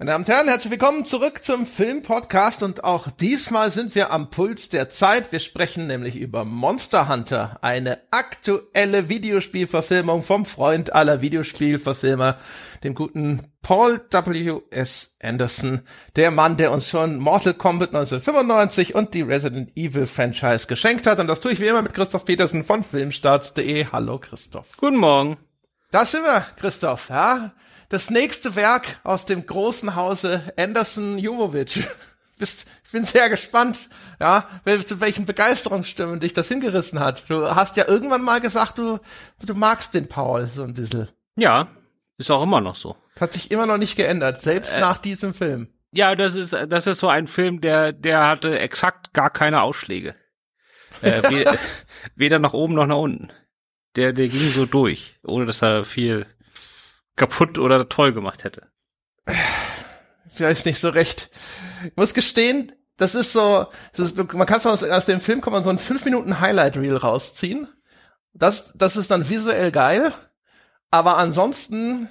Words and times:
Meine 0.00 0.12
Damen 0.12 0.24
und 0.24 0.30
Herren, 0.30 0.46
herzlich 0.46 0.70
willkommen 0.70 1.04
zurück 1.04 1.42
zum 1.42 1.66
Filmpodcast 1.66 2.62
und 2.62 2.84
auch 2.84 3.10
diesmal 3.10 3.72
sind 3.72 3.96
wir 3.96 4.12
am 4.12 4.30
Puls 4.30 4.68
der 4.68 4.88
Zeit. 4.90 5.32
Wir 5.32 5.40
sprechen 5.40 5.88
nämlich 5.88 6.14
über 6.14 6.44
Monster 6.44 7.08
Hunter, 7.08 7.58
eine 7.62 7.98
aktuelle 8.12 9.08
Videospielverfilmung 9.08 10.22
vom 10.22 10.44
Freund 10.44 10.92
aller 10.92 11.20
Videospielverfilmer, 11.20 12.38
dem 12.84 12.94
guten 12.94 13.42
Paul 13.60 14.00
W. 14.12 14.60
S. 14.70 15.16
Anderson, 15.20 15.80
der 16.14 16.30
Mann, 16.30 16.56
der 16.56 16.70
uns 16.70 16.88
schon 16.88 17.18
Mortal 17.18 17.54
Kombat 17.54 17.88
1995 17.88 18.94
und 18.94 19.14
die 19.14 19.22
Resident 19.22 19.76
Evil 19.76 20.06
Franchise 20.06 20.68
geschenkt 20.68 21.08
hat. 21.08 21.18
Und 21.18 21.26
das 21.26 21.40
tue 21.40 21.50
ich 21.50 21.58
wie 21.58 21.66
immer 21.66 21.82
mit 21.82 21.94
Christoph 21.94 22.24
Petersen 22.24 22.62
von 22.62 22.84
Filmstarts.de. 22.84 23.86
Hallo 23.90 24.20
Christoph. 24.20 24.76
Guten 24.76 24.98
Morgen. 24.98 25.38
Da 25.90 26.06
sind 26.06 26.22
wir, 26.22 26.46
Christoph, 26.56 27.08
ja 27.08 27.50
das 27.88 28.10
nächste 28.10 28.56
Werk 28.56 29.00
aus 29.04 29.24
dem 29.24 29.46
großen 29.46 29.94
Hause 29.94 30.42
Anderson 30.56 31.18
Jovovic. 31.18 31.86
Ich 32.40 32.92
bin 32.92 33.02
sehr 33.02 33.28
gespannt, 33.28 33.88
ja, 34.20 34.48
zu 34.86 35.00
welchen 35.00 35.24
Begeisterungsstimmen 35.24 36.20
dich 36.20 36.34
das 36.34 36.46
hingerissen 36.46 37.00
hat. 37.00 37.28
Du 37.28 37.42
hast 37.52 37.76
ja 37.76 37.88
irgendwann 37.88 38.22
mal 38.22 38.40
gesagt, 38.40 38.78
du, 38.78 39.00
du 39.44 39.54
magst 39.54 39.92
den 39.92 40.06
Paul 40.08 40.48
so 40.54 40.62
ein 40.62 40.72
bisschen. 40.72 41.08
Ja, 41.34 41.66
ist 42.16 42.30
auch 42.30 42.42
immer 42.42 42.60
noch 42.60 42.76
so. 42.76 42.96
hat 43.20 43.32
sich 43.32 43.50
immer 43.50 43.66
noch 43.66 43.76
nicht 43.76 43.96
geändert, 43.96 44.40
selbst 44.40 44.72
äh, 44.72 44.78
nach 44.80 44.98
diesem 44.98 45.34
Film. 45.34 45.66
Ja, 45.90 46.14
das 46.14 46.36
ist, 46.36 46.52
das 46.52 46.86
ist 46.86 47.00
so 47.00 47.08
ein 47.08 47.26
Film, 47.26 47.60
der, 47.60 47.92
der 47.92 48.28
hatte 48.28 48.56
exakt 48.58 49.12
gar 49.14 49.30
keine 49.30 49.62
Ausschläge. 49.62 50.14
Äh, 51.02 51.22
weder, 51.30 51.58
weder 52.14 52.38
nach 52.38 52.52
oben 52.52 52.74
noch 52.74 52.86
nach 52.86 52.98
unten. 52.98 53.32
Der, 53.96 54.12
der 54.12 54.28
ging 54.28 54.48
so 54.48 54.64
durch, 54.64 55.18
ohne 55.24 55.44
dass 55.44 55.60
er 55.60 55.84
viel 55.84 56.24
kaputt 57.18 57.58
oder 57.58 57.88
toll 57.88 58.12
gemacht 58.12 58.44
hätte. 58.44 58.68
Vielleicht 60.28 60.66
nicht 60.66 60.80
so 60.80 60.88
recht. 60.88 61.30
Ich 61.84 61.96
muss 61.96 62.14
gestehen, 62.14 62.72
das 62.96 63.14
ist 63.14 63.32
so, 63.32 63.66
das 63.94 64.12
ist, 64.12 64.32
man 64.32 64.46
kann 64.46 64.60
aus, 64.64 64.82
aus 64.82 65.06
dem 65.06 65.20
Film 65.20 65.40
kann 65.40 65.52
man 65.52 65.64
so 65.64 65.70
ein 65.70 65.78
5 65.78 66.04
Minuten 66.04 66.40
Highlight 66.40 66.76
Reel 66.76 66.96
rausziehen. 66.96 67.68
Das, 68.32 68.72
das 68.76 68.96
ist 68.96 69.10
dann 69.10 69.28
visuell 69.28 69.70
geil. 69.70 70.12
Aber 70.90 71.18
ansonsten 71.18 72.08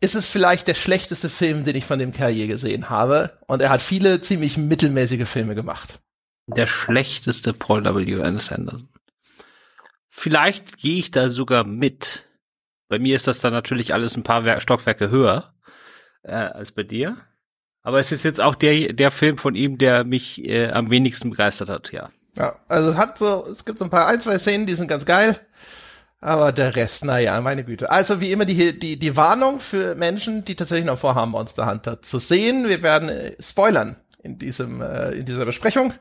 ist 0.00 0.14
es 0.14 0.26
vielleicht 0.26 0.66
der 0.68 0.74
schlechteste 0.74 1.28
Film, 1.28 1.64
den 1.64 1.76
ich 1.76 1.84
von 1.84 1.98
dem 1.98 2.12
Kerl 2.12 2.30
je 2.30 2.46
gesehen 2.46 2.90
habe. 2.90 3.38
Und 3.46 3.60
er 3.60 3.70
hat 3.70 3.82
viele 3.82 4.20
ziemlich 4.20 4.56
mittelmäßige 4.56 5.28
Filme 5.28 5.54
gemacht. 5.54 6.00
Der 6.46 6.66
schlechteste 6.66 7.52
Paul 7.52 7.84
W. 7.84 8.22
Anderson. 8.22 8.88
Vielleicht 10.08 10.78
gehe 10.78 10.98
ich 10.98 11.10
da 11.10 11.30
sogar 11.30 11.64
mit. 11.64 12.24
Bei 12.90 12.98
mir 12.98 13.14
ist 13.14 13.28
das 13.28 13.38
dann 13.38 13.52
natürlich 13.52 13.94
alles 13.94 14.16
ein 14.16 14.24
paar 14.24 14.60
Stockwerke 14.60 15.10
höher 15.10 15.54
äh, 16.24 16.32
als 16.32 16.72
bei 16.72 16.82
dir. 16.82 17.16
Aber 17.82 18.00
es 18.00 18.12
ist 18.12 18.24
jetzt 18.24 18.40
auch 18.40 18.56
der, 18.56 18.92
der 18.92 19.12
Film 19.12 19.38
von 19.38 19.54
ihm, 19.54 19.78
der 19.78 20.04
mich 20.04 20.44
äh, 20.44 20.70
am 20.70 20.90
wenigsten 20.90 21.30
begeistert 21.30 21.70
hat, 21.70 21.92
ja. 21.92 22.10
Ja, 22.36 22.56
also 22.68 22.90
es 22.90 22.96
hat 22.96 23.16
so, 23.16 23.46
es 23.50 23.64
gibt 23.64 23.78
so 23.78 23.84
ein 23.84 23.90
paar 23.90 24.08
ein, 24.08 24.20
zwei 24.20 24.38
Szenen, 24.38 24.66
die 24.66 24.74
sind 24.74 24.88
ganz 24.88 25.06
geil. 25.06 25.38
Aber 26.20 26.52
der 26.52 26.76
Rest, 26.76 27.04
naja, 27.04 27.40
meine 27.40 27.64
Güte. 27.64 27.90
Also 27.90 28.20
wie 28.20 28.32
immer 28.32 28.44
die, 28.44 28.78
die, 28.78 28.98
die 28.98 29.16
Warnung 29.16 29.60
für 29.60 29.94
Menschen, 29.94 30.44
die 30.44 30.56
tatsächlich 30.56 30.86
noch 30.86 30.98
vorhaben, 30.98 31.30
Monster 31.30 31.70
Hunter 31.70 32.02
zu 32.02 32.18
sehen. 32.18 32.68
Wir 32.68 32.82
werden 32.82 33.08
äh, 33.08 33.36
spoilern 33.40 33.96
in 34.22 34.36
diesem, 34.36 34.82
äh, 34.82 35.12
in 35.12 35.24
dieser 35.24 35.46
Besprechung. 35.46 35.94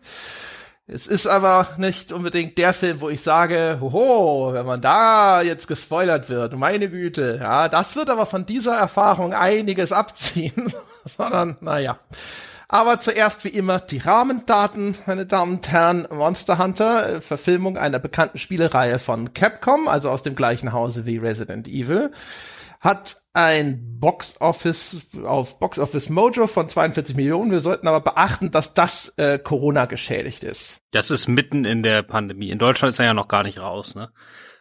Es 0.92 1.06
ist 1.06 1.28
aber 1.28 1.68
nicht 1.78 2.12
unbedingt 2.12 2.58
der 2.58 2.74
Film, 2.74 3.00
wo 3.00 3.10
ich 3.10 3.22
sage, 3.22 3.78
hoho, 3.80 4.54
wenn 4.54 4.66
man 4.66 4.82
da 4.82 5.44
jetzt 5.44 5.68
gespoilert 5.68 6.30
wird, 6.30 6.58
meine 6.58 6.90
Güte, 6.90 7.38
ja, 7.40 7.70
das 7.70 7.96
wird 7.96 8.10
aber 8.10 8.26
von 8.26 8.48
dieser 8.48 8.76
Erfahrung 8.76 9.34
einiges 9.34 9.92
abziehen, 9.92 10.74
sondern, 11.06 11.58
naja. 11.62 12.00
Aber 12.68 13.00
zuerst 13.00 13.46
wie 13.46 13.50
immer 13.50 13.80
die 13.80 14.00
Rahmendaten, 14.00 14.98
meine 15.06 15.28
Damen 15.28 15.58
und 15.58 15.72
Herren, 15.72 16.08
Monster 16.12 16.58
Hunter, 16.58 17.18
äh, 17.18 17.22
Verfilmung 17.22 17.78
einer 17.78 18.00
bekannten 18.00 18.40
Spielereihe 18.40 18.98
von 18.98 19.34
Capcom, 19.36 19.88
also 19.88 20.10
aus 20.10 20.24
dem 20.24 20.36
gleichen 20.36 20.74
Hause 20.74 21.06
wie 21.06 21.18
Resident 21.18 21.68
Evil 21.68 22.12
hat 22.80 23.18
ein 23.34 24.00
Box 24.00 24.36
Office 24.40 25.08
auf 25.24 25.60
Box 25.60 25.80
Office 25.80 26.10
Mojo 26.10 26.48
von 26.48 26.68
42 26.68 27.16
Millionen. 27.16 27.52
Wir 27.52 27.60
sollten 27.60 27.88
aber 27.88 28.02
beachten, 28.02 28.52
dass 28.52 28.74
das 28.74 29.14
äh, 29.18 29.38
Corona 29.38 29.86
geschädigt 29.86 30.44
ist. 30.44 30.82
Das 30.92 31.12
ist 31.12 31.28
mitten 31.28 31.66
in 31.66 31.84
der 31.84 32.04
Pandemie. 32.04 32.50
In 32.50 32.60
Deutschland 32.60 32.94
ist 32.94 33.00
er 33.00 33.06
ja 33.06 33.14
noch 33.14 33.28
gar 33.28 33.44
nicht 33.44 33.60
raus, 33.60 33.96
ne? 33.96 34.12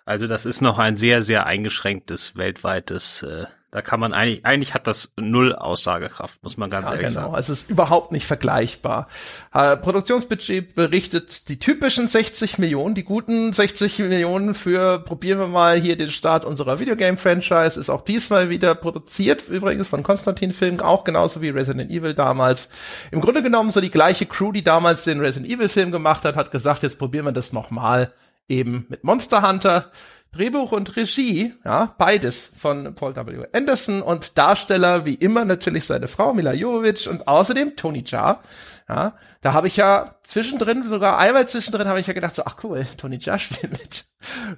Also 0.04 0.26
das 0.26 0.46
ist 0.46 0.62
noch 0.62 0.78
ein 0.78 0.96
sehr, 0.96 1.20
sehr 1.20 1.44
eingeschränktes 1.44 2.34
weltweites 2.34 3.22
äh, 3.24 3.44
da 3.70 3.82
kann 3.82 4.00
man 4.00 4.14
eigentlich, 4.14 4.46
eigentlich 4.46 4.72
hat 4.72 4.86
das 4.86 5.12
null 5.16 5.54
Aussagekraft, 5.54 6.42
muss 6.42 6.56
man 6.56 6.70
ganz 6.70 6.86
ja, 6.86 6.92
ehrlich 6.92 7.08
genau. 7.08 7.26
sagen. 7.26 7.38
Es 7.38 7.50
ist 7.50 7.68
überhaupt 7.68 8.12
nicht 8.12 8.26
vergleichbar. 8.26 9.08
Äh, 9.52 9.76
Produktionsbudget 9.76 10.74
berichtet 10.74 11.50
die 11.50 11.58
typischen 11.58 12.08
60 12.08 12.56
Millionen, 12.58 12.94
die 12.94 13.04
guten 13.04 13.52
60 13.52 13.98
Millionen 13.98 14.54
für, 14.54 15.00
probieren 15.00 15.38
wir 15.38 15.48
mal 15.48 15.78
hier 15.78 15.98
den 15.98 16.08
Start 16.08 16.46
unserer 16.46 16.80
Videogame-Franchise, 16.80 17.78
ist 17.78 17.90
auch 17.90 18.02
diesmal 18.02 18.48
wieder 18.48 18.74
produziert, 18.74 19.46
übrigens 19.48 19.88
von 19.88 20.02
Konstantin 20.02 20.54
Film, 20.54 20.80
auch 20.80 21.04
genauso 21.04 21.42
wie 21.42 21.50
Resident 21.50 21.90
Evil 21.90 22.14
damals. 22.14 22.70
Im 23.10 23.20
Grunde 23.20 23.42
genommen 23.42 23.70
so 23.70 23.82
die 23.82 23.90
gleiche 23.90 24.24
Crew, 24.24 24.52
die 24.52 24.64
damals 24.64 25.04
den 25.04 25.20
Resident 25.20 25.52
Evil 25.52 25.68
Film 25.68 25.92
gemacht 25.92 26.24
hat, 26.24 26.36
hat 26.36 26.52
gesagt, 26.52 26.82
jetzt 26.84 26.98
probieren 26.98 27.26
wir 27.26 27.32
das 27.32 27.52
nochmal 27.52 28.14
eben 28.48 28.86
mit 28.88 29.04
Monster 29.04 29.46
Hunter. 29.46 29.90
Drehbuch 30.32 30.72
und 30.72 30.94
Regie, 30.96 31.54
ja, 31.64 31.94
beides 31.96 32.52
von 32.56 32.94
Paul 32.94 33.16
W. 33.16 33.46
Anderson 33.52 34.02
und 34.02 34.36
Darsteller 34.36 35.06
wie 35.06 35.14
immer 35.14 35.44
natürlich 35.44 35.86
seine 35.86 36.06
Frau 36.06 36.34
Mila 36.34 36.52
Jovovich 36.52 37.08
und 37.08 37.26
außerdem 37.26 37.76
Tony 37.76 38.04
Jaa. 38.06 38.40
Ja, 38.88 39.14
da 39.40 39.52
habe 39.52 39.66
ich 39.66 39.76
ja 39.76 40.14
zwischendrin, 40.22 40.86
sogar 40.88 41.18
einmal 41.18 41.48
zwischendrin 41.48 41.88
habe 41.88 42.00
ich 42.00 42.06
ja 42.06 42.12
gedacht 42.12 42.34
so, 42.34 42.42
ach 42.44 42.56
cool, 42.62 42.86
Tony 42.96 43.18
Jaa 43.20 43.38
spielt 43.38 43.72
mit. 43.72 44.04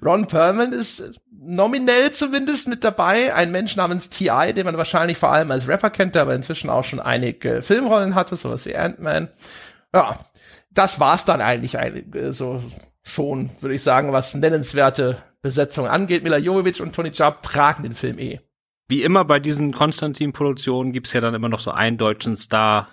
Ron 0.04 0.26
Perlman 0.26 0.72
ist 0.72 1.20
nominell 1.30 2.10
zumindest 2.12 2.68
mit 2.68 2.84
dabei, 2.84 3.34
ein 3.34 3.50
Mensch 3.50 3.76
namens 3.76 4.10
T.I., 4.10 4.52
den 4.52 4.66
man 4.66 4.76
wahrscheinlich 4.76 5.18
vor 5.18 5.32
allem 5.32 5.50
als 5.50 5.68
Rapper 5.68 5.90
kennt, 5.90 6.14
der 6.14 6.22
aber 6.22 6.34
inzwischen 6.34 6.68
auch 6.68 6.84
schon 6.84 7.00
einige 7.00 7.62
Filmrollen 7.62 8.14
hatte, 8.14 8.36
sowas 8.36 8.66
wie 8.66 8.76
Ant-Man. 8.76 9.28
Ja, 9.94 10.18
das 10.70 11.00
war's 11.00 11.24
dann 11.24 11.40
eigentlich 11.40 11.76
so 12.30 12.62
schon, 13.02 13.50
würde 13.60 13.74
ich 13.74 13.82
sagen, 13.82 14.12
was 14.12 14.34
nennenswerte 14.34 15.16
Besetzung 15.42 15.86
angeht. 15.86 16.22
Mila 16.22 16.38
Jovovich 16.38 16.80
und 16.80 16.94
Tony 16.94 17.12
Sharp 17.14 17.42
tragen 17.42 17.82
den 17.82 17.94
Film 17.94 18.18
eh. 18.18 18.40
Wie 18.88 19.02
immer 19.02 19.24
bei 19.24 19.38
diesen 19.38 19.72
Konstantin-Produktionen 19.72 20.92
gibt's 20.92 21.12
ja 21.12 21.20
dann 21.20 21.34
immer 21.34 21.48
noch 21.48 21.60
so 21.60 21.70
einen 21.70 21.96
deutschen 21.96 22.36
Star, 22.36 22.88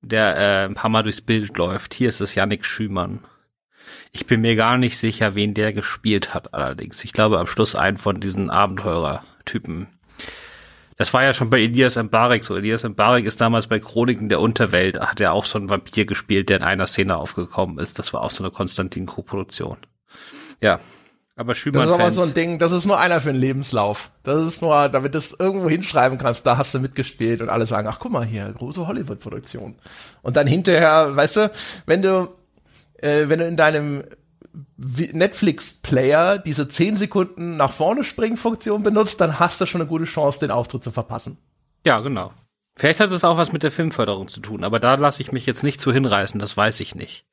der 0.00 0.36
äh, 0.36 0.64
ein 0.64 0.74
paar 0.74 0.90
Mal 0.90 1.04
durchs 1.04 1.20
Bild 1.20 1.56
läuft. 1.56 1.94
Hier 1.94 2.08
ist 2.08 2.20
es 2.20 2.34
Yannick 2.34 2.64
Schümann. 2.64 3.20
Ich 4.10 4.26
bin 4.26 4.40
mir 4.40 4.56
gar 4.56 4.78
nicht 4.78 4.98
sicher, 4.98 5.34
wen 5.34 5.54
der 5.54 5.72
gespielt 5.72 6.34
hat 6.34 6.54
allerdings. 6.54 7.04
Ich 7.04 7.12
glaube 7.12 7.38
am 7.38 7.46
Schluss 7.46 7.76
einen 7.76 7.96
von 7.96 8.20
diesen 8.20 8.50
Abenteurer-Typen. 8.50 9.86
Das 10.96 11.12
war 11.12 11.22
ja 11.22 11.34
schon 11.34 11.50
bei 11.50 11.60
Elias 11.60 11.96
Mbarek 11.96 12.42
so. 12.42 12.56
Elias 12.56 12.82
Mbarek 12.82 13.26
ist 13.26 13.40
damals 13.40 13.66
bei 13.66 13.78
Chroniken 13.78 14.28
der 14.28 14.40
Unterwelt, 14.40 14.98
hat 14.98 15.20
er 15.20 15.34
auch 15.34 15.44
so 15.44 15.58
einen 15.58 15.68
Vampir 15.68 16.06
gespielt, 16.06 16.48
der 16.48 16.56
in 16.58 16.62
einer 16.62 16.86
Szene 16.86 17.16
aufgekommen 17.16 17.78
ist. 17.78 17.98
Das 17.98 18.12
war 18.12 18.22
auch 18.22 18.30
so 18.30 18.42
eine 18.42 18.50
Konstantin-Co-Produktion. 18.50 19.76
Ja, 20.62 20.80
aber 21.36 21.54
Schümann 21.54 21.82
Das 21.82 21.90
ist 21.90 21.94
aber 21.94 22.12
so 22.12 22.22
ein 22.22 22.32
Ding, 22.32 22.58
das 22.58 22.72
ist 22.72 22.86
nur 22.86 22.98
einer 22.98 23.20
für 23.20 23.30
den 23.30 23.40
Lebenslauf. 23.40 24.10
Das 24.22 24.44
ist 24.44 24.62
nur, 24.62 24.88
damit 24.88 25.12
du 25.12 25.18
es 25.18 25.38
irgendwo 25.38 25.68
hinschreiben 25.68 26.18
kannst, 26.18 26.46
da 26.46 26.56
hast 26.56 26.74
du 26.74 26.80
mitgespielt 26.80 27.42
und 27.42 27.50
alle 27.50 27.66
sagen, 27.66 27.86
ach 27.88 27.98
guck 27.98 28.10
mal 28.10 28.24
hier, 28.24 28.50
große 28.50 28.86
Hollywood-Produktion. 28.86 29.74
Und 30.22 30.36
dann 30.36 30.46
hinterher, 30.46 31.14
weißt 31.14 31.36
du, 31.36 31.52
wenn 31.84 32.00
du, 32.00 32.34
äh, 32.96 33.28
wenn 33.28 33.38
du 33.38 33.46
in 33.46 33.56
deinem 33.58 34.04
Netflix-Player 34.78 36.38
diese 36.38 36.68
10 36.68 36.96
Sekunden 36.96 37.58
nach 37.58 37.70
vorne 37.70 38.02
springen 38.04 38.38
Funktion 38.38 38.82
benutzt, 38.82 39.20
dann 39.20 39.38
hast 39.38 39.60
du 39.60 39.66
schon 39.66 39.82
eine 39.82 39.88
gute 39.88 40.06
Chance, 40.06 40.40
den 40.40 40.50
Auftritt 40.50 40.82
zu 40.82 40.90
verpassen. 40.90 41.36
Ja, 41.84 42.00
genau. 42.00 42.32
Vielleicht 42.78 43.00
hat 43.00 43.10
es 43.10 43.24
auch 43.24 43.36
was 43.36 43.52
mit 43.52 43.62
der 43.62 43.72
Filmförderung 43.72 44.28
zu 44.28 44.40
tun, 44.40 44.64
aber 44.64 44.80
da 44.80 44.94
lasse 44.94 45.22
ich 45.22 45.32
mich 45.32 45.44
jetzt 45.44 45.62
nicht 45.62 45.80
zu 45.80 45.92
hinreißen, 45.92 46.40
das 46.40 46.56
weiß 46.56 46.80
ich 46.80 46.94
nicht. 46.94 47.26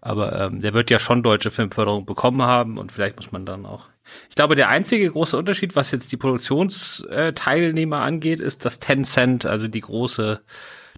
Aber 0.00 0.38
ähm, 0.40 0.60
der 0.60 0.74
wird 0.74 0.90
ja 0.90 0.98
schon 0.98 1.22
deutsche 1.22 1.50
Filmförderung 1.50 2.06
bekommen 2.06 2.42
haben 2.42 2.78
und 2.78 2.92
vielleicht 2.92 3.16
muss 3.16 3.32
man 3.32 3.44
dann 3.44 3.66
auch. 3.66 3.88
Ich 4.28 4.36
glaube, 4.36 4.54
der 4.54 4.68
einzige 4.68 5.10
große 5.10 5.36
Unterschied, 5.36 5.76
was 5.76 5.90
jetzt 5.90 6.12
die 6.12 6.16
Produktionsteilnehmer 6.16 7.98
angeht, 7.98 8.40
ist, 8.40 8.64
dass 8.64 8.78
Tencent, 8.78 9.44
also 9.44 9.68
die 9.68 9.80
große, 9.80 10.40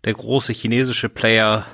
der 0.05 0.13
große 0.13 0.53
chinesische 0.53 1.09
Player, 1.09 1.67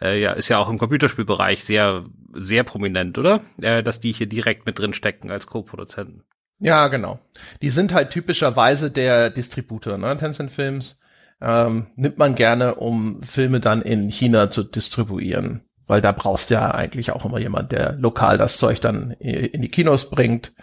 äh, 0.00 0.20
ja, 0.20 0.32
ist 0.32 0.48
ja 0.48 0.58
auch 0.58 0.70
im 0.70 0.78
Computerspielbereich 0.78 1.64
sehr, 1.64 2.06
sehr 2.32 2.64
prominent, 2.64 3.18
oder? 3.18 3.40
Äh, 3.60 3.82
dass 3.82 4.00
die 4.00 4.12
hier 4.12 4.26
direkt 4.26 4.66
mit 4.66 4.78
drin 4.78 4.94
stecken 4.94 5.30
als 5.30 5.46
Co-Produzenten. 5.46 6.24
Ja, 6.60 6.88
genau. 6.88 7.20
Die 7.62 7.70
sind 7.70 7.94
halt 7.94 8.10
typischerweise 8.10 8.90
der 8.90 9.30
Distributor, 9.30 9.96
ne? 9.96 10.16
Tencent 10.16 10.50
Films 10.50 11.00
ähm, 11.40 11.86
nimmt 11.94 12.18
man 12.18 12.34
gerne, 12.34 12.74
um 12.74 13.22
Filme 13.22 13.60
dann 13.60 13.82
in 13.82 14.08
China 14.10 14.50
zu 14.50 14.64
distribuieren 14.64 15.62
weil 15.88 16.00
da 16.00 16.12
brauchst 16.12 16.50
du 16.50 16.54
ja 16.54 16.70
eigentlich 16.70 17.10
auch 17.10 17.24
immer 17.24 17.38
jemand, 17.38 17.72
der 17.72 17.94
lokal 17.94 18.38
das 18.38 18.58
Zeug 18.58 18.80
dann 18.80 19.10
in 19.12 19.62
die 19.62 19.70
Kinos 19.70 20.10
bringt. 20.10 20.54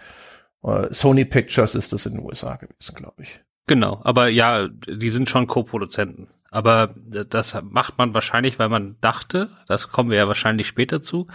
Äh, 0.62 0.86
Sony 0.90 1.26
Pictures 1.26 1.74
ist 1.74 1.92
das 1.92 2.06
in 2.06 2.14
den 2.14 2.24
USA 2.24 2.56
gewesen, 2.56 2.94
glaube 2.94 3.22
ich. 3.22 3.40
Genau, 3.66 4.00
aber 4.04 4.28
ja, 4.28 4.68
die 4.68 5.10
sind 5.10 5.28
schon 5.28 5.48
Co-Produzenten. 5.48 6.28
Aber 6.50 6.94
das 6.96 7.54
macht 7.68 7.98
man 7.98 8.14
wahrscheinlich, 8.14 8.58
weil 8.58 8.68
man 8.68 8.96
dachte, 9.00 9.50
das 9.66 9.88
kommen 9.88 10.10
wir 10.10 10.16
ja 10.16 10.28
wahrscheinlich 10.28 10.68
später 10.68 11.02
zu, 11.02 11.26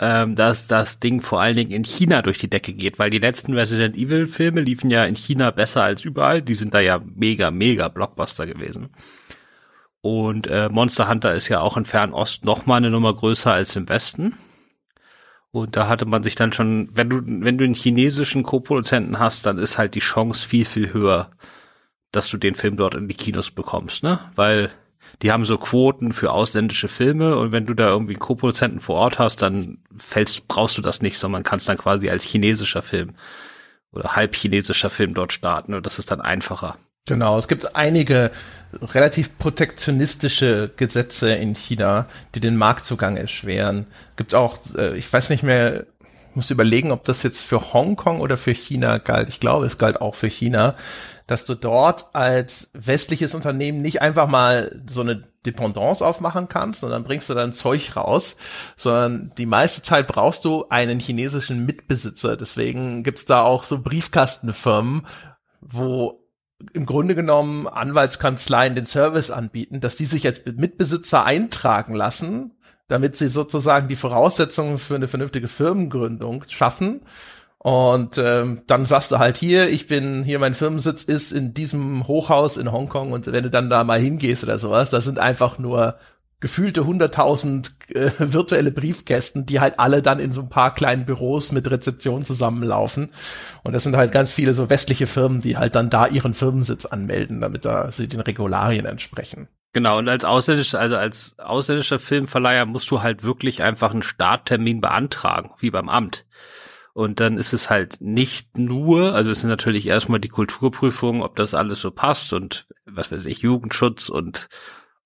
ähm, 0.00 0.34
dass 0.34 0.66
das 0.66 0.98
Ding 0.98 1.20
vor 1.20 1.40
allen 1.40 1.56
Dingen 1.56 1.70
in 1.70 1.84
China 1.84 2.20
durch 2.20 2.36
die 2.38 2.50
Decke 2.50 2.74
geht, 2.74 2.98
weil 2.98 3.10
die 3.10 3.20
letzten 3.20 3.54
Resident 3.54 3.96
Evil 3.96 4.26
Filme 4.26 4.60
liefen 4.60 4.90
ja 4.90 5.04
in 5.04 5.14
China 5.14 5.50
besser 5.52 5.84
als 5.84 6.04
überall. 6.04 6.42
Die 6.42 6.56
sind 6.56 6.74
da 6.74 6.80
ja 6.80 7.00
mega, 7.14 7.50
mega 7.50 7.88
Blockbuster 7.88 8.44
gewesen. 8.44 8.90
Und 10.02 10.46
äh, 10.46 10.68
Monster 10.70 11.08
Hunter 11.08 11.34
ist 11.34 11.48
ja 11.48 11.60
auch 11.60 11.76
in 11.76 11.84
Fernost 11.84 12.44
noch 12.44 12.66
mal 12.66 12.76
eine 12.76 12.90
Nummer 12.90 13.14
größer 13.14 13.52
als 13.52 13.76
im 13.76 13.88
Westen. 13.88 14.34
Und 15.52 15.76
da 15.76 15.88
hatte 15.88 16.06
man 16.06 16.22
sich 16.22 16.36
dann 16.36 16.52
schon, 16.52 16.88
wenn 16.92 17.10
du, 17.10 17.22
wenn 17.24 17.58
du 17.58 17.64
einen 17.64 17.74
chinesischen 17.74 18.42
Co-Produzenten 18.44 19.18
hast, 19.18 19.46
dann 19.46 19.58
ist 19.58 19.78
halt 19.78 19.94
die 19.94 20.00
Chance 20.00 20.46
viel, 20.46 20.64
viel 20.64 20.92
höher, 20.92 21.30
dass 22.12 22.28
du 22.28 22.36
den 22.36 22.54
Film 22.54 22.76
dort 22.76 22.94
in 22.94 23.08
die 23.08 23.16
Kinos 23.16 23.50
bekommst, 23.50 24.02
ne? 24.02 24.20
Weil 24.36 24.70
die 25.22 25.32
haben 25.32 25.44
so 25.44 25.58
Quoten 25.58 26.12
für 26.12 26.30
ausländische 26.30 26.88
Filme 26.88 27.36
und 27.36 27.52
wenn 27.52 27.66
du 27.66 27.74
da 27.74 27.88
irgendwie 27.88 28.12
einen 28.12 28.20
Co-Produzenten 28.20 28.80
vor 28.80 28.96
Ort 28.96 29.18
hast, 29.18 29.42
dann 29.42 29.78
fällst, 29.96 30.46
brauchst 30.46 30.78
du 30.78 30.82
das 30.82 31.02
nicht, 31.02 31.18
sondern 31.18 31.42
kannst 31.42 31.68
dann 31.68 31.78
quasi 31.78 32.10
als 32.10 32.24
chinesischer 32.24 32.82
Film 32.82 33.14
oder 33.92 34.14
halb 34.14 34.36
chinesischer 34.36 34.90
Film 34.90 35.14
dort 35.14 35.32
starten 35.32 35.74
und 35.74 35.84
das 35.84 35.98
ist 35.98 36.10
dann 36.10 36.20
einfacher. 36.20 36.76
Genau, 37.10 37.36
es 37.38 37.48
gibt 37.48 37.74
einige 37.74 38.30
relativ 38.80 39.36
protektionistische 39.36 40.70
Gesetze 40.76 41.32
in 41.32 41.56
China, 41.56 42.06
die 42.36 42.40
den 42.40 42.54
Marktzugang 42.54 43.16
erschweren. 43.16 43.88
Gibt 44.14 44.32
auch, 44.32 44.58
äh, 44.76 44.96
ich 44.96 45.12
weiß 45.12 45.28
nicht 45.30 45.42
mehr, 45.42 45.86
muss 46.34 46.52
überlegen, 46.52 46.92
ob 46.92 47.02
das 47.02 47.24
jetzt 47.24 47.40
für 47.40 47.72
Hongkong 47.72 48.20
oder 48.20 48.36
für 48.36 48.52
China 48.52 48.98
galt. 48.98 49.28
Ich 49.28 49.40
glaube, 49.40 49.66
es 49.66 49.76
galt 49.76 50.00
auch 50.00 50.14
für 50.14 50.28
China, 50.28 50.76
dass 51.26 51.46
du 51.46 51.56
dort 51.56 52.14
als 52.14 52.70
westliches 52.74 53.34
Unternehmen 53.34 53.82
nicht 53.82 54.02
einfach 54.02 54.28
mal 54.28 54.80
so 54.88 55.00
eine 55.00 55.24
Dependance 55.44 56.06
aufmachen 56.06 56.48
kannst 56.48 56.84
und 56.84 56.90
dann 56.90 57.02
bringst 57.02 57.28
du 57.28 57.34
dann 57.34 57.52
Zeug 57.52 57.96
raus, 57.96 58.36
sondern 58.76 59.32
die 59.36 59.46
meiste 59.46 59.82
Zeit 59.82 60.06
brauchst 60.06 60.44
du 60.44 60.66
einen 60.68 61.00
chinesischen 61.00 61.66
Mitbesitzer. 61.66 62.36
Deswegen 62.36 63.02
gibt's 63.02 63.24
da 63.24 63.42
auch 63.42 63.64
so 63.64 63.80
Briefkastenfirmen, 63.80 65.04
wo 65.60 66.19
im 66.72 66.86
Grunde 66.86 67.14
genommen 67.14 67.66
Anwaltskanzleien 67.66 68.74
den 68.74 68.86
Service 68.86 69.30
anbieten, 69.30 69.80
dass 69.80 69.96
die 69.96 70.06
sich 70.06 70.26
als 70.26 70.44
Mitbesitzer 70.44 71.24
eintragen 71.24 71.94
lassen, 71.94 72.52
damit 72.88 73.16
sie 73.16 73.28
sozusagen 73.28 73.88
die 73.88 73.96
Voraussetzungen 73.96 74.78
für 74.78 74.96
eine 74.96 75.08
vernünftige 75.08 75.48
Firmengründung 75.48 76.44
schaffen. 76.48 77.00
Und 77.58 78.16
ähm, 78.16 78.62
dann 78.66 78.86
sagst 78.86 79.12
du 79.12 79.18
halt 79.18 79.36
hier, 79.36 79.68
ich 79.68 79.86
bin 79.86 80.24
hier, 80.24 80.38
mein 80.38 80.54
Firmensitz 80.54 81.02
ist 81.02 81.30
in 81.30 81.52
diesem 81.52 82.06
Hochhaus 82.08 82.56
in 82.56 82.72
Hongkong 82.72 83.12
und 83.12 83.26
wenn 83.26 83.42
du 83.42 83.50
dann 83.50 83.68
da 83.68 83.84
mal 83.84 84.00
hingehst 84.00 84.44
oder 84.44 84.58
sowas, 84.58 84.88
das 84.88 85.04
sind 85.04 85.18
einfach 85.18 85.58
nur 85.58 85.96
gefühlte 86.40 86.84
hunderttausend 86.86 87.72
äh, 87.94 88.10
virtuelle 88.18 88.72
Briefkästen, 88.72 89.46
die 89.46 89.60
halt 89.60 89.78
alle 89.78 90.02
dann 90.02 90.18
in 90.18 90.32
so 90.32 90.40
ein 90.40 90.48
paar 90.48 90.74
kleinen 90.74 91.04
Büros 91.04 91.52
mit 91.52 91.70
Rezeption 91.70 92.24
zusammenlaufen. 92.24 93.10
Und 93.62 93.72
das 93.72 93.84
sind 93.84 93.96
halt 93.96 94.12
ganz 94.12 94.32
viele 94.32 94.54
so 94.54 94.70
westliche 94.70 95.06
Firmen, 95.06 95.40
die 95.40 95.56
halt 95.56 95.74
dann 95.74 95.90
da 95.90 96.06
ihren 96.06 96.34
Firmensitz 96.34 96.86
anmelden, 96.86 97.40
damit 97.40 97.64
da 97.64 97.92
sie 97.92 98.08
den 98.08 98.20
Regularien 98.20 98.86
entsprechen. 98.86 99.48
Genau, 99.72 99.98
und 99.98 100.08
als 100.08 100.24
ausländischer, 100.24 100.80
also 100.80 100.96
als 100.96 101.38
ausländischer 101.38 102.00
Filmverleiher 102.00 102.66
musst 102.66 102.90
du 102.90 103.02
halt 103.02 103.22
wirklich 103.22 103.62
einfach 103.62 103.92
einen 103.92 104.02
Starttermin 104.02 104.80
beantragen, 104.80 105.50
wie 105.58 105.70
beim 105.70 105.88
Amt. 105.88 106.26
Und 106.92 107.20
dann 107.20 107.38
ist 107.38 107.52
es 107.52 107.70
halt 107.70 108.00
nicht 108.00 108.58
nur, 108.58 109.14
also 109.14 109.30
es 109.30 109.40
sind 109.40 109.50
natürlich 109.50 109.86
erstmal 109.86 110.18
die 110.18 110.28
Kulturprüfungen, 110.28 111.22
ob 111.22 111.36
das 111.36 111.54
alles 111.54 111.80
so 111.80 111.92
passt 111.92 112.32
und 112.32 112.66
was 112.84 113.12
weiß 113.12 113.26
ich, 113.26 113.42
Jugendschutz 113.42 114.08
und 114.08 114.48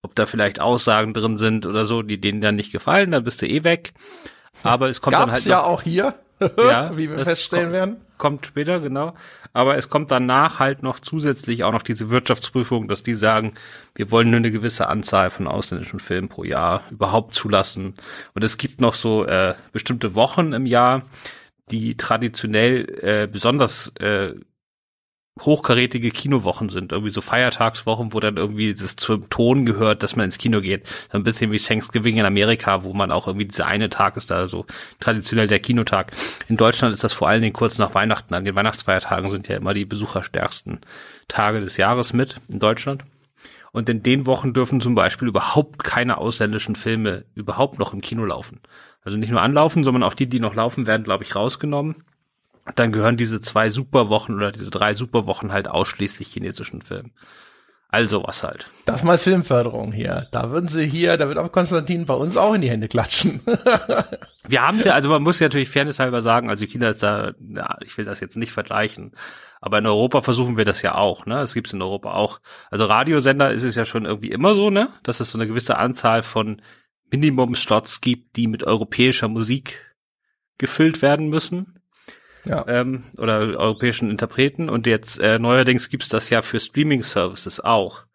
ob 0.05 0.15
da 0.15 0.27
vielleicht 0.27 0.61
Aussagen 0.61 1.15
drin 1.15 1.39
sind 1.39 1.65
oder 1.65 1.87
so, 1.87 2.03
die 2.03 2.21
denen 2.21 2.43
dann 2.43 2.57
nicht 2.57 2.73
gefallen, 2.73 3.11
dann 3.11 3.25
bist 3.25 3.41
du 3.41 3.49
eh 3.49 3.65
weg. 3.65 3.95
Aber 4.63 4.89
es 4.91 5.01
kommt 5.01 5.17
Gab's 5.17 5.25
dann 5.25 5.35
halt. 5.35 5.45
ja 5.47 5.63
auch 5.63 5.83
hier, 5.83 6.15
ja, 6.59 6.97
wie 6.97 7.11
wir 7.11 7.25
feststellen 7.25 7.65
kommt, 7.65 7.75
werden. 7.75 7.97
Kommt 8.19 8.47
später, 8.47 8.81
genau. 8.81 9.15
Aber 9.55 9.79
es 9.79 9.89
kommt 9.89 10.11
danach 10.11 10.59
halt 10.61 10.83
noch 10.83 11.01
zusätzlich 11.01 11.65
auch 11.65 11.73
noch 11.73 11.83
diese 11.83 12.11
Wirtschaftsprüfung, 12.11 12.87
dass 12.87 13.03
die 13.03 13.15
sagen, 13.15 13.55
wir 13.95 14.11
wollen 14.11 14.31
nur 14.31 14.39
eine 14.39 14.51
gewisse 14.51 14.89
Anzahl 14.89 15.31
von 15.31 15.49
ausländischen 15.49 16.01
Filmen 16.01 16.29
pro 16.29 16.45
Jahr 16.45 16.83
überhaupt 16.91 17.35
zulassen. 17.35 17.95
Und 18.35 18.45
es 18.45 18.59
gibt 18.59 18.83
noch 18.83 18.95
so 18.95 19.25
äh, 19.25 19.55
bestimmte 19.73 20.15
Wochen 20.15 20.53
im 20.53 20.67
Jahr, 20.67 21.03
die 21.71 21.97
traditionell 21.97 22.99
äh, 23.01 23.27
besonders 23.27 23.89
äh, 24.01 24.35
hochkarätige 25.41 26.13
Kinowochen 26.13 26.69
sind, 26.69 26.93
irgendwie 26.93 27.11
so 27.11 27.21
Feiertagswochen, 27.21 28.13
wo 28.13 28.21
dann 28.21 28.37
irgendwie 28.37 28.73
das 28.73 28.95
zum 28.95 29.29
Ton 29.31 29.67
gehört, 29.67 30.05
dass 30.05 30.15
man 30.15 30.27
ins 30.27 30.39
Kino 30.39 30.61
geht. 30.61 30.87
So 31.11 31.19
ein 31.19 31.25
bisschen 31.25 31.51
wie 31.51 31.59
Thanksgiving 31.59 32.19
in 32.19 32.25
Amerika, 32.25 32.85
wo 32.85 32.93
man 32.93 33.11
auch 33.11 33.27
irgendwie 33.27 33.47
dieser 33.47 33.67
eine 33.67 33.91
Tag 33.91 34.17
ist 34.17 34.31
da 34.31 34.47
so 34.47 34.65
traditionell 35.01 35.49
der 35.49 35.59
Kinotag. 35.59 36.13
In 36.49 36.57
Deutschland 36.57 36.95
ist 36.95 37.03
das 37.03 37.13
vor 37.13 37.29
allen 37.29 37.43
Dingen 37.43 37.53
kurz 37.53 37.79
nach 37.79 37.95
Weihnachten. 37.95 38.33
An 38.35 38.45
den 38.45 38.55
Weihnachtsfeiertagen 38.55 39.29
sind 39.29 39.49
ja 39.49 39.57
immer 39.57 39.75
die 39.75 39.85
besucherstärksten 39.85 40.79
Tage 41.27 41.61
des 41.61 41.79
Jahres 41.79 42.13
mit 42.13 42.37
in 42.49 42.61
Deutschland. 42.61 43.05
Und 43.73 43.89
in 43.89 44.05
den 44.05 44.27
Wochen 44.27 44.55
dürfen 44.55 44.81
zum 44.81 44.95
Beispiel 44.95 45.27
überhaupt 45.27 45.83
keine 45.83 46.19
ausländischen 46.19 46.77
Filme 46.77 47.25
überhaupt 47.35 47.81
noch 47.81 47.93
im 47.93 48.03
Kino 48.03 48.25
laufen. 48.25 48.61
Also 49.03 49.19
nicht 49.19 49.31
nur 49.31 49.43
anlaufen, 49.43 49.83
sondern 49.83 50.05
auch 50.05 50.15
die, 50.15 50.29
die 50.29 50.39
noch 50.39 50.55
laufen, 50.55 50.87
werden, 50.87 51.03
glaube 51.03 51.25
ich, 51.25 51.35
rausgenommen. 51.35 51.97
Dann 52.77 52.93
gehören 52.93 53.17
diese 53.17 53.41
zwei 53.41 53.69
Superwochen 53.69 54.37
oder 54.37 54.51
diese 54.53 54.71
drei 54.71 54.95
Superwochen 54.95 55.53
halt 55.53 55.69
ausschließlich 55.69 56.29
chinesischen 56.29 56.83
Filmen. 56.83 57.13
Also 57.95 58.25
was 58.25 58.43
halt. 58.43 58.67
Das 58.87 59.05
mal 59.05 59.19
Filmförderung 59.19 59.93
hier. 59.93 60.27
Da 60.33 60.51
würden 60.51 60.67
sie 60.67 60.85
hier, 60.85 61.17
da 61.17 61.29
wird 61.29 61.39
auch 61.39 61.53
Konstantin 61.53 62.07
bei 62.07 62.15
uns 62.15 62.37
auch 62.37 62.53
in 62.55 62.63
die 62.63 62.71
Hände 62.71 62.89
klatschen. 62.89 63.41
Wir 64.49 64.67
haben 64.67 64.81
ja, 64.81 64.95
also 64.95 65.09
man 65.09 65.23
muss 65.23 65.39
ja 65.39 65.47
natürlich 65.47 65.71
fairnesshalber 65.71 66.21
sagen, 66.21 66.51
also 66.51 66.67
China 66.67 66.89
ist 66.89 67.05
da, 67.05 67.35
ja, 67.39 67.79
ich 67.83 67.97
will 67.97 68.05
das 68.05 68.19
jetzt 68.19 68.37
nicht 68.37 68.51
vergleichen, 68.51 69.13
aber 69.61 69.79
in 69.79 69.87
Europa 69.87 70.23
versuchen 70.23 70.59
wir 70.59 70.67
das 70.67 70.83
ja 70.83 70.97
auch, 70.97 71.25
ne? 71.25 71.41
Es 71.41 71.55
gibt's 71.55 71.73
in 71.73 71.81
Europa 71.81 72.13
auch. 72.13 72.41
Also 72.71 72.85
Radiosender 72.85 73.53
ist 73.53 73.63
es 73.63 73.75
ja 73.75 73.87
schon 73.87 74.05
irgendwie 74.05 74.31
immer 74.31 74.55
so, 74.55 74.69
ne? 74.69 74.89
Dass 75.03 75.21
es 75.21 75.31
so 75.31 75.39
eine 75.39 75.47
gewisse 75.47 75.79
Anzahl 75.79 76.23
von 76.23 76.61
Minimum-Slots 77.11 78.03
gibt, 78.03 78.37
die 78.37 78.49
mit 78.49 78.65
europäischer 78.65 79.29
Musik 79.29 79.97
gefüllt 80.59 81.01
werden 81.01 81.29
müssen. 81.29 81.79
Ja. 82.45 82.65
Ähm, 82.69 83.05
oder 83.17 83.39
europäischen 83.39 84.11
Interpreten. 84.11 84.69
Und 84.69 84.87
jetzt 84.87 85.19
äh, 85.21 85.39
neuerdings 85.39 85.89
gibt's 85.89 86.09
das 86.09 86.31
ja 86.31 86.43
für 86.43 86.61
Streaming-Services 86.61 87.61
auch. 87.61 88.07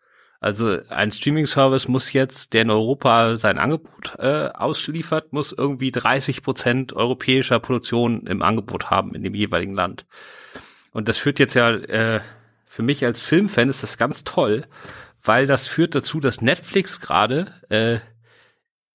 Also 0.41 0.79
ein 0.87 1.11
Streaming-Service 1.11 1.89
muss 1.89 2.13
jetzt, 2.13 2.53
der 2.53 2.61
in 2.61 2.69
Europa 2.69 3.35
sein 3.35 3.57
Angebot 3.57 4.17
äh, 4.19 4.49
ausliefert, 4.53 5.33
muss 5.33 5.51
irgendwie 5.51 5.91
30 5.91 6.43
Prozent 6.43 6.93
europäischer 6.93 7.59
Produktion 7.59 8.25
im 8.25 8.41
Angebot 8.41 8.89
haben 8.89 9.13
in 9.15 9.23
dem 9.23 9.35
jeweiligen 9.35 9.73
Land. 9.73 10.05
Und 10.91 11.09
das 11.09 11.17
führt 11.17 11.39
jetzt 11.39 11.55
ja, 11.55 11.71
äh, 11.71 12.21
für 12.65 12.83
mich 12.83 13.03
als 13.03 13.19
Filmfan 13.19 13.67
ist 13.67 13.83
das 13.83 13.97
ganz 13.97 14.23
toll, 14.23 14.65
weil 15.21 15.45
das 15.45 15.67
führt 15.67 15.93
dazu, 15.93 16.21
dass 16.21 16.41
Netflix 16.41 17.01
gerade 17.01 17.53
äh, 17.69 17.99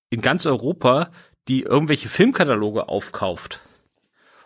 in 0.08 0.22
ganz 0.22 0.46
Europa, 0.46 1.10
die 1.48 1.62
irgendwelche 1.62 2.08
Filmkataloge 2.08 2.88
aufkauft. 2.88 3.60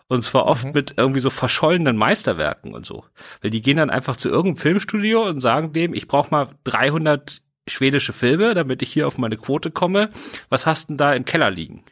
Und 0.09 0.23
zwar 0.23 0.47
oft 0.47 0.65
mhm. 0.65 0.71
mit 0.73 0.95
irgendwie 0.97 1.19
so 1.19 1.29
verschollenen 1.29 1.95
Meisterwerken 1.95 2.73
und 2.73 2.85
so. 2.85 3.05
Weil 3.41 3.51
die 3.51 3.61
gehen 3.61 3.77
dann 3.77 3.91
einfach 3.91 4.17
zu 4.17 4.27
irgendeinem 4.27 4.57
Filmstudio 4.57 5.23
und 5.23 5.39
sagen 5.39 5.71
dem, 5.71 5.93
ich 5.93 6.07
brauche 6.07 6.31
mal 6.31 6.49
300 6.63 7.41
schwedische 7.67 8.11
Filme, 8.11 8.55
damit 8.55 8.81
ich 8.81 8.91
hier 8.91 9.05
auf 9.05 9.19
meine 9.19 9.37
Quote 9.37 9.69
komme. 9.69 10.09
Was 10.49 10.65
hast 10.65 10.89
denn 10.89 10.97
da 10.97 11.13
im 11.13 11.25
Keller 11.25 11.51
liegen? 11.51 11.83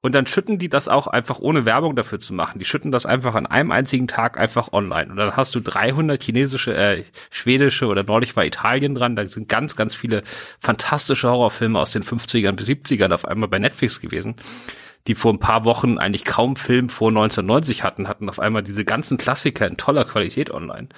Und 0.00 0.16
dann 0.16 0.26
schütten 0.26 0.58
die 0.58 0.68
das 0.68 0.88
auch 0.88 1.06
einfach 1.06 1.38
ohne 1.38 1.64
Werbung 1.64 1.94
dafür 1.94 2.18
zu 2.18 2.34
machen. 2.34 2.58
Die 2.58 2.64
schütten 2.64 2.90
das 2.90 3.06
einfach 3.06 3.36
an 3.36 3.46
einem 3.46 3.70
einzigen 3.70 4.08
Tag 4.08 4.38
einfach 4.38 4.72
online. 4.72 5.10
Und 5.10 5.16
dann 5.16 5.36
hast 5.36 5.54
du 5.54 5.60
300 5.60 6.22
chinesische, 6.22 6.76
äh, 6.76 7.04
schwedische 7.30 7.86
oder 7.86 8.02
neulich 8.02 8.34
war 8.34 8.44
Italien 8.44 8.96
dran. 8.96 9.14
Da 9.14 9.26
sind 9.28 9.48
ganz, 9.48 9.76
ganz 9.76 9.94
viele 9.94 10.24
fantastische 10.60 11.30
Horrorfilme 11.30 11.78
aus 11.78 11.92
den 11.92 12.02
50ern 12.02 12.52
bis 12.52 12.68
70ern 12.68 13.12
auf 13.12 13.24
einmal 13.24 13.48
bei 13.48 13.60
Netflix 13.60 14.00
gewesen 14.00 14.34
die 15.06 15.14
vor 15.14 15.32
ein 15.32 15.38
paar 15.38 15.64
Wochen 15.64 15.98
eigentlich 15.98 16.24
kaum 16.24 16.56
Film 16.56 16.88
vor 16.88 17.08
1990 17.08 17.82
hatten, 17.82 18.08
hatten 18.08 18.28
auf 18.28 18.40
einmal 18.40 18.62
diese 18.62 18.84
ganzen 18.84 19.18
Klassiker 19.18 19.66
in 19.66 19.76
toller 19.76 20.04
Qualität 20.04 20.50
online. 20.50 20.88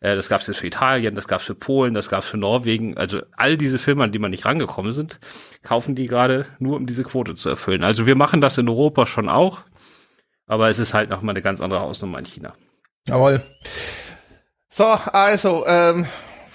Äh, 0.00 0.16
das 0.16 0.28
gab 0.28 0.40
es 0.40 0.46
jetzt 0.46 0.58
für 0.58 0.66
Italien, 0.66 1.14
das 1.14 1.28
gab 1.28 1.40
es 1.40 1.46
für 1.46 1.54
Polen, 1.54 1.94
das 1.94 2.08
gab 2.08 2.20
es 2.20 2.28
für 2.28 2.36
Norwegen. 2.36 2.96
Also 2.96 3.20
all 3.36 3.56
diese 3.56 3.78
Filme, 3.78 4.04
an 4.04 4.12
die 4.12 4.18
man 4.18 4.30
nicht 4.30 4.44
rangekommen 4.44 4.92
sind, 4.92 5.18
kaufen 5.62 5.94
die 5.94 6.06
gerade 6.06 6.46
nur, 6.58 6.76
um 6.76 6.86
diese 6.86 7.04
Quote 7.04 7.34
zu 7.34 7.48
erfüllen. 7.48 7.84
Also 7.84 8.06
wir 8.06 8.14
machen 8.14 8.40
das 8.40 8.58
in 8.58 8.68
Europa 8.68 9.06
schon 9.06 9.28
auch, 9.28 9.62
aber 10.46 10.68
es 10.68 10.78
ist 10.78 10.94
halt 10.94 11.10
noch 11.10 11.22
mal 11.22 11.32
eine 11.32 11.42
ganz 11.42 11.60
andere 11.60 11.80
Hausnummer 11.80 12.18
in 12.18 12.24
China. 12.24 12.54
Jawohl. 13.06 13.42
So, 14.70 14.84
also, 14.84 15.66
ähm, 15.66 16.06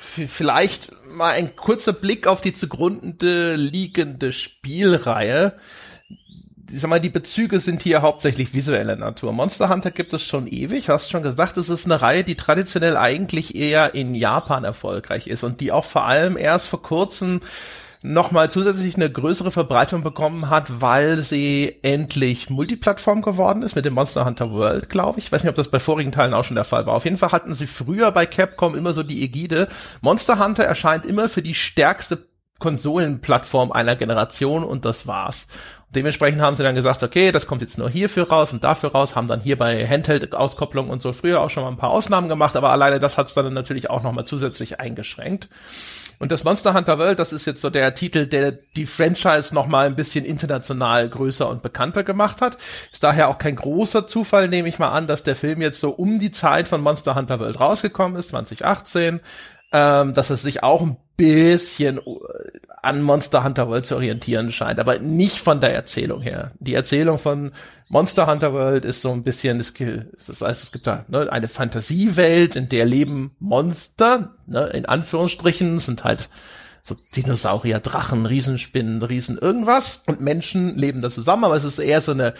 vielleicht 0.04 0.92
mal 1.16 1.32
ein 1.32 1.56
kurzer 1.56 1.94
Blick 1.94 2.28
auf 2.28 2.42
die 2.42 2.54
zugrunde 2.54 3.56
liegende 3.56 4.32
Spielreihe 4.32 5.58
ich 6.74 6.82
sag 6.82 6.90
mal, 6.90 7.00
die 7.00 7.10
Bezüge 7.10 7.60
sind 7.60 7.84
hier 7.84 8.02
hauptsächlich 8.02 8.54
visueller 8.54 8.96
Natur. 8.96 9.32
Monster 9.32 9.70
Hunter 9.70 9.92
gibt 9.92 10.14
es 10.14 10.26
schon 10.26 10.48
ewig, 10.48 10.90
hast 10.90 11.12
schon 11.12 11.24
gesagt, 11.24 11.58
es 11.58 11.70
ist 11.70 11.86
eine 11.86 12.02
Reihe, 12.02 12.24
die 12.24 12.36
traditionell 12.36 12.98
eigentlich 12.98 13.56
eher 13.56 13.94
in 13.94 14.16
Japan 14.16 14.64
erfolgreich 14.64 15.28
ist 15.28 15.44
und 15.44 15.62
die 15.62 15.72
auch 15.72 15.86
vor 15.86 16.06
allem 16.06 16.36
erst 16.36 16.68
vor 16.68 16.82
kurzem 16.82 17.42
nochmal 18.02 18.52
zusätzlich 18.52 18.96
eine 18.96 19.10
größere 19.10 19.52
Verbreitung 19.52 20.04
bekommen 20.04 20.50
hat, 20.50 20.82
weil 20.82 21.20
sie 21.20 21.78
endlich 21.84 22.50
Multiplattform 22.50 23.22
geworden 23.22 23.62
ist 23.62 23.76
mit 23.76 23.86
dem 23.86 23.94
Monster 23.94 24.26
Hunter 24.26 24.52
World, 24.52 24.90
glaube 24.90 25.20
ich. 25.20 25.26
Ich 25.26 25.32
weiß 25.32 25.44
nicht, 25.44 25.50
ob 25.50 25.56
das 25.56 25.70
bei 25.70 25.80
vorigen 25.80 26.12
Teilen 26.12 26.34
auch 26.34 26.44
schon 26.44 26.56
der 26.56 26.66
Fall 26.66 26.86
war. 26.86 26.96
Auf 26.96 27.06
jeden 27.06 27.18
Fall 27.18 27.32
hatten 27.32 27.54
sie 27.54 27.68
früher 27.68 28.12
bei 28.12 28.26
Capcom 28.26 28.76
immer 28.76 28.94
so 28.94 29.04
die 29.04 29.24
Ägide. 29.24 29.70
Monster 30.02 30.44
Hunter 30.44 30.64
erscheint 30.64 31.06
immer 31.06 31.30
für 31.30 31.42
die 31.42 31.56
stärkste 31.56 32.33
Konsolenplattform 32.64 33.74
einer 33.74 33.98
Generation 33.98 34.64
und 34.64 34.86
das 34.86 35.06
war's. 35.06 35.48
dementsprechend 35.94 36.42
haben 36.42 36.56
sie 36.56 36.64
dann 36.64 36.76
gesagt, 36.76 37.04
okay, 37.04 37.34
das 37.34 37.46
kommt 37.46 37.62
jetzt 37.62 37.78
nur 37.78 37.90
hierfür 37.90 38.30
raus 38.30 38.54
und 38.54 38.64
dafür 38.64 38.94
raus, 38.94 39.18
haben 39.18 39.28
dann 39.28 39.42
hier 39.42 39.58
bei 39.58 39.86
Handheld-Auskopplung 39.86 40.90
und 40.90 41.02
so 41.02 41.12
früher 41.12 41.42
auch 41.42 41.50
schon 41.50 41.64
mal 41.64 41.70
ein 41.70 41.78
paar 41.78 41.92
Ausnahmen 41.92 42.30
gemacht, 42.30 42.56
aber 42.56 42.70
alleine 42.70 43.00
das 43.00 43.18
hat 43.18 43.28
es 43.28 43.34
dann 43.34 43.54
natürlich 43.54 43.90
auch 43.90 44.02
nochmal 44.02 44.26
zusätzlich 44.26 44.80
eingeschränkt. 44.80 45.50
Und 46.20 46.32
das 46.32 46.46
Monster 46.46 46.74
Hunter 46.74 46.98
World, 47.00 47.20
das 47.20 47.34
ist 47.34 47.46
jetzt 47.46 47.62
so 47.62 47.70
der 47.70 47.94
Titel, 47.96 48.28
der 48.28 48.54
die 48.54 48.86
Franchise 48.86 49.54
noch 49.54 49.68
mal 49.68 49.88
ein 49.88 49.98
bisschen 49.98 50.24
international 50.24 51.10
größer 51.10 51.50
und 51.50 51.64
bekannter 51.64 52.06
gemacht 52.06 52.40
hat. 52.40 52.58
Ist 52.94 53.04
daher 53.04 53.28
auch 53.28 53.40
kein 53.40 53.58
großer 53.58 54.08
Zufall, 54.08 54.48
nehme 54.48 54.70
ich 54.70 54.80
mal 54.80 54.90
an, 54.92 55.06
dass 55.06 55.24
der 55.24 55.36
Film 55.36 55.62
jetzt 55.62 55.82
so 55.82 55.90
um 55.90 56.20
die 56.20 56.32
Zeit 56.32 56.70
von 56.70 56.80
Monster 56.80 57.16
Hunter 57.16 57.42
World 57.42 57.60
rausgekommen 57.60 58.18
ist, 58.18 58.30
2018 58.30 59.20
ähm, 59.74 60.14
dass 60.14 60.30
es 60.30 60.44
sich 60.44 60.64
auch 60.64 60.82
ein 60.82 60.98
bisschen 61.16 62.00
an 62.82 63.02
Monster 63.02 63.44
Hunter 63.44 63.70
World 63.70 63.86
zu 63.86 63.96
orientieren 63.96 64.52
scheint, 64.52 64.80
aber 64.80 65.00
nicht 65.00 65.38
von 65.38 65.62
der 65.62 65.74
Erzählung 65.74 66.22
her. 66.22 66.52
Die 66.60 66.74
Erzählung 66.74 67.18
von 67.18 67.52
Monster 67.88 68.28
Hunter 68.28 68.54
World 68.54 68.86
ist 68.86 69.02
so 69.02 69.12
ein 69.12 69.24
bisschen, 69.24 69.60
das 69.60 70.42
heißt, 70.42 70.64
es 70.64 70.72
gibt 70.72 70.88
da 70.88 71.06
ne, 71.08 71.32
eine 71.32 71.48
Fantasiewelt, 71.48 72.56
in 72.56 72.70
der 72.70 72.86
leben 72.86 73.36
Monster, 73.40 74.36
ne, 74.48 74.66
in 74.74 74.86
Anführungsstrichen, 74.86 75.80
sind 75.80 76.04
halt 76.04 76.30
so 76.82 76.98
Dinosaurier, 77.16 77.80
Drachen, 77.80 78.26
Riesenspinnen, 78.26 79.02
Riesen 79.02 79.38
irgendwas 79.38 80.04
und 80.08 80.20
Menschen 80.20 80.78
leben 80.78 81.02
da 81.02 81.10
zusammen, 81.10 81.46
aber 81.46 81.56
es 81.56 81.64
ist 81.64 81.80
eher 81.80 82.02
so 82.02 82.12
eine 82.12 82.34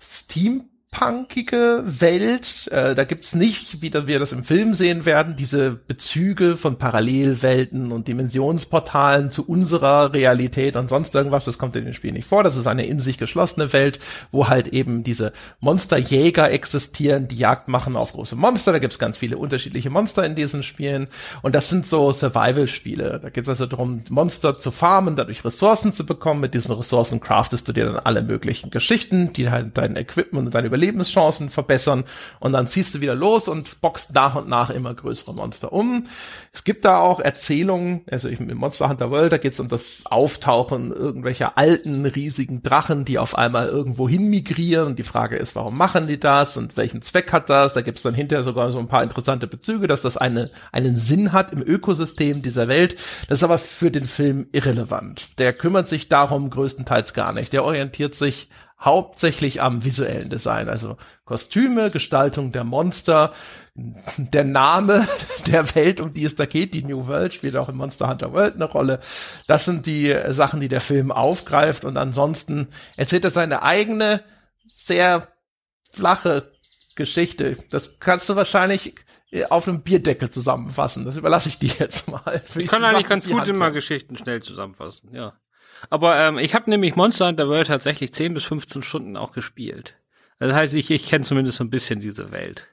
Steam 0.00 0.64
punkige 0.90 1.82
Welt. 1.84 2.68
Äh, 2.72 2.94
da 2.94 3.04
gibt's 3.04 3.34
nicht, 3.34 3.80
wie 3.80 3.92
wir 3.92 4.18
das 4.18 4.32
im 4.32 4.42
Film 4.42 4.74
sehen 4.74 5.06
werden, 5.06 5.36
diese 5.36 5.70
Bezüge 5.70 6.56
von 6.56 6.78
Parallelwelten 6.78 7.92
und 7.92 8.08
Dimensionsportalen 8.08 9.30
zu 9.30 9.46
unserer 9.46 10.12
Realität 10.12 10.76
und 10.76 10.88
sonst 10.88 11.14
irgendwas. 11.14 11.44
Das 11.44 11.58
kommt 11.58 11.76
in 11.76 11.84
dem 11.84 11.94
Spiel 11.94 12.12
nicht 12.12 12.26
vor. 12.26 12.42
Das 12.42 12.56
ist 12.56 12.66
eine 12.66 12.86
in 12.86 13.00
sich 13.00 13.18
geschlossene 13.18 13.72
Welt, 13.72 14.00
wo 14.32 14.48
halt 14.48 14.68
eben 14.68 15.04
diese 15.04 15.32
Monsterjäger 15.60 16.50
existieren, 16.50 17.28
die 17.28 17.38
Jagd 17.38 17.68
machen 17.68 17.96
auf 17.96 18.12
große 18.12 18.36
Monster. 18.36 18.72
Da 18.72 18.78
gibt's 18.78 18.98
ganz 18.98 19.16
viele 19.16 19.38
unterschiedliche 19.38 19.90
Monster 19.90 20.26
in 20.26 20.34
diesen 20.34 20.62
Spielen. 20.62 21.06
Und 21.42 21.54
das 21.54 21.68
sind 21.68 21.86
so 21.86 22.12
Survival-Spiele. 22.12 23.20
Da 23.22 23.30
geht's 23.30 23.48
also 23.48 23.66
darum, 23.66 24.02
Monster 24.10 24.58
zu 24.58 24.72
farmen, 24.72 25.14
dadurch 25.14 25.44
Ressourcen 25.44 25.92
zu 25.92 26.04
bekommen. 26.04 26.40
Mit 26.40 26.54
diesen 26.54 26.74
Ressourcen 26.74 27.20
craftest 27.20 27.68
du 27.68 27.72
dir 27.72 27.86
dann 27.86 27.96
alle 27.96 28.22
möglichen 28.22 28.70
Geschichten, 28.70 29.32
die 29.32 29.50
halt 29.50 29.78
dein 29.78 29.96
Equipment 29.96 30.46
und 30.46 30.54
deine 30.54 30.79
Überlebenschancen 30.80 31.50
verbessern 31.50 32.04
und 32.40 32.52
dann 32.52 32.66
ziehst 32.66 32.94
du 32.94 33.00
wieder 33.00 33.14
los 33.14 33.48
und 33.48 33.80
boxt 33.80 34.14
nach 34.14 34.34
und 34.34 34.48
nach 34.48 34.70
immer 34.70 34.94
größere 34.94 35.34
Monster 35.34 35.72
um. 35.72 36.04
Es 36.52 36.64
gibt 36.64 36.84
da 36.84 36.98
auch 36.98 37.20
Erzählungen, 37.20 38.02
also 38.10 38.28
im 38.28 38.56
Monster 38.56 38.88
Hunter 38.88 39.10
World, 39.10 39.32
da 39.32 39.38
geht 39.38 39.52
es 39.52 39.60
um 39.60 39.68
das 39.68 40.00
Auftauchen 40.04 40.90
irgendwelcher 40.90 41.58
alten, 41.58 42.06
riesigen 42.06 42.62
Drachen, 42.62 43.04
die 43.04 43.18
auf 43.18 43.36
einmal 43.36 43.68
irgendwo 43.68 44.08
hin 44.08 44.30
migrieren 44.30 44.86
und 44.86 44.98
die 44.98 45.04
Frage 45.04 45.36
ist, 45.36 45.54
warum 45.54 45.76
machen 45.76 46.06
die 46.06 46.18
das 46.18 46.56
und 46.56 46.76
welchen 46.76 47.02
Zweck 47.02 47.32
hat 47.32 47.50
das? 47.50 47.74
Da 47.74 47.82
gibt 47.82 47.98
es 47.98 48.02
dann 48.02 48.14
hinterher 48.14 48.44
sogar 48.44 48.72
so 48.72 48.78
ein 48.78 48.88
paar 48.88 49.02
interessante 49.02 49.46
Bezüge, 49.46 49.86
dass 49.86 50.02
das 50.02 50.16
eine, 50.16 50.50
einen 50.72 50.96
Sinn 50.96 51.32
hat 51.32 51.52
im 51.52 51.62
Ökosystem 51.62 52.42
dieser 52.42 52.68
Welt. 52.68 52.96
Das 53.28 53.40
ist 53.40 53.44
aber 53.44 53.58
für 53.58 53.90
den 53.90 54.04
Film 54.04 54.46
irrelevant. 54.52 55.38
Der 55.38 55.52
kümmert 55.52 55.88
sich 55.88 56.08
darum 56.08 56.48
größtenteils 56.48 57.12
gar 57.12 57.32
nicht. 57.32 57.52
Der 57.52 57.64
orientiert 57.64 58.14
sich 58.14 58.48
hauptsächlich 58.80 59.60
am 59.60 59.84
visuellen 59.84 60.30
Design, 60.30 60.68
also 60.68 60.96
Kostüme, 61.24 61.90
Gestaltung 61.90 62.50
der 62.50 62.64
Monster, 62.64 63.32
der 63.74 64.44
Name 64.44 65.06
der 65.46 65.74
Welt, 65.74 66.00
um 66.00 66.14
die 66.14 66.24
es 66.24 66.36
da 66.36 66.46
geht, 66.46 66.74
die 66.74 66.82
New 66.82 67.06
World, 67.06 67.34
spielt 67.34 67.56
auch 67.56 67.68
im 67.68 67.76
Monster 67.76 68.08
Hunter 68.08 68.32
World 68.32 68.54
eine 68.54 68.64
Rolle. 68.64 69.00
Das 69.46 69.64
sind 69.64 69.86
die 69.86 70.16
Sachen, 70.28 70.60
die 70.60 70.68
der 70.68 70.80
Film 70.80 71.12
aufgreift 71.12 71.84
und 71.84 71.96
ansonsten 71.96 72.68
erzählt 72.96 73.24
er 73.24 73.30
seine 73.30 73.62
eigene, 73.62 74.22
sehr 74.72 75.28
flache 75.90 76.50
Geschichte. 76.94 77.56
Das 77.70 77.98
kannst 78.00 78.28
du 78.28 78.36
wahrscheinlich 78.36 78.94
auf 79.48 79.68
einem 79.68 79.82
Bierdeckel 79.82 80.30
zusammenfassen. 80.30 81.04
Das 81.04 81.16
überlasse 81.16 81.48
ich 81.48 81.58
dir 81.58 81.72
jetzt 81.78 82.08
mal. 82.08 82.42
Ich 82.56 82.66
kann 82.66 82.82
eigentlich 82.84 83.08
ganz 83.08 83.28
gut 83.28 83.46
immer 83.46 83.70
Geschichten 83.70 84.16
schnell 84.16 84.42
zusammenfassen, 84.42 85.14
ja. 85.14 85.34
Aber 85.88 86.18
ähm, 86.18 86.38
ich 86.38 86.54
habe 86.54 86.68
nämlich 86.68 86.96
Monster 86.96 87.28
Hunter 87.28 87.48
World 87.48 87.68
tatsächlich 87.68 88.12
10 88.12 88.34
bis 88.34 88.44
15 88.44 88.82
Stunden 88.82 89.16
auch 89.16 89.32
gespielt. 89.32 89.96
Das 90.38 90.54
heißt, 90.54 90.74
ich, 90.74 90.90
ich 90.90 91.06
kenne 91.06 91.24
zumindest 91.24 91.58
so 91.58 91.64
ein 91.64 91.70
bisschen 91.70 92.00
diese 92.00 92.32
Welt. 92.32 92.68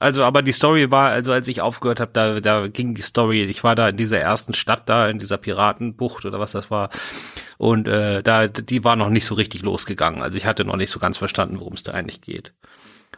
Also, 0.00 0.22
aber 0.22 0.42
die 0.42 0.52
Story 0.52 0.90
war, 0.90 1.10
also 1.10 1.32
als 1.32 1.48
ich 1.48 1.60
aufgehört 1.60 1.98
habe, 1.98 2.12
da, 2.12 2.40
da 2.40 2.68
ging 2.68 2.94
die 2.94 3.02
Story, 3.02 3.42
ich 3.44 3.64
war 3.64 3.74
da 3.74 3.88
in 3.88 3.96
dieser 3.96 4.20
ersten 4.20 4.54
Stadt 4.54 4.88
da, 4.88 5.08
in 5.08 5.18
dieser 5.18 5.38
Piratenbucht 5.38 6.24
oder 6.24 6.38
was 6.38 6.52
das 6.52 6.70
war. 6.70 6.90
Und 7.56 7.88
äh, 7.88 8.22
da, 8.22 8.46
die 8.46 8.84
war 8.84 8.94
noch 8.94 9.10
nicht 9.10 9.24
so 9.24 9.34
richtig 9.34 9.62
losgegangen. 9.62 10.22
Also 10.22 10.38
ich 10.38 10.46
hatte 10.46 10.64
noch 10.64 10.76
nicht 10.76 10.90
so 10.90 11.00
ganz 11.00 11.18
verstanden, 11.18 11.58
worum 11.58 11.72
es 11.72 11.82
da 11.82 11.92
eigentlich 11.92 12.20
geht. 12.20 12.54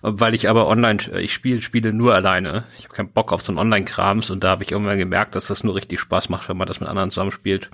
Weil 0.01 0.33
ich 0.33 0.49
aber 0.49 0.67
online, 0.69 0.99
ich 1.21 1.35
spiele 1.35 1.61
Spiele 1.61 1.93
nur 1.93 2.15
alleine. 2.15 2.65
Ich 2.79 2.85
habe 2.85 2.95
keinen 2.95 3.13
Bock 3.13 3.35
auf 3.35 3.43
so 3.43 3.53
einen 3.53 3.59
Online-Krams 3.59 4.31
und 4.31 4.43
da 4.43 4.51
habe 4.51 4.63
ich 4.63 4.73
irgendwann 4.73 4.97
gemerkt, 4.97 5.35
dass 5.35 5.49
das 5.49 5.63
nur 5.63 5.75
richtig 5.75 6.01
Spaß 6.01 6.31
macht, 6.31 6.49
wenn 6.49 6.57
man 6.57 6.67
das 6.67 6.81
mit 6.81 6.89
anderen 6.89 7.11
zusammenspielt. 7.11 7.71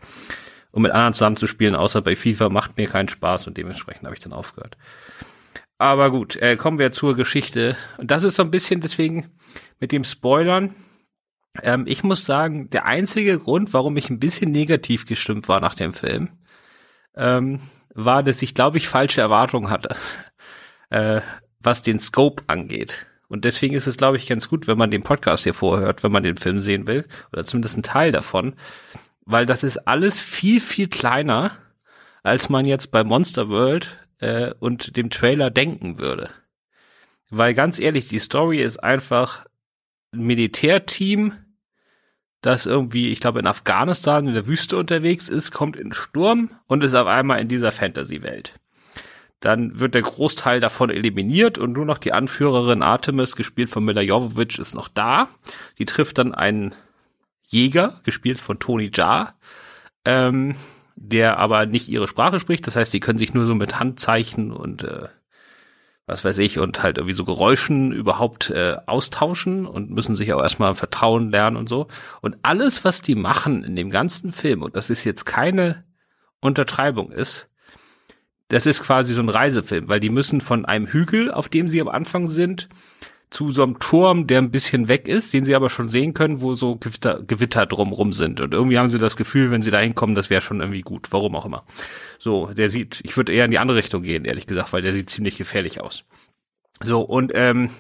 Und 0.77 0.83
mit 0.83 0.93
anderen 0.93 1.15
zusammenzuspielen, 1.15 1.75
außer 1.75 2.03
bei 2.03 2.15
FIFA, 2.15 2.51
macht 2.51 2.77
mir 2.77 2.87
keinen 2.87 3.09
Spaß 3.09 3.47
und 3.47 3.57
dementsprechend 3.57 4.05
habe 4.05 4.15
ich 4.15 4.21
dann 4.21 4.35
aufgehört. 4.35 4.77
Aber 5.79 6.11
gut, 6.11 6.37
äh, 6.37 6.57
kommen 6.57 6.79
wir 6.79 6.93
zur 6.93 7.17
Geschichte. 7.17 7.79
Und 7.97 8.11
das 8.11 8.25
ist 8.25 8.37
so 8.37 8.43
ein 8.43 8.51
bisschen 8.51 8.83
deswegen 8.83 9.31
mit 9.81 9.91
dem 9.91 10.05
Spoilern. 10.05 10.75
Ähm, 11.63 11.85
ich 11.87 12.05
muss 12.05 12.27
sagen, 12.27 12.69
der 12.69 12.85
einzige 12.85 13.39
Grund, 13.39 13.73
warum 13.73 13.97
ich 13.97 14.11
ein 14.11 14.21
bisschen 14.21 14.53
negativ 14.53 15.07
gestimmt 15.07 15.49
war 15.49 15.61
nach 15.61 15.77
dem 15.77 15.95
Film, 15.95 16.29
ähm, 17.15 17.61
war, 17.95 18.23
dass 18.23 18.43
ich, 18.43 18.55
glaube 18.55 18.77
ich, 18.77 18.87
falsche 18.87 19.23
Erwartungen 19.23 19.71
hatte, 19.71 19.97
äh, 20.91 21.23
was 21.59 21.85
den 21.85 22.01
Scope 22.01 22.45
angeht. 22.49 23.07
Und 23.29 23.47
deswegen 23.47 23.75
ist 23.75 23.87
es, 23.87 23.97
glaube 23.97 24.19
ich, 24.19 24.29
ganz 24.29 24.51
gut, 24.51 24.69
wenn 24.69 24.77
man 24.77 24.91
den 24.91 25.03
Podcast 25.03 25.45
hier 25.45 25.55
vorhört, 25.55 26.03
wenn 26.03 26.13
man 26.13 26.23
den 26.23 26.37
Film 26.37 26.61
sehen 26.61 26.87
will, 26.87 27.07
oder 27.33 27.47
zumindest 27.47 27.77
einen 27.77 27.83
Teil 27.83 28.13
davon, 28.13 28.57
weil 29.27 29.45
das 29.45 29.65
ist 29.65 29.87
alles 29.87 30.21
viel, 30.21 30.61
viel 30.61 30.89
kleiner, 30.89 31.51
als 32.23 32.49
man 32.49 32.65
jetzt 32.65 32.91
bei 32.91 33.05
Monster 33.05 33.49
World 33.49 33.99
äh, 34.19 34.53
und 34.59 34.97
dem 34.97 35.11
Trailer 35.11 35.51
denken 35.51 35.99
würde. 35.99 36.31
Weil 37.29 37.55
ganz 37.55 37.79
ehrlich, 37.79 38.07
die 38.07 38.21
Story 38.21 38.63
ist 38.63 38.79
einfach 38.79 39.45
ein 40.13 40.21
Militärteam, 40.21 41.35
das 42.41 42.67
irgendwie, 42.67 43.11
ich 43.11 43.19
glaube, 43.19 43.41
in 43.41 43.49
Afghanistan 43.49 44.29
in 44.29 44.35
der 44.35 44.47
Wüste 44.47 44.77
unterwegs 44.77 45.29
ist, 45.29 45.51
kommt 45.51 45.77
in 45.77 45.93
Sturm 45.93 46.51
und 46.69 46.85
ist 46.85 46.95
auf 46.95 47.09
einmal 47.09 47.41
in 47.41 47.49
dieser 47.49 47.73
Fantasy-Welt. 47.73 48.55
Dann 49.41 49.81
wird 49.81 49.95
der 49.95 50.03
Großteil 50.03 50.61
davon 50.61 50.91
eliminiert 50.91 51.59
und 51.59 51.73
nur 51.73 51.85
noch 51.85 51.99
die 51.99 52.13
Anführerin 52.13 52.83
Artemis, 52.83 53.35
gespielt 53.35 53.69
von 53.69 53.85
Mila 53.85 54.01
Jovovich, 54.01 54.59
ist 54.59 54.75
noch 54.75 54.89
da. 54.89 55.29
Die 55.79 55.85
trifft 55.85 56.19
dann 56.19 56.35
einen 56.35 56.75
Jäger, 57.47 58.01
gespielt 58.05 58.39
von 58.39 58.59
Tony 58.59 58.91
Jaa, 58.93 59.35
ähm, 60.05 60.55
der 60.97 61.39
aber 61.39 61.67
nicht 61.67 61.89
ihre 61.89 62.09
Sprache 62.09 62.41
spricht. 62.41 62.67
Das 62.67 62.77
heißt, 62.77 62.93
sie 62.93 63.01
können 63.01 63.19
sich 63.19 63.35
nur 63.35 63.47
so 63.47 63.55
mit 63.55 63.79
Handzeichen 63.79 64.53
und 64.53 64.83
äh, 64.85 65.09
was 66.07 66.25
weiß 66.25 66.39
ich 66.39 66.59
und 66.59 66.83
halt 66.83 66.99
irgendwie 66.99 67.15
so 67.15 67.25
Geräuschen 67.25 67.93
überhaupt 67.93 68.51
äh, 68.51 68.77
austauschen 68.87 69.67
und 69.67 69.91
müssen 69.91 70.15
sich 70.15 70.33
auch 70.33 70.41
erstmal 70.41 70.75
vertrauen 70.75 71.31
lernen 71.31 71.57
und 71.57 71.69
so. 71.69 71.89
Und 72.23 72.37
alles, 72.43 72.85
was 72.85 73.03
die 73.03 73.17
machen 73.17 73.65
in 73.65 73.75
dem 73.75 73.91
ganzen 73.91 74.31
Film, 74.33 74.63
und 74.63 74.77
das 74.77 74.89
ist 74.89 75.05
jetzt 75.05 75.25
keine 75.25 75.85
Untertreibung 76.41 77.11
ist, 77.11 77.51
das 78.49 78.67
ist 78.67 78.85
quasi 78.85 79.15
so 79.15 79.23
ein 79.23 79.29
Reisefilm, 79.29 79.89
weil 79.89 79.99
die 79.99 80.11
müssen 80.11 80.41
von 80.41 80.65
einem 80.65 80.87
Hügel, 80.87 81.33
auf 81.33 81.49
dem 81.49 81.67
sie 81.67 81.81
am 81.81 81.89
Anfang 81.89 82.29
sind, 82.29 82.69
zu 83.31 83.51
so 83.51 83.63
einem 83.63 83.79
Turm, 83.79 84.27
der 84.27 84.39
ein 84.39 84.51
bisschen 84.51 84.89
weg 84.89 85.09
ist, 85.09 85.33
den 85.33 85.45
sie 85.45 85.55
aber 85.55 85.69
schon 85.69 85.89
sehen 85.89 86.15
können, 86.15 86.41
wo 86.41 86.55
so 86.55 86.77
Gewitter, 86.77 87.21
Gewitter 87.27 87.67
drumrum 87.67 88.13
sind. 88.13 88.41
Und 88.41 88.55
irgendwie 88.55 88.79
haben 88.79 88.89
sie 88.89 88.99
das 88.99 89.17
Gefühl, 89.17 89.51
wenn 89.51 89.63
sie 89.63 89.71
da 89.71 89.79
hinkommen, 89.79 90.15
das 90.15 90.31
wäre 90.31 90.41
schon 90.41 90.61
irgendwie 90.61 90.83
gut. 90.83 91.09
Warum 91.11 91.35
auch 91.35 91.45
immer. 91.45 91.65
So, 92.19 92.47
der 92.47 92.71
sieht, 92.71 93.01
ich 93.05 93.17
würde 93.17 93.33
eher 93.33 93.45
in 93.45 93.51
die 93.51 93.59
andere 93.59 93.79
Richtung 93.79 94.03
gehen, 94.03 94.25
ehrlich 94.25 94.47
gesagt, 94.47 94.73
weil 94.73 94.83
der 94.83 94.93
sieht 94.93 95.11
ziemlich 95.11 95.37
gefährlich 95.37 95.81
aus. 95.81 96.05
So, 96.83 97.01
und 97.01 97.33
ähm, 97.35 97.71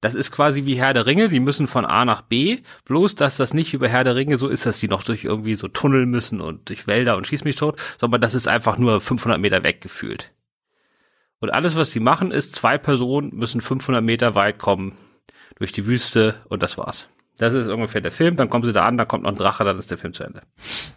das 0.00 0.14
ist 0.14 0.32
quasi 0.32 0.64
wie 0.64 0.76
Herr 0.76 0.94
der 0.94 1.06
Ringe, 1.06 1.28
die 1.28 1.40
müssen 1.40 1.66
von 1.66 1.84
A 1.84 2.04
nach 2.04 2.22
B, 2.22 2.60
bloß 2.86 3.14
dass 3.14 3.36
das 3.36 3.54
nicht 3.54 3.78
bei 3.78 3.88
Herr 3.88 4.04
der 4.04 4.16
Ringe 4.16 4.38
so 4.38 4.48
ist, 4.48 4.66
dass 4.66 4.80
die 4.80 4.88
noch 4.88 5.02
durch 5.02 5.24
irgendwie 5.24 5.54
so 5.54 5.68
Tunnel 5.68 6.06
müssen 6.06 6.40
und 6.40 6.70
durch 6.70 6.86
Wälder 6.86 7.16
und 7.16 7.26
schieß 7.26 7.44
mich 7.44 7.56
tot, 7.56 7.80
sondern 8.00 8.20
das 8.20 8.34
ist 8.34 8.48
einfach 8.48 8.78
nur 8.78 9.00
500 9.00 9.38
Meter 9.38 9.62
weg 9.62 9.80
gefühlt. 9.80 10.32
Und 11.40 11.50
alles, 11.50 11.74
was 11.76 11.90
sie 11.90 12.00
machen, 12.00 12.30
ist, 12.32 12.54
zwei 12.54 12.78
Personen 12.78 13.34
müssen 13.34 13.60
500 13.60 14.02
Meter 14.02 14.34
weit 14.34 14.58
kommen 14.58 14.96
durch 15.58 15.72
die 15.72 15.86
Wüste 15.86 16.36
und 16.48 16.62
das 16.62 16.78
war's. 16.78 17.08
Das 17.38 17.54
ist 17.54 17.68
ungefähr 17.68 18.02
der 18.02 18.12
Film, 18.12 18.36
dann 18.36 18.50
kommen 18.50 18.64
sie 18.64 18.72
da 18.72 18.84
an, 18.84 18.98
dann 18.98 19.08
kommt 19.08 19.24
noch 19.24 19.30
ein 19.30 19.36
Drache, 19.36 19.64
dann 19.64 19.78
ist 19.78 19.90
der 19.90 19.96
Film 19.96 20.12
zu 20.12 20.24
Ende. 20.24 20.42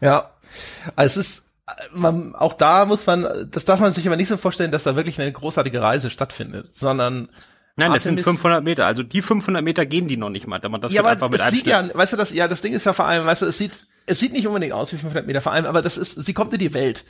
Ja, 0.02 0.32
also 0.98 1.20
es 1.22 1.28
ist, 1.28 1.46
man, 1.94 2.36
auch 2.36 2.54
da 2.54 2.86
muss 2.86 3.08
man, 3.08 3.26
das 3.50 3.64
darf 3.64 3.80
man 3.80 3.94
sich 3.94 4.06
aber 4.06 4.18
nicht 4.18 4.28
so 4.28 4.36
vorstellen, 4.36 4.72
dass 4.72 4.84
da 4.84 4.98
wirklich 4.98 5.20
eine 5.22 5.32
großartige 5.32 5.82
Reise 5.82 6.10
stattfindet, 6.10 6.76
sondern 6.76 7.30
Nein, 7.76 7.92
das 7.92 8.04
sind 8.04 8.22
500 8.22 8.64
Meter. 8.64 8.86
Also 8.86 9.02
die 9.02 9.22
500 9.22 9.64
Meter 9.64 9.86
gehen 9.86 10.08
die 10.08 10.18
noch 10.18 10.30
nicht 10.30 10.46
mal. 10.46 10.62
Man 10.70 10.82
das 10.82 10.94
ja, 10.94 11.04
aber 11.04 11.30
es 11.34 11.50
sieht 11.50 11.66
ja, 11.66 11.84
weißt 11.92 12.14
du, 12.14 12.18
das, 12.18 12.32
ja, 12.32 12.48
das 12.48 12.62
Ding 12.62 12.74
ist 12.74 12.86
ja 12.86 12.94
vor 12.94 13.06
allem, 13.06 13.26
weißt 13.26 13.42
du, 13.42 13.46
es 13.48 13.58
sieht, 13.58 13.88
es 14.06 14.20
sieht 14.20 14.34
nicht 14.34 14.46
unbedingt 14.46 14.74
aus 14.74 14.94
wie 14.94 14.98
500 14.98 15.26
Meter, 15.26 15.42
vor 15.42 15.54
allem, 15.54 15.66
aber 15.66 15.82
das 15.82 15.98
ist, 15.98 16.24
sie 16.24 16.34
kommt 16.34 16.54
in 16.54 16.60
die 16.60 16.74
Welt. 16.74 17.06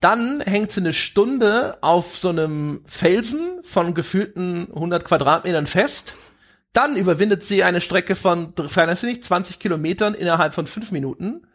Dann 0.00 0.40
hängt 0.40 0.72
sie 0.72 0.80
eine 0.80 0.92
Stunde 0.92 1.78
auf 1.80 2.18
so 2.18 2.28
einem 2.28 2.82
Felsen 2.86 3.60
von 3.62 3.94
gefühlten 3.94 4.68
100 4.74 5.04
Quadratmetern 5.04 5.66
fest. 5.66 6.16
Dann 6.72 6.96
überwindet 6.96 7.42
sie 7.42 7.64
eine 7.64 7.80
Strecke 7.80 8.14
von, 8.14 8.52
weiß 8.56 9.04
nicht, 9.04 9.24
20 9.24 9.58
Kilometern 9.58 10.14
innerhalb 10.14 10.54
von 10.54 10.66
fünf 10.66 10.92
Minuten. 10.92 11.46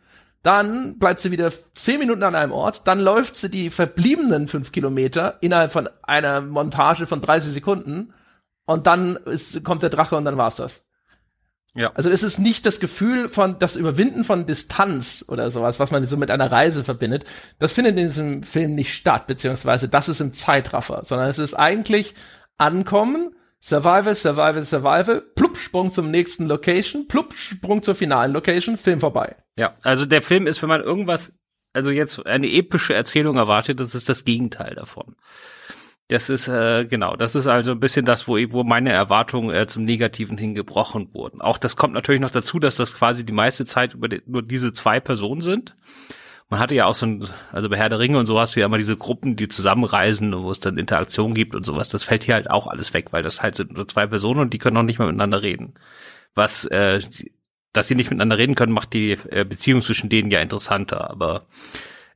Dann 0.41 0.97
bleibt 0.97 1.19
sie 1.19 1.31
wieder 1.31 1.51
zehn 1.75 1.99
Minuten 1.99 2.23
an 2.23 2.35
einem 2.35 2.53
Ort. 2.53 2.87
Dann 2.87 2.99
läuft 2.99 3.35
sie 3.35 3.51
die 3.51 3.69
verbliebenen 3.69 4.47
fünf 4.47 4.71
Kilometer 4.71 5.37
innerhalb 5.41 5.71
von 5.71 5.89
einer 6.01 6.41
Montage 6.41 7.05
von 7.07 7.21
30 7.21 7.51
Sekunden 7.53 8.13
und 8.65 8.87
dann 8.87 9.17
ist, 9.25 9.63
kommt 9.63 9.83
der 9.83 9.89
Drache 9.89 10.15
und 10.15 10.25
dann 10.25 10.37
war's 10.37 10.55
das. 10.55 10.85
Ja. 11.75 11.91
Also 11.93 12.09
es 12.09 12.23
ist 12.23 12.39
nicht 12.39 12.65
das 12.65 12.79
Gefühl 12.79 13.29
von 13.29 13.59
das 13.59 13.75
Überwinden 13.75 14.23
von 14.23 14.45
Distanz 14.45 15.25
oder 15.27 15.51
sowas, 15.51 15.79
was 15.79 15.91
man 15.91 16.05
so 16.07 16.17
mit 16.17 16.31
einer 16.31 16.51
Reise 16.51 16.83
verbindet. 16.83 17.25
Das 17.59 17.71
findet 17.71 17.97
in 17.97 18.07
diesem 18.07 18.43
Film 18.43 18.75
nicht 18.75 18.93
statt, 18.93 19.27
beziehungsweise 19.27 19.87
das 19.87 20.09
ist 20.09 20.19
im 20.19 20.33
Zeitraffer, 20.33 21.03
sondern 21.03 21.29
es 21.29 21.39
ist 21.39 21.53
eigentlich 21.53 22.15
Ankommen, 22.57 23.35
Survival, 23.61 24.15
Survival, 24.15 24.63
Survival, 24.63 25.21
plupp, 25.35 25.57
Sprung 25.57 25.91
zum 25.91 26.09
nächsten 26.11 26.47
Location, 26.47 27.07
plupp, 27.07 27.33
Sprung 27.35 27.83
zur 27.83 27.93
finalen 27.93 28.33
Location, 28.33 28.77
Film 28.77 28.99
vorbei. 28.99 29.35
Ja, 29.57 29.73
also 29.81 30.05
der 30.05 30.21
Film 30.21 30.47
ist, 30.47 30.61
wenn 30.61 30.69
man 30.69 30.81
irgendwas, 30.81 31.33
also 31.73 31.91
jetzt 31.91 32.25
eine 32.25 32.47
epische 32.47 32.93
Erzählung 32.93 33.37
erwartet, 33.37 33.79
das 33.79 33.95
ist 33.95 34.09
das 34.09 34.25
Gegenteil 34.25 34.75
davon. 34.75 35.15
Das 36.09 36.27
ist 36.27 36.47
äh, 36.47 36.85
genau, 36.85 37.15
das 37.15 37.35
ist 37.35 37.45
also 37.45 37.71
ein 37.71 37.79
bisschen 37.79 38.03
das, 38.03 38.27
wo, 38.27 38.33
wo 38.49 38.63
meine 38.63 38.91
Erwartungen 38.91 39.55
äh, 39.55 39.67
zum 39.67 39.85
Negativen 39.85 40.39
hingebrochen 40.39 41.13
wurden. 41.13 41.39
Auch 41.39 41.59
das 41.59 41.75
kommt 41.75 41.93
natürlich 41.93 42.19
noch 42.19 42.31
dazu, 42.31 42.57
dass 42.57 42.77
das 42.77 42.95
quasi 42.95 43.23
die 43.23 43.31
meiste 43.31 43.63
Zeit 43.63 43.93
über 43.93 44.09
die, 44.09 44.23
nur 44.25 44.41
diese 44.41 44.73
zwei 44.73 44.99
Personen 44.99 45.41
sind. 45.41 45.75
Man 46.49 46.59
hatte 46.59 46.73
ja 46.73 46.87
auch 46.87 46.95
so 46.95 47.05
ein, 47.05 47.27
also 47.51 47.69
bei 47.69 47.77
Herr 47.77 47.89
der 47.89 47.99
Ringe 47.99 48.17
und 48.17 48.25
so 48.25 48.39
hast 48.39 48.55
du 48.55 48.59
ja 48.59 48.65
immer 48.65 48.79
diese 48.79 48.97
Gruppen, 48.97 49.35
die 49.35 49.49
zusammenreisen, 49.49 50.33
wo 50.35 50.49
es 50.49 50.59
dann 50.59 50.79
Interaktion 50.79 51.35
gibt 51.35 51.53
und 51.53 51.63
sowas. 51.63 51.89
Das 51.89 52.05
fällt 52.05 52.23
hier 52.23 52.33
halt 52.33 52.49
auch 52.49 52.65
alles 52.65 52.91
weg, 52.95 53.13
weil 53.13 53.21
das 53.21 53.43
halt 53.43 53.53
sind 53.53 53.73
nur 53.73 53.87
zwei 53.87 54.07
Personen 54.07 54.39
und 54.39 54.51
die 54.51 54.57
können 54.57 54.77
auch 54.77 54.83
nicht 54.83 54.97
mal 54.97 55.05
miteinander 55.05 55.43
reden. 55.43 55.75
Was, 56.33 56.65
äh, 56.65 57.01
dass 57.71 57.87
sie 57.87 57.93
nicht 57.93 58.09
miteinander 58.09 58.39
reden 58.39 58.55
können, 58.55 58.73
macht 58.73 58.93
die 58.93 59.11
äh, 59.29 59.45
Beziehung 59.47 59.81
zwischen 59.81 60.09
denen 60.09 60.31
ja 60.31 60.41
interessanter. 60.41 61.11
Aber 61.11 61.45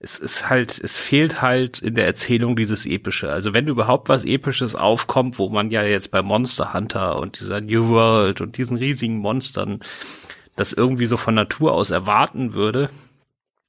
es 0.03 0.19
ist 0.19 0.49
halt, 0.49 0.77
es 0.83 0.99
fehlt 0.99 1.41
halt 1.41 1.79
in 1.79 1.95
der 1.95 2.05
Erzählung 2.05 2.57
dieses 2.57 2.85
Epische. 2.85 3.31
Also 3.31 3.53
wenn 3.53 3.69
überhaupt 3.69 4.09
was 4.09 4.25
Episches 4.25 4.75
aufkommt, 4.75 5.39
wo 5.39 5.47
man 5.47 5.71
ja 5.71 5.81
jetzt 5.81 6.11
bei 6.11 6.21
Monster 6.21 6.73
Hunter 6.73 7.19
und 7.19 7.39
dieser 7.39 7.61
New 7.61 7.87
World 7.87 8.41
und 8.41 8.57
diesen 8.57 8.75
riesigen 8.75 9.17
Monstern 9.17 9.79
das 10.57 10.73
irgendwie 10.73 11.05
so 11.05 11.15
von 11.15 11.35
Natur 11.35 11.73
aus 11.73 11.89
erwarten 11.89 12.53
würde, 12.53 12.89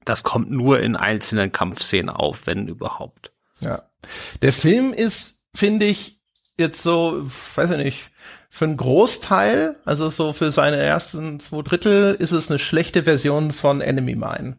das 0.04 0.24
kommt 0.24 0.50
nur 0.50 0.80
in 0.80 0.96
einzelnen 0.96 1.52
Kampfszenen 1.52 2.10
auf, 2.10 2.48
wenn 2.48 2.66
überhaupt. 2.66 3.30
Ja. 3.60 3.84
Der 4.42 4.52
Film 4.52 4.92
ist, 4.92 5.44
finde 5.54 5.86
ich, 5.86 6.20
jetzt 6.58 6.82
so, 6.82 7.22
weiß 7.54 7.70
ich 7.70 7.78
nicht, 7.78 8.10
für 8.50 8.64
einen 8.64 8.76
Großteil, 8.76 9.76
also 9.84 10.10
so 10.10 10.32
für 10.32 10.50
seine 10.50 10.76
ersten 10.78 11.38
zwei 11.38 11.62
Drittel, 11.62 12.16
ist 12.18 12.32
es 12.32 12.50
eine 12.50 12.58
schlechte 12.58 13.04
Version 13.04 13.52
von 13.52 13.80
Enemy 13.80 14.16
Mine 14.16 14.58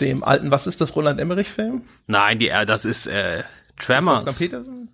dem 0.00 0.24
alten, 0.24 0.50
was 0.50 0.66
ist 0.66 0.80
das, 0.80 0.96
Roland 0.96 1.20
Emmerich-Film? 1.20 1.82
Nein, 2.06 2.38
die, 2.38 2.48
äh, 2.48 2.64
das 2.64 2.84
ist 2.84 3.06
äh, 3.06 3.42
Tremors. 3.78 4.28
Ist 4.28 4.38
Peterson? 4.38 4.88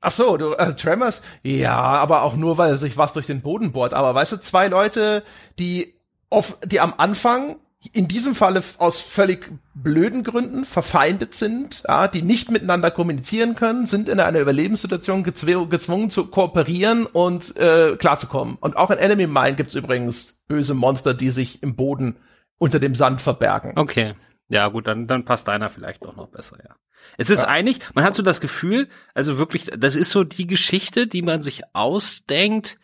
Ach 0.00 0.10
so, 0.10 0.36
du, 0.36 0.52
äh, 0.54 0.74
Tremors? 0.74 1.22
Ja, 1.42 1.76
aber 1.76 2.22
auch 2.22 2.34
nur, 2.34 2.58
weil 2.58 2.76
sich 2.76 2.98
was 2.98 3.12
durch 3.12 3.26
den 3.26 3.40
Boden 3.40 3.72
bohrt. 3.72 3.94
Aber 3.94 4.14
weißt 4.14 4.32
du, 4.32 4.40
zwei 4.40 4.66
Leute, 4.68 5.22
die 5.58 5.94
auf, 6.28 6.58
die 6.64 6.80
am 6.80 6.94
Anfang 6.96 7.56
in 7.92 8.06
diesem 8.06 8.34
Falle 8.34 8.62
aus 8.78 9.00
völlig 9.00 9.50
blöden 9.74 10.22
Gründen 10.22 10.64
verfeindet 10.64 11.34
sind, 11.34 11.82
ja, 11.86 12.06
die 12.06 12.22
nicht 12.22 12.50
miteinander 12.50 12.90
kommunizieren 12.90 13.54
können, 13.56 13.86
sind 13.86 14.08
in 14.08 14.20
einer 14.20 14.38
Überlebenssituation 14.38 15.24
gezw 15.24 15.66
gezwungen 15.66 16.10
zu 16.10 16.26
kooperieren 16.26 17.06
und 17.06 17.56
äh, 17.56 17.96
klarzukommen. 17.96 18.56
Und 18.60 18.76
auch 18.76 18.90
in 18.90 18.98
Enemy 18.98 19.26
Mine 19.26 19.54
gibt's 19.54 19.74
übrigens 19.74 20.42
böse 20.46 20.74
Monster, 20.74 21.12
die 21.14 21.30
sich 21.30 21.62
im 21.62 21.74
Boden 21.74 22.16
unter 22.62 22.78
dem 22.78 22.94
Sand 22.94 23.20
verbergen. 23.20 23.72
Okay. 23.76 24.14
Ja, 24.48 24.68
gut, 24.68 24.86
dann, 24.86 25.08
dann 25.08 25.24
passt 25.24 25.48
deiner 25.48 25.68
vielleicht 25.68 26.06
auch 26.06 26.14
noch 26.14 26.28
besser, 26.28 26.58
ja. 26.62 26.76
Es 27.18 27.28
ist 27.28 27.42
ja. 27.42 27.48
eigentlich, 27.48 27.80
man 27.94 28.04
hat 28.04 28.14
so 28.14 28.22
das 28.22 28.40
Gefühl, 28.40 28.88
also 29.14 29.36
wirklich, 29.36 29.66
das 29.76 29.96
ist 29.96 30.10
so 30.10 30.22
die 30.22 30.46
Geschichte, 30.46 31.08
die 31.08 31.22
man 31.22 31.42
sich 31.42 31.62
ausdenkt, 31.72 32.78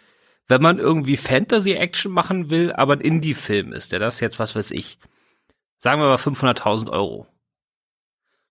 wenn 0.49 0.61
man 0.61 0.79
irgendwie 0.79 1.17
Fantasy-Action 1.17 2.11
machen 2.11 2.51
will, 2.51 2.73
aber 2.73 2.95
ein 2.95 3.01
Indie-Film 3.01 3.73
ist, 3.73 3.93
der 3.93 4.01
das 4.01 4.19
jetzt, 4.19 4.41
was 4.41 4.57
weiß 4.57 4.73
ich, 4.73 4.99
sagen 5.79 6.01
wir 6.01 6.09
mal 6.09 6.17
500.000 6.17 6.91
Euro. 6.91 7.29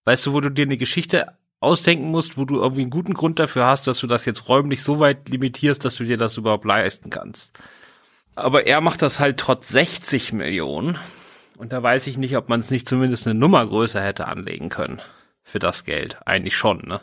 Weißt 0.06 0.26
du, 0.26 0.32
wo 0.32 0.40
du 0.40 0.50
dir 0.50 0.64
eine 0.64 0.78
Geschichte 0.78 1.38
ausdenken 1.60 2.10
musst, 2.10 2.38
wo 2.38 2.46
du 2.46 2.62
irgendwie 2.62 2.84
einen 2.84 2.92
guten 2.92 3.14
Grund 3.14 3.40
dafür 3.40 3.66
hast, 3.66 3.88
dass 3.88 4.00
du 4.00 4.08
das 4.08 4.24
jetzt 4.24 4.48
räumlich 4.48 4.82
so 4.82 5.00
weit 5.00 5.28
limitierst, 5.28 5.84
dass 5.84 5.96
du 5.96 6.06
dir 6.06 6.18
das 6.18 6.38
überhaupt 6.38 6.64
leisten 6.64 7.10
kannst. 7.10 7.60
Aber 8.36 8.68
er 8.68 8.82
macht 8.82 9.02
das 9.02 9.20
halt 9.20 9.38
trotz 9.38 9.70
60 9.70 10.32
Millionen. 10.32 10.98
Und 11.58 11.74
da 11.74 11.82
weiß 11.82 12.08
ich 12.08 12.18
nicht, 12.18 12.38
ob 12.38 12.50
man 12.50 12.60
es 12.60 12.70
nicht 12.70 12.88
zumindest 12.88 13.28
eine 13.28 13.38
Nummer 13.38 13.66
größer 13.66 14.02
hätte 14.02 14.28
anlegen 14.28 14.70
können. 14.70 15.02
Für 15.44 15.60
das 15.60 15.86
Geld. 15.86 16.18
Eigentlich 16.26 16.56
schon, 16.56 16.80
ne? 16.80 17.02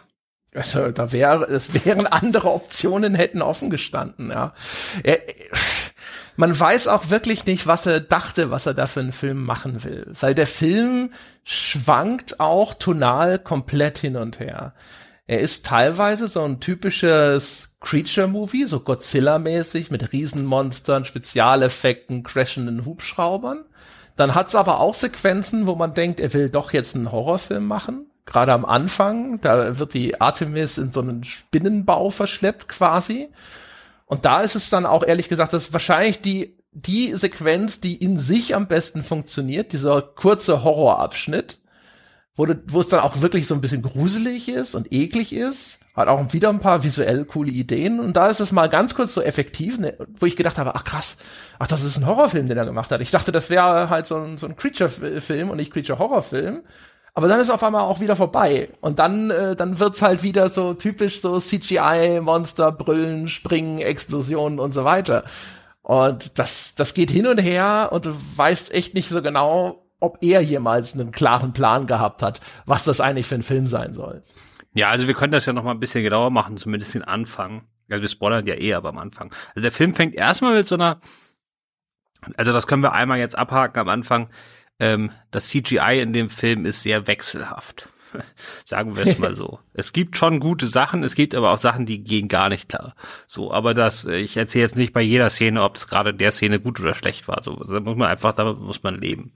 Also, 0.54 0.92
da 0.92 1.10
wäre, 1.10 1.44
es 1.46 1.84
wären 1.84 2.06
andere 2.06 2.52
Optionen 2.52 3.14
hätten 3.16 3.42
offen 3.42 3.70
gestanden, 3.70 4.30
ja. 4.30 4.54
Er, 5.02 5.18
man 6.36 6.58
weiß 6.58 6.88
auch 6.88 7.10
wirklich 7.10 7.46
nicht, 7.46 7.66
was 7.66 7.86
er 7.86 8.00
dachte, 8.00 8.50
was 8.50 8.66
er 8.66 8.74
da 8.74 8.86
für 8.86 9.00
einen 9.00 9.12
Film 9.12 9.44
machen 9.44 9.82
will. 9.82 10.06
Weil 10.20 10.34
der 10.34 10.46
Film 10.46 11.10
schwankt 11.42 12.38
auch 12.38 12.74
tonal 12.74 13.38
komplett 13.38 13.98
hin 13.98 14.16
und 14.16 14.40
her. 14.40 14.74
Er 15.26 15.40
ist 15.40 15.66
teilweise 15.66 16.28
so 16.28 16.42
ein 16.42 16.60
typisches 16.60 17.76
Creature-Movie, 17.80 18.66
so 18.66 18.80
Godzilla-mäßig, 18.80 19.90
mit 19.90 20.12
Riesenmonstern, 20.12 21.04
Spezialeffekten, 21.04 22.22
crashenden 22.22 22.84
Hubschraubern. 22.84 23.64
Dann 24.16 24.34
hat's 24.34 24.54
aber 24.54 24.80
auch 24.80 24.94
Sequenzen, 24.94 25.66
wo 25.66 25.74
man 25.74 25.94
denkt, 25.94 26.20
er 26.20 26.32
will 26.32 26.48
doch 26.48 26.72
jetzt 26.72 26.94
einen 26.94 27.10
Horrorfilm 27.10 27.66
machen. 27.66 28.06
Gerade 28.26 28.52
am 28.52 28.64
Anfang, 28.64 29.40
da 29.40 29.78
wird 29.78 29.92
die 29.94 30.20
Artemis 30.20 30.78
in 30.78 30.90
so 30.90 31.00
einen 31.00 31.24
Spinnenbau 31.24 32.10
verschleppt 32.10 32.68
quasi. 32.68 33.28
Und 34.06 34.24
da 34.24 34.40
ist 34.40 34.54
es 34.54 34.70
dann 34.70 34.86
auch 34.86 35.04
ehrlich 35.04 35.28
gesagt, 35.28 35.52
das 35.52 35.64
ist 35.64 35.72
wahrscheinlich 35.72 36.20
die, 36.20 36.56
die 36.72 37.12
Sequenz, 37.12 37.80
die 37.80 37.96
in 37.96 38.18
sich 38.18 38.54
am 38.54 38.66
besten 38.66 39.02
funktioniert, 39.02 39.72
dieser 39.72 40.00
kurze 40.02 40.64
Horrorabschnitt 40.64 41.58
wo, 42.36 42.46
du, 42.46 42.60
wo 42.66 42.80
es 42.80 42.88
dann 42.88 43.00
auch 43.00 43.20
wirklich 43.20 43.46
so 43.46 43.54
ein 43.54 43.60
bisschen 43.60 43.82
gruselig 43.82 44.48
ist 44.48 44.74
und 44.74 44.92
eklig 44.92 45.32
ist. 45.32 45.80
Hat 45.94 46.08
auch 46.08 46.32
wieder 46.32 46.48
ein 46.48 46.58
paar 46.58 46.82
visuell 46.82 47.24
coole 47.24 47.50
Ideen. 47.50 48.00
Und 48.00 48.16
da 48.16 48.26
ist 48.26 48.40
es 48.40 48.50
mal 48.50 48.68
ganz 48.68 48.94
kurz 48.94 49.14
so 49.14 49.22
effektiv, 49.22 49.78
ne, 49.78 49.94
wo 50.18 50.26
ich 50.26 50.34
gedacht 50.34 50.58
habe, 50.58 50.74
ach 50.74 50.84
krass, 50.84 51.16
ach, 51.60 51.68
das 51.68 51.84
ist 51.84 51.96
ein 51.96 52.06
Horrorfilm, 52.06 52.48
den 52.48 52.58
er 52.58 52.64
gemacht 52.64 52.90
hat. 52.90 53.00
Ich 53.00 53.12
dachte, 53.12 53.30
das 53.30 53.50
wäre 53.50 53.88
halt 53.88 54.06
so 54.06 54.16
ein, 54.16 54.36
so 54.36 54.46
ein 54.46 54.56
Creature-Film 54.56 55.50
und 55.50 55.58
nicht 55.58 55.72
Creature-Horrorfilm. 55.72 56.62
Aber 57.16 57.28
dann 57.28 57.40
ist 57.40 57.50
auf 57.50 57.62
einmal 57.62 57.82
auch 57.82 58.00
wieder 58.00 58.16
vorbei. 58.16 58.68
Und 58.80 58.98
dann, 58.98 59.30
äh, 59.30 59.54
dann 59.54 59.78
wird's 59.78 60.02
halt 60.02 60.24
wieder 60.24 60.48
so 60.48 60.74
typisch 60.74 61.20
so 61.20 61.38
CGI, 61.38 62.20
Monster, 62.20 62.72
Brüllen, 62.72 63.28
Springen, 63.28 63.78
Explosionen 63.78 64.58
und 64.58 64.72
so 64.72 64.84
weiter. 64.84 65.22
Und 65.82 66.40
das, 66.40 66.74
das 66.74 66.94
geht 66.94 67.12
hin 67.12 67.28
und 67.28 67.38
her 67.38 67.90
und 67.92 68.06
du 68.06 68.10
weißt 68.36 68.74
echt 68.74 68.94
nicht 68.94 69.08
so 69.08 69.22
genau, 69.22 69.83
ob 70.00 70.18
er 70.22 70.40
jemals 70.42 70.94
einen 70.94 71.12
klaren 71.12 71.52
Plan 71.52 71.86
gehabt 71.86 72.22
hat, 72.22 72.40
was 72.66 72.84
das 72.84 73.00
eigentlich 73.00 73.26
für 73.26 73.36
ein 73.36 73.42
Film 73.42 73.66
sein 73.66 73.94
soll. 73.94 74.22
Ja, 74.74 74.90
also 74.90 75.06
wir 75.06 75.14
können 75.14 75.32
das 75.32 75.46
ja 75.46 75.52
noch 75.52 75.62
mal 75.62 75.70
ein 75.70 75.80
bisschen 75.80 76.02
genauer 76.02 76.30
machen, 76.30 76.56
zumindest 76.56 76.94
den 76.94 77.04
Anfang. 77.04 77.66
Ja, 77.88 78.00
wir 78.00 78.08
spoilern 78.08 78.46
ja 78.46 78.54
eh 78.54 78.74
aber 78.74 78.88
am 78.88 78.98
Anfang. 78.98 79.32
Also 79.50 79.60
der 79.62 79.72
Film 79.72 79.94
fängt 79.94 80.14
erstmal 80.14 80.54
mit 80.54 80.66
so 80.66 80.74
einer, 80.74 81.00
also 82.36 82.52
das 82.52 82.66
können 82.66 82.82
wir 82.82 82.92
einmal 82.92 83.18
jetzt 83.18 83.38
abhaken 83.38 83.78
am 83.80 83.88
Anfang. 83.88 84.30
Ähm, 84.80 85.12
das 85.30 85.48
CGI 85.48 86.00
in 86.00 86.12
dem 86.12 86.28
Film 86.28 86.66
ist 86.66 86.82
sehr 86.82 87.06
wechselhaft. 87.06 87.88
Sagen 88.64 88.96
wir 88.96 89.06
es 89.06 89.18
mal 89.18 89.34
so. 89.34 89.58
Es 89.72 89.92
gibt 89.92 90.16
schon 90.16 90.40
gute 90.40 90.66
Sachen, 90.66 91.02
es 91.02 91.14
gibt 91.14 91.34
aber 91.34 91.52
auch 91.52 91.58
Sachen, 91.58 91.86
die 91.86 92.02
gehen 92.02 92.28
gar 92.28 92.48
nicht 92.48 92.68
klar. 92.68 92.94
So, 93.26 93.52
aber 93.52 93.74
das, 93.74 94.04
ich 94.04 94.36
erzähle 94.36 94.64
jetzt 94.64 94.76
nicht 94.76 94.92
bei 94.92 95.02
jeder 95.02 95.30
Szene, 95.30 95.62
ob 95.62 95.76
es 95.76 95.88
gerade 95.88 96.14
der 96.14 96.32
Szene 96.32 96.60
gut 96.60 96.80
oder 96.80 96.94
schlecht 96.94 97.28
war. 97.28 97.42
So, 97.42 97.54
da 97.54 97.80
muss 97.80 97.96
man 97.96 98.08
einfach, 98.08 98.34
damit 98.34 98.58
muss 98.58 98.82
man 98.82 99.00
leben. 99.00 99.32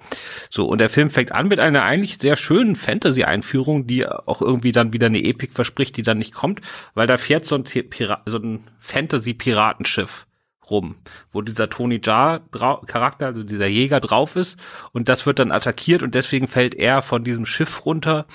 So, 0.51 0.67
und 0.67 0.81
der 0.81 0.91
Film 0.91 1.11
fängt 1.11 1.33
an 1.33 1.49
mit 1.49 1.61
einer 1.61 1.83
eigentlich 1.83 2.19
sehr 2.19 2.37
schönen 2.37 2.77
Fantasy-Einführung, 2.77 3.87
die 3.87 4.07
auch 4.07 4.43
irgendwie 4.43 4.73
dann 4.73 4.93
wieder 4.93 5.07
eine 5.07 5.23
Epik 5.23 5.53
verspricht, 5.53 5.97
die 5.97 6.03
dann 6.03 6.19
nicht 6.19 6.35
kommt, 6.35 6.61
weil 6.95 7.07
da 7.07 7.17
fährt 7.17 7.45
so 7.45 7.57
ein, 7.57 7.65
Pira 7.65 8.23
so 8.27 8.39
ein 8.39 8.61
Fantasy-Piratenschiff 8.79 10.27
rum, 10.71 10.97
wo 11.33 11.43
dieser 11.43 11.69
Tony 11.69 12.01
Jaa 12.03 12.41
Charakter, 12.51 13.27
also 13.27 13.43
dieser 13.43 13.67
Jäger 13.67 14.01
drauf 14.01 14.37
ist 14.37 14.59
und 14.93 15.09
das 15.09 15.27
wird 15.27 15.39
dann 15.39 15.53
attackiert 15.53 16.03
und 16.03 16.15
deswegen 16.15 16.49
fällt 16.49 16.75
er 16.75 17.03
von 17.03 17.25
diesem 17.25 17.47
Schiff 17.47 17.85
runter 17.87 18.27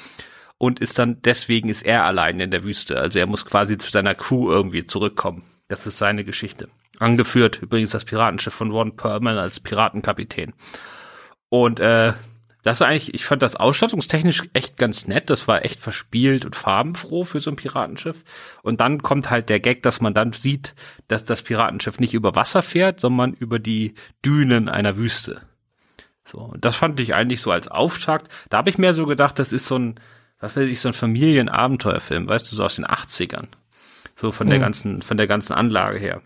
und 0.63 0.79
ist 0.79 0.97
dann 0.97 1.21
deswegen 1.23 1.67
ist 1.67 1.81
er 1.81 2.05
allein 2.05 2.39
in 2.39 2.49
der 2.49 2.63
Wüste. 2.63 2.97
Also 2.97 3.19
er 3.19 3.27
muss 3.27 3.43
quasi 3.43 3.77
zu 3.77 3.91
seiner 3.91 4.15
Crew 4.15 4.49
irgendwie 4.49 4.85
zurückkommen. 4.85 5.43
Das 5.67 5.85
ist 5.85 5.97
seine 5.97 6.23
Geschichte. 6.23 6.69
Angeführt 6.99 7.61
übrigens 7.61 7.91
das 7.91 8.05
Piratenschiff 8.05 8.53
von 8.53 8.71
Ron 8.71 8.95
Perlman 8.95 9.37
als 9.37 9.59
Piratenkapitän. 9.59 10.53
Und 11.49 11.81
äh, 11.81 12.13
das 12.61 12.79
war 12.79 12.87
eigentlich, 12.87 13.13
ich 13.13 13.25
fand 13.25 13.41
das 13.41 13.57
ausstattungstechnisch 13.57 14.43
echt 14.53 14.77
ganz 14.77 15.05
nett. 15.05 15.29
Das 15.29 15.49
war 15.49 15.65
echt 15.65 15.81
verspielt 15.81 16.45
und 16.45 16.55
farbenfroh 16.55 17.25
für 17.25 17.41
so 17.41 17.51
ein 17.51 17.57
Piratenschiff. 17.57 18.23
Und 18.61 18.79
dann 18.79 19.03
kommt 19.03 19.29
halt 19.29 19.49
der 19.49 19.59
Gag, 19.59 19.83
dass 19.83 19.99
man 19.99 20.13
dann 20.13 20.31
sieht, 20.31 20.75
dass 21.09 21.25
das 21.25 21.41
Piratenschiff 21.41 21.99
nicht 21.99 22.13
über 22.13 22.37
Wasser 22.37 22.61
fährt, 22.61 23.01
sondern 23.01 23.33
über 23.33 23.59
die 23.59 23.95
Dünen 24.23 24.69
einer 24.69 24.95
Wüste. 24.95 25.41
So, 26.23 26.37
und 26.37 26.63
das 26.63 26.77
fand 26.77 27.01
ich 27.01 27.13
eigentlich 27.13 27.41
so 27.41 27.51
als 27.51 27.67
Auftakt. 27.67 28.31
Da 28.49 28.59
habe 28.59 28.69
ich 28.69 28.77
mehr 28.77 28.93
so 28.93 29.05
gedacht, 29.05 29.39
das 29.39 29.51
ist 29.51 29.65
so 29.65 29.77
ein, 29.77 29.99
was 30.43 30.57
weiß 30.57 30.69
ich, 30.69 30.81
so 30.81 30.89
ein 30.89 30.93
Familienabenteuerfilm, 30.93 32.27
weißt 32.27 32.51
du, 32.51 32.55
so 32.57 32.65
aus 32.65 32.75
den 32.75 32.85
80ern. 32.85 33.47
So 34.13 34.33
von 34.33 34.47
der 34.47 34.57
mhm. 34.57 34.63
ganzen, 34.63 35.01
von 35.01 35.15
der 35.15 35.25
ganzen 35.25 35.53
Anlage 35.53 35.97
her. 35.97 36.21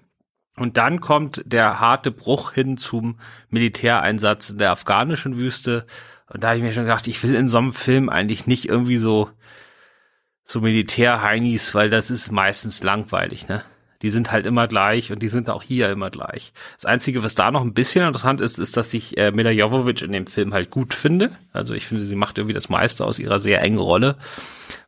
Und 0.55 0.77
dann 0.77 1.01
kommt 1.01 1.43
der 1.45 1.79
harte 1.79 2.09
Bruch 2.09 2.51
hin 2.51 2.77
zum 2.77 3.19
Militäreinsatz 3.49 4.49
in 4.49 4.57
der 4.57 4.71
afghanischen 4.71 5.37
Wüste, 5.37 5.85
und 6.29 6.43
da 6.43 6.49
habe 6.49 6.57
ich 6.57 6.63
mir 6.63 6.73
schon 6.73 6.83
gedacht, 6.83 7.07
ich 7.07 7.21
will 7.23 7.35
in 7.35 7.47
so 7.47 7.59
einem 7.59 7.71
Film 7.71 8.09
eigentlich 8.09 8.47
nicht 8.47 8.67
irgendwie 8.67 8.97
so, 8.97 9.29
so 10.43 10.61
Militär-Heinis, 10.61 11.75
weil 11.75 11.91
das 11.91 12.09
ist 12.09 12.31
meistens 12.31 12.81
langweilig, 12.81 13.47
ne? 13.47 13.63
Die 14.01 14.09
sind 14.09 14.31
halt 14.31 14.45
immer 14.45 14.67
gleich 14.67 15.11
und 15.11 15.19
die 15.21 15.27
sind 15.27 15.49
auch 15.49 15.63
hier 15.63 15.89
immer 15.89 16.09
gleich. 16.09 16.53
Das 16.75 16.85
Einzige, 16.85 17.23
was 17.23 17.35
da 17.35 17.51
noch 17.51 17.61
ein 17.61 17.73
bisschen 17.73 18.05
interessant 18.05 18.41
ist, 18.41 18.59
ist, 18.59 18.77
dass 18.77 18.93
ich 18.93 19.17
äh, 19.17 19.31
Mila 19.31 19.51
Jovovich 19.51 20.03
in 20.03 20.11
dem 20.11 20.27
Film 20.27 20.53
halt 20.53 20.69
gut 20.69 20.93
finde. 20.93 21.31
Also 21.53 21.73
ich 21.73 21.87
finde, 21.87 22.05
sie 22.05 22.15
macht 22.15 22.37
irgendwie 22.37 22.53
das 22.53 22.69
meiste 22.69 23.05
aus 23.05 23.19
ihrer 23.19 23.39
sehr 23.39 23.61
engen 23.61 23.79
Rolle, 23.79 24.17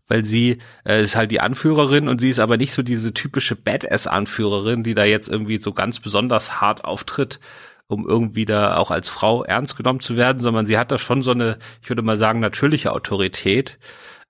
weil 0.08 0.26
sie 0.26 0.60
äh, 0.86 1.04
ist 1.04 1.15
halt 1.15 1.32
die 1.32 1.39
Anführerin 1.39 2.08
und 2.08 2.19
sie 2.19 2.30
ist 2.30 2.39
aber 2.39 2.58
nicht 2.58 2.74
so 2.74 2.84
diese 2.84 3.13
typische 3.13 3.56
Badass-Anführerin, 3.56 4.84
die 4.84 4.93
da 4.93 5.06
jetzt 5.06 5.28
irgendwie 5.28 5.58
so 5.58 5.74
ganz 5.74 6.00
besonders 6.00 6.62
hart 6.62 6.86
auftritt, 6.86 7.39
um 7.88 8.08
irgendwie 8.08 8.45
da 8.45 8.78
auch 8.78 8.91
als 8.91 9.10
Frau 9.10 9.43
ernst 9.43 9.76
genommen 9.76 10.00
zu 10.00 10.15
werden, 10.15 10.39
sondern 10.39 10.67
sie 10.67 10.78
hat 10.78 10.91
da 10.91 11.00
schon 11.00 11.24
so 11.24 11.32
eine, 11.32 11.58
ich 11.82 11.89
würde 11.89 12.04
mal 12.04 12.17
sagen, 12.17 12.39
natürliche 12.39 12.91
Autorität, 12.93 13.80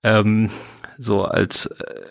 ähm, 0.02 0.50
so 1.02 1.24
als 1.24 1.66
äh, 1.66 2.02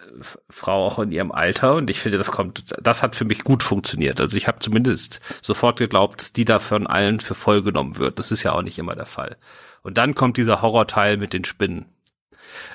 Frau 0.50 0.86
auch 0.88 1.00
in 1.00 1.12
ihrem 1.12 1.32
Alter. 1.32 1.76
Und 1.76 1.90
ich 1.90 2.00
finde, 2.00 2.18
das 2.18 2.32
kommt, 2.32 2.76
das 2.82 3.04
hat 3.04 3.16
für 3.16 3.26
mich 3.26 3.44
gut 3.44 3.64
funktioniert. 3.64 4.20
Also 4.20 4.36
ich 4.36 4.48
habe 4.48 4.60
zumindest 4.60 5.20
sofort 5.42 5.78
geglaubt, 5.78 6.20
dass 6.20 6.34
die 6.34 6.46
da 6.46 6.60
von 6.60 6.88
allen 6.88 7.20
für 7.20 7.36
voll 7.36 7.62
genommen 7.62 7.98
wird. 7.98 8.20
Das 8.20 8.32
ist 8.32 8.44
ja 8.44 8.54
auch 8.54 8.64
nicht 8.64 8.80
immer 8.80 8.96
der 8.96 9.06
Fall. 9.06 9.38
Und 9.84 9.98
dann 9.98 10.16
kommt 10.16 10.38
dieser 10.38 10.62
Horrorteil 10.62 11.18
mit 11.18 11.34
den 11.34 11.46
Spinnen. 11.46 11.86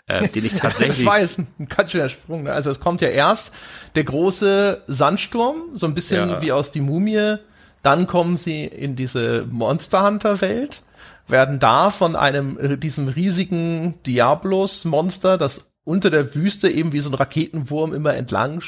Äh, 0.06 0.28
den 0.34 0.44
ich 0.44 0.54
tatsächlich. 0.54 0.98
das 0.98 1.06
war 1.06 1.20
jetzt 1.20 1.38
ein 1.38 1.68
ganz 1.68 1.90
schöner 1.90 2.08
Sprung. 2.08 2.44
Ne? 2.44 2.52
Also 2.52 2.70
es 2.70 2.80
kommt 2.80 3.00
ja 3.00 3.08
erst 3.08 3.54
der 3.96 4.04
große 4.04 4.82
Sandsturm, 4.86 5.56
so 5.74 5.86
ein 5.86 5.94
bisschen 5.94 6.28
ja. 6.28 6.42
wie 6.42 6.52
aus 6.52 6.70
die 6.70 6.80
Mumie 6.80 7.38
dann 7.84 8.06
kommen 8.06 8.36
sie 8.38 8.64
in 8.64 8.96
diese 8.96 9.46
Monster 9.50 10.04
Hunter 10.06 10.40
Welt, 10.40 10.82
werden 11.28 11.60
da 11.60 11.90
von 11.90 12.16
einem, 12.16 12.58
äh, 12.58 12.76
diesem 12.78 13.08
riesigen 13.08 14.02
Diablos 14.06 14.86
Monster, 14.86 15.38
das 15.38 15.70
unter 15.84 16.10
der 16.10 16.34
Wüste 16.34 16.68
eben 16.68 16.92
wie 16.92 17.00
so 17.00 17.10
ein 17.10 17.14
Raketenwurm 17.14 17.92
immer 17.92 18.14
entlang 18.14 18.62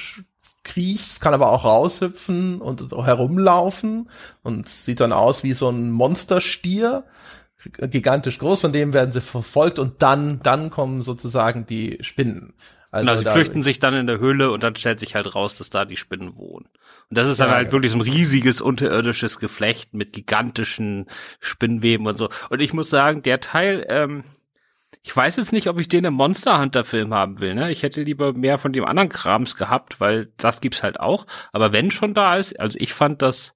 kriecht, 0.65 1.21
kann 1.21 1.33
aber 1.33 1.51
auch 1.51 1.65
raushüpfen 1.65 2.61
und 2.61 2.91
herumlaufen 2.91 4.11
und 4.43 4.69
sieht 4.69 5.01
dann 5.01 5.13
aus 5.13 5.45
wie 5.45 5.53
so 5.53 5.69
ein 5.71 5.91
Monsterstier, 5.91 7.05
gigantisch 7.79 8.39
groß, 8.39 8.61
von 8.63 8.73
dem 8.73 8.93
werden 8.93 9.13
sie 9.13 9.21
verfolgt 9.21 9.79
und 9.79 10.03
dann, 10.03 10.41
dann 10.43 10.71
kommen 10.71 11.03
sozusagen 11.03 11.67
die 11.67 11.99
Spinnen. 12.01 12.55
Also 12.91 13.11
genau, 13.11 13.19
sie 13.19 13.25
flüchten 13.27 13.63
sich 13.63 13.79
dann 13.79 13.95
in 13.95 14.07
der 14.07 14.19
Höhle 14.19 14.51
und 14.51 14.63
dann 14.63 14.77
stellt 14.77 15.01
sich 15.01 15.15
halt 15.15 15.35
raus, 15.35 15.57
dass 15.57 15.71
da 15.71 15.85
die 15.85 15.97
Spinnen 15.97 16.37
wohnen. 16.37 16.67
Und 17.11 17.19
das 17.19 17.29
ist 17.29 17.41
dann 17.41 17.49
ja, 17.49 17.57
halt 17.57 17.69
ja. 17.69 17.73
wirklich 17.73 17.93
so 17.93 17.99
ein 17.99 18.03
riesiges 18.03 18.61
unterirdisches 18.61 19.39
Geflecht 19.39 19.93
mit 19.93 20.13
gigantischen 20.13 21.07
Spinnweben 21.41 22.07
und 22.07 22.17
so. 22.17 22.29
Und 22.49 22.61
ich 22.61 22.73
muss 22.73 22.89
sagen, 22.89 23.23
der 23.23 23.41
Teil, 23.41 23.85
ähm, 23.89 24.23
ich 25.07 25.17
weiß 25.17 25.37
jetzt 25.37 25.53
nicht, 25.53 25.69
ob 25.69 25.79
ich 25.79 25.87
den 25.87 26.05
im 26.05 26.15
Monster 26.15 26.59
Hunter 26.59 26.83
Film 26.83 27.15
haben 27.15 27.39
will. 27.39 27.55
Ne? 27.55 27.71
Ich 27.71 27.85
hätte 27.85 28.03
lieber 28.03 28.33
mehr 28.33 28.59
von 28.59 28.73
dem 28.73 28.85
anderen 28.85 29.09
Krams 29.09 29.55
gehabt, 29.55 30.01
weil 30.01 30.33
das 30.37 30.61
gibt's 30.61 30.83
halt 30.83 30.99
auch. 30.99 31.27
Aber 31.53 31.73
wenn 31.73 31.93
schon 31.93 32.13
da 32.13 32.37
ist, 32.37 32.59
also 32.59 32.77
ich 32.81 32.93
fand 32.93 33.23
das 33.23 33.55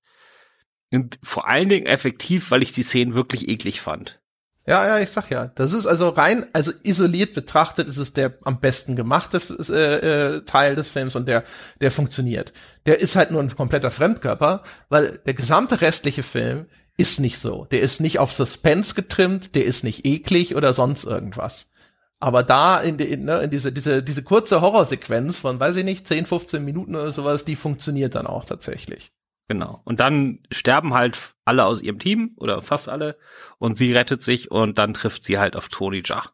vor 1.24 1.48
allen 1.48 1.68
Dingen 1.68 1.86
effektiv, 1.86 2.52
weil 2.52 2.62
ich 2.62 2.70
die 2.70 2.84
Szenen 2.84 3.16
wirklich 3.16 3.48
eklig 3.48 3.80
fand. 3.80 4.20
Ja, 4.64 4.86
ja, 4.86 4.98
ich 5.00 5.10
sag 5.10 5.28
ja. 5.30 5.48
Das 5.48 5.72
ist 5.72 5.86
also 5.86 6.10
rein, 6.10 6.46
also 6.52 6.70
isoliert 6.84 7.32
betrachtet, 7.32 7.88
ist 7.88 7.96
es 7.96 8.12
der 8.12 8.38
am 8.44 8.60
besten 8.60 8.94
gemachte 8.94 9.40
äh, 9.70 10.36
äh, 10.36 10.44
Teil 10.44 10.76
des 10.76 10.88
Films 10.88 11.16
und 11.16 11.26
der, 11.26 11.42
der 11.80 11.90
funktioniert. 11.90 12.52
Der 12.86 13.00
ist 13.00 13.16
halt 13.16 13.32
nur 13.32 13.42
ein 13.42 13.56
kompletter 13.56 13.90
Fremdkörper, 13.90 14.62
weil 14.88 15.18
der 15.26 15.34
gesamte 15.34 15.80
restliche 15.80 16.22
Film 16.22 16.66
ist 17.00 17.18
nicht 17.18 17.38
so. 17.38 17.64
Der 17.70 17.80
ist 17.80 18.00
nicht 18.00 18.18
auf 18.18 18.32
Suspense 18.32 18.94
getrimmt, 18.94 19.54
der 19.54 19.64
ist 19.64 19.84
nicht 19.84 20.06
eklig 20.06 20.54
oder 20.54 20.74
sonst 20.74 21.04
irgendwas. 21.04 21.72
Aber 22.18 22.42
da 22.42 22.78
in, 22.78 22.98
die, 22.98 23.04
in, 23.04 23.24
ne, 23.24 23.38
in 23.38 23.50
diese, 23.50 23.72
diese, 23.72 24.02
diese 24.02 24.22
kurze 24.22 24.60
Horrorsequenz 24.60 25.38
von, 25.38 25.58
weiß 25.58 25.76
ich 25.76 25.84
nicht, 25.84 26.06
10, 26.06 26.26
15 26.26 26.62
Minuten 26.62 26.94
oder 26.94 27.10
sowas, 27.10 27.46
die 27.46 27.56
funktioniert 27.56 28.14
dann 28.14 28.26
auch 28.26 28.44
tatsächlich. 28.44 29.12
Genau. 29.48 29.80
Und 29.84 29.98
dann 29.98 30.40
sterben 30.52 30.92
halt 30.92 31.18
alle 31.46 31.64
aus 31.64 31.80
ihrem 31.80 31.98
Team 31.98 32.34
oder 32.36 32.60
fast 32.60 32.90
alle 32.90 33.16
und 33.58 33.78
sie 33.78 33.92
rettet 33.92 34.20
sich 34.20 34.50
und 34.50 34.76
dann 34.76 34.92
trifft 34.92 35.24
sie 35.24 35.38
halt 35.38 35.56
auf 35.56 35.68
Tony 35.68 36.02
Jaa. 36.04 36.30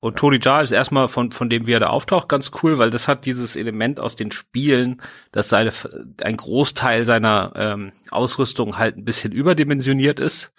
Und 0.00 0.16
Tony 0.16 0.38
Jaa 0.40 0.60
ist 0.60 0.70
erstmal 0.70 1.08
von, 1.08 1.32
von 1.32 1.50
dem, 1.50 1.66
wie 1.66 1.72
er 1.72 1.80
da 1.80 1.88
auftaucht, 1.88 2.28
ganz 2.28 2.52
cool, 2.62 2.78
weil 2.78 2.90
das 2.90 3.08
hat 3.08 3.26
dieses 3.26 3.56
Element 3.56 3.98
aus 3.98 4.14
den 4.14 4.30
Spielen, 4.30 5.02
dass 5.32 5.48
seine, 5.48 5.72
ein 6.22 6.36
Großteil 6.36 7.04
seiner 7.04 7.52
ähm, 7.56 7.92
Ausrüstung 8.10 8.78
halt 8.78 8.96
ein 8.96 9.04
bisschen 9.04 9.32
überdimensioniert 9.32 10.20
ist 10.20 10.52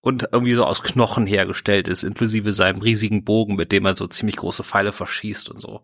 und 0.00 0.28
irgendwie 0.30 0.54
so 0.54 0.64
aus 0.64 0.82
Knochen 0.82 1.26
hergestellt 1.26 1.88
ist, 1.88 2.04
inklusive 2.04 2.52
seinem 2.52 2.82
riesigen 2.82 3.24
Bogen, 3.24 3.56
mit 3.56 3.72
dem 3.72 3.84
er 3.84 3.96
so 3.96 4.06
ziemlich 4.06 4.36
große 4.36 4.62
Pfeile 4.62 4.92
verschießt 4.92 5.48
und 5.48 5.60
so. 5.60 5.80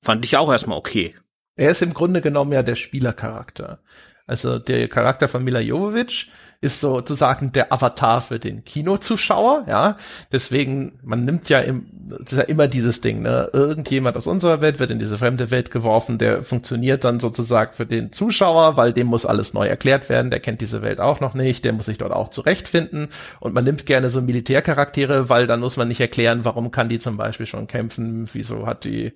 Fand 0.00 0.24
ich 0.24 0.36
auch 0.38 0.50
erstmal 0.50 0.78
okay. 0.78 1.14
Er 1.56 1.70
ist 1.70 1.82
im 1.82 1.92
Grunde 1.92 2.22
genommen 2.22 2.52
ja 2.52 2.62
der 2.62 2.76
Spielercharakter. 2.76 3.82
Also 4.26 4.58
der 4.58 4.88
Charakter 4.88 5.26
von 5.26 5.42
Mila 5.42 5.60
Jovovich 5.60 6.30
ist 6.60 6.80
sozusagen 6.80 7.52
der 7.52 7.72
Avatar 7.72 8.20
für 8.20 8.40
den 8.40 8.64
Kinozuschauer, 8.64 9.64
ja. 9.68 9.96
Deswegen, 10.32 10.98
man 11.04 11.24
nimmt 11.24 11.48
ja, 11.48 11.60
im, 11.60 11.86
ist 12.24 12.32
ja 12.32 12.42
immer 12.42 12.66
dieses 12.66 13.00
Ding, 13.00 13.22
ne? 13.22 13.48
Irgendjemand 13.52 14.16
aus 14.16 14.26
unserer 14.26 14.60
Welt 14.60 14.80
wird 14.80 14.90
in 14.90 14.98
diese 14.98 15.18
fremde 15.18 15.52
Welt 15.52 15.70
geworfen, 15.70 16.18
der 16.18 16.42
funktioniert 16.42 17.04
dann 17.04 17.20
sozusagen 17.20 17.74
für 17.74 17.86
den 17.86 18.10
Zuschauer, 18.12 18.76
weil 18.76 18.92
dem 18.92 19.06
muss 19.06 19.24
alles 19.24 19.54
neu 19.54 19.68
erklärt 19.68 20.08
werden, 20.08 20.32
der 20.32 20.40
kennt 20.40 20.60
diese 20.60 20.82
Welt 20.82 20.98
auch 20.98 21.20
noch 21.20 21.34
nicht, 21.34 21.64
der 21.64 21.72
muss 21.72 21.86
sich 21.86 21.98
dort 21.98 22.12
auch 22.12 22.30
zurechtfinden. 22.30 23.08
Und 23.38 23.54
man 23.54 23.62
nimmt 23.62 23.86
gerne 23.86 24.10
so 24.10 24.20
Militärcharaktere, 24.20 25.28
weil 25.28 25.46
dann 25.46 25.60
muss 25.60 25.76
man 25.76 25.86
nicht 25.86 26.00
erklären, 26.00 26.44
warum 26.44 26.72
kann 26.72 26.88
die 26.88 26.98
zum 26.98 27.16
Beispiel 27.16 27.46
schon 27.46 27.68
kämpfen, 27.68 28.28
wieso 28.32 28.66
hat 28.66 28.84
die 28.84 29.12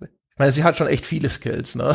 ich 0.00 0.42
meine, 0.42 0.52
sie 0.52 0.64
hat 0.64 0.74
schon 0.74 0.86
echt 0.86 1.04
viele 1.04 1.28
Skills, 1.28 1.74
ne? 1.74 1.94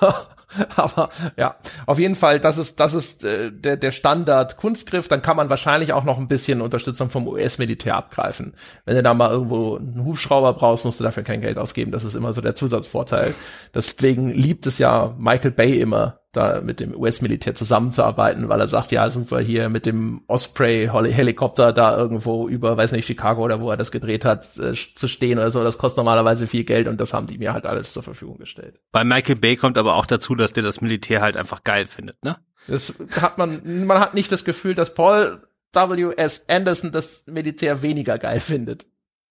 Aber 0.76 1.10
ja, 1.36 1.56
auf 1.86 1.98
jeden 1.98 2.14
Fall, 2.14 2.40
das 2.40 2.58
ist, 2.58 2.80
das 2.80 2.94
ist 2.94 3.24
äh, 3.24 3.52
der, 3.52 3.76
der 3.76 3.92
Standard 3.92 4.56
Kunstgriff. 4.56 5.08
Dann 5.08 5.22
kann 5.22 5.36
man 5.36 5.50
wahrscheinlich 5.50 5.92
auch 5.92 6.04
noch 6.04 6.18
ein 6.18 6.28
bisschen 6.28 6.60
Unterstützung 6.60 7.10
vom 7.10 7.26
US-Militär 7.28 7.96
abgreifen. 7.96 8.54
Wenn 8.84 8.96
du 8.96 9.02
da 9.02 9.14
mal 9.14 9.30
irgendwo 9.30 9.76
einen 9.76 10.04
Hubschrauber 10.04 10.54
brauchst, 10.54 10.84
musst 10.84 11.00
du 11.00 11.04
dafür 11.04 11.22
kein 11.22 11.40
Geld 11.40 11.58
ausgeben. 11.58 11.92
Das 11.92 12.04
ist 12.04 12.14
immer 12.14 12.32
so 12.32 12.40
der 12.40 12.54
Zusatzvorteil. 12.54 13.34
Deswegen 13.74 14.30
liebt 14.30 14.66
es 14.66 14.78
ja 14.78 15.14
Michael 15.18 15.50
Bay 15.50 15.78
immer, 15.78 16.20
da 16.32 16.60
mit 16.60 16.80
dem 16.80 16.94
US-Militär 16.94 17.54
zusammenzuarbeiten, 17.54 18.48
weil 18.48 18.60
er 18.60 18.68
sagt, 18.68 18.92
ja, 18.92 19.10
super 19.10 19.40
hier 19.40 19.68
mit 19.70 19.86
dem 19.86 20.22
Osprey-Helikopter 20.26 21.72
da 21.72 21.96
irgendwo 21.96 22.48
über, 22.48 22.76
weiß 22.76 22.92
nicht, 22.92 23.06
Chicago 23.06 23.42
oder 23.42 23.60
wo 23.60 23.70
er 23.70 23.76
das 23.76 23.90
gedreht 23.90 24.24
hat, 24.24 24.44
äh, 24.58 24.74
zu 24.74 25.08
stehen 25.08 25.38
oder 25.38 25.50
so, 25.50 25.62
das 25.62 25.78
kostet 25.78 25.98
normalerweise 25.98 26.46
viel 26.46 26.64
Geld 26.64 26.86
und 26.86 27.00
das 27.00 27.14
haben 27.14 27.26
die 27.26 27.38
mir 27.38 27.54
halt 27.54 27.64
alles 27.64 27.92
zur 27.92 28.02
Verfügung 28.02 28.38
gestellt. 28.38 28.80
Bei 28.92 29.04
Michael 29.04 29.36
Bay 29.36 29.56
kommt 29.56 29.78
aber 29.78 29.96
auch 29.96 30.06
dazu, 30.06 30.34
dass 30.34 30.52
der 30.52 30.62
das 30.62 30.80
Militär 30.80 31.22
halt 31.22 31.36
einfach 31.36 31.64
geil 31.64 31.86
findet, 31.86 32.22
ne? 32.22 32.36
Das 32.66 32.94
hat 33.20 33.38
man, 33.38 33.86
man 33.86 33.98
hat 33.98 34.12
nicht 34.12 34.30
das 34.30 34.44
Gefühl, 34.44 34.74
dass 34.74 34.92
Paul 34.92 35.40
W.S. 35.72 36.48
Anderson 36.48 36.92
das 36.92 37.26
Militär 37.26 37.82
weniger 37.82 38.18
geil 38.18 38.40
findet. 38.40 38.86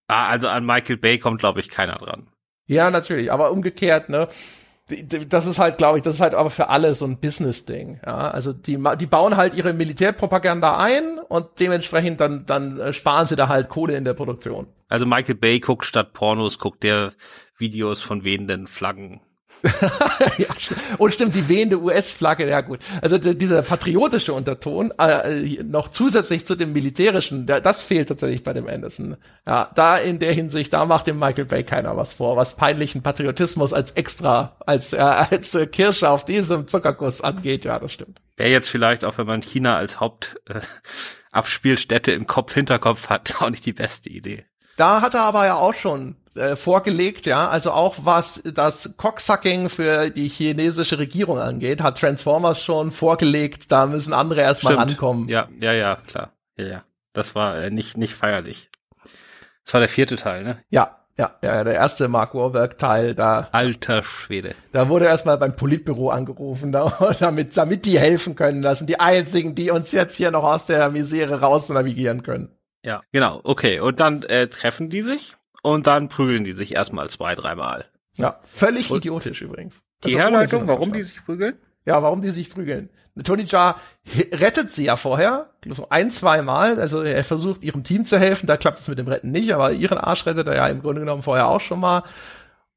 Ah, 0.08 0.28
also 0.28 0.48
an 0.48 0.66
Michael 0.66 0.98
Bay 0.98 1.20
kommt, 1.20 1.40
glaube 1.40 1.60
ich, 1.60 1.70
keiner 1.70 1.98
dran. 1.98 2.28
Ja, 2.66 2.90
natürlich, 2.90 3.32
aber 3.32 3.52
umgekehrt, 3.52 4.10
ne? 4.10 4.28
Das 5.28 5.46
ist 5.46 5.60
halt, 5.60 5.78
glaube 5.78 5.98
ich, 5.98 6.04
das 6.04 6.16
ist 6.16 6.22
halt 6.22 6.34
aber 6.34 6.50
für 6.50 6.70
alle 6.70 6.96
so 6.96 7.06
ein 7.06 7.20
Business-Ding. 7.20 8.00
Ja, 8.06 8.30
also 8.30 8.54
die, 8.54 8.82
die 9.00 9.06
bauen 9.06 9.36
halt 9.36 9.56
ihre 9.56 9.74
Militärpropaganda 9.74 10.78
ein 10.78 11.20
und 11.28 11.60
dementsprechend 11.60 12.22
dann, 12.22 12.46
dann 12.46 12.80
äh, 12.80 12.94
sparen 12.94 13.28
sie 13.28 13.36
da 13.36 13.50
halt 13.50 13.68
Kohle 13.68 13.98
in 13.98 14.06
der 14.06 14.14
Produktion. 14.14 14.68
Also 14.88 15.06
Michael 15.06 15.36
Bay 15.36 15.60
guckt 15.60 15.86
statt 15.86 16.14
Pornos, 16.14 16.58
guckt 16.58 16.84
der 16.84 17.12
Videos 17.58 18.02
von 18.02 18.24
wehenden 18.24 18.68
Flaggen. 18.68 19.20
ja, 20.38 20.48
und 20.98 21.14
stimmt, 21.14 21.36
die 21.36 21.50
wehende 21.50 21.82
US-Flagge, 21.82 22.48
ja 22.48 22.62
gut. 22.62 22.80
Also 23.02 23.18
dieser 23.18 23.64
patriotische 23.64 24.32
Unterton, 24.34 24.94
äh, 25.00 25.64
noch 25.64 25.90
zusätzlich 25.90 26.46
zu 26.46 26.56
dem 26.56 26.72
militärischen, 26.74 27.48
der, 27.48 27.62
das 27.62 27.82
fehlt 27.82 28.10
tatsächlich 28.10 28.44
bei 28.44 28.54
dem 28.54 28.68
Anderson. 28.68 29.18
Ja, 29.46 29.72
da 29.74 29.98
in 29.98 30.20
der 30.20 30.34
Hinsicht, 30.34 30.74
da 30.74 30.86
macht 30.86 31.08
dem 31.08 31.18
Michael 31.18 31.46
Bay 31.46 31.64
keiner 31.64 31.98
was 31.98 32.14
vor, 32.14 32.38
was 32.38 32.56
peinlichen 32.56 33.02
Patriotismus 33.02 33.74
als 33.74 33.90
extra, 33.92 34.58
als, 34.66 34.94
äh, 34.94 34.98
als 34.98 35.56
äh, 35.56 35.66
Kirsche 35.66 36.10
auf 36.10 36.26
diesem 36.26 36.68
Zuckerguss 36.68 37.22
angeht, 37.22 37.64
ja, 37.66 37.80
das 37.80 37.94
stimmt. 37.94 38.22
Wäre 38.36 38.52
jetzt 38.52 38.70
vielleicht, 38.70 39.06
auch 39.06 39.18
wenn 39.18 39.28
man 39.28 39.42
China 39.42 39.78
als 39.78 40.00
Hauptabspielstätte 40.00 42.12
äh, 42.12 42.16
im 42.16 42.28
Kopf, 42.28 42.54
Hinterkopf 42.54 43.10
hat, 43.10 43.34
auch 43.42 43.50
nicht 43.50 43.66
die 43.66 43.74
beste 43.74 44.10
Idee. 44.10 44.46
Da 44.76 45.02
hat 45.02 45.16
er 45.16 45.24
aber 45.24 45.48
ja 45.48 45.56
auch 45.56 45.74
schon 45.74 46.18
äh, 46.38 46.56
vorgelegt, 46.56 47.26
ja, 47.26 47.48
also 47.48 47.72
auch 47.72 47.96
was 48.04 48.42
das 48.44 48.96
Cocksucking 48.98 49.70
für 49.70 50.10
die 50.10 50.28
chinesische 50.28 51.00
Regierung 51.00 51.40
angeht, 51.40 51.82
hat 51.82 52.00
Transformers 52.00 52.64
schon 52.64 52.92
vorgelegt, 52.92 53.72
da 53.72 53.86
müssen 53.86 54.14
andere 54.14 54.42
erstmal 54.42 54.78
ankommen. 54.78 55.28
Ja, 55.28 55.50
ja, 55.60 55.74
ja, 55.74 55.96
klar. 55.96 56.32
Ja, 56.58 56.66
ja. 56.66 56.84
Das 57.14 57.36
war 57.36 57.58
äh, 57.58 57.72
nicht 57.72 57.98
nicht 57.98 58.14
feierlich. 58.14 58.70
Das 59.66 59.74
war 59.74 59.80
der 59.80 59.90
vierte 59.90 60.16
Teil, 60.16 60.44
ne? 60.44 60.64
Ja, 60.70 60.98
ja, 61.18 61.36
ja, 61.42 61.64
der 61.64 61.74
erste 61.74 62.08
Mark 62.08 62.36
Warburg 62.36 62.78
Teil 62.78 63.16
da. 63.16 63.50
Alter 63.52 64.04
Schwede. 64.04 64.54
Da 64.72 64.88
wurde 64.88 65.06
erstmal 65.06 65.38
beim 65.40 65.56
Politbüro 65.56 66.10
angerufen, 66.10 66.72
da, 66.74 66.94
damit, 67.20 67.58
damit 67.58 67.86
die 67.86 68.00
helfen 68.00 68.36
können. 68.36 68.62
Das 68.62 68.80
sind 68.80 68.88
die 68.90 69.00
einzigen, 69.00 69.56
die 69.56 69.72
uns 69.72 69.92
jetzt 69.92 70.16
hier 70.16 70.30
noch 70.30 70.44
aus 70.44 70.68
der 70.68 70.90
Misere 70.90 71.42
raus 71.42 71.70
navigieren 71.70 72.22
können. 72.22 72.50
Ja, 72.84 73.02
genau, 73.12 73.42
okay. 73.44 73.80
Und 73.80 74.00
dann 74.00 74.22
äh, 74.24 74.48
treffen 74.48 74.90
die 74.90 75.02
sich 75.02 75.36
und 75.68 75.86
dann 75.86 76.08
prügeln 76.08 76.46
die 76.46 76.54
sich 76.54 76.76
erstmal 76.76 77.10
zwei, 77.10 77.36
dreimal. 77.36 77.86
Ja, 78.16 78.40
völlig 78.44 78.90
und 78.90 79.00
idiotisch 79.00 79.42
übrigens. 79.42 79.84
Die 80.04 80.08
also 80.08 80.20
Herleitung, 80.20 80.68
warum 80.68 80.94
die 80.94 81.02
sich 81.02 81.24
prügeln? 81.26 81.56
Ja, 81.86 82.02
warum 82.02 82.22
die 82.22 82.30
sich 82.30 82.50
prügeln. 82.50 82.90
Tony 83.24 83.44
Jaa 83.44 83.76
rettet 84.32 84.72
sie 84.72 84.86
ja 84.86 84.96
vorher, 84.96 85.50
so 85.66 85.88
ein, 85.90 86.12
zwei 86.12 86.42
Mal. 86.42 86.80
Also 86.80 87.02
er 87.02 87.24
versucht 87.24 87.64
ihrem 87.64 87.84
Team 87.84 88.06
zu 88.06 88.18
helfen, 88.18 88.48
da 88.48 88.58
klappt 88.58 88.80
es 88.80 88.88
mit 88.88 88.98
dem 88.98 89.08
Retten 89.08 89.32
nicht, 89.32 89.54
aber 89.54 89.72
ihren 89.74 89.98
Arsch 89.98 90.26
rettet 90.26 90.48
er 90.48 90.56
ja 90.56 90.68
im 90.68 90.82
Grunde 90.82 91.02
genommen 91.02 91.24
vorher 91.24 91.48
auch 91.48 91.62
schon 91.62 91.80
mal. 91.80 92.04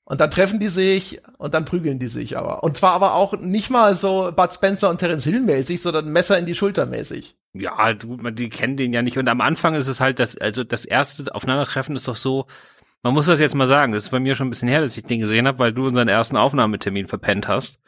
Und 0.05 0.21
dann 0.21 0.31
treffen 0.31 0.59
die 0.59 0.69
sich 0.69 1.21
und 1.39 1.55
dann 1.55 1.65
prügeln 1.65 2.01
die 2.01 2.09
sich 2.09 2.37
aber. 2.37 2.65
Und 2.65 2.77
zwar 2.77 2.95
aber 2.95 3.15
auch 3.15 3.35
nicht 3.39 3.71
mal 3.71 3.95
so 3.95 4.33
Bud 4.35 4.53
Spencer 4.53 4.91
und 4.91 4.99
Terence 4.99 5.25
Hill 5.25 5.41
mäßig, 5.41 5.81
sondern 5.81 6.09
Messer 6.09 6.37
in 6.39 6.47
die 6.47 6.57
Schulter 6.57 6.87
mäßig. 6.87 7.37
Ja, 7.53 7.93
du, 7.93 8.17
die 8.31 8.49
kennen 8.49 8.77
den 8.77 8.93
ja 8.93 9.03
nicht. 9.03 9.19
Und 9.19 9.29
am 9.29 9.41
Anfang 9.41 9.75
ist 9.75 9.87
es 9.87 10.01
halt 10.01 10.19
das, 10.19 10.37
also 10.37 10.65
das 10.65 10.85
erste 10.85 11.33
Aufeinandertreffen 11.35 11.95
ist 11.95 12.09
doch 12.09 12.17
so, 12.17 12.47
man 13.03 13.15
muss 13.15 13.27
das 13.27 13.41
jetzt 13.41 13.55
mal 13.55 13.67
sagen, 13.67 13.93
das 13.93 14.05
ist 14.05 14.11
bei 14.11 14.21
mir 14.21 14.35
schon 14.35 14.49
ein 14.49 14.51
bisschen 14.51 14.69
her, 14.69 14.81
dass 14.81 14.97
ich 14.97 15.05
den 15.05 15.21
gesehen 15.21 15.47
habe, 15.47 15.59
weil 15.59 15.73
du 15.73 15.87
unseren 15.87 16.09
ersten 16.09 16.37
Aufnahmetermin 16.37 17.07
verpennt 17.07 17.49
hast. 17.49 17.79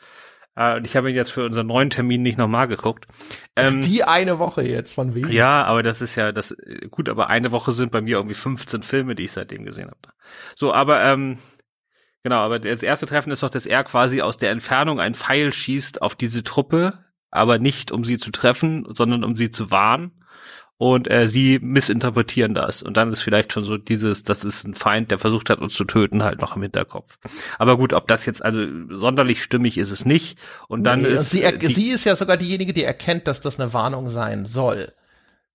Äh, 0.54 0.76
und 0.76 0.84
ich 0.84 0.96
habe 0.96 1.10
ihn 1.10 1.16
jetzt 1.16 1.32
für 1.32 1.44
unseren 1.44 1.66
neuen 1.66 1.90
Termin 1.90 2.22
nicht 2.22 2.38
nochmal 2.38 2.68
geguckt. 2.68 3.06
Ähm, 3.56 3.80
die 3.80 4.04
eine 4.04 4.38
Woche 4.38 4.62
jetzt 4.62 4.94
von 4.94 5.14
wem? 5.14 5.30
Ja, 5.30 5.64
aber 5.64 5.82
das 5.82 6.00
ist 6.00 6.16
ja 6.16 6.32
das 6.32 6.56
gut, 6.90 7.08
aber 7.08 7.28
eine 7.28 7.52
Woche 7.52 7.72
sind 7.72 7.92
bei 7.92 8.00
mir 8.00 8.16
irgendwie 8.16 8.34
15 8.34 8.82
Filme, 8.82 9.14
die 9.14 9.24
ich 9.24 9.32
seitdem 9.32 9.64
gesehen 9.64 9.88
habe. 9.88 10.14
So, 10.56 10.72
aber 10.72 11.02
ähm, 11.04 11.38
Genau, 12.24 12.36
aber 12.36 12.60
das 12.60 12.84
erste 12.84 13.06
Treffen 13.06 13.32
ist 13.32 13.42
doch, 13.42 13.50
dass 13.50 13.66
er 13.66 13.82
quasi 13.82 14.22
aus 14.22 14.36
der 14.36 14.50
Entfernung 14.52 15.00
ein 15.00 15.14
Pfeil 15.14 15.52
schießt 15.52 16.02
auf 16.02 16.14
diese 16.14 16.44
Truppe, 16.44 17.04
aber 17.30 17.58
nicht 17.58 17.90
um 17.90 18.04
sie 18.04 18.16
zu 18.16 18.30
treffen, 18.30 18.86
sondern 18.90 19.24
um 19.24 19.34
sie 19.34 19.50
zu 19.50 19.70
warnen. 19.72 20.21
Und 20.82 21.08
äh, 21.08 21.28
sie 21.28 21.60
missinterpretieren 21.62 22.54
das. 22.54 22.82
Und 22.82 22.96
dann 22.96 23.12
ist 23.12 23.20
vielleicht 23.20 23.52
schon 23.52 23.62
so 23.62 23.76
dieses, 23.76 24.24
das 24.24 24.42
ist 24.42 24.64
ein 24.66 24.74
Feind, 24.74 25.12
der 25.12 25.18
versucht 25.20 25.48
hat, 25.48 25.60
uns 25.60 25.74
zu 25.74 25.84
töten, 25.84 26.24
halt 26.24 26.40
noch 26.40 26.56
im 26.56 26.62
Hinterkopf. 26.62 27.20
Aber 27.60 27.76
gut, 27.76 27.92
ob 27.92 28.08
das 28.08 28.26
jetzt, 28.26 28.44
also 28.44 28.66
sonderlich 28.90 29.44
stimmig 29.44 29.78
ist 29.78 29.92
es 29.92 30.04
nicht. 30.04 30.40
Und 30.66 30.82
dann 30.82 31.02
nee, 31.02 31.06
ist. 31.06 31.20
Und 31.20 31.26
sie, 31.26 31.58
die, 31.60 31.68
sie 31.68 31.90
ist 31.90 32.02
ja 32.02 32.16
sogar 32.16 32.36
diejenige, 32.36 32.72
die 32.72 32.82
erkennt, 32.82 33.28
dass 33.28 33.40
das 33.40 33.60
eine 33.60 33.72
Warnung 33.72 34.10
sein 34.10 34.44
soll. 34.44 34.92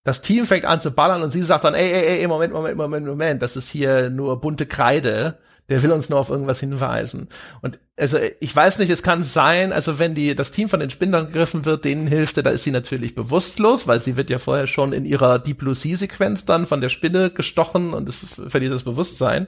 Das 0.05 0.21
Team 0.21 0.45
fängt 0.45 0.63
an 0.63 0.79
zu 0.79 0.91
ballern 0.91 1.21
und 1.21 1.31
sie 1.31 1.43
sagt 1.43 1.65
dann, 1.65 1.73
ey, 1.73 1.91
ey, 1.91 2.19
ey, 2.21 2.27
Moment, 2.27 2.53
Moment, 2.53 2.77
Moment, 2.77 3.05
Moment, 3.05 3.41
das 3.41 3.57
ist 3.57 3.67
hier 3.67 4.09
nur 4.09 4.39
bunte 4.39 4.65
Kreide 4.65 5.39
der 5.69 5.83
will 5.83 5.91
uns 5.91 6.09
nur 6.09 6.19
auf 6.19 6.29
irgendwas 6.29 6.59
hinweisen. 6.59 7.27
Und 7.61 7.79
also 7.99 8.17
ich 8.39 8.55
weiß 8.55 8.79
nicht, 8.79 8.89
es 8.89 9.03
kann 9.03 9.23
sein, 9.23 9.73
also 9.73 9.99
wenn 9.99 10.15
die 10.15 10.35
das 10.35 10.51
Team 10.51 10.69
von 10.69 10.79
den 10.79 10.91
Spinnern 10.91 11.27
gegriffen 11.27 11.65
wird, 11.65 11.83
denen 11.83 12.07
hilft, 12.07 12.37
da 12.37 12.49
ist 12.49 12.63
sie 12.63 12.71
natürlich 12.71 13.15
bewusstlos, 13.15 13.87
weil 13.87 13.99
sie 13.99 14.17
wird 14.17 14.29
ja 14.29 14.37
vorher 14.37 14.67
schon 14.67 14.93
in 14.93 15.05
ihrer 15.05 15.39
Deep 15.39 15.57
Blue 15.57 15.75
Sea 15.75 15.97
Sequenz 15.97 16.45
dann 16.45 16.67
von 16.67 16.79
der 16.79 16.89
Spinne 16.89 17.31
gestochen 17.31 17.93
und 17.93 18.07
es 18.07 18.23
verliert 18.47 18.73
das 18.73 18.83
Bewusstsein. 18.83 19.47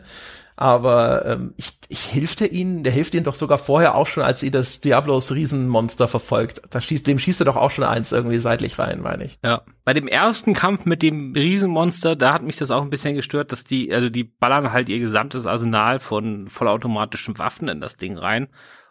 Aber 0.59 1.25
ähm, 1.25 1.53
ich, 1.55 1.79
ich 1.87 2.01
hilfte 2.01 2.45
ihnen, 2.45 2.83
der 2.83 2.91
hilft 2.91 3.13
ihnen 3.13 3.23
doch 3.23 3.35
sogar 3.35 3.57
vorher 3.57 3.95
auch 3.95 4.07
schon, 4.07 4.23
als 4.23 4.41
sie 4.41 4.51
das 4.51 4.81
Diablos 4.81 5.31
Riesenmonster 5.31 6.09
verfolgt. 6.09 6.63
Da 6.69 6.81
schießt, 6.81 7.07
dem 7.07 7.17
schießt 7.17 7.39
er 7.39 7.45
doch 7.45 7.55
auch 7.55 7.71
schon 7.71 7.85
eins 7.85 8.11
irgendwie 8.11 8.39
seitlich 8.39 8.77
rein, 8.77 8.99
meine 8.99 9.23
ich. 9.23 9.39
Ja. 9.41 9.61
Bei 9.85 9.93
dem 9.93 10.09
ersten 10.09 10.53
Kampf 10.53 10.83
mit 10.83 11.01
dem 11.01 11.31
Riesenmonster, 11.33 12.17
da 12.17 12.33
hat 12.33 12.43
mich 12.43 12.57
das 12.57 12.71
auch 12.71 12.81
ein 12.81 12.89
bisschen 12.89 13.15
gestört, 13.15 13.53
dass 13.53 13.63
die, 13.63 13.93
also 13.93 14.09
die 14.09 14.25
ballern 14.25 14.73
halt 14.73 14.89
ihr 14.89 14.99
gesamtes 14.99 15.45
Arsenal 15.45 15.99
von 15.99 16.49
vollautomatischen 16.49 17.37
Waffen 17.37 17.69
in 17.69 17.79
das 17.79 17.95
Ding 17.95 18.17
rein 18.17 18.49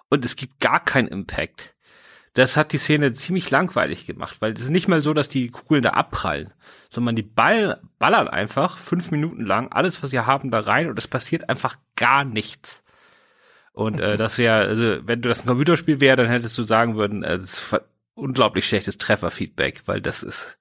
und 0.09 0.25
es 0.25 0.37
gibt 0.37 0.61
gar 0.61 0.83
keinen 0.83 1.09
Impact 1.09 1.75
das 2.35 2.57
hat 2.57 2.73
die 2.73 2.79
Szene 2.79 3.13
ziemlich 3.15 3.51
langweilig 3.51 4.07
gemacht, 4.07 4.37
weil 4.41 4.53
es 4.53 4.61
ist 4.61 4.71
nicht 4.71 4.89
mal 4.89 5.03
so, 5.03 5.15
dass 5.15 5.29
die 5.29 5.51
Kugeln 5.51 5.83
da 5.83 5.91
abprallen, 5.91 6.53
sondern 6.89 7.17
die 7.17 7.23
Ball, 7.23 7.81
ballern 7.99 8.29
einfach 8.29 8.79
fünf 8.79 9.11
Minuten 9.11 9.45
lang 9.45 9.73
alles, 9.73 10.03
was 10.03 10.11
sie 10.11 10.21
haben, 10.21 10.51
da 10.51 10.61
rein 10.61 10.89
und 10.89 10.99
es 10.99 11.09
passiert 11.09 11.49
einfach 11.49 11.77
gar 11.97 12.25
nichts. 12.25 12.83
Und 13.73 14.01
äh, 14.01 14.17
das 14.17 14.39
wäre, 14.39 14.67
also 14.67 15.07
wenn 15.07 15.23
du 15.23 15.29
das 15.29 15.45
ein 15.45 15.47
Computerspiel 15.47 16.01
wäre, 16.01 16.17
dann 16.17 16.29
hättest 16.29 16.59
du 16.59 16.65
sagen 16.65 16.97
würden, 16.97 17.23
äh, 17.23 17.39
das 17.39 17.45
ist 17.45 17.81
unglaublich 18.15 18.67
schlechtes 18.67 18.99
Trefferfeedback, 18.99 19.83
weil 19.87 20.01
das 20.01 20.23
ist. 20.23 20.59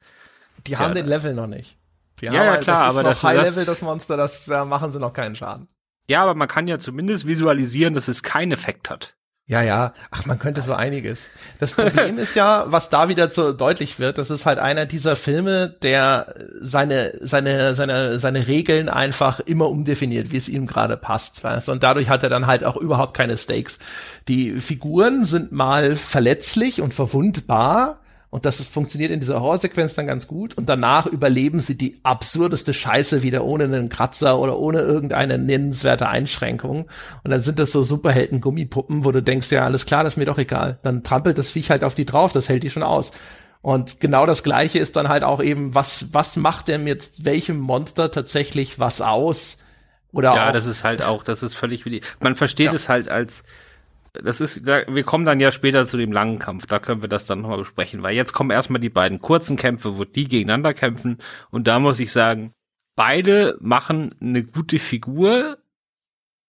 Die 0.67 0.73
ja, 0.73 0.79
haben 0.79 0.93
den 0.93 1.07
Level 1.07 1.33
noch 1.33 1.47
nicht. 1.47 1.77
Die 2.21 2.25
ja, 2.25 2.33
ja, 2.33 2.57
klar, 2.57 2.85
das 2.85 2.93
ist 2.93 2.99
aber 2.99 3.03
noch 3.03 3.09
das 3.09 3.23
High 3.23 3.49
Level, 3.49 3.65
das 3.65 3.81
Monster, 3.81 4.17
das 4.17 4.45
da 4.45 4.65
machen 4.65 4.91
sie 4.91 4.99
noch 4.99 5.13
keinen 5.13 5.35
Schaden. 5.35 5.67
Ja, 6.09 6.23
aber 6.23 6.35
man 6.35 6.47
kann 6.47 6.67
ja 6.67 6.79
zumindest 6.79 7.27
visualisieren, 7.27 7.93
dass 7.93 8.07
es 8.07 8.23
keinen 8.23 8.51
Effekt 8.51 8.89
hat. 8.89 9.16
Ja, 9.49 9.61
ja. 9.61 9.93
Ach, 10.11 10.25
man 10.25 10.39
könnte 10.39 10.61
so 10.61 10.73
einiges. 10.73 11.29
Das 11.59 11.71
Problem 11.71 12.17
ist 12.17 12.35
ja, 12.35 12.65
was 12.67 12.89
da 12.89 13.07
wieder 13.07 13.31
so 13.31 13.53
deutlich 13.53 13.97
wird, 13.97 14.17
das 14.17 14.29
ist 14.29 14.45
halt 14.45 14.59
einer 14.59 14.85
dieser 14.85 15.15
Filme, 15.15 15.69
der 15.81 16.35
seine, 16.59 17.13
seine, 17.21 17.73
seine, 17.73 18.19
seine 18.19 18.47
Regeln 18.47 18.89
einfach 18.89 19.39
immer 19.39 19.69
umdefiniert, 19.69 20.31
wie 20.31 20.37
es 20.37 20.49
ihm 20.49 20.67
gerade 20.67 20.97
passt. 20.97 21.45
Weißt? 21.45 21.69
Und 21.69 21.81
dadurch 21.81 22.09
hat 22.09 22.23
er 22.23 22.29
dann 22.29 22.45
halt 22.45 22.65
auch 22.65 22.75
überhaupt 22.75 23.15
keine 23.15 23.37
Stakes. 23.37 23.79
Die 24.27 24.51
Figuren 24.51 25.23
sind 25.23 25.53
mal 25.53 25.95
verletzlich 25.95 26.81
und 26.81 26.93
verwundbar, 26.93 28.01
und 28.29 28.45
das 28.45 28.61
funktioniert 28.61 29.11
in 29.11 29.21
dieser 29.21 29.39
Horrorsequenz 29.39 29.93
dann 29.93 30.05
ganz 30.05 30.27
gut. 30.27 30.57
Und 30.57 30.67
danach 30.67 31.05
überleben 31.05 31.61
sie 31.61 31.77
die 31.77 31.99
absurdeste 32.03 32.73
Scheiße 32.73 33.23
wieder 33.23 33.45
ohne 33.45 33.63
einen 33.63 33.87
Kratzer 33.87 34.37
oder 34.37 34.59
ohne 34.59 34.81
irgendeine 34.81 35.37
nennenswerte 35.37 36.09
Einschränkung. 36.09 36.87
Und 37.23 37.31
dann 37.31 37.39
sind 37.41 37.57
das 37.57 37.71
so 37.71 37.83
Superhelden-Gummipuppen, 37.83 39.05
wo 39.05 39.13
du 39.13 39.23
denkst, 39.23 39.49
ja, 39.51 39.63
alles 39.63 39.85
klar, 39.85 40.03
das 40.03 40.13
ist 40.13 40.17
mir 40.17 40.25
doch 40.25 40.37
egal. 40.37 40.77
Dann 40.83 41.03
trampelt 41.03 41.37
das 41.37 41.51
Viech 41.51 41.69
halt 41.69 41.85
auf 41.85 41.95
die 41.95 42.05
drauf, 42.05 42.33
das 42.33 42.49
hält 42.49 42.63
die 42.63 42.69
schon 42.69 42.83
aus. 42.83 43.13
Und 43.61 44.01
genau 44.01 44.25
das 44.25 44.43
Gleiche 44.43 44.79
ist 44.79 44.97
dann 44.97 45.07
halt 45.07 45.23
auch 45.23 45.41
eben, 45.41 45.73
was, 45.73 46.07
was 46.11 46.35
macht 46.35 46.67
denn 46.67 46.85
jetzt 46.85 47.23
welchem 47.23 47.57
Monster 47.57 48.11
tatsächlich 48.11 48.77
was 48.77 48.99
aus? 48.99 49.59
Oder 50.11 50.35
ja, 50.35 50.49
auch, 50.49 50.53
das 50.53 50.65
ist 50.65 50.83
halt 50.83 51.01
auch, 51.01 51.23
das 51.23 51.43
ist 51.43 51.53
völlig 51.53 51.85
wie 51.85 51.91
die, 51.91 52.01
man 52.19 52.35
versteht 52.35 52.67
ja. 52.67 52.73
es 52.73 52.89
halt 52.89 53.09
als, 53.09 53.43
das 54.23 54.41
ist, 54.41 54.67
da, 54.67 54.81
wir 54.87 55.03
kommen 55.03 55.25
dann 55.25 55.39
ja 55.39 55.51
später 55.51 55.85
zu 55.85 55.97
dem 55.97 56.11
langen 56.11 56.39
Kampf, 56.39 56.65
da 56.65 56.79
können 56.79 57.01
wir 57.01 57.09
das 57.09 57.25
dann 57.25 57.41
nochmal 57.41 57.59
besprechen, 57.59 58.03
weil 58.03 58.15
jetzt 58.15 58.33
kommen 58.33 58.51
erstmal 58.51 58.81
die 58.81 58.89
beiden 58.89 59.19
kurzen 59.19 59.57
Kämpfe, 59.57 59.97
wo 59.97 60.03
die 60.03 60.27
gegeneinander 60.27 60.73
kämpfen 60.73 61.17
und 61.51 61.67
da 61.67 61.79
muss 61.79 61.99
ich 61.99 62.11
sagen, 62.11 62.53
beide 62.95 63.57
machen 63.61 64.15
eine 64.21 64.43
gute 64.43 64.79
Figur, 64.79 65.57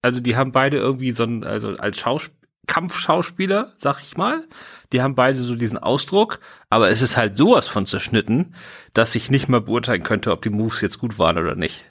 also 0.02 0.20
die 0.20 0.36
haben 0.36 0.52
beide 0.52 0.76
irgendwie 0.78 1.10
so 1.10 1.24
ein, 1.24 1.44
also 1.44 1.76
als 1.76 1.98
Schauspieler, 1.98 2.38
Kampfschauspieler, 2.68 3.72
sag 3.76 4.00
ich 4.00 4.16
mal. 4.16 4.44
Die 4.92 5.02
haben 5.02 5.16
beide 5.16 5.38
so 5.38 5.56
diesen 5.56 5.78
Ausdruck, 5.78 6.38
aber 6.70 6.90
es 6.90 7.02
ist 7.02 7.16
halt 7.16 7.36
sowas 7.36 7.66
von 7.66 7.86
zerschnitten, 7.86 8.54
dass 8.92 9.16
ich 9.16 9.30
nicht 9.30 9.48
mal 9.48 9.60
beurteilen 9.60 10.04
könnte, 10.04 10.30
ob 10.30 10.42
die 10.42 10.50
Moves 10.50 10.80
jetzt 10.80 10.98
gut 10.98 11.18
waren 11.18 11.38
oder 11.38 11.56
nicht. 11.56 11.86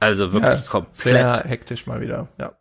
Also 0.00 0.32
wirklich 0.32 0.64
ja, 0.64 0.70
komplett. 0.70 0.96
Sehr 0.96 1.44
hektisch 1.44 1.86
mal 1.86 2.00
wieder, 2.00 2.28
ja. 2.38 2.56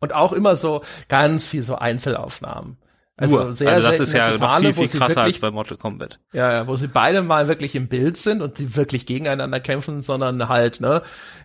Und 0.00 0.14
auch 0.14 0.32
immer 0.32 0.56
so 0.56 0.82
ganz 1.08 1.44
viel 1.44 1.62
so 1.62 1.76
Einzelaufnahmen. 1.76 2.78
Also 3.20 3.36
Nur. 3.36 3.52
sehr, 3.52 3.68
also 3.68 3.90
das 3.90 4.00
ist 4.00 4.14
ja 4.14 4.30
totale, 4.30 4.68
noch 4.68 4.76
viel, 4.76 4.88
viel 4.88 4.98
krasser 4.98 5.16
wirklich, 5.16 5.34
als 5.34 5.40
bei 5.40 5.50
Mortal 5.50 5.76
Kombat. 5.76 6.20
Ja, 6.32 6.52
ja, 6.52 6.66
wo 6.66 6.76
sie 6.76 6.86
beide 6.86 7.20
mal 7.20 7.48
wirklich 7.48 7.74
im 7.74 7.86
Bild 7.86 8.16
sind 8.16 8.40
und 8.40 8.56
sie 8.56 8.76
wirklich 8.76 9.04
gegeneinander 9.04 9.60
kämpfen, 9.60 10.00
sondern 10.00 10.48
halt, 10.48 10.80
ne, 10.80 11.02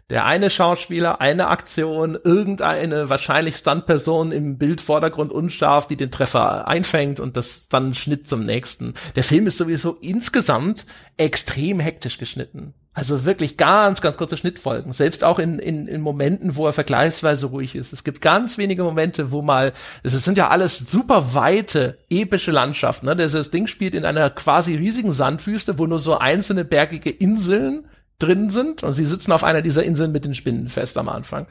der 0.09 0.23
eine 0.25 0.49
Schauspieler, 0.49 1.19
eine 1.19 1.49
Aktion, 1.49 2.17
irgendeine 2.23 3.09
wahrscheinlich 3.09 3.57
Stuntperson 3.57 4.31
im 4.31 4.57
Bildvordergrund 4.57 5.33
unscharf, 5.33 5.85
die 5.87 5.97
den 5.97 6.11
Treffer 6.11 6.65
einfängt 6.65 7.19
und 7.19 7.35
das 7.35 7.67
dann 7.67 7.93
Schnitt 7.93 8.25
zum 8.25 8.45
nächsten. 8.45 8.93
Der 9.17 9.25
Film 9.25 9.45
ist 9.45 9.57
sowieso 9.57 9.97
insgesamt 9.99 10.85
extrem 11.17 11.81
hektisch 11.81 12.19
geschnitten. 12.19 12.73
Also 12.95 13.25
wirklich 13.25 13.58
ganz, 13.58 13.99
ganz 13.99 14.15
kurze 14.15 14.38
Schnittfolgen. 14.38 14.93
Selbst 14.93 15.25
auch 15.25 15.38
in, 15.38 15.60
in, 15.60 15.86
in 15.86 15.99
Momenten, 15.99 16.55
wo 16.55 16.65
er 16.65 16.71
vergleichsweise 16.71 17.47
ruhig 17.47 17.75
ist. 17.75 17.91
Es 17.91 18.05
gibt 18.05 18.21
ganz 18.21 18.58
wenige 18.58 18.84
Momente, 18.84 19.34
wo 19.34 19.41
mal, 19.41 19.73
es 20.03 20.13
sind 20.13 20.38
ja 20.38 20.47
alles 20.47 20.77
super 20.77 21.34
weite, 21.34 21.97
epische 22.10 22.51
Landschaften. 22.51 23.08
Ne? 23.08 23.17
Das 23.17 23.51
Ding 23.51 23.67
spielt 23.67 23.95
in 23.95 24.05
einer 24.05 24.29
quasi 24.29 24.77
riesigen 24.77 25.12
Sandwüste, 25.12 25.77
wo 25.77 25.86
nur 25.86 25.99
so 25.99 26.17
einzelne 26.17 26.63
bergige 26.63 27.10
Inseln 27.10 27.86
drin 28.17 28.49
sind. 28.49 28.81
Und 28.81 28.93
sie 28.93 29.05
sitzen 29.05 29.34
auf 29.34 29.43
einer 29.43 29.62
dieser 29.62 29.84
Inseln 29.84 30.13
mit 30.13 30.23
den 30.23 30.34
Spinnen 30.34 30.69
fest 30.69 30.97
am 30.97 31.10
Anfang. 31.10 31.47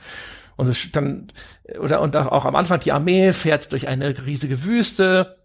Und 0.57 0.69
es 0.69 0.91
dann, 0.93 1.29
oder, 1.79 2.01
und 2.01 2.17
auch 2.17 2.47
am 2.47 2.57
Anfang 2.57 2.81
die 2.81 2.93
Armee 2.93 3.35
fährt 3.35 3.71
durch 3.73 3.87
eine 3.87 4.15
riesige 4.25 4.65
Wüste 4.65 5.37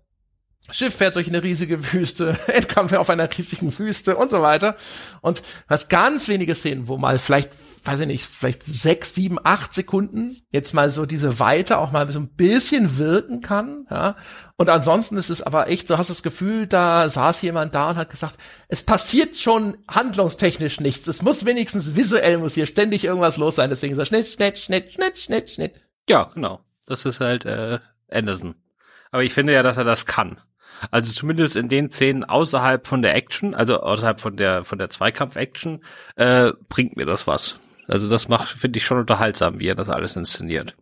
Schiff 0.72 0.96
fährt 0.96 1.16
durch 1.16 1.28
eine 1.28 1.44
riesige 1.44 1.94
Wüste, 1.94 2.38
Endkampf 2.48 2.94
auf 2.94 3.10
einer 3.10 3.30
riesigen 3.36 3.78
Wüste 3.78 4.16
und 4.16 4.30
so 4.30 4.42
weiter. 4.42 4.76
Und 5.22 5.42
hast 5.68 5.90
ganz 5.90 6.28
wenige 6.28 6.56
Szenen, 6.56 6.88
wo 6.88 6.98
mal 6.98 7.18
vielleicht, 7.18 7.50
weiß 7.84 8.02
ich 8.02 8.08
nicht, 8.08 8.26
vielleicht 8.26 8.64
sechs, 8.66 9.16
sieben, 9.16 9.38
acht 9.44 9.74
Sekunden 9.74 10.38
jetzt 10.52 10.74
mal 10.74 10.90
so 10.90 11.06
diese 11.06 11.40
Weite 11.40 11.78
auch 11.80 11.92
mal 11.92 12.12
so 12.12 12.20
ein 12.20 12.30
bisschen 12.30 12.98
wirken 12.98 13.42
kann, 13.42 13.86
ja. 13.90 14.16
Und 14.58 14.70
ansonsten 14.70 15.16
ist 15.16 15.30
es 15.30 15.42
aber 15.42 15.70
echt, 15.70 15.90
du 15.90 15.98
hast 15.98 16.10
das 16.10 16.22
Gefühl, 16.22 16.68
da 16.68 17.10
saß 17.10 17.42
jemand 17.44 17.76
da 17.76 17.92
und 17.92 17.96
hat 17.96 18.10
gesagt, 18.10 18.38
es 18.68 18.84
passiert 18.84 19.38
schon 19.38 19.78
handlungstechnisch 19.88 20.82
nichts. 20.82 21.08
Es 21.08 21.22
muss 21.22 21.46
wenigstens 21.46 21.96
visuell, 21.96 22.40
muss 22.40 22.56
hier 22.56 22.66
ständig 22.66 23.06
irgendwas 23.06 23.38
los 23.38 23.56
sein. 23.56 23.70
Deswegen 23.70 23.96
so 23.96 24.04
Schnitt, 24.04 24.28
Schnitt, 24.28 24.60
Schnitt, 24.60 24.92
Schnitt, 24.92 25.18
Schnitt, 25.18 25.50
Schnitt. 25.50 25.76
Ja, 26.10 26.30
genau. 26.34 26.60
Das 26.88 27.06
ist 27.06 27.22
halt 27.22 27.46
äh, 27.46 27.80
Anderson. 28.12 28.56
Aber 29.12 29.24
ich 29.24 29.34
finde 29.34 29.54
ja, 29.54 29.64
dass 29.64 29.78
er 29.78 29.86
das 29.86 30.06
kann. 30.06 30.42
Also 30.92 31.12
zumindest 31.12 31.56
in 31.56 31.70
den 31.70 31.92
Szenen 31.92 32.24
außerhalb 32.24 32.88
von 32.88 33.02
der 33.02 33.16
Action, 33.16 33.54
also 33.54 33.80
außerhalb 33.82 34.20
von 34.20 34.38
der 34.38 34.64
von 34.64 34.78
der 34.78 34.90
Zweikampf-Action, 34.90 35.84
äh, 36.16 36.52
bringt 36.68 36.98
mir 36.98 37.06
das 37.06 37.28
was. 37.28 37.60
Also 37.88 38.08
das 38.08 38.28
macht, 38.28 38.50
finde 38.50 38.78
ich 38.78 38.86
schon 38.86 39.00
unterhaltsam, 39.00 39.60
wie 39.60 39.68
er 39.68 39.76
das 39.76 39.90
alles 39.90 40.16
inszeniert. 40.16 40.76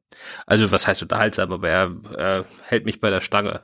Also 0.46 0.72
was 0.72 0.88
heißt 0.88 1.02
unterhaltsam, 1.04 1.52
aber 1.52 1.70
er 1.70 1.92
äh, 2.16 2.44
hält 2.64 2.86
mich 2.86 3.00
bei 3.00 3.10
der 3.10 3.22
Stange. 3.22 3.62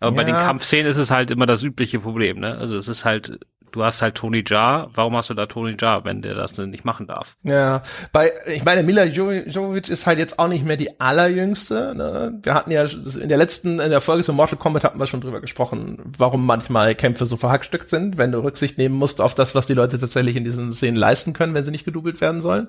Aber 0.00 0.12
ja. 0.12 0.16
bei 0.16 0.24
den 0.24 0.34
Kampfszenen 0.34 0.90
ist 0.90 0.96
es 0.96 1.10
halt 1.10 1.30
immer 1.30 1.46
das 1.46 1.62
übliche 1.62 2.00
Problem, 2.00 2.38
ne? 2.40 2.56
Also 2.56 2.76
es 2.76 2.88
ist 2.88 3.04
halt 3.04 3.38
du 3.74 3.82
hast 3.82 4.02
halt 4.02 4.14
Tony 4.14 4.44
Jaa, 4.46 4.88
warum 4.94 5.16
hast 5.16 5.30
du 5.30 5.34
da 5.34 5.46
Tony 5.46 5.76
Jaa, 5.78 6.04
wenn 6.04 6.22
der 6.22 6.34
das 6.34 6.56
nicht 6.56 6.84
machen 6.84 7.08
darf? 7.08 7.36
Ja, 7.42 7.82
bei, 8.12 8.32
ich 8.46 8.64
meine, 8.64 8.84
Mila 8.84 9.04
Jovovich 9.04 9.88
ist 9.88 10.06
halt 10.06 10.20
jetzt 10.20 10.38
auch 10.38 10.46
nicht 10.46 10.64
mehr 10.64 10.76
die 10.76 11.00
allerjüngste. 11.00 11.92
Ne? 11.96 12.38
Wir 12.40 12.54
hatten 12.54 12.70
ja 12.70 12.84
in 12.84 13.28
der 13.28 13.36
letzten, 13.36 13.80
in 13.80 13.90
der 13.90 14.00
Folge 14.00 14.22
zu 14.22 14.32
Mortal 14.32 14.58
Kombat 14.58 14.84
hatten 14.84 15.00
wir 15.00 15.08
schon 15.08 15.20
drüber 15.20 15.40
gesprochen, 15.40 16.12
warum 16.16 16.46
manchmal 16.46 16.94
Kämpfe 16.94 17.26
so 17.26 17.36
verhackstückt 17.36 17.90
sind, 17.90 18.16
wenn 18.16 18.30
du 18.30 18.44
Rücksicht 18.44 18.78
nehmen 18.78 18.94
musst 18.94 19.20
auf 19.20 19.34
das, 19.34 19.56
was 19.56 19.66
die 19.66 19.74
Leute 19.74 19.98
tatsächlich 19.98 20.36
in 20.36 20.44
diesen 20.44 20.70
Szenen 20.70 20.96
leisten 20.96 21.32
können, 21.32 21.54
wenn 21.54 21.64
sie 21.64 21.72
nicht 21.72 21.84
gedoubelt 21.84 22.20
werden 22.20 22.42
sollen. 22.42 22.68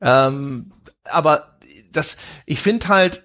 Ähm, 0.00 0.72
aber 1.04 1.58
das, 1.92 2.16
ich 2.44 2.58
finde 2.58 2.88
halt, 2.88 3.22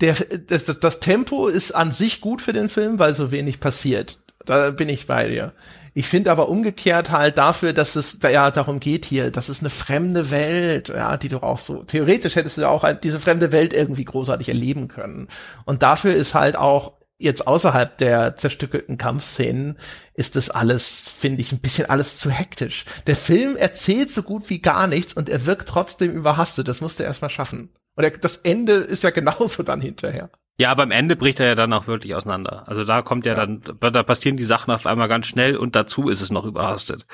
der, 0.00 0.16
das, 0.48 0.64
das 0.64 0.98
Tempo 0.98 1.46
ist 1.46 1.70
an 1.70 1.92
sich 1.92 2.20
gut 2.20 2.42
für 2.42 2.52
den 2.52 2.68
Film, 2.68 2.98
weil 2.98 3.14
so 3.14 3.30
wenig 3.30 3.60
passiert. 3.60 4.20
Da 4.44 4.70
bin 4.70 4.88
ich 4.88 5.06
bei 5.06 5.28
dir. 5.28 5.52
Ich 5.94 6.06
finde 6.06 6.30
aber 6.30 6.48
umgekehrt 6.48 7.10
halt 7.10 7.36
dafür, 7.36 7.72
dass 7.72 7.96
es 7.96 8.18
da 8.18 8.30
ja 8.30 8.50
darum 8.50 8.80
geht 8.80 9.04
hier, 9.04 9.30
das 9.30 9.48
ist 9.48 9.60
eine 9.60 9.70
fremde 9.70 10.30
Welt, 10.30 10.88
ja, 10.88 11.16
die 11.16 11.28
du 11.28 11.42
auch 11.42 11.58
so, 11.58 11.82
theoretisch 11.82 12.36
hättest 12.36 12.58
du 12.58 12.68
auch 12.68 12.90
diese 13.02 13.18
fremde 13.18 13.52
Welt 13.52 13.74
irgendwie 13.74 14.04
großartig 14.04 14.48
erleben 14.48 14.88
können. 14.88 15.28
Und 15.64 15.82
dafür 15.82 16.14
ist 16.14 16.34
halt 16.34 16.56
auch 16.56 16.94
jetzt 17.18 17.46
außerhalb 17.46 17.96
der 17.98 18.36
zerstückelten 18.36 18.98
Kampfszenen 18.98 19.78
ist 20.14 20.36
das 20.36 20.50
alles, 20.50 21.08
finde 21.08 21.40
ich, 21.40 21.52
ein 21.52 21.60
bisschen 21.60 21.88
alles 21.88 22.18
zu 22.18 22.30
hektisch. 22.30 22.84
Der 23.06 23.16
Film 23.16 23.56
erzählt 23.56 24.10
so 24.10 24.22
gut 24.22 24.50
wie 24.50 24.60
gar 24.60 24.86
nichts 24.86 25.12
und 25.12 25.28
er 25.28 25.46
wirkt 25.46 25.68
trotzdem 25.68 26.12
überhastet. 26.12 26.68
Das 26.68 26.80
musste 26.80 27.04
er 27.04 27.08
erstmal 27.08 27.30
schaffen. 27.30 27.70
Und 27.94 28.04
er, 28.04 28.10
das 28.10 28.38
Ende 28.38 28.72
ist 28.72 29.02
ja 29.04 29.10
genauso 29.10 29.62
dann 29.62 29.80
hinterher. 29.80 30.30
Ja, 30.58 30.70
aber 30.70 30.82
am 30.82 30.90
Ende 30.90 31.16
bricht 31.16 31.40
er 31.40 31.46
ja 31.46 31.54
dann 31.54 31.72
auch 31.72 31.86
wirklich 31.86 32.14
auseinander. 32.14 32.68
Also 32.68 32.84
da 32.84 33.02
kommt 33.02 33.24
ja, 33.24 33.34
ja, 33.34 33.46
dann, 33.46 33.62
da 33.80 34.02
passieren 34.02 34.36
die 34.36 34.44
Sachen 34.44 34.70
auf 34.70 34.86
einmal 34.86 35.08
ganz 35.08 35.26
schnell 35.26 35.56
und 35.56 35.74
dazu 35.74 36.08
ist 36.08 36.20
es 36.20 36.30
noch 36.30 36.44
überhastet. 36.44 37.06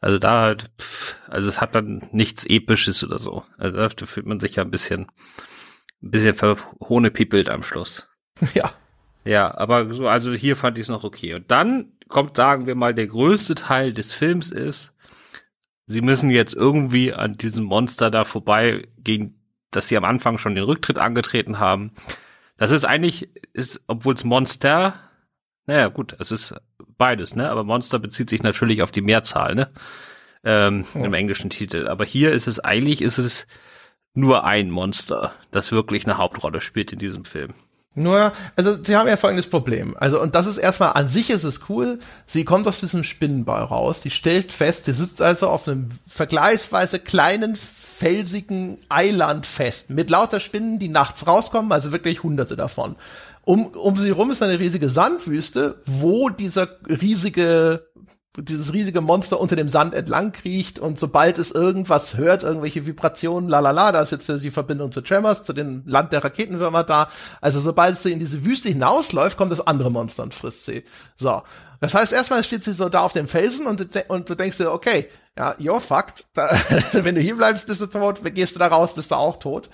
Also 0.00 0.18
da 0.18 0.40
halt, 0.40 0.70
also 1.28 1.48
es 1.48 1.60
hat 1.60 1.74
dann 1.74 2.08
nichts 2.12 2.46
Episches 2.46 3.04
oder 3.04 3.18
so. 3.18 3.44
Also 3.58 3.76
da 3.76 4.06
fühlt 4.06 4.26
man 4.26 4.40
sich 4.40 4.56
ja 4.56 4.64
ein 4.64 4.70
bisschen, 4.70 5.02
ein 6.02 6.10
bisschen 6.10 6.34
verhohnepiepelt 6.34 7.50
am 7.50 7.62
Schluss. 7.62 8.08
Ja. 8.54 8.70
Ja, 9.24 9.58
aber 9.58 9.92
so, 9.92 10.06
also 10.06 10.32
hier 10.32 10.54
fand 10.54 10.78
ich 10.78 10.82
es 10.82 10.88
noch 10.88 11.02
okay. 11.02 11.34
Und 11.34 11.50
dann 11.50 11.92
kommt, 12.06 12.36
sagen 12.36 12.66
wir 12.66 12.76
mal, 12.76 12.94
der 12.94 13.08
größte 13.08 13.56
Teil 13.56 13.92
des 13.92 14.12
Films 14.12 14.52
ist, 14.52 14.92
sie 15.86 16.00
müssen 16.00 16.30
jetzt 16.30 16.54
irgendwie 16.54 17.12
an 17.12 17.36
diesem 17.36 17.64
Monster 17.64 18.10
da 18.10 18.24
vorbei, 18.24 18.86
gegen 18.98 19.40
das 19.72 19.88
sie 19.88 19.96
am 19.96 20.04
Anfang 20.04 20.38
schon 20.38 20.54
den 20.54 20.62
Rücktritt 20.62 20.98
angetreten 20.98 21.58
haben 21.58 21.92
das 22.56 22.70
ist 22.70 22.84
eigentlich, 22.84 23.28
ist, 23.52 23.80
obwohl 23.86 24.14
es 24.14 24.24
Monster, 24.24 24.94
naja, 25.66 25.88
gut, 25.88 26.16
es 26.18 26.30
ist 26.30 26.54
beides, 26.96 27.36
ne? 27.36 27.50
Aber 27.50 27.64
Monster 27.64 27.98
bezieht 27.98 28.30
sich 28.30 28.42
natürlich 28.42 28.82
auf 28.82 28.92
die 28.92 29.02
Mehrzahl, 29.02 29.54
ne? 29.54 29.70
Ähm, 30.44 30.84
oh. 30.94 31.04
Im 31.04 31.14
englischen 31.14 31.50
Titel. 31.50 31.88
Aber 31.88 32.04
hier 32.04 32.32
ist 32.32 32.46
es 32.46 32.60
eigentlich, 32.60 33.02
ist 33.02 33.18
es 33.18 33.46
nur 34.14 34.44
ein 34.44 34.70
Monster, 34.70 35.34
das 35.50 35.72
wirklich 35.72 36.04
eine 36.04 36.18
Hauptrolle 36.18 36.60
spielt 36.60 36.92
in 36.92 36.98
diesem 36.98 37.24
Film. 37.24 37.52
Nur, 37.98 38.32
also 38.56 38.82
sie 38.84 38.94
haben 38.94 39.08
ja 39.08 39.16
folgendes 39.16 39.48
Problem. 39.48 39.96
Also, 39.98 40.20
und 40.20 40.34
das 40.34 40.46
ist 40.46 40.58
erstmal, 40.58 40.92
an 40.92 41.08
sich 41.08 41.30
ist 41.30 41.44
es 41.44 41.62
cool, 41.70 41.98
sie 42.26 42.44
kommt 42.44 42.68
aus 42.68 42.80
diesem 42.80 43.04
Spinnenball 43.04 43.62
raus, 43.62 44.02
sie 44.02 44.10
stellt 44.10 44.52
fest, 44.52 44.84
sie 44.84 44.92
sitzt 44.92 45.22
also 45.22 45.48
auf 45.48 45.66
einem 45.66 45.88
vergleichsweise 46.06 46.98
kleinen 46.98 47.56
felsigen 47.98 48.78
Eiland 48.90 49.46
fest 49.46 49.88
mit 49.88 50.10
lauter 50.10 50.38
Spinnen, 50.38 50.78
die 50.78 50.88
nachts 50.88 51.26
rauskommen, 51.26 51.72
also 51.72 51.92
wirklich 51.92 52.22
hunderte 52.22 52.54
davon. 52.54 52.96
Um, 53.44 53.66
um 53.68 53.96
sie 53.96 54.10
rum 54.10 54.30
ist 54.30 54.42
eine 54.42 54.58
riesige 54.58 54.90
Sandwüste, 54.90 55.80
wo 55.86 56.28
dieser 56.28 56.68
riesige 56.88 57.86
dieses 58.38 58.74
riesige 58.74 59.00
Monster 59.00 59.40
unter 59.40 59.56
dem 59.56 59.70
Sand 59.70 59.94
entlang 59.94 60.32
kriecht 60.32 60.78
und 60.78 60.98
sobald 60.98 61.38
es 61.38 61.52
irgendwas 61.52 62.18
hört, 62.18 62.42
irgendwelche 62.42 62.84
Vibrationen, 62.84 63.48
lalala, 63.48 63.92
da 63.92 64.02
ist 64.02 64.12
jetzt 64.12 64.28
die 64.28 64.50
Verbindung 64.50 64.92
zu 64.92 65.00
Tremors, 65.00 65.42
zu 65.42 65.54
dem 65.54 65.82
Land 65.86 66.12
der 66.12 66.22
Raketenwürmer 66.22 66.84
da. 66.84 67.08
Also 67.40 67.60
sobald 67.60 67.98
sie 67.98 68.12
in 68.12 68.18
diese 68.18 68.44
Wüste 68.44 68.68
hinausläuft, 68.68 69.38
kommt 69.38 69.52
das 69.52 69.66
andere 69.66 69.90
Monster 69.90 70.22
und 70.22 70.34
frisst 70.34 70.66
sie. 70.66 70.84
So. 71.16 71.42
Das 71.80 71.94
heißt, 71.94 72.12
erstmal 72.12 72.44
steht 72.44 72.64
sie 72.64 72.72
so 72.72 72.88
da 72.88 73.00
auf 73.00 73.12
dem 73.12 73.28
Felsen 73.28 73.66
und, 73.66 73.86
und 74.08 74.28
du 74.28 74.34
denkst 74.34 74.58
dir, 74.58 74.72
okay, 74.72 75.08
ja, 75.36 75.52
you're 75.52 75.80
fucked. 75.80 76.26
Da, 76.34 76.50
wenn 76.92 77.14
du 77.14 77.20
hier 77.20 77.36
bleibst, 77.36 77.66
bist 77.66 77.80
du 77.80 77.86
tot. 77.86 78.22
Gehst 78.34 78.54
du 78.54 78.58
da 78.58 78.68
raus, 78.68 78.94
bist 78.94 79.10
du 79.10 79.16
auch 79.16 79.38
tot. 79.38 79.70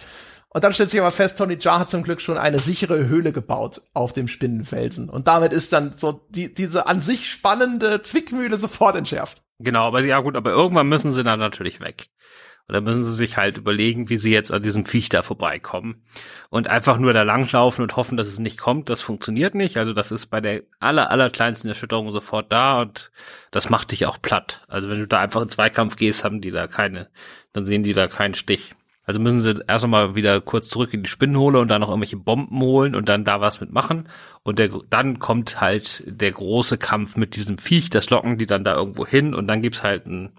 Und 0.55 0.65
dann 0.65 0.75
stellt 0.75 0.91
sich 0.91 1.01
aber 1.01 1.11
fest, 1.11 1.39
Tony 1.39 1.57
Jaa 1.59 1.79
hat 1.79 1.89
zum 1.89 2.03
Glück 2.03 2.21
schon 2.21 2.37
eine 2.37 2.59
sichere 2.59 3.07
Höhle 3.07 3.33
gebaut 3.33 3.81
auf 3.95 4.13
dem 4.13 4.29
Spinnenfelsen. 4.29 5.09
Und 5.09 5.27
damit 5.27 5.53
ist 5.53 5.73
dann 5.73 5.95
so 5.97 6.27
die, 6.29 6.53
diese 6.53 6.87
an 6.87 7.01
sich 7.01 7.31
spannende 7.31 8.03
Zwickmühle 8.03 8.59
sofort 8.59 8.97
entschärft. 8.97 9.43
Genau, 9.61 9.87
aber 9.87 10.05
ja 10.05 10.21
gut, 10.21 10.37
aber 10.37 10.51
irgendwann 10.51 10.89
müssen 10.89 11.13
sie 11.13 11.23
dann 11.23 11.39
natürlich 11.39 11.81
weg. 11.81 12.09
Dann 12.73 12.85
müssen 12.85 13.05
sie 13.05 13.13
sich 13.13 13.37
halt 13.37 13.59
überlegen, 13.59 14.09
wie 14.09 14.17
sie 14.17 14.33
jetzt 14.33 14.51
an 14.51 14.63
diesem 14.63 14.87
Viech 14.87 15.09
da 15.11 15.23
vorbeikommen. 15.23 16.03
Und 16.49 16.69
einfach 16.69 16.99
nur 16.99 17.13
da 17.13 17.23
langlaufen 17.23 17.83
und 17.83 17.97
hoffen, 17.97 18.17
dass 18.17 18.27
es 18.27 18.39
nicht 18.39 18.59
kommt, 18.59 18.89
das 18.89 19.03
funktioniert 19.03 19.55
nicht. 19.55 19.77
Also 19.77 19.93
das 19.93 20.11
ist 20.11 20.27
bei 20.27 20.41
der 20.41 20.63
aller, 20.81 21.11
aller 21.11 21.31
kleinsten 21.31 21.69
Erschütterung 21.69 22.11
sofort 22.11 22.51
da 22.51 22.81
und 22.81 23.11
das 23.51 23.69
macht 23.69 23.93
dich 23.93 24.07
auch 24.07 24.21
platt. 24.21 24.63
Also 24.69 24.89
wenn 24.89 24.99
du 24.99 25.07
da 25.07 25.21
einfach 25.21 25.43
in 25.43 25.51
Zweikampf 25.51 25.97
gehst, 25.97 26.25
haben 26.25 26.41
die 26.41 26.51
da 26.51 26.67
keine, 26.67 27.09
dann 27.53 27.67
sehen 27.67 27.83
die 27.83 27.93
da 27.93 28.07
keinen 28.07 28.35
Stich. 28.35 28.75
Also 29.05 29.19
müssen 29.19 29.41
sie 29.41 29.63
erst 29.67 29.85
einmal 29.85 30.15
wieder 30.15 30.41
kurz 30.41 30.69
zurück 30.69 30.95
in 30.95 31.03
die 31.03 31.11
Spinnenhole 31.11 31.59
und 31.59 31.69
dann 31.69 31.81
noch 31.81 31.89
irgendwelche 31.89 32.17
Bomben 32.17 32.61
holen 32.61 32.95
und 32.95 33.09
dann 33.09 33.25
da 33.25 33.41
was 33.41 33.61
mitmachen. 33.61 34.09
Und 34.45 34.59
der, 34.59 34.71
dann 34.91 35.19
kommt 35.19 35.61
halt 35.61 36.05
der 36.07 36.31
große 36.31 36.79
Kampf 36.79 37.17
mit 37.17 37.35
diesem 37.35 37.59
Viech, 37.59 37.91
das 37.91 38.11
locken 38.11 38.39
die 38.39 38.47
dann 38.47 38.65
da 38.65 38.75
irgendwo 38.75 39.07
hin 39.07 39.35
und 39.35 39.49
dann 39.49 39.61
gibt's 39.61 39.83
halt 39.83 40.07
einen 40.07 40.31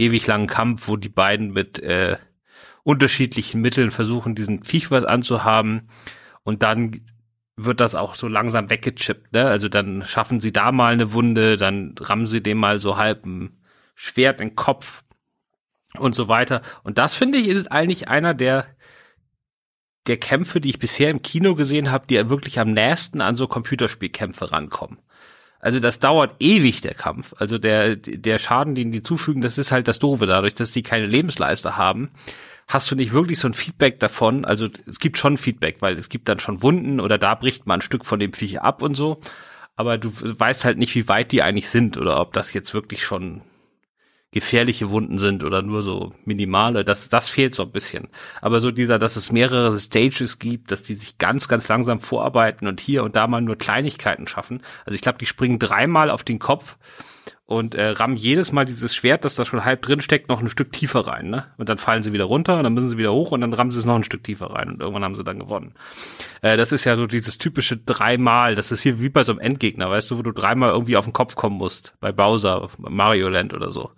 ewig 0.00 0.26
langen 0.26 0.46
Kampf, 0.46 0.88
wo 0.88 0.96
die 0.96 1.08
beiden 1.08 1.52
mit 1.52 1.78
äh, 1.80 2.16
unterschiedlichen 2.82 3.60
Mitteln 3.60 3.90
versuchen, 3.90 4.34
diesen 4.34 4.64
Viech 4.64 4.90
was 4.90 5.04
anzuhaben. 5.04 5.88
Und 6.42 6.62
dann 6.62 7.02
wird 7.56 7.80
das 7.80 7.94
auch 7.94 8.14
so 8.14 8.26
langsam 8.26 8.70
weggechippt. 8.70 9.32
Ne? 9.32 9.46
Also 9.46 9.68
dann 9.68 10.02
schaffen 10.04 10.40
sie 10.40 10.52
da 10.52 10.72
mal 10.72 10.92
eine 10.92 11.12
Wunde, 11.12 11.56
dann 11.56 11.94
rammen 12.00 12.26
sie 12.26 12.42
dem 12.42 12.58
mal 12.58 12.78
so 12.78 12.96
halb 12.96 13.26
ein 13.26 13.62
Schwert 13.94 14.40
in 14.40 14.48
den 14.48 14.56
Kopf 14.56 15.04
und 15.98 16.14
so 16.14 16.28
weiter. 16.28 16.62
Und 16.82 16.96
das 16.98 17.14
finde 17.14 17.38
ich 17.38 17.48
ist 17.48 17.70
eigentlich 17.70 18.08
einer 18.08 18.34
der 18.34 18.66
der 20.06 20.16
Kämpfe, 20.16 20.60
die 20.60 20.70
ich 20.70 20.78
bisher 20.78 21.10
im 21.10 21.20
Kino 21.20 21.54
gesehen 21.54 21.90
habe, 21.90 22.06
die 22.06 22.30
wirklich 22.30 22.58
am 22.58 22.72
nächsten 22.72 23.20
an 23.20 23.36
so 23.36 23.46
Computerspielkämpfe 23.46 24.50
rankommen. 24.50 24.98
Also 25.60 25.78
das 25.78 26.00
dauert 26.00 26.34
ewig, 26.40 26.80
der 26.80 26.94
Kampf. 26.94 27.34
Also 27.38 27.58
der, 27.58 27.96
der 27.96 28.38
Schaden, 28.38 28.74
den 28.74 28.92
die 28.92 29.02
zufügen, 29.02 29.42
das 29.42 29.58
ist 29.58 29.72
halt 29.72 29.88
das 29.88 29.98
Doofe. 29.98 30.26
Dadurch, 30.26 30.54
dass 30.54 30.72
die 30.72 30.82
keine 30.82 31.06
Lebensleiste 31.06 31.76
haben, 31.76 32.10
hast 32.66 32.90
du 32.90 32.94
nicht 32.94 33.12
wirklich 33.12 33.38
so 33.38 33.48
ein 33.48 33.54
Feedback 33.54 34.00
davon. 34.00 34.44
Also 34.44 34.68
es 34.86 34.98
gibt 35.00 35.18
schon 35.18 35.36
Feedback, 35.36 35.76
weil 35.80 35.94
es 35.94 36.08
gibt 36.08 36.28
dann 36.28 36.38
schon 36.38 36.62
Wunden 36.62 36.98
oder 36.98 37.18
da 37.18 37.34
bricht 37.34 37.66
man 37.66 37.78
ein 37.78 37.82
Stück 37.82 38.06
von 38.06 38.18
dem 38.18 38.32
Viech 38.32 38.62
ab 38.62 38.80
und 38.80 38.94
so. 38.94 39.20
Aber 39.76 39.98
du 39.98 40.12
weißt 40.14 40.64
halt 40.64 40.78
nicht, 40.78 40.94
wie 40.94 41.08
weit 41.08 41.32
die 41.32 41.42
eigentlich 41.42 41.68
sind 41.68 41.98
oder 41.98 42.20
ob 42.20 42.32
das 42.32 42.52
jetzt 42.52 42.72
wirklich 42.72 43.04
schon 43.04 43.42
gefährliche 44.32 44.90
Wunden 44.90 45.18
sind 45.18 45.42
oder 45.42 45.60
nur 45.60 45.82
so 45.82 46.12
minimale, 46.24 46.84
das, 46.84 47.08
das 47.08 47.28
fehlt 47.28 47.54
so 47.54 47.64
ein 47.64 47.72
bisschen. 47.72 48.08
Aber 48.40 48.60
so 48.60 48.70
dieser, 48.70 48.98
dass 48.98 49.16
es 49.16 49.32
mehrere 49.32 49.76
Stages 49.78 50.38
gibt, 50.38 50.70
dass 50.70 50.84
die 50.84 50.94
sich 50.94 51.18
ganz, 51.18 51.48
ganz 51.48 51.66
langsam 51.66 51.98
vorarbeiten 51.98 52.68
und 52.68 52.80
hier 52.80 53.02
und 53.02 53.16
da 53.16 53.26
mal 53.26 53.40
nur 53.40 53.56
Kleinigkeiten 53.56 54.28
schaffen. 54.28 54.62
Also 54.84 54.94
ich 54.94 55.02
glaube, 55.02 55.18
die 55.18 55.26
springen 55.26 55.58
dreimal 55.58 56.10
auf 56.10 56.22
den 56.22 56.38
Kopf 56.38 56.76
und 57.50 57.74
äh, 57.74 57.88
rammen 57.88 58.14
jedes 58.14 58.52
Mal 58.52 58.64
dieses 58.64 58.94
Schwert, 58.94 59.24
das 59.24 59.34
da 59.34 59.44
schon 59.44 59.64
halb 59.64 59.82
drin 59.82 60.00
steckt, 60.00 60.28
noch 60.28 60.40
ein 60.40 60.48
Stück 60.48 60.70
tiefer 60.70 61.08
rein. 61.08 61.30
Ne? 61.30 61.46
Und 61.56 61.68
dann 61.68 61.78
fallen 61.78 62.04
sie 62.04 62.12
wieder 62.12 62.26
runter 62.26 62.56
und 62.56 62.62
dann 62.62 62.72
müssen 62.74 62.90
sie 62.90 62.96
wieder 62.96 63.12
hoch 63.12 63.32
und 63.32 63.40
dann 63.40 63.52
rammen 63.52 63.72
sie 63.72 63.78
es 63.80 63.84
noch 63.84 63.96
ein 63.96 64.04
Stück 64.04 64.22
tiefer 64.22 64.52
rein 64.52 64.68
und 64.68 64.80
irgendwann 64.80 65.02
haben 65.02 65.16
sie 65.16 65.24
dann 65.24 65.40
gewonnen. 65.40 65.74
Äh, 66.42 66.56
das 66.56 66.70
ist 66.70 66.84
ja 66.84 66.96
so 66.96 67.08
dieses 67.08 67.38
typische 67.38 67.76
dreimal, 67.76 68.54
das 68.54 68.70
ist 68.70 68.82
hier 68.82 69.00
wie 69.00 69.08
bei 69.08 69.24
so 69.24 69.32
einem 69.32 69.40
Endgegner, 69.40 69.90
weißt 69.90 70.12
du, 70.12 70.18
wo 70.18 70.22
du 70.22 70.30
dreimal 70.30 70.70
irgendwie 70.70 70.96
auf 70.96 71.06
den 71.06 71.12
Kopf 71.12 71.34
kommen 71.34 71.56
musst, 71.56 71.94
bei 71.98 72.12
Bowser, 72.12 72.68
Mario 72.78 73.28
Land 73.28 73.52
oder 73.52 73.72
so, 73.72 73.90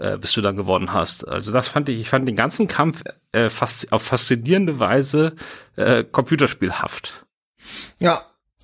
äh, 0.00 0.18
bis 0.18 0.34
du 0.34 0.42
dann 0.42 0.56
gewonnen 0.56 0.92
hast. 0.92 1.26
Also 1.26 1.50
das 1.50 1.66
fand 1.66 1.88
ich, 1.88 1.98
ich 2.00 2.10
fand 2.10 2.28
den 2.28 2.36
ganzen 2.36 2.68
Kampf 2.68 3.04
äh, 3.32 3.48
fast 3.48 3.90
auf 3.90 4.02
faszinierende 4.02 4.80
Weise 4.80 5.34
äh, 5.76 6.04
computerspielhaft. 6.04 7.24
Ja, 7.98 8.20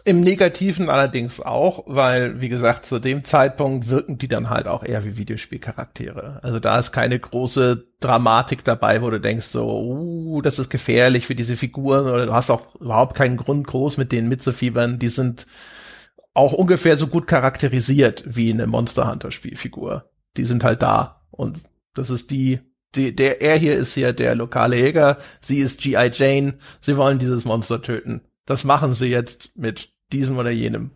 im 0.06 0.20
Negativen 0.20 0.90
allerdings 0.90 1.40
auch, 1.40 1.84
weil, 1.86 2.42
wie 2.42 2.50
gesagt, 2.50 2.84
zu 2.84 2.98
dem 2.98 3.24
Zeitpunkt 3.24 3.88
wirken 3.88 4.18
die 4.18 4.28
dann 4.28 4.50
halt 4.50 4.66
auch 4.66 4.84
eher 4.84 5.02
wie 5.04 5.16
Videospielcharaktere. 5.16 6.40
Also 6.42 6.60
da 6.60 6.78
ist 6.78 6.92
keine 6.92 7.18
große 7.18 7.86
Dramatik 8.00 8.64
dabei, 8.64 9.00
wo 9.00 9.08
du 9.08 9.18
denkst 9.18 9.46
so, 9.46 9.82
uh, 9.82 10.42
das 10.42 10.58
ist 10.58 10.68
gefährlich 10.68 11.26
für 11.26 11.34
diese 11.34 11.56
Figuren 11.56 12.06
oder 12.06 12.26
du 12.26 12.34
hast 12.34 12.50
auch 12.50 12.74
überhaupt 12.76 13.16
keinen 13.16 13.38
Grund, 13.38 13.66
groß 13.66 13.96
mit 13.96 14.12
denen 14.12 14.28
mitzufiebern. 14.28 14.98
Die 14.98 15.08
sind 15.08 15.46
auch 16.34 16.52
ungefähr 16.52 16.98
so 16.98 17.06
gut 17.06 17.26
charakterisiert 17.26 18.24
wie 18.26 18.52
eine 18.52 18.66
Monster 18.66 19.10
Hunter 19.10 19.30
Spielfigur. 19.30 20.10
Die 20.36 20.44
sind 20.44 20.64
halt 20.64 20.82
da 20.82 21.22
und 21.30 21.60
das 21.94 22.10
ist 22.10 22.30
die, 22.30 22.60
die, 22.94 23.16
der, 23.16 23.40
er 23.40 23.56
hier 23.56 23.74
ist 23.74 23.94
hier 23.94 24.12
der 24.12 24.34
lokale 24.34 24.76
Jäger, 24.76 25.16
sie 25.40 25.60
ist 25.60 25.80
G.I. 25.80 26.10
Jane, 26.12 26.58
sie 26.80 26.98
wollen 26.98 27.18
dieses 27.18 27.46
Monster 27.46 27.80
töten. 27.80 28.20
Das 28.44 28.64
machen 28.64 28.92
sie 28.92 29.06
jetzt 29.06 29.56
mit 29.56 29.93
diesem 30.12 30.38
oder 30.38 30.50
jenem. 30.50 30.90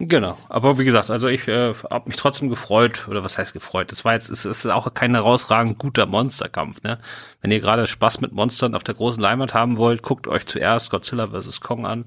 Genau, 0.00 0.36
aber 0.48 0.76
wie 0.78 0.84
gesagt, 0.84 1.10
also 1.10 1.28
ich 1.28 1.46
äh, 1.46 1.72
habe 1.88 2.08
mich 2.08 2.16
trotzdem 2.16 2.48
gefreut, 2.48 3.06
oder 3.08 3.22
was 3.22 3.38
heißt 3.38 3.52
gefreut? 3.52 3.92
Das 3.92 4.04
war 4.04 4.14
jetzt, 4.14 4.28
es 4.28 4.44
ist 4.44 4.66
auch 4.66 4.92
kein 4.92 5.14
herausragend 5.14 5.78
guter 5.78 6.06
Monsterkampf, 6.06 6.82
ne? 6.82 6.98
Wenn 7.40 7.52
ihr 7.52 7.60
gerade 7.60 7.86
Spaß 7.86 8.20
mit 8.20 8.32
Monstern 8.32 8.74
auf 8.74 8.82
der 8.82 8.96
großen 8.96 9.22
Leinwand 9.22 9.54
haben 9.54 9.76
wollt, 9.76 10.02
guckt 10.02 10.26
euch 10.26 10.46
zuerst 10.46 10.90
Godzilla 10.90 11.28
vs. 11.28 11.60
Kong 11.60 11.86
an. 11.86 12.06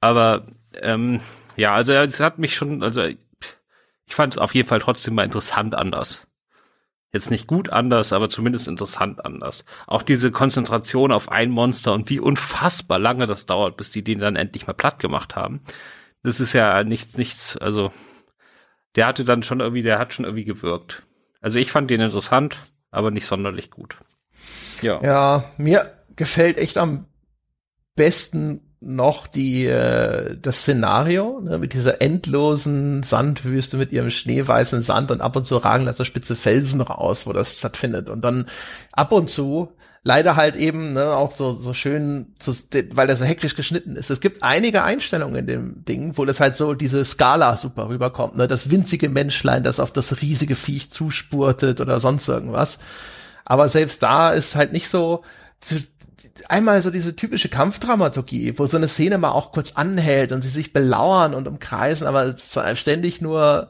Aber 0.00 0.46
ähm, 0.82 1.20
ja, 1.56 1.74
also 1.74 1.92
es 1.92 2.20
hat 2.20 2.38
mich 2.38 2.54
schon, 2.54 2.82
also 2.84 3.02
ich 3.02 3.18
fand 4.14 4.34
es 4.34 4.38
auf 4.38 4.54
jeden 4.54 4.68
Fall 4.68 4.80
trotzdem 4.80 5.14
mal 5.14 5.24
interessant 5.24 5.74
anders. 5.74 6.26
Jetzt 7.14 7.30
nicht 7.30 7.46
gut 7.46 7.70
anders, 7.70 8.12
aber 8.12 8.28
zumindest 8.28 8.66
interessant 8.66 9.24
anders. 9.24 9.64
Auch 9.86 10.02
diese 10.02 10.32
Konzentration 10.32 11.12
auf 11.12 11.30
ein 11.30 11.48
Monster 11.48 11.92
und 11.92 12.10
wie 12.10 12.18
unfassbar 12.18 12.98
lange 12.98 13.26
das 13.26 13.46
dauert, 13.46 13.76
bis 13.76 13.92
die 13.92 14.02
den 14.02 14.18
dann 14.18 14.34
endlich 14.34 14.66
mal 14.66 14.72
platt 14.72 14.98
gemacht 14.98 15.36
haben. 15.36 15.60
Das 16.24 16.40
ist 16.40 16.54
ja 16.54 16.82
nichts, 16.82 17.16
nichts, 17.16 17.56
also 17.56 17.92
der 18.96 19.06
hatte 19.06 19.22
dann 19.22 19.44
schon 19.44 19.60
irgendwie, 19.60 19.82
der 19.82 20.00
hat 20.00 20.12
schon 20.12 20.24
irgendwie 20.24 20.44
gewirkt. 20.44 21.04
Also 21.40 21.60
ich 21.60 21.70
fand 21.70 21.88
den 21.88 22.00
interessant, 22.00 22.58
aber 22.90 23.12
nicht 23.12 23.26
sonderlich 23.26 23.70
gut. 23.70 23.96
Ja. 24.82 25.00
Ja, 25.00 25.44
mir 25.56 25.92
gefällt 26.16 26.58
echt 26.58 26.78
am 26.78 27.06
besten 27.94 28.63
noch 28.84 29.26
die 29.26 29.66
äh, 29.66 30.36
das 30.40 30.58
Szenario 30.58 31.40
ne, 31.42 31.58
mit 31.58 31.72
dieser 31.72 32.02
endlosen 32.02 33.02
Sandwüste 33.02 33.76
mit 33.76 33.92
ihrem 33.92 34.10
schneeweißen 34.10 34.80
Sand 34.80 35.10
und 35.10 35.20
ab 35.20 35.36
und 35.36 35.46
zu 35.46 35.56
ragen 35.56 35.86
da 35.86 35.92
so 35.92 36.04
spitze 36.04 36.36
Felsen 36.36 36.80
raus, 36.80 37.26
wo 37.26 37.32
das 37.32 37.54
stattfindet 37.54 38.08
und 38.08 38.22
dann 38.22 38.46
ab 38.92 39.12
und 39.12 39.30
zu 39.30 39.72
leider 40.04 40.36
halt 40.36 40.56
eben 40.56 40.92
ne, 40.92 41.16
auch 41.16 41.32
so 41.32 41.54
so 41.54 41.72
schön, 41.72 42.34
zu, 42.38 42.52
weil 42.92 43.06
das 43.06 43.18
so 43.18 43.24
hektisch 43.24 43.56
geschnitten 43.56 43.96
ist. 43.96 44.10
Es 44.10 44.20
gibt 44.20 44.42
einige 44.42 44.84
Einstellungen 44.84 45.36
in 45.36 45.46
dem 45.46 45.84
Ding, 45.86 46.16
wo 46.16 46.24
das 46.26 46.40
halt 46.40 46.54
so 46.54 46.74
diese 46.74 47.04
Skala 47.04 47.56
super 47.56 47.88
rüberkommt, 47.88 48.36
ne, 48.36 48.46
das 48.46 48.70
winzige 48.70 49.08
Menschlein, 49.08 49.64
das 49.64 49.80
auf 49.80 49.92
das 49.92 50.20
riesige 50.20 50.54
Viech 50.54 50.90
zuspurtet 50.90 51.80
oder 51.80 51.98
sonst 52.00 52.28
irgendwas. 52.28 52.78
Aber 53.46 53.68
selbst 53.68 54.02
da 54.02 54.32
ist 54.32 54.56
halt 54.56 54.72
nicht 54.72 54.88
so 54.88 55.22
einmal 56.48 56.82
so 56.82 56.90
diese 56.90 57.16
typische 57.16 57.48
Kampfdramaturgie, 57.48 58.58
wo 58.58 58.66
so 58.66 58.76
eine 58.76 58.88
Szene 58.88 59.18
mal 59.18 59.30
auch 59.30 59.52
kurz 59.52 59.72
anhält 59.72 60.32
und 60.32 60.42
sie 60.42 60.48
sich 60.48 60.72
belauern 60.72 61.34
und 61.34 61.48
umkreisen, 61.48 62.06
aber 62.06 62.34
ständig 62.74 63.20
nur 63.20 63.68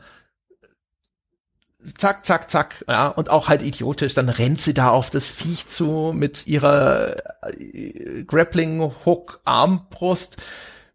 zack, 1.99 2.25
zack, 2.25 2.51
zack, 2.51 2.85
ja, 2.89 3.09
und 3.09 3.31
auch 3.31 3.49
halt 3.49 3.63
idiotisch, 3.63 4.15
dann 4.15 4.29
rennt 4.29 4.61
sie 4.61 4.75
da 4.75 4.91
auf 4.91 5.11
das 5.11 5.27
Viech 5.27 5.69
zu 5.69 6.13
mit 6.15 6.47
ihrer 6.47 7.17
äh, 7.61 8.25
Grappling 8.25 8.81
Hook 9.05 9.41
Armbrust 9.45 10.39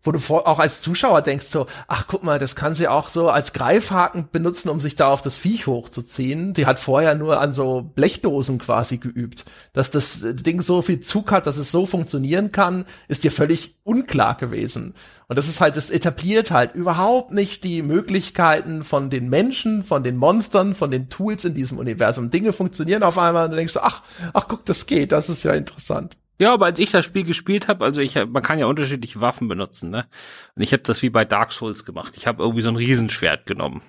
wo 0.02 0.12
du 0.14 0.20
vor, 0.20 0.48
auch 0.48 0.60
als 0.60 0.82
Zuschauer 0.82 1.22
denkst 1.22 1.48
so, 1.48 1.66
ach 1.88 2.06
guck 2.08 2.24
mal, 2.24 2.40
das 2.40 2.56
kann 2.56 2.74
sie 2.74 2.88
auch 2.88 3.10
so 3.10 3.30
als 3.30 3.52
Greifhaken 3.52 4.30
benutzen, 4.32 4.70
um 4.70 4.80
sich 4.80 4.96
da 4.96 5.12
auf 5.12 5.22
das 5.22 5.36
Viech 5.36 5.68
hochzuziehen. 5.68 6.54
Die 6.54 6.66
hat 6.66 6.80
vorher 6.80 7.16
nur 7.16 7.42
an 7.42 7.52
so 7.52 7.82
Blechdosen 7.82 8.60
quasi 8.60 8.98
geübt. 8.98 9.46
Dass 9.74 9.92
das 9.92 10.20
Ding 10.22 10.62
so 10.62 10.82
viel 10.82 11.02
Zug 11.02 11.32
hat, 11.32 11.48
dass 11.48 11.58
es 11.58 11.72
so 11.72 11.86
funktionieren 11.86 12.54
kann, 12.54 12.86
ist 13.10 13.26
dir 13.26 13.32
völlig 13.32 13.76
unklar 13.84 14.36
gewesen. 14.36 14.94
Und 15.28 15.38
das 15.38 15.48
ist 15.48 15.60
halt, 15.60 15.76
das 15.76 15.90
etabliert 15.90 16.52
halt 16.52 16.76
überhaupt 16.76 17.34
nicht 17.34 17.66
die 17.66 17.82
Möglichkeiten 17.82 18.86
von 18.86 19.10
den 19.10 19.30
Menschen, 19.30 19.84
von 19.84 20.04
den 20.04 20.16
Monstern, 20.16 20.76
von 20.76 20.92
den 20.92 21.10
Tools 21.10 21.44
in 21.44 21.54
diesem 21.54 21.78
Universum. 21.78 22.30
Dinge 22.30 22.54
funktionieren 22.54 23.04
auf 23.04 23.18
einmal 23.18 23.46
und 23.46 23.52
du 23.52 23.58
denkst 23.58 23.74
so, 23.74 23.82
ach, 23.82 24.02
ach 24.34 24.48
guck, 24.48 24.64
das 24.66 24.86
geht, 24.86 25.12
das 25.12 25.30
ist 25.30 25.44
ja 25.44 25.52
interessant. 25.52 26.18
Ja, 26.40 26.54
aber 26.54 26.68
als 26.68 26.80
ich 26.80 26.90
das 26.90 27.04
Spiel 27.04 27.26
gespielt 27.26 27.68
habe, 27.68 27.84
also 27.84 28.00
ich, 28.00 28.16
man 28.16 28.42
kann 28.42 28.60
ja 28.60 28.66
unterschiedliche 28.66 29.20
Waffen 29.20 29.50
benutzen, 29.50 29.90
ne? 29.90 30.08
Und 30.56 30.62
ich 30.62 30.72
habe 30.72 30.84
das 30.84 31.02
wie 31.02 31.10
bei 31.10 31.26
Dark 31.26 31.52
Souls 31.52 31.84
gemacht. 31.84 32.14
Ich 32.16 32.28
habe 32.28 32.42
irgendwie 32.42 32.62
so 32.62 32.70
ein 32.70 32.78
Riesenschwert 32.78 33.46
genommen. 33.46 33.82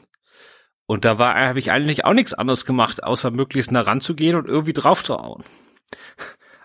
Und 0.87 1.05
da 1.05 1.19
war, 1.19 1.37
habe 1.37 1.61
ich 1.61 1.71
eigentlich 1.71 2.05
auch 2.05 2.13
nichts 2.13 2.35
anderes 2.35 2.65
gemacht, 2.65 3.05
außer 3.05 3.31
möglichst 3.31 3.71
nah 3.71 3.83
ranzugehen 3.83 4.35
und 4.35 4.49
irgendwie 4.49 4.73
drauf 4.73 5.05
zu 5.05 5.15
hauen. 5.17 5.45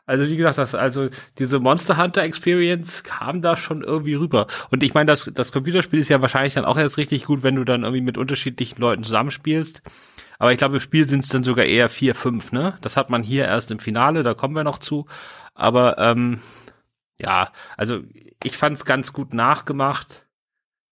Also 0.08 0.28
wie 0.30 0.36
gesagt, 0.36 0.60
das, 0.60 0.76
also 0.76 1.10
diese 1.40 1.60
Monster 1.60 1.98
Hunter 1.98 2.22
Experience 2.22 3.04
kam 3.04 3.42
da 3.42 3.56
schon 3.56 3.82
irgendwie 3.82 4.14
rüber. 4.14 4.46
Und 4.70 4.84
ich 4.84 4.94
meine, 4.94 5.08
das, 5.08 5.32
das 5.34 5.52
Computerspiel 5.52 5.98
ist 5.98 6.10
ja 6.10 6.22
wahrscheinlich 6.22 6.54
dann 6.54 6.64
auch 6.64 6.78
erst 6.78 7.00
richtig 7.00 7.26
gut, 7.26 7.42
wenn 7.42 7.56
du 7.56 7.64
dann 7.64 7.82
irgendwie 7.82 8.04
mit 8.04 8.20
unterschiedlichen 8.20 8.80
Leuten 8.80 9.02
zusammenspielst. 9.02 9.82
Aber 10.38 10.52
ich 10.52 10.60
glaube, 10.60 10.76
im 10.76 10.80
Spiel 10.80 11.10
sind 11.10 11.24
es 11.24 11.30
dann 11.30 11.44
sogar 11.44 11.66
eher 11.66 11.90
vier, 11.90 12.14
fünf, 12.14 12.52
ne? 12.52 12.78
Das 12.82 12.98
hat 12.98 13.10
man 13.10 13.24
hier 13.24 13.46
erst 13.46 13.72
im 13.72 13.80
Finale, 13.80 14.22
da 14.22 14.36
kommen 14.36 14.56
wir 14.56 14.64
noch 14.64 14.78
zu. 14.78 15.08
Aber 15.56 15.98
ähm, 15.98 16.40
ja, 17.18 17.52
also 17.78 18.02
ich 18.44 18.58
fand 18.58 18.78
es 18.78 18.86
ganz 18.86 19.14
gut 19.14 19.34
nachgemacht. 19.34 20.22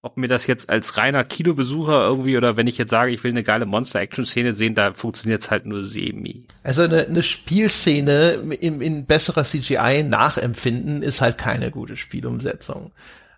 Ob 0.01 0.17
mir 0.17 0.27
das 0.27 0.47
jetzt 0.47 0.69
als 0.69 0.97
reiner 0.97 1.23
Kinobesucher 1.23 2.03
irgendwie 2.03 2.35
oder 2.35 2.57
wenn 2.57 2.67
ich 2.67 2.77
jetzt 2.77 2.89
sage, 2.89 3.11
ich 3.11 3.23
will 3.23 3.31
eine 3.31 3.43
geile 3.43 3.65
Monster-Action-Szene 3.65 4.51
sehen, 4.51 4.75
da 4.75 4.93
funktioniert 4.93 5.41
es 5.41 5.49
halt 5.49 5.65
nur 5.65 5.85
semi. 5.85 6.45
Also 6.61 6.81
eine, 6.81 7.05
eine 7.05 7.23
Spielszene 7.23 8.31
in, 8.59 8.81
in 8.81 9.05
besserer 9.05 9.45
CGI 9.45 10.03
nachempfinden 10.03 11.03
ist 11.03 11.21
halt 11.21 11.37
keine 11.37 11.71
gute 11.71 11.95
Spielumsetzung. 11.95 12.91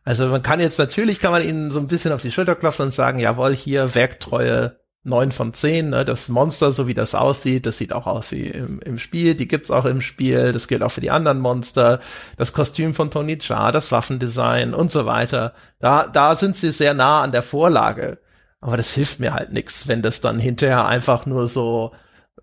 Also 0.05 0.27
man 0.27 0.41
kann 0.41 0.59
jetzt 0.59 0.79
natürlich, 0.79 1.19
kann 1.19 1.31
man 1.31 1.47
ihnen 1.47 1.71
so 1.71 1.79
ein 1.79 1.87
bisschen 1.87 2.11
auf 2.11 2.21
die 2.23 2.31
Schulter 2.31 2.55
klopfen 2.55 2.85
und 2.85 2.93
sagen, 2.93 3.19
jawohl, 3.19 3.55
hier 3.55 3.93
Werktreue 3.93 4.79
neun 5.05 5.31
von 5.31 5.53
zehn. 5.53 5.89
Ne? 5.89 6.03
Das 6.03 6.27
Monster, 6.29 6.71
so 6.71 6.87
wie 6.87 6.93
das 6.93 7.15
aussieht, 7.15 7.65
das 7.65 7.77
sieht 7.77 7.93
auch 7.93 8.07
aus 8.07 8.31
wie 8.31 8.47
im, 8.47 8.79
im 8.81 8.99
Spiel. 8.99 9.35
Die 9.35 9.47
gibt's 9.47 9.71
auch 9.71 9.85
im 9.85 10.01
Spiel. 10.01 10.51
Das 10.51 10.67
gilt 10.67 10.83
auch 10.83 10.91
für 10.91 11.01
die 11.01 11.11
anderen 11.11 11.39
Monster. 11.39 11.99
Das 12.37 12.53
Kostüm 12.53 12.93
von 12.93 13.11
Tony 13.11 13.37
Jaa, 13.39 13.71
das 13.71 13.91
Waffendesign 13.91 14.73
und 14.73 14.91
so 14.91 15.05
weiter. 15.05 15.53
Da, 15.79 16.07
da 16.07 16.35
sind 16.35 16.57
sie 16.57 16.71
sehr 16.71 16.93
nah 16.93 17.21
an 17.21 17.31
der 17.31 17.43
Vorlage. 17.43 18.17
Aber 18.59 18.77
das 18.77 18.93
hilft 18.93 19.19
mir 19.19 19.33
halt 19.33 19.53
nix, 19.53 19.87
wenn 19.87 20.01
das 20.01 20.21
dann 20.21 20.39
hinterher 20.39 20.85
einfach 20.85 21.27
nur 21.27 21.47
so, 21.47 21.91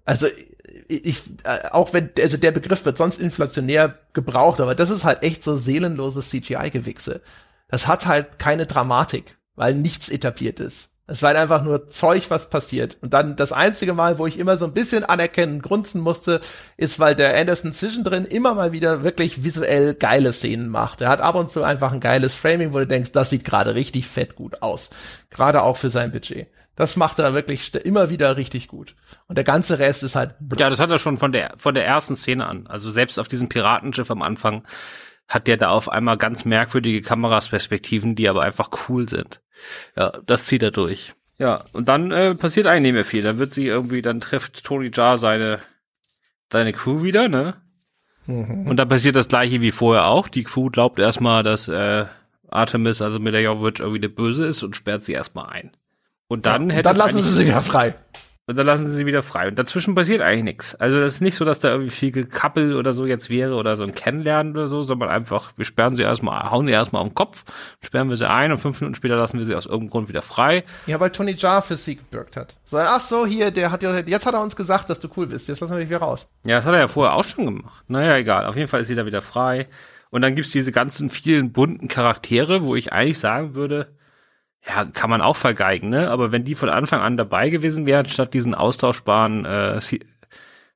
also 0.04 0.26
ich, 0.86 1.22
äh, 1.44 1.68
auch 1.72 1.92
wenn, 1.92 2.10
also 2.18 2.36
der 2.36 2.52
Begriff 2.52 2.84
wird 2.84 2.96
sonst 2.96 3.20
inflationär 3.20 3.98
gebraucht, 4.12 4.60
aber 4.60 4.74
das 4.74 4.90
ist 4.90 5.04
halt 5.04 5.24
echt 5.24 5.42
so 5.42 5.56
seelenloses 5.56 6.30
CGI-Gewichse. 6.30 7.22
Das 7.68 7.88
hat 7.88 8.06
halt 8.06 8.38
keine 8.38 8.66
Dramatik, 8.66 9.36
weil 9.56 9.74
nichts 9.74 10.08
etabliert 10.10 10.60
ist 10.60 10.91
Es 11.08 11.20
sei 11.20 11.36
einfach 11.36 11.64
nur 11.64 11.88
Zeug, 11.88 12.30
was 12.30 12.48
passiert. 12.48 12.96
Und 13.00 13.12
dann 13.12 13.34
das 13.34 13.52
einzige 13.52 13.92
Mal, 13.92 14.18
wo 14.18 14.26
ich 14.26 14.38
immer 14.38 14.56
so 14.56 14.66
ein 14.66 14.72
bisschen 14.72 15.04
anerkennen, 15.04 15.60
grunzen 15.60 16.00
musste, 16.00 16.40
ist, 16.76 17.00
weil 17.00 17.16
der 17.16 17.38
Anderson 17.38 17.72
zwischendrin 17.72 18.24
immer 18.24 18.54
mal 18.54 18.72
wieder 18.72 19.02
wirklich 19.02 19.42
visuell 19.42 19.94
geile 19.94 20.32
Szenen 20.32 20.68
macht. 20.68 21.00
Er 21.00 21.08
hat 21.08 21.20
ab 21.20 21.34
und 21.34 21.50
zu 21.50 21.64
einfach 21.64 21.92
ein 21.92 22.00
geiles 22.00 22.34
Framing, 22.34 22.72
wo 22.72 22.78
du 22.78 22.86
denkst, 22.86 23.12
das 23.12 23.30
sieht 23.30 23.44
gerade 23.44 23.74
richtig 23.74 24.06
fett 24.06 24.36
gut 24.36 24.62
aus. 24.62 24.90
Gerade 25.30 25.62
auch 25.62 25.76
für 25.76 25.90
sein 25.90 26.12
Budget. 26.12 26.46
Das 26.76 26.96
macht 26.96 27.18
er 27.18 27.34
wirklich 27.34 27.74
immer 27.74 28.08
wieder 28.08 28.36
richtig 28.36 28.68
gut. 28.68 28.94
Und 29.26 29.36
der 29.36 29.44
ganze 29.44 29.78
Rest 29.78 30.04
ist 30.04 30.16
halt. 30.16 30.34
Ja, 30.56 30.70
das 30.70 30.80
hat 30.80 30.90
er 30.90 30.98
schon 30.98 31.16
von 31.16 31.32
der, 31.32 31.54
von 31.58 31.74
der 31.74 31.84
ersten 31.84 32.16
Szene 32.16 32.46
an. 32.46 32.66
Also 32.66 32.90
selbst 32.90 33.18
auf 33.18 33.28
diesem 33.28 33.48
Piratenschiff 33.48 34.10
am 34.10 34.22
Anfang 34.22 34.62
hat 35.28 35.46
der 35.46 35.56
da 35.56 35.70
auf 35.70 35.88
einmal 35.88 36.16
ganz 36.16 36.44
merkwürdige 36.44 37.00
Kamerasperspektiven, 37.02 38.14
die 38.14 38.28
aber 38.28 38.42
einfach 38.42 38.70
cool 38.88 39.08
sind. 39.08 39.40
Ja, 39.96 40.12
das 40.26 40.46
zieht 40.46 40.62
er 40.62 40.70
durch. 40.70 41.14
Ja, 41.38 41.64
und 41.72 41.88
dann 41.88 42.10
äh, 42.10 42.34
passiert 42.34 42.66
eigentlich 42.66 42.82
nicht 42.82 42.94
mehr 42.94 43.04
viel. 43.04 43.22
Dann 43.22 43.38
wird 43.38 43.52
sie 43.52 43.66
irgendwie, 43.66 44.02
dann 44.02 44.20
trifft 44.20 44.62
Tony 44.64 44.90
Jaa 44.92 45.16
seine, 45.16 45.58
seine 46.50 46.72
Crew 46.72 47.02
wieder, 47.02 47.28
ne? 47.28 47.54
Mhm. 48.26 48.68
Und 48.68 48.76
dann 48.76 48.88
passiert 48.88 49.16
das 49.16 49.28
gleiche 49.28 49.60
wie 49.60 49.70
vorher 49.72 50.06
auch. 50.06 50.28
Die 50.28 50.44
Crew 50.44 50.70
glaubt 50.70 50.98
erstmal, 50.98 51.42
dass 51.42 51.68
äh, 51.68 52.06
Artemis, 52.48 53.02
also 53.02 53.18
Milajovic, 53.18 53.80
irgendwie 53.80 54.00
der 54.00 54.08
Böse 54.08 54.46
ist 54.46 54.62
und 54.62 54.76
sperrt 54.76 55.04
sie 55.04 55.12
erstmal 55.12 55.50
ein. 55.50 55.72
Und 56.28 56.46
dann 56.46 56.62
ja, 56.62 56.64
und 56.64 56.70
hätte 56.70 56.82
dann 56.82 56.96
lassen 56.96 57.22
sie 57.22 57.28
sie 57.28 57.46
wieder 57.46 57.60
frei. 57.60 57.94
Und 58.46 58.58
dann 58.58 58.66
lassen 58.66 58.86
sie 58.86 58.92
sie 58.92 59.06
wieder 59.06 59.22
frei. 59.22 59.46
Und 59.46 59.56
dazwischen 59.56 59.94
passiert 59.94 60.20
eigentlich 60.20 60.42
nichts. 60.42 60.74
Also 60.74 60.98
das 60.98 61.14
ist 61.14 61.20
nicht 61.20 61.36
so, 61.36 61.44
dass 61.44 61.60
da 61.60 61.70
irgendwie 61.70 61.90
viel 61.90 62.10
gekappelt 62.10 62.74
oder 62.74 62.92
so 62.92 63.06
jetzt 63.06 63.30
wäre 63.30 63.54
oder 63.54 63.76
so 63.76 63.84
ein 63.84 63.94
Kennenlernen 63.94 64.52
oder 64.52 64.66
so, 64.66 64.82
sondern 64.82 65.10
einfach, 65.10 65.52
wir 65.56 65.64
sperren 65.64 65.94
sie 65.94 66.02
erstmal, 66.02 66.50
hauen 66.50 66.66
sie 66.66 66.72
erstmal 66.72 67.02
auf 67.02 67.08
den 67.08 67.14
Kopf, 67.14 67.44
sperren 67.80 68.08
wir 68.08 68.16
sie 68.16 68.28
ein 68.28 68.50
und 68.50 68.58
fünf 68.58 68.80
Minuten 68.80 68.96
später 68.96 69.16
lassen 69.16 69.38
wir 69.38 69.44
sie 69.44 69.54
aus 69.54 69.66
irgendeinem 69.66 69.90
Grund 69.90 70.08
wieder 70.08 70.22
frei. 70.22 70.64
Ja, 70.86 70.98
weil 70.98 71.10
Tony 71.10 71.34
Jaa 71.36 71.60
für 71.60 71.76
sie 71.76 71.94
gebürgt 71.94 72.36
hat. 72.36 72.58
So, 72.64 72.78
ach 72.78 73.00
so, 73.00 73.26
hier, 73.26 73.52
der 73.52 73.70
hat 73.70 73.84
ja, 73.84 73.96
jetzt 74.00 74.26
hat 74.26 74.34
er 74.34 74.42
uns 74.42 74.56
gesagt, 74.56 74.90
dass 74.90 74.98
du 74.98 75.08
cool 75.16 75.28
bist. 75.28 75.48
Jetzt 75.48 75.60
lassen 75.60 75.74
wir 75.74 75.80
dich 75.80 75.90
wieder 75.90 76.00
raus. 76.00 76.28
Ja, 76.44 76.56
das 76.56 76.66
hat 76.66 76.74
er 76.74 76.80
ja 76.80 76.88
vorher 76.88 77.14
auch 77.14 77.24
schon 77.24 77.46
gemacht. 77.46 77.84
Naja, 77.86 78.16
egal. 78.16 78.46
Auf 78.46 78.56
jeden 78.56 78.68
Fall 78.68 78.80
ist 78.80 78.88
sie 78.88 78.96
da 78.96 79.06
wieder 79.06 79.22
frei. 79.22 79.68
Und 80.10 80.22
dann 80.22 80.34
gibt's 80.34 80.50
diese 80.50 80.72
ganzen 80.72 81.10
vielen 81.10 81.52
bunten 81.52 81.86
Charaktere, 81.86 82.64
wo 82.64 82.74
ich 82.74 82.92
eigentlich 82.92 83.20
sagen 83.20 83.54
würde, 83.54 83.94
ja, 84.66 84.84
kann 84.84 85.10
man 85.10 85.22
auch 85.22 85.36
vergeigen, 85.36 85.88
ne? 85.88 86.10
Aber 86.10 86.30
wenn 86.30 86.44
die 86.44 86.54
von 86.54 86.68
Anfang 86.68 87.00
an 87.00 87.16
dabei 87.16 87.50
gewesen 87.50 87.86
wären, 87.86 88.06
statt 88.06 88.32
diesen 88.32 88.54
austauschbaren 88.54 89.44
äh, 89.44 89.80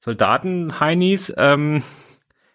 Soldaten-Heinis, 0.05 1.32
ähm, 1.37 1.82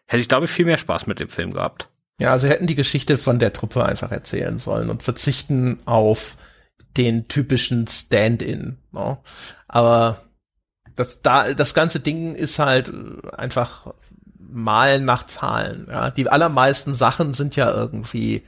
hätte 0.08 0.22
ich, 0.22 0.28
glaube 0.28 0.46
ich, 0.46 0.52
viel 0.52 0.66
mehr 0.66 0.78
Spaß 0.78 1.08
mit 1.08 1.20
dem 1.20 1.30
Film 1.30 1.54
gehabt. 1.54 1.88
Ja, 2.20 2.32
also 2.32 2.48
hätten 2.48 2.68
die 2.68 2.76
Geschichte 2.76 3.18
von 3.18 3.40
der 3.40 3.54
Truppe 3.54 3.86
einfach 3.86 4.12
erzählen 4.12 4.58
sollen 4.58 4.90
und 4.90 5.04
verzichten 5.04 5.80
auf 5.86 6.36
den 6.98 7.28
typischen 7.28 7.88
Stand-in. 7.88 8.78
Ne? 8.92 9.18
Aber 9.68 10.22
das, 10.96 11.22
da, 11.22 11.54
das 11.54 11.74
ganze 11.74 12.00
Ding 12.00 12.36
ist 12.36 12.60
halt 12.60 12.92
einfach 13.34 13.94
Malen 14.38 15.06
nach 15.06 15.26
Zahlen. 15.26 15.88
Ja? 15.90 16.12
Die 16.12 16.30
allermeisten 16.30 16.94
Sachen 16.94 17.34
sind 17.34 17.56
ja 17.56 17.72
irgendwie 17.72 18.44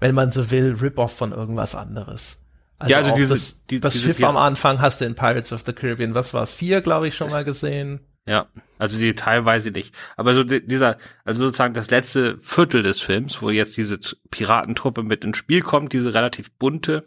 wenn 0.00 0.14
man 0.14 0.30
so 0.30 0.50
will, 0.50 0.76
Rip-Off 0.80 1.16
von 1.16 1.32
irgendwas 1.32 1.74
anderes. 1.74 2.44
Also, 2.78 2.92
ja, 2.92 2.98
also 2.98 3.14
diese, 3.14 3.34
das, 3.34 3.66
die, 3.66 3.80
das 3.80 3.92
diese 3.92 4.12
Schiff 4.12 4.22
am 4.22 4.36
Anfang 4.36 4.80
hast 4.80 5.00
du 5.00 5.04
in 5.04 5.16
Pirates 5.16 5.52
of 5.52 5.64
the 5.66 5.72
Caribbean, 5.72 6.14
was 6.14 6.32
war 6.32 6.44
es, 6.44 6.52
vier, 6.52 6.80
glaube 6.80 7.08
ich, 7.08 7.16
schon 7.16 7.30
mal 7.30 7.44
gesehen. 7.44 8.00
Ja, 8.24 8.46
also 8.78 8.98
die 8.98 9.14
teilweise 9.14 9.70
nicht. 9.70 9.94
Aber 10.16 10.34
so 10.34 10.44
dieser, 10.44 10.98
also 11.24 11.46
sozusagen 11.46 11.74
das 11.74 11.90
letzte 11.90 12.38
Viertel 12.38 12.82
des 12.82 13.00
Films, 13.00 13.40
wo 13.40 13.50
jetzt 13.50 13.76
diese 13.76 13.98
Piratentruppe 14.30 15.02
mit 15.02 15.24
ins 15.24 15.38
Spiel 15.38 15.62
kommt, 15.62 15.92
diese 15.94 16.12
relativ 16.12 16.52
bunte 16.52 17.04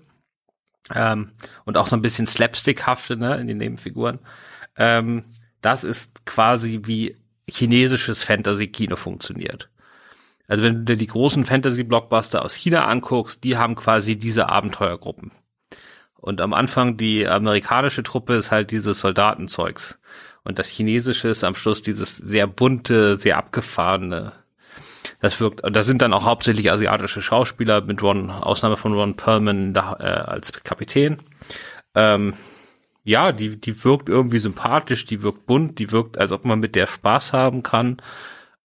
ähm, 0.94 1.32
und 1.66 1.78
auch 1.78 1.88
so 1.88 1.96
ein 1.96 2.02
bisschen 2.02 2.26
slapstickhafte, 2.26 3.18
ne, 3.18 3.40
in 3.40 3.48
den 3.48 3.60
Nebenfiguren. 3.60 4.20
Ähm, 4.76 5.24
das 5.62 5.84
ist 5.84 6.26
quasi 6.26 6.82
wie 6.86 7.16
chinesisches 7.48 8.24
Fantasy-Kino 8.24 8.96
funktioniert. 8.96 9.70
Also 10.52 10.64
wenn 10.64 10.80
du 10.80 10.84
dir 10.84 10.98
die 10.98 11.08
großen 11.08 11.46
Fantasy-Blockbuster 11.46 12.44
aus 12.44 12.56
China 12.56 12.86
anguckst, 12.86 13.46
die 13.46 13.56
haben 13.56 13.76
quasi 13.76 14.18
diese 14.18 14.50
Abenteuergruppen. 14.50 15.32
Und 16.16 16.42
am 16.42 16.52
Anfang 16.54 16.98
die 16.98 17.26
amerikanische 17.26 18.04
Truppe 18.04 18.34
ist 18.34 18.52
halt 18.52 18.72
dieses 18.72 19.00
Soldatenzeugs. 19.00 19.98
Und 20.44 20.60
das 20.60 20.68
chinesische 20.68 21.30
ist 21.30 21.46
am 21.46 21.56
Schluss 21.56 21.84
dieses 21.84 22.18
sehr 22.18 22.48
bunte, 22.48 23.16
sehr 23.16 23.38
abgefahrene. 23.38 24.34
Das 25.22 25.40
wirkt, 25.40 25.64
und 25.64 25.74
da 25.74 25.84
sind 25.84 26.02
dann 26.02 26.12
auch 26.12 26.26
hauptsächlich 26.26 26.70
asiatische 26.70 27.22
Schauspieler 27.22 27.80
mit 27.80 28.04
Ron, 28.04 28.30
Ausnahme 28.30 28.76
von 28.76 28.92
Ron 28.92 29.16
Perlman 29.16 29.74
da, 29.74 29.96
äh, 30.02 30.04
als 30.04 30.52
Kapitän. 30.52 31.20
Ähm, 31.96 32.34
ja, 33.06 33.32
die, 33.32 33.56
die 33.56 33.86
wirkt 33.86 34.10
irgendwie 34.10 34.40
sympathisch, 34.40 35.06
die 35.06 35.24
wirkt 35.24 35.46
bunt, 35.46 35.80
die 35.80 35.94
wirkt, 35.94 36.18
als 36.18 36.34
ob 36.34 36.44
man 36.44 36.60
mit 36.60 36.76
der 36.76 36.88
Spaß 36.88 37.32
haben 37.32 37.64
kann 37.64 38.02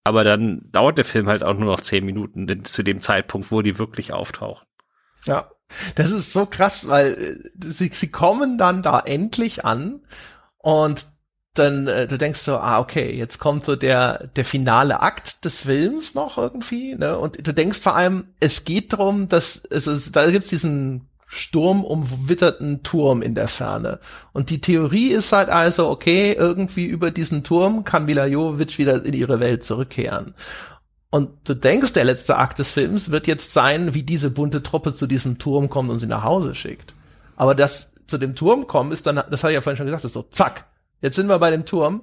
aber 0.07 0.23
dann 0.23 0.61
dauert 0.71 0.99
der 0.99 1.05
Film 1.05 1.27
halt 1.27 1.43
auch 1.43 1.55
nur 1.55 1.73
noch 1.73 1.81
zehn 1.81 2.05
Minuten 2.05 2.47
denn 2.47 2.65
zu 2.65 2.85
dem 2.85 3.01
Zeitpunkt, 3.01 3.51
wo 3.51 3.61
die 3.61 3.77
wirklich 3.77 4.13
auftauchen. 4.13 4.65
Ja, 5.25 5.51
das 5.97 6.13
ist 6.13 6.33
so 6.33 6.47
krass, 6.47 6.87
weil 6.87 7.13
äh, 7.15 7.73
sie, 7.73 7.91
sie 7.93 8.13
kommen 8.13 8.57
dann 8.57 8.85
da 8.85 9.01
endlich 9.01 9.65
an 9.65 10.07
und 10.59 11.05
dann 11.55 11.89
äh, 11.89 12.07
du 12.07 12.19
denkst 12.19 12.39
so, 12.39 12.59
ah 12.59 12.79
okay, 12.79 13.11
jetzt 13.17 13.41
kommt 13.41 13.65
so 13.65 13.75
der 13.75 14.29
der 14.29 14.45
finale 14.45 15.01
Akt 15.01 15.45
des 15.45 15.63
Films 15.63 16.15
noch 16.15 16.39
irgendwie, 16.39 16.95
ne? 16.95 17.19
Und 17.19 17.45
du 17.45 17.53
denkst 17.53 17.81
vor 17.81 17.97
allem, 17.97 18.29
es 18.39 18.65
geht 18.65 18.93
darum, 18.93 19.29
dass 19.29 19.57
es 19.71 19.89
ist, 19.89 20.15
da 20.15 20.31
gibt's 20.31 20.51
diesen 20.51 21.09
sturmumwitterten 21.27 22.83
Turm 22.83 23.21
in 23.21 23.35
der 23.35 23.49
Ferne. 23.49 23.99
Und 24.33 24.51
die 24.51 24.61
Theorie 24.61 25.09
ist 25.09 25.33
halt 25.33 25.49
also, 25.49 25.89
okay, 25.89 26.33
irgendwie 26.33 26.87
über 26.87 27.11
diesen 27.11 27.43
Turm 27.43 27.85
kann 27.85 28.07
Mila 28.07 28.27
Jovovich 28.27 28.79
wieder 28.79 29.05
in 29.05 29.13
ihre 29.13 29.41
Welt 29.41 29.65
zurückkehren. 29.65 30.35
Und 31.11 31.31
du 31.45 31.55
denkst, 31.55 31.93
der 31.93 32.05
letzte 32.05 32.37
Akt 32.37 32.59
des 32.59 32.71
Films 32.71 33.11
wird 33.11 33.27
jetzt 33.27 33.53
sein, 33.53 33.95
wie 33.95 34.03
diese 34.03 34.31
bunte 34.31 34.63
Truppe 34.63 34.95
zu 34.95 35.07
diesem 35.07 35.39
Turm 35.39 35.69
kommt 35.69 35.91
und 35.91 35.99
sie 35.99 36.07
nach 36.07 36.25
Hause 36.25 36.55
schickt. 36.55 36.95
Aber 37.37 37.55
das 37.55 37.95
zu 38.07 38.19
dem 38.19 38.35
Turm 38.35 38.67
kommen 38.67 38.93
ist 38.93 39.07
dann, 39.07 39.17
das 39.17 39.43
habe 39.43 39.53
ich 39.53 39.55
ja 39.57 39.61
vorhin 39.61 39.77
schon 39.77 39.87
gesagt, 39.87 40.05
ist 40.05 40.13
so, 40.13 40.23
zack, 40.23 40.67
jetzt 41.01 41.17
sind 41.17 41.29
wir 41.29 41.39
bei 41.39 41.51
dem 41.51 41.65
Turm. 41.65 42.03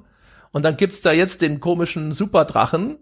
Und 0.52 0.64
dann 0.64 0.78
gibt's 0.78 1.02
da 1.02 1.12
jetzt 1.12 1.42
den 1.42 1.60
komischen 1.60 2.12
Superdrachen, 2.12 2.98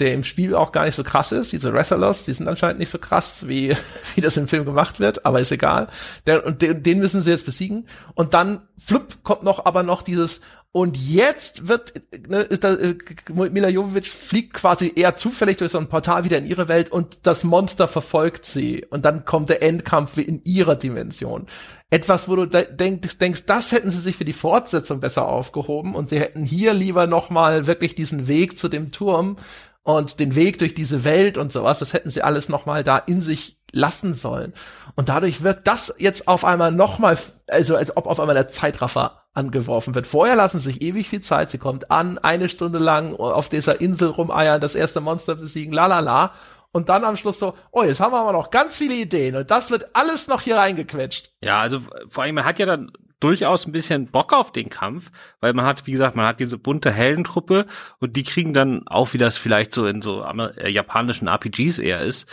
der 0.00 0.14
im 0.14 0.24
Spiel 0.24 0.54
auch 0.54 0.72
gar 0.72 0.84
nicht 0.84 0.94
so 0.94 1.04
krass 1.04 1.30
ist. 1.32 1.52
Diese 1.52 1.72
Wrestlers, 1.72 2.24
die 2.24 2.32
sind 2.32 2.48
anscheinend 2.48 2.78
nicht 2.78 2.90
so 2.90 2.98
krass, 2.98 3.46
wie, 3.46 3.76
wie 4.14 4.20
das 4.20 4.36
im 4.36 4.48
Film 4.48 4.64
gemacht 4.64 4.98
wird, 4.98 5.24
aber 5.24 5.40
ist 5.40 5.52
egal. 5.52 5.88
Der, 6.26 6.44
und 6.46 6.62
den, 6.62 6.82
den 6.82 6.98
müssen 6.98 7.22
sie 7.22 7.30
jetzt 7.30 7.46
besiegen. 7.46 7.86
Und 8.14 8.34
dann, 8.34 8.62
flupp, 8.78 9.22
kommt 9.22 9.42
noch 9.42 9.64
aber 9.66 9.82
noch 9.82 10.02
dieses, 10.02 10.40
und 10.72 10.96
jetzt 10.96 11.66
wird, 11.66 11.94
ne, 12.28 12.42
ist 12.42 12.62
da, 12.62 12.74
äh, 12.74 12.96
Mila 13.28 13.68
Jovovich 13.68 14.08
fliegt 14.08 14.54
quasi 14.54 14.92
eher 14.94 15.16
zufällig 15.16 15.56
durch 15.56 15.72
so 15.72 15.78
ein 15.78 15.88
Portal 15.88 16.22
wieder 16.22 16.38
in 16.38 16.46
ihre 16.46 16.68
Welt 16.68 16.92
und 16.92 17.26
das 17.26 17.42
Monster 17.42 17.88
verfolgt 17.88 18.44
sie. 18.44 18.86
Und 18.88 19.04
dann 19.04 19.24
kommt 19.24 19.48
der 19.48 19.64
Endkampf 19.64 20.16
in 20.16 20.42
ihrer 20.44 20.76
Dimension. 20.76 21.46
Etwas, 21.90 22.28
wo 22.28 22.36
du 22.36 22.46
denkst, 22.46 23.18
denkst, 23.18 23.46
das 23.46 23.72
hätten 23.72 23.90
sie 23.90 23.98
sich 23.98 24.16
für 24.16 24.24
die 24.24 24.32
Fortsetzung 24.32 25.00
besser 25.00 25.26
aufgehoben 25.26 25.96
und 25.96 26.08
sie 26.08 26.20
hätten 26.20 26.44
hier 26.44 26.72
lieber 26.72 27.08
noch 27.08 27.30
mal 27.30 27.66
wirklich 27.66 27.96
diesen 27.96 28.28
Weg 28.28 28.56
zu 28.56 28.68
dem 28.68 28.92
Turm 28.92 29.38
und 29.82 30.20
den 30.20 30.34
Weg 30.36 30.58
durch 30.58 30.74
diese 30.74 31.04
Welt 31.04 31.38
und 31.38 31.52
sowas, 31.52 31.78
das 31.78 31.92
hätten 31.92 32.10
sie 32.10 32.22
alles 32.22 32.48
nochmal 32.48 32.84
da 32.84 32.98
in 32.98 33.22
sich 33.22 33.58
lassen 33.72 34.14
sollen. 34.14 34.52
Und 34.96 35.08
dadurch 35.08 35.42
wirkt 35.42 35.66
das 35.66 35.94
jetzt 35.98 36.28
auf 36.28 36.44
einmal 36.44 36.72
nochmal, 36.72 37.16
also 37.48 37.76
als 37.76 37.96
ob 37.96 38.06
auf 38.06 38.20
einmal 38.20 38.34
der 38.34 38.48
Zeitraffer 38.48 39.22
angeworfen 39.32 39.94
wird. 39.94 40.06
Vorher 40.06 40.36
lassen 40.36 40.58
sie 40.58 40.72
sich 40.72 40.82
ewig 40.82 41.08
viel 41.08 41.20
Zeit. 41.20 41.50
Sie 41.50 41.58
kommt 41.58 41.90
an, 41.90 42.18
eine 42.18 42.48
Stunde 42.48 42.78
lang 42.78 43.14
auf 43.14 43.48
dieser 43.48 43.80
Insel 43.80 44.08
rumeiern, 44.08 44.60
das 44.60 44.74
erste 44.74 45.00
Monster 45.00 45.36
besiegen, 45.36 45.72
la 45.72 45.86
la 45.86 46.00
la. 46.00 46.32
Und 46.72 46.88
dann 46.88 47.04
am 47.04 47.16
Schluss 47.16 47.38
so, 47.38 47.54
oh, 47.72 47.82
jetzt 47.82 48.00
haben 48.00 48.12
wir 48.12 48.20
aber 48.20 48.32
noch 48.32 48.50
ganz 48.50 48.76
viele 48.76 48.94
Ideen 48.94 49.34
und 49.34 49.50
das 49.50 49.70
wird 49.72 49.90
alles 49.92 50.28
noch 50.28 50.42
hier 50.42 50.56
reingequetscht. 50.56 51.32
Ja, 51.42 51.60
also 51.60 51.80
vor 52.08 52.22
allem, 52.22 52.36
man 52.36 52.44
hat 52.44 52.60
ja 52.60 52.66
dann 52.66 52.92
durchaus 53.20 53.66
ein 53.66 53.72
bisschen 53.72 54.06
Bock 54.06 54.32
auf 54.32 54.52
den 54.52 54.68
Kampf, 54.68 55.10
weil 55.40 55.52
man 55.52 55.66
hat, 55.66 55.86
wie 55.86 55.92
gesagt, 55.92 56.16
man 56.16 56.26
hat 56.26 56.40
diese 56.40 56.58
bunte 56.58 56.90
Heldentruppe 56.90 57.66
und 57.98 58.16
die 58.16 58.24
kriegen 58.24 58.54
dann 58.54 58.86
auch, 58.88 59.12
wie 59.12 59.18
das 59.18 59.36
vielleicht 59.38 59.72
so 59.74 59.86
in 59.86 60.02
so 60.02 60.24
äh, 60.24 60.70
japanischen 60.70 61.28
RPGs 61.28 61.78
eher 61.78 62.00
ist, 62.00 62.28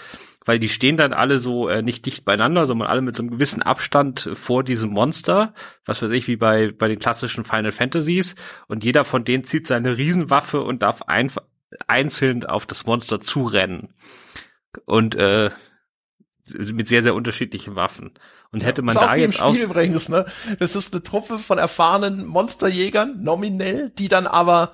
weil 0.46 0.60
die 0.60 0.70
stehen 0.70 0.98
dann 0.98 1.14
alle 1.14 1.38
so 1.38 1.68
äh, 1.68 1.82
nicht 1.82 2.06
dicht 2.06 2.24
beieinander, 2.24 2.66
sondern 2.66 2.88
alle 2.88 3.02
mit 3.02 3.16
so 3.16 3.22
einem 3.22 3.32
gewissen 3.32 3.62
Abstand 3.62 4.30
vor 4.34 4.64
diesem 4.64 4.92
Monster, 4.92 5.54
was 5.86 6.02
weiß 6.02 6.12
ich, 6.12 6.28
wie 6.28 6.38
bei, 6.38 6.72
bei 6.72 6.88
den 6.88 7.00
klassischen 7.00 7.44
Final 7.44 7.74
Fantasies 7.74 8.36
und 8.68 8.84
jeder 8.84 9.04
von 9.04 9.26
denen 9.26 9.44
zieht 9.44 9.68
seine 9.68 9.98
Riesenwaffe 9.98 10.62
und 10.62 10.84
darf 10.84 11.04
einfach 11.04 11.44
einzeln 11.86 12.46
auf 12.46 12.66
das 12.66 12.86
Monster 12.86 13.20
zurennen. 13.20 13.90
Und 14.86 15.16
äh, 15.16 15.50
mit 16.54 16.88
sehr, 16.88 17.04
sehr 17.04 17.16
unterschiedlichen 17.16 17.76
Waffen. 17.76 18.12
Und 18.52 18.64
hätte 18.64 18.82
man 18.82 18.96
da 18.96 19.16
jetzt 19.16 19.42
auch. 19.42 19.56
Übrigens, 19.56 20.10
ne? 20.10 20.26
Das 20.60 20.76
ist 20.76 20.94
eine 20.94 21.04
Truppe 21.04 21.40
von 21.40 21.58
erfahrenen 21.58 22.26
Monsterjägern, 22.26 23.22
nominell, 23.22 23.92
die 23.98 24.08
dann 24.08 24.28
aber 24.28 24.74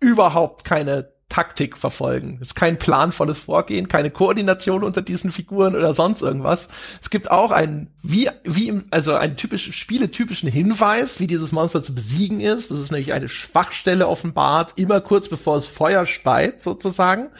überhaupt 0.00 0.64
keine 0.64 1.12
Taktik 1.30 1.78
verfolgen. 1.78 2.38
Es 2.42 2.48
ist 2.48 2.54
kein 2.56 2.76
planvolles 2.76 3.38
Vorgehen, 3.38 3.88
keine 3.88 4.10
Koordination 4.10 4.82
unter 4.82 5.00
diesen 5.00 5.30
Figuren 5.30 5.76
oder 5.76 5.94
sonst 5.94 6.22
irgendwas. 6.22 6.68
Es 7.00 7.08
gibt 7.08 7.30
auch 7.30 7.52
einen, 7.52 7.94
wie, 8.02 8.28
wie 8.44 8.68
im, 8.68 8.84
also 8.90 9.14
einen 9.14 9.36
typisch, 9.36 9.70
spieletypischen 9.72 10.50
Hinweis, 10.50 11.20
wie 11.20 11.28
dieses 11.28 11.52
Monster 11.52 11.82
zu 11.82 11.94
besiegen 11.94 12.40
ist. 12.40 12.70
Das 12.70 12.80
ist 12.80 12.90
nämlich 12.90 13.12
eine 13.12 13.28
Schwachstelle 13.28 14.08
offenbart, 14.08 14.72
immer 14.76 15.00
kurz 15.00 15.28
bevor 15.28 15.56
es 15.56 15.68
Feuer 15.68 16.04
speit, 16.04 16.62
sozusagen. 16.62 17.30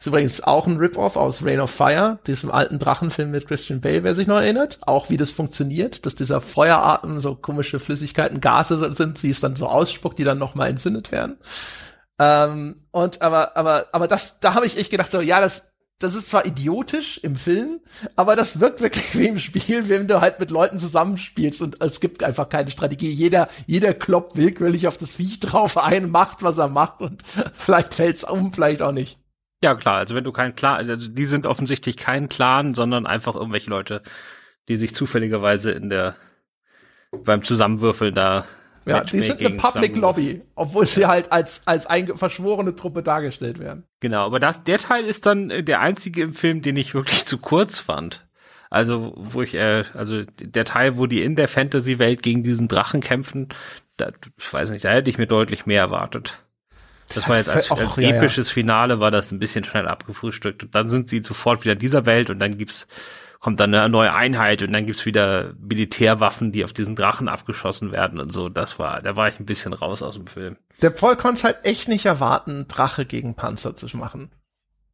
Ist 0.00 0.06
übrigens 0.06 0.42
auch 0.42 0.66
ein 0.66 0.78
Rip-Off 0.78 1.16
aus 1.16 1.44
Rain 1.44 1.60
of 1.60 1.70
Fire, 1.70 2.18
diesem 2.26 2.50
alten 2.50 2.78
Drachenfilm 2.78 3.30
mit 3.30 3.46
Christian 3.46 3.82
Bale, 3.82 4.02
wer 4.02 4.14
sich 4.14 4.26
noch 4.26 4.38
erinnert. 4.38 4.78
Auch 4.86 5.10
wie 5.10 5.18
das 5.18 5.30
funktioniert, 5.30 6.06
dass 6.06 6.14
dieser 6.14 6.40
Feueratem 6.40 7.20
so 7.20 7.34
komische 7.34 7.78
Flüssigkeiten, 7.78 8.40
Gase 8.40 8.94
sind, 8.94 9.22
die 9.22 9.28
es 9.28 9.40
dann 9.40 9.56
so 9.56 9.68
ausspuckt, 9.68 10.18
die 10.18 10.24
dann 10.24 10.38
nochmal 10.38 10.70
entzündet 10.70 11.12
werden. 11.12 11.36
Ähm, 12.18 12.76
und 12.92 13.20
aber, 13.20 13.58
aber, 13.58 13.88
aber 13.92 14.08
das, 14.08 14.40
da 14.40 14.54
habe 14.54 14.64
ich 14.64 14.78
echt 14.78 14.90
gedacht, 14.90 15.10
so, 15.10 15.20
ja, 15.20 15.38
das, 15.38 15.66
das 15.98 16.14
ist 16.14 16.30
zwar 16.30 16.46
idiotisch 16.46 17.18
im 17.18 17.36
Film, 17.36 17.80
aber 18.16 18.36
das 18.36 18.58
wirkt 18.58 18.80
wirklich 18.80 19.18
wie 19.18 19.26
im 19.26 19.38
Spiel, 19.38 19.90
wenn 19.90 20.08
du 20.08 20.22
halt 20.22 20.40
mit 20.40 20.50
Leuten 20.50 20.78
zusammenspielst 20.78 21.60
und 21.60 21.76
es 21.82 22.00
gibt 22.00 22.24
einfach 22.24 22.48
keine 22.48 22.70
Strategie. 22.70 23.12
Jeder, 23.12 23.50
jeder 23.66 23.92
kloppt 23.92 24.34
willkürlich 24.34 24.88
auf 24.88 24.96
das 24.96 25.12
Viech 25.12 25.40
drauf 25.40 25.76
ein, 25.76 26.08
macht, 26.08 26.42
was 26.42 26.56
er 26.56 26.68
macht 26.68 27.02
und 27.02 27.22
vielleicht 27.52 27.92
fällt's 27.92 28.24
um, 28.24 28.54
vielleicht 28.54 28.80
auch 28.80 28.92
nicht. 28.92 29.18
Ja, 29.62 29.74
klar, 29.74 29.96
also 29.96 30.14
wenn 30.14 30.24
du 30.24 30.32
kein 30.32 30.54
Clan, 30.54 30.88
also 30.88 31.10
die 31.10 31.24
sind 31.26 31.46
offensichtlich 31.46 31.96
kein 31.96 32.28
Clan, 32.28 32.74
sondern 32.74 33.06
einfach 33.06 33.36
irgendwelche 33.36 33.68
Leute, 33.68 34.02
die 34.68 34.76
sich 34.76 34.94
zufälligerweise 34.94 35.70
in 35.70 35.90
der, 35.90 36.16
beim 37.24 37.42
Zusammenwürfeln 37.42 38.14
da 38.14 38.46
ja, 38.86 39.04
die 39.04 39.20
sind 39.20 39.40
eine 39.40 39.56
Public 39.56 39.96
Lobby, 39.96 40.40
obwohl 40.54 40.86
sie 40.86 41.06
halt 41.06 41.30
als, 41.32 41.66
als 41.66 41.86
eine 41.86 42.16
verschworene 42.16 42.74
Truppe 42.74 43.02
dargestellt 43.02 43.58
werden. 43.58 43.84
Genau, 44.00 44.24
aber 44.24 44.40
das, 44.40 44.64
der 44.64 44.78
Teil 44.78 45.04
ist 45.04 45.26
dann 45.26 45.50
äh, 45.50 45.62
der 45.62 45.80
einzige 45.80 46.22
im 46.22 46.34
Film, 46.34 46.62
den 46.62 46.76
ich 46.76 46.94
wirklich 46.94 47.26
zu 47.26 47.38
kurz 47.38 47.78
fand. 47.78 48.26
Also, 48.70 49.12
wo 49.16 49.42
ich, 49.42 49.54
äh, 49.54 49.84
also 49.94 50.22
der 50.24 50.64
Teil, 50.64 50.96
wo 50.96 51.06
die 51.06 51.22
in 51.22 51.36
der 51.36 51.48
Fantasy-Welt 51.48 52.22
gegen 52.22 52.42
diesen 52.42 52.68
Drachen 52.68 53.00
kämpfen, 53.00 53.48
da, 53.96 54.12
ich 54.38 54.52
weiß 54.52 54.70
nicht, 54.70 54.84
da 54.84 54.90
hätte 54.90 55.10
ich 55.10 55.18
mir 55.18 55.26
deutlich 55.26 55.66
mehr 55.66 55.82
erwartet. 55.82 56.38
Das 57.14 57.28
war 57.28 57.36
jetzt 57.36 57.48
als, 57.48 57.70
als 57.70 57.98
episches 57.98 58.48
ja. 58.48 58.54
Finale 58.54 59.00
war 59.00 59.10
das 59.10 59.30
ein 59.32 59.38
bisschen 59.38 59.64
schnell 59.64 59.88
abgefrühstückt. 59.88 60.64
Und 60.64 60.74
dann 60.74 60.88
sind 60.88 61.08
sie 61.08 61.22
sofort 61.22 61.62
wieder 61.62 61.72
in 61.72 61.78
dieser 61.78 62.06
Welt 62.06 62.30
und 62.30 62.38
dann 62.38 62.56
gibt's 62.58 62.86
kommt 63.40 63.58
dann 63.58 63.74
eine 63.74 63.88
neue 63.88 64.12
Einheit 64.12 64.62
und 64.62 64.72
dann 64.72 64.84
gibt's 64.84 65.06
wieder 65.06 65.54
Militärwaffen, 65.58 66.52
die 66.52 66.62
auf 66.62 66.74
diesen 66.74 66.94
Drachen 66.94 67.26
abgeschossen 67.26 67.90
werden 67.90 68.20
und 68.20 68.30
so. 68.30 68.50
Das 68.50 68.78
war, 68.78 69.00
da 69.00 69.16
war 69.16 69.28
ich 69.28 69.40
ein 69.40 69.46
bisschen 69.46 69.72
raus 69.72 70.02
aus 70.02 70.14
dem 70.14 70.26
Film. 70.26 70.56
Der 70.82 70.90
Paul 70.90 71.16
konnte 71.16 71.44
halt 71.44 71.58
echt 71.64 71.88
nicht 71.88 72.04
erwarten, 72.04 72.68
Drache 72.68 73.06
gegen 73.06 73.34
Panzer 73.34 73.74
zu 73.74 73.96
machen. 73.96 74.30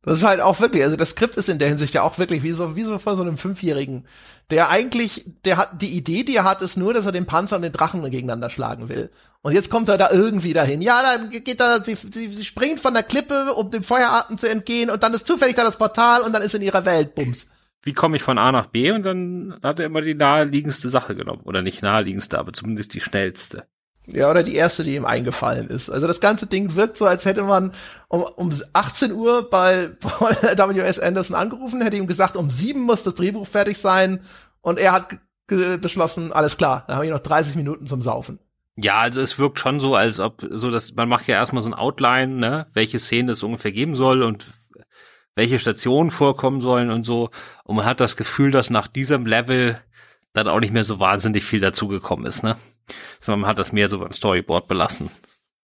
Das 0.03 0.21
ist 0.21 0.25
halt 0.25 0.41
auch 0.41 0.61
wirklich, 0.61 0.85
also 0.85 0.95
das 0.95 1.11
Skript 1.11 1.35
ist 1.35 1.49
in 1.49 1.59
der 1.59 1.67
Hinsicht 1.67 1.93
ja 1.95 2.03
auch 2.03 2.19
wirklich 2.19 2.45
wie 2.45 2.53
so, 2.53 2.77
wie 2.77 2.83
so 2.83 2.97
von 2.99 3.17
so 3.17 3.23
einem 3.23 3.37
Fünfjährigen, 3.37 4.07
der 4.51 4.69
eigentlich, 4.69 5.25
der 5.45 5.57
hat, 5.57 5.83
die 5.83 5.97
Idee, 5.97 6.23
die 6.23 6.37
er 6.37 6.45
hat, 6.45 6.63
ist 6.63 6.77
nur, 6.77 6.95
dass 6.95 7.07
er 7.07 7.13
den 7.13 7.27
Panzer 7.27 7.57
und 7.57 7.63
den 7.63 7.73
Drachen 7.73 8.09
gegeneinander 8.09 8.49
schlagen 8.49 8.89
will. 8.89 9.11
Und 9.47 9.53
jetzt 9.53 9.71
kommt 9.71 9.89
er 9.89 9.97
da 9.97 10.11
irgendwie 10.11 10.55
dahin. 10.55 10.83
Ja, 10.83 11.01
dann 11.03 11.31
geht 11.31 11.61
er, 11.61 11.81
sie, 11.85 11.95
sie, 11.95 12.45
springt 12.45 12.81
von 12.81 12.95
der 12.95 13.05
Klippe, 13.05 13.55
um 13.55 13.71
dem 13.71 13.85
Feueratem 13.85 14.39
zu 14.39 14.49
entgehen 14.49 14.91
und 14.91 15.05
dann 15.05 15.15
ist 15.15 15.25
zufällig 15.25 15.55
da 15.55 15.63
das 15.63 15.79
Portal 15.79 16.23
und 16.23 16.33
dann 16.33 16.43
ist 16.43 16.57
in 16.57 16.63
ihrer 16.63 16.85
Welt, 16.85 17.15
bums 17.15 17.47
wie 17.85 17.93
komme 17.93 18.17
ich 18.17 18.25
von 18.25 18.39
A 18.39 18.51
nach 18.51 18.67
B 18.67 18.91
und 18.91 19.05
dann 19.05 19.57
hat 19.63 19.79
er 19.79 19.87
immer 19.87 20.01
die 20.01 20.17
naheliegendste 20.17 20.89
Sache 20.89 21.15
genommen. 21.15 21.43
Oder 21.45 21.63
nicht 21.63 21.81
naheliegendste, 21.81 22.41
aber 22.41 22.53
zumindest 22.53 22.93
die 22.95 23.01
schnellste. 23.01 23.69
Ja, 24.09 24.29
oder 24.29 24.43
die 24.43 24.57
erste, 24.57 24.83
die 24.83 24.97
ihm 24.97 25.05
eingefallen 25.05 25.69
ist. 25.69 25.91
Also 25.91 26.09
das 26.09 26.21
ganze 26.21 26.49
Ding 26.49 26.75
wirkt 26.75 26.97
so, 26.97 27.07
als 27.07 27.25
hätte 27.25 27.45
man 27.45 27.71
um, 28.09 28.23
um 28.23 28.53
18 28.73 29.13
Uhr 29.13 29.49
bei 29.49 29.91
W.S. 30.03 30.99
Anderson 30.99 31.37
angerufen, 31.37 31.83
hätte 31.83 31.97
ihm 31.97 32.09
gesagt, 32.09 32.35
um 32.35 32.51
7 32.51 32.81
muss 32.81 33.05
das 33.05 33.15
Drehbuch 33.15 33.47
fertig 33.47 33.79
sein 33.79 34.19
und 34.61 34.81
er 34.81 34.91
hat 34.91 35.21
beschlossen, 35.47 36.33
alles 36.33 36.57
klar, 36.57 36.83
dann 36.89 36.97
habe 36.97 37.07
ich 37.07 37.13
noch 37.13 37.21
30 37.21 37.55
Minuten 37.55 37.87
zum 37.87 38.03
Saufen. 38.03 38.41
Ja, 38.77 38.99
also 38.99 39.23
es 39.23 39.39
wirkt 39.39 39.59
schon 39.59 39.81
so, 39.81 39.95
als 39.95 40.21
ob 40.21 40.47
so, 40.51 40.71
dass 40.71 40.95
man 40.95 41.09
macht 41.09 41.27
ja 41.29 41.37
erstmal 41.37 41.63
so 41.63 41.71
ein 41.71 41.75
Outline, 41.75 42.35
ne, 42.35 42.67
welche 42.75 42.99
Szene 42.99 43.33
es 43.33 43.43
ungefähr 43.43 43.73
geben 43.73 43.95
soll 43.95 44.23
und 44.23 44.47
welche 45.35 45.59
Stationen 45.59 46.11
vorkommen 46.11 46.61
sollen 46.61 46.91
und 46.91 47.05
so. 47.05 47.31
Und 47.65 47.77
man 47.77 47.87
hat 47.87 48.01
das 48.01 48.17
Gefühl, 48.17 48.51
dass 48.51 48.71
nach 48.71 48.87
diesem 48.87 49.27
Level 49.27 49.81
dann 50.35 50.49
auch 50.49 50.61
nicht 50.61 50.73
mehr 50.73 50.85
so 50.85 51.01
wahnsinnig 51.01 51.45
viel 51.45 51.61
dazugekommen 51.61 52.27
ist, 52.27 52.43
ne? 52.43 52.57
Sondern 53.21 53.41
man 53.41 53.51
hat 53.51 53.59
das 53.59 53.73
mehr 53.73 53.89
so 53.89 53.99
beim 53.99 54.13
Storyboard 54.13 54.69
belassen. 54.69 55.11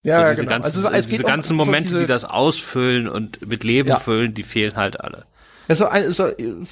Ja, 0.04 0.22
so 0.22 0.30
diese 0.30 0.42
genau. 0.42 0.52
Ganzen, 0.52 0.86
also 0.86 1.08
diese 1.08 1.22
ganzen 1.22 1.56
Momente, 1.56 1.90
so 1.90 1.96
diese, 1.96 2.00
die 2.00 2.12
das 2.12 2.24
ausfüllen 2.24 3.08
und 3.08 3.46
mit 3.46 3.62
Leben 3.62 3.90
ja. 3.90 3.96
füllen, 3.98 4.34
die 4.34 4.42
fehlen 4.42 4.76
halt 4.76 5.00
alle. 5.00 5.26
Also, 5.68 5.86
also 5.86 6.24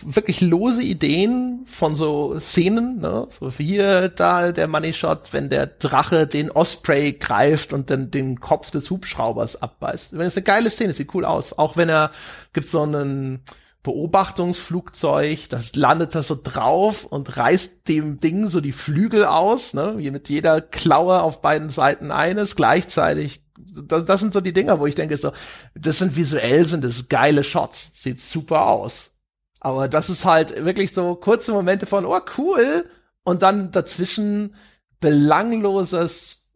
wirklich 0.02 0.40
lose 0.40 0.82
Ideen 0.82 1.64
von 1.64 1.94
so 1.94 2.38
Szenen, 2.40 3.00
ne? 3.00 3.26
So 3.30 3.58
wie 3.58 3.64
hier 3.64 4.08
da 4.08 4.52
der 4.52 4.68
Money 4.68 4.92
Shot, 4.92 5.32
wenn 5.32 5.48
der 5.48 5.66
Drache 5.66 6.26
den 6.26 6.50
Osprey 6.50 7.12
greift 7.12 7.72
und 7.72 7.90
dann 7.90 8.10
den 8.10 8.40
Kopf 8.40 8.70
des 8.70 8.90
Hubschraubers 8.90 9.62
abbeißt. 9.62 10.18
Wenn 10.18 10.26
es 10.26 10.36
eine 10.36 10.44
geile 10.44 10.70
Szene, 10.70 10.92
sieht 10.92 11.14
cool 11.14 11.24
aus. 11.24 11.56
Auch 11.56 11.76
wenn 11.76 11.88
er 11.88 12.10
gibt 12.52 12.66
so 12.66 12.82
einen 12.82 13.40
Beobachtungsflugzeug, 13.82 15.48
da 15.48 15.60
landet 15.74 16.14
er 16.14 16.22
so 16.22 16.38
drauf 16.42 17.04
und 17.04 17.36
reißt 17.36 17.88
dem 17.88 18.20
Ding 18.20 18.48
so 18.48 18.60
die 18.60 18.72
Flügel 18.72 19.24
aus, 19.24 19.72
ne? 19.72 19.94
Mit 20.10 20.28
jeder 20.28 20.60
Klaue 20.60 21.22
auf 21.22 21.40
beiden 21.40 21.70
Seiten 21.70 22.10
eines 22.10 22.56
gleichzeitig 22.56 23.42
das, 23.66 24.04
das 24.04 24.20
sind 24.20 24.32
so 24.32 24.40
die 24.40 24.52
Dinger, 24.52 24.78
wo 24.78 24.86
ich 24.86 24.94
denke 24.94 25.16
so, 25.16 25.32
das 25.74 25.98
sind 25.98 26.16
visuell 26.16 26.66
sind 26.66 26.84
das 26.84 27.08
geile 27.08 27.44
Shots, 27.44 27.90
sieht 27.94 28.18
super 28.18 28.66
aus. 28.66 29.16
Aber 29.60 29.88
das 29.88 30.10
ist 30.10 30.24
halt 30.24 30.64
wirklich 30.64 30.92
so 30.92 31.14
kurze 31.14 31.52
Momente 31.52 31.86
von, 31.86 32.06
oh 32.06 32.20
cool, 32.38 32.88
und 33.24 33.42
dann 33.42 33.70
dazwischen 33.72 34.54
belangloses 35.00 36.50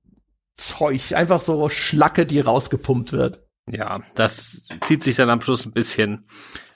Zeug, 0.57 1.15
einfach 1.15 1.43
so 1.43 1.69
Schlacke, 1.69 2.27
die 2.27 2.41
rausgepumpt 2.41 3.13
wird. 3.13 3.47
Ja, 3.71 4.03
das 4.15 4.67
zieht 4.81 5.03
sich 5.03 5.17
dann 5.17 5.31
am 5.31 5.41
Schluss 5.41 5.67
ein 5.67 5.73
bisschen. 5.73 6.27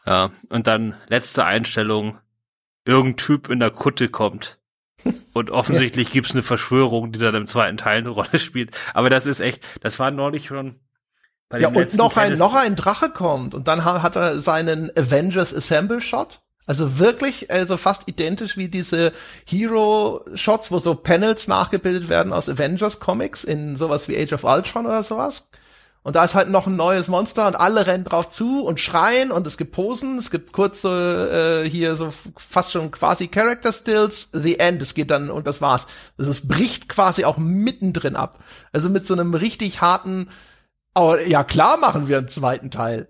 Ja, 0.06 0.30
und 0.48 0.66
dann 0.66 0.94
letzte 1.08 1.44
Einstellung, 1.44 2.18
irgendein 2.84 3.16
Typ 3.18 3.50
in 3.50 3.60
der 3.60 3.70
Kutte 3.70 4.08
kommt 4.08 4.58
und 5.32 5.50
offensichtlich 5.50 6.10
gibt's 6.10 6.32
eine 6.32 6.42
Verschwörung, 6.42 7.12
die 7.12 7.18
dann 7.18 7.34
im 7.34 7.46
zweiten 7.46 7.76
Teil 7.76 7.98
eine 7.98 8.08
Rolle 8.08 8.38
spielt. 8.38 8.76
Aber 8.94 9.10
das 9.10 9.26
ist 9.26 9.40
echt, 9.40 9.64
das 9.82 9.98
war 9.98 10.10
neulich 10.10 10.46
schon. 10.46 10.80
Bei 11.48 11.60
ja, 11.60 11.68
und 11.68 11.94
noch 11.96 12.16
ein, 12.16 12.36
noch 12.36 12.54
ein 12.54 12.76
Drache 12.76 13.08
kommt 13.10 13.54
und 13.54 13.68
dann 13.68 13.84
hat 13.84 14.16
er 14.16 14.40
seinen 14.40 14.90
Avengers 14.96 15.54
Assemble 15.54 16.00
Shot. 16.00 16.40
Also 16.66 16.98
wirklich, 16.98 17.50
also 17.50 17.78
fast 17.78 18.08
identisch 18.08 18.58
wie 18.58 18.68
diese 18.68 19.12
Hero-Shots, 19.46 20.70
wo 20.70 20.78
so 20.78 20.94
Panels 20.94 21.48
nachgebildet 21.48 22.10
werden 22.10 22.34
aus 22.34 22.50
Avengers 22.50 23.00
Comics 23.00 23.42
in 23.42 23.74
sowas 23.74 24.06
wie 24.06 24.18
Age 24.18 24.34
of 24.34 24.44
Ultron 24.44 24.84
oder 24.84 25.02
sowas. 25.02 25.48
Und 26.02 26.16
da 26.16 26.24
ist 26.24 26.34
halt 26.34 26.48
noch 26.48 26.66
ein 26.66 26.76
neues 26.76 27.08
Monster 27.08 27.48
und 27.48 27.56
alle 27.56 27.86
rennen 27.86 28.04
drauf 28.04 28.30
zu 28.30 28.64
und 28.64 28.80
schreien 28.80 29.30
und 29.30 29.46
es 29.46 29.58
gibt 29.58 29.72
Posen, 29.72 30.16
es 30.16 30.30
gibt 30.30 30.52
kurze 30.52 31.64
äh, 31.64 31.68
hier 31.68 31.96
so 31.96 32.08
fast 32.36 32.72
schon 32.72 32.90
quasi 32.90 33.28
Character 33.28 33.72
Stills, 33.72 34.30
The 34.32 34.58
End, 34.58 34.80
es 34.80 34.94
geht 34.94 35.10
dann 35.10 35.30
und 35.30 35.46
das 35.46 35.60
war's. 35.60 35.86
Also 36.16 36.30
es 36.30 36.46
bricht 36.46 36.88
quasi 36.88 37.24
auch 37.24 37.36
mittendrin 37.36 38.16
ab. 38.16 38.42
Also 38.72 38.88
mit 38.88 39.06
so 39.06 39.14
einem 39.14 39.34
richtig 39.34 39.80
harten, 39.80 40.30
oh, 40.94 41.16
ja 41.26 41.44
klar 41.44 41.76
machen 41.78 42.08
wir 42.08 42.18
einen 42.18 42.28
zweiten 42.28 42.70
Teil. 42.70 43.08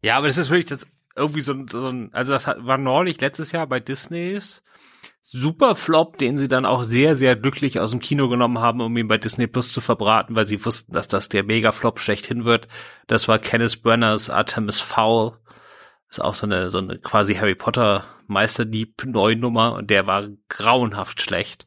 Ja, 0.00 0.16
aber 0.16 0.28
das 0.28 0.38
ist 0.38 0.50
wirklich 0.50 0.66
das 0.66 0.86
irgendwie 1.14 1.42
so, 1.42 1.54
so 1.68 1.88
ein, 1.88 2.10
also 2.12 2.32
das 2.32 2.46
war 2.46 2.78
neulich 2.78 3.20
letztes 3.20 3.52
Jahr 3.52 3.66
bei 3.66 3.80
Disneys 3.80 4.62
super 5.32 5.74
Flop, 5.76 6.18
den 6.18 6.36
sie 6.36 6.46
dann 6.46 6.66
auch 6.66 6.84
sehr, 6.84 7.16
sehr 7.16 7.36
glücklich 7.36 7.80
aus 7.80 7.90
dem 7.90 8.00
Kino 8.00 8.28
genommen 8.28 8.58
haben, 8.58 8.82
um 8.82 8.96
ihn 8.98 9.08
bei 9.08 9.16
Disney 9.16 9.46
Plus 9.46 9.72
zu 9.72 9.80
verbraten, 9.80 10.36
weil 10.36 10.46
sie 10.46 10.64
wussten, 10.64 10.92
dass 10.92 11.08
das 11.08 11.30
der 11.30 11.42
Mega-Flop 11.42 11.98
schlechthin 11.98 12.44
wird. 12.44 12.68
Das 13.06 13.28
war 13.28 13.38
Kenneth 13.38 13.82
Brenners 13.82 14.28
Artemis 14.28 14.80
Fowl. 14.80 15.38
ist 16.10 16.22
auch 16.22 16.34
so 16.34 16.46
eine, 16.46 16.68
so 16.68 16.78
eine 16.78 16.98
quasi 16.98 17.34
Harry 17.34 17.54
Potter 17.54 18.04
Meisterdieb 18.26 19.04
Neunummer 19.06 19.72
und 19.74 19.88
der 19.88 20.06
war 20.06 20.28
grauenhaft 20.48 21.22
schlecht. 21.22 21.66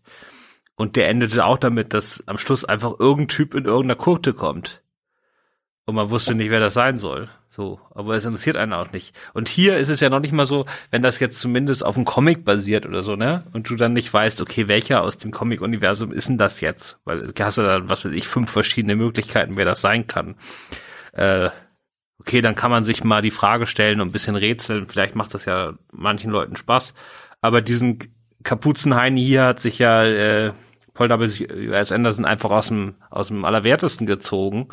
Und 0.75 0.95
der 0.95 1.09
endete 1.09 1.43
auch 1.45 1.57
damit, 1.57 1.93
dass 1.93 2.23
am 2.27 2.37
Schluss 2.37 2.65
einfach 2.65 2.99
irgendein 2.99 3.29
Typ 3.29 3.55
in 3.55 3.65
irgendeiner 3.65 3.95
Kurte 3.95 4.33
kommt. 4.33 4.83
Und 5.87 5.95
man 5.95 6.09
wusste 6.09 6.33
nicht, 6.33 6.49
wer 6.49 6.59
das 6.59 6.73
sein 6.73 6.97
soll. 6.97 7.29
So, 7.49 7.79
aber 7.93 8.15
es 8.15 8.25
interessiert 8.25 8.57
einen 8.57 8.73
auch 8.73 8.91
nicht. 8.91 9.15
Und 9.33 9.47
hier 9.47 9.77
ist 9.77 9.89
es 9.89 9.99
ja 9.99 10.09
noch 10.09 10.19
nicht 10.19 10.33
mal 10.33 10.47
so, 10.47 10.65
wenn 10.89 11.03
das 11.03 11.19
jetzt 11.19 11.39
zumindest 11.39 11.85
auf 11.85 11.95
einem 11.95 12.05
Comic 12.05 12.43
basiert 12.43 12.85
oder 12.87 13.03
so, 13.03 13.15
ne? 13.15 13.43
Und 13.53 13.69
du 13.69 13.75
dann 13.75 13.93
nicht 13.93 14.11
weißt, 14.11 14.41
okay, 14.41 14.67
welcher 14.67 15.03
aus 15.03 15.17
dem 15.17 15.31
Comic-Universum 15.31 16.11
ist 16.11 16.27
denn 16.27 16.39
das 16.39 16.59
jetzt? 16.59 16.99
Weil 17.05 17.31
hast 17.39 17.59
du 17.59 17.61
dann, 17.61 17.87
was 17.87 18.03
weiß 18.03 18.11
ich, 18.13 18.27
fünf 18.27 18.51
verschiedene 18.51 18.95
Möglichkeiten, 18.95 19.57
wer 19.57 19.65
das 19.65 19.79
sein 19.79 20.07
kann. 20.07 20.35
Äh, 21.13 21.49
okay, 22.19 22.41
dann 22.41 22.55
kann 22.55 22.71
man 22.71 22.83
sich 22.83 23.03
mal 23.03 23.21
die 23.21 23.31
Frage 23.31 23.67
stellen 23.67 24.01
und 24.01 24.09
ein 24.09 24.11
bisschen 24.11 24.35
rätseln. 24.35 24.87
Vielleicht 24.87 25.15
macht 25.15 25.33
das 25.35 25.45
ja 25.45 25.75
manchen 25.93 26.31
Leuten 26.31 26.55
Spaß. 26.55 26.95
Aber 27.41 27.61
diesen 27.61 27.99
Kapuzenheini 28.43 29.23
hier 29.23 29.43
hat 29.43 29.59
sich 29.59 29.79
ja 29.79 30.03
äh, 30.03 30.51
Paul 30.95 31.09
W.S. 31.09 31.91
Anderson 31.91 32.25
einfach 32.25 32.51
aus 32.51 32.69
dem, 32.69 32.95
aus 33.09 33.27
dem 33.27 33.45
Allerwertesten 33.45 34.07
gezogen, 34.07 34.69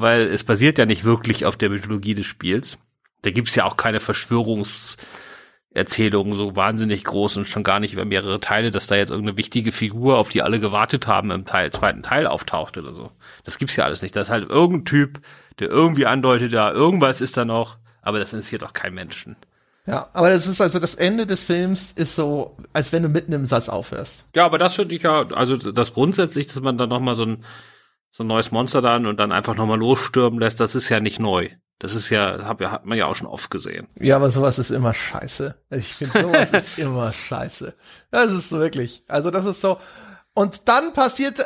weil 0.00 0.22
es 0.22 0.44
basiert 0.44 0.78
ja 0.78 0.86
nicht 0.86 1.04
wirklich 1.04 1.44
auf 1.44 1.56
der 1.56 1.70
Mythologie 1.70 2.14
des 2.14 2.26
Spiels. 2.26 2.78
Da 3.22 3.30
gibt's 3.30 3.54
ja 3.54 3.64
auch 3.64 3.76
keine 3.76 4.00
Verschwörungserzählungen 4.00 6.34
so 6.34 6.56
wahnsinnig 6.56 7.04
groß 7.04 7.38
und 7.38 7.46
schon 7.46 7.64
gar 7.64 7.80
nicht 7.80 7.92
über 7.92 8.04
mehrere 8.04 8.40
Teile, 8.40 8.70
dass 8.70 8.86
da 8.86 8.96
jetzt 8.96 9.10
irgendeine 9.10 9.36
wichtige 9.36 9.72
Figur, 9.72 10.18
auf 10.18 10.28
die 10.28 10.42
alle 10.42 10.60
gewartet 10.60 11.06
haben, 11.06 11.30
im 11.30 11.46
Teil, 11.46 11.70
zweiten 11.72 12.02
Teil 12.02 12.26
auftaucht 12.26 12.76
oder 12.78 12.92
so. 12.92 13.10
Das 13.44 13.58
gibt's 13.58 13.76
ja 13.76 13.84
alles 13.84 14.02
nicht. 14.02 14.14
Das 14.14 14.28
ist 14.28 14.32
halt 14.32 14.48
irgendein 14.48 14.84
Typ, 14.84 15.20
der 15.58 15.68
irgendwie 15.68 16.06
andeutet, 16.06 16.52
ja, 16.52 16.70
irgendwas 16.70 17.20
ist 17.20 17.36
da 17.36 17.44
noch, 17.44 17.78
aber 18.00 18.18
das 18.18 18.32
interessiert 18.32 18.62
doch 18.62 18.72
kein 18.72 18.94
Menschen. 18.94 19.36
Ja, 19.88 20.10
aber 20.12 20.28
das 20.28 20.46
ist 20.46 20.60
also 20.60 20.78
das 20.80 20.94
Ende 20.94 21.26
des 21.26 21.40
Films 21.40 21.92
ist 21.92 22.14
so, 22.14 22.54
als 22.74 22.92
wenn 22.92 23.02
du 23.02 23.08
mitten 23.08 23.32
im 23.32 23.46
Satz 23.46 23.70
aufhörst. 23.70 24.26
Ja, 24.36 24.44
aber 24.44 24.58
das 24.58 24.74
finde 24.74 24.94
ich 24.94 25.02
ja, 25.02 25.24
also 25.32 25.56
das 25.56 25.94
grundsätzlich, 25.94 26.46
dass 26.46 26.60
man 26.60 26.76
dann 26.76 26.90
noch 26.90 27.00
mal 27.00 27.14
so 27.14 27.24
ein 27.24 27.42
so 28.10 28.24
ein 28.24 28.26
neues 28.26 28.50
Monster 28.50 28.82
dann 28.82 29.06
und 29.06 29.18
dann 29.18 29.32
einfach 29.32 29.56
noch 29.56 29.66
mal 29.66 29.78
losstürmen 29.78 30.40
lässt, 30.40 30.60
das 30.60 30.74
ist 30.74 30.88
ja 30.88 31.00
nicht 31.00 31.18
neu. 31.18 31.50
Das 31.78 31.94
ist 31.94 32.10
ja, 32.10 32.44
hab 32.44 32.60
ja, 32.60 32.72
hat 32.72 32.86
man 32.86 32.98
ja 32.98 33.06
auch 33.06 33.14
schon 33.14 33.28
oft 33.28 33.50
gesehen. 33.50 33.86
Ja, 34.00 34.16
aber 34.16 34.30
sowas 34.30 34.58
ist 34.58 34.70
immer 34.70 34.94
scheiße. 34.94 35.54
Ich 35.70 35.94
finde, 35.94 36.22
sowas 36.22 36.52
ist 36.52 36.70
immer 36.78 37.12
scheiße. 37.12 37.74
Das 38.10 38.32
ist 38.32 38.48
so 38.48 38.58
wirklich. 38.58 39.04
Also 39.06 39.30
das 39.30 39.44
ist 39.44 39.60
so. 39.60 39.78
Und 40.34 40.68
dann 40.68 40.92
passiert, 40.92 41.44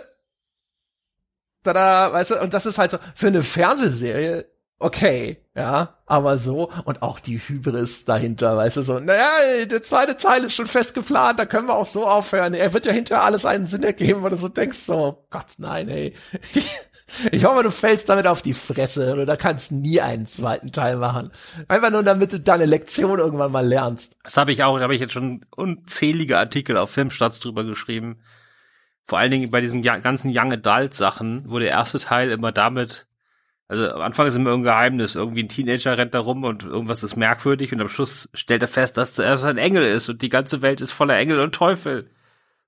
tada, 1.62 2.12
weißt 2.12 2.30
du, 2.30 2.40
und 2.40 2.54
das 2.54 2.64
ist 2.64 2.78
halt 2.78 2.92
so, 2.92 2.98
für 3.14 3.26
eine 3.26 3.42
Fernsehserie 3.42 4.46
okay, 4.82 5.41
ja, 5.54 5.98
aber 6.06 6.38
so 6.38 6.70
und 6.84 7.02
auch 7.02 7.20
die 7.20 7.38
Hybris 7.38 8.06
dahinter, 8.06 8.56
weißt 8.56 8.78
du, 8.78 8.82
so, 8.82 8.98
naja, 8.98 9.66
der 9.66 9.82
zweite 9.82 10.16
Teil 10.16 10.44
ist 10.44 10.54
schon 10.54 10.66
fest 10.66 10.94
geplant, 10.94 11.38
da 11.38 11.44
können 11.44 11.66
wir 11.66 11.74
auch 11.74 11.86
so 11.86 12.06
aufhören. 12.06 12.54
Er 12.54 12.72
wird 12.72 12.86
ja 12.86 12.92
hinterher 12.92 13.24
alles 13.24 13.44
einen 13.44 13.66
Sinn 13.66 13.82
ergeben, 13.82 14.22
weil 14.22 14.30
du 14.30 14.36
so 14.36 14.48
denkst, 14.48 14.78
so, 14.78 14.94
oh 14.94 15.26
Gott, 15.30 15.54
nein, 15.58 15.88
ey. 15.88 16.14
Ich 17.30 17.44
hoffe, 17.44 17.62
du 17.62 17.70
fällst 17.70 18.08
damit 18.08 18.26
auf 18.26 18.40
die 18.40 18.54
Fresse 18.54 19.20
oder 19.20 19.36
kannst 19.36 19.70
nie 19.70 20.00
einen 20.00 20.24
zweiten 20.24 20.72
Teil 20.72 20.96
machen. 20.96 21.30
Einfach 21.68 21.90
nur, 21.90 22.02
damit 22.02 22.32
du 22.32 22.40
deine 22.40 22.64
Lektion 22.64 23.18
irgendwann 23.18 23.52
mal 23.52 23.66
lernst. 23.66 24.16
Das 24.24 24.38
habe 24.38 24.50
ich 24.52 24.62
auch, 24.62 24.78
da 24.78 24.84
habe 24.84 24.94
ich 24.94 25.00
jetzt 25.02 25.12
schon 25.12 25.42
unzählige 25.54 26.38
Artikel 26.38 26.78
auf 26.78 26.90
Filmstarts 26.90 27.40
drüber 27.40 27.64
geschrieben. 27.64 28.22
Vor 29.04 29.18
allen 29.18 29.30
Dingen 29.30 29.50
bei 29.50 29.60
diesen 29.60 29.82
ganzen 29.82 30.32
Young 30.34 30.54
Adult 30.54 30.94
Sachen, 30.94 31.44
wo 31.46 31.58
der 31.58 31.68
erste 31.68 31.98
Teil 31.98 32.30
immer 32.30 32.50
damit 32.50 33.06
also 33.72 33.90
am 33.90 34.02
Anfang 34.02 34.26
ist 34.26 34.36
immer 34.36 34.52
ein 34.52 34.62
Geheimnis. 34.62 35.14
Irgendwie 35.14 35.42
ein 35.42 35.48
Teenager 35.48 35.96
rennt 35.96 36.12
da 36.12 36.20
rum 36.20 36.44
und 36.44 36.62
irgendwas 36.64 37.02
ist 37.02 37.16
merkwürdig 37.16 37.72
und 37.72 37.80
am 37.80 37.88
Schluss 37.88 38.28
stellt 38.34 38.60
er 38.60 38.68
fest, 38.68 38.98
dass 38.98 39.18
er 39.18 39.42
ein 39.46 39.56
Engel 39.56 39.82
ist 39.82 40.10
und 40.10 40.20
die 40.20 40.28
ganze 40.28 40.60
Welt 40.60 40.82
ist 40.82 40.92
voller 40.92 41.16
Engel 41.16 41.40
und 41.40 41.54
Teufel. 41.54 42.10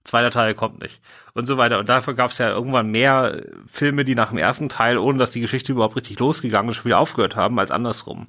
Zweiter 0.03 0.31
Teil 0.31 0.55
kommt 0.55 0.81
nicht. 0.81 1.03
Und 1.35 1.45
so 1.45 1.59
weiter. 1.59 1.79
Und 1.79 1.91
dafür 1.91 2.15
gab 2.15 2.31
es 2.31 2.39
ja 2.39 2.49
irgendwann 2.49 2.91
mehr 2.91 3.43
Filme, 3.67 4.05
die 4.05 4.15
nach 4.15 4.31
dem 4.31 4.39
ersten 4.39 4.71
Teil, 4.71 4.97
ohne 4.97 5.19
dass 5.19 5.31
die 5.31 5.43
Geschichte 5.43 5.73
überhaupt 5.73 5.97
richtig 5.97 6.19
losgegangen 6.19 6.71
ist, 6.71 6.77
schon 6.77 6.87
wieder 6.87 6.99
aufgehört 6.99 7.37
haben, 7.37 7.59
als 7.59 7.71
andersrum. 7.71 8.29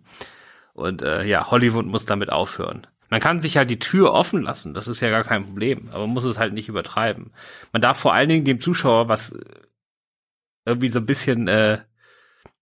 Und 0.73 1.01
äh, 1.01 1.23
ja, 1.23 1.49
Hollywood 1.51 1.85
muss 1.85 2.05
damit 2.05 2.29
aufhören. 2.29 2.87
Man 3.09 3.21
kann 3.21 3.39
sich 3.39 3.55
halt 3.55 3.69
die 3.69 3.79
Tür 3.79 4.11
offen 4.11 4.41
lassen, 4.41 4.73
das 4.73 4.89
ist 4.89 4.99
ja 4.99 5.09
gar 5.09 5.23
kein 5.23 5.45
Problem, 5.45 5.87
aber 5.93 6.01
man 6.01 6.15
muss 6.15 6.23
es 6.23 6.39
halt 6.39 6.53
nicht 6.53 6.67
übertreiben. 6.67 7.31
Man 7.71 7.81
darf 7.81 7.97
vor 7.97 8.13
allen 8.13 8.27
Dingen 8.27 8.45
dem 8.45 8.59
Zuschauer 8.59 9.07
was 9.07 9.33
irgendwie 10.65 10.89
so 10.89 10.99
ein 10.99 11.05
bisschen 11.05 11.47
äh, 11.47 11.77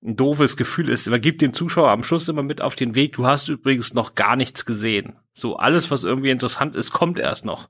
ein 0.03 0.15
doofes 0.15 0.57
Gefühl 0.57 0.89
ist. 0.89 1.07
Man 1.09 1.21
gibt 1.21 1.41
dem 1.41 1.53
Zuschauer 1.53 1.89
am 1.89 2.03
Schluss 2.03 2.27
immer 2.27 2.43
mit 2.43 2.61
auf 2.61 2.75
den 2.75 2.95
Weg, 2.95 3.13
du 3.13 3.25
hast 3.25 3.49
übrigens 3.49 3.93
noch 3.93 4.15
gar 4.15 4.35
nichts 4.35 4.65
gesehen. 4.65 5.15
So 5.33 5.57
alles, 5.57 5.91
was 5.91 6.03
irgendwie 6.03 6.29
interessant 6.29 6.75
ist, 6.75 6.91
kommt 6.91 7.19
erst 7.19 7.45
noch. 7.45 7.69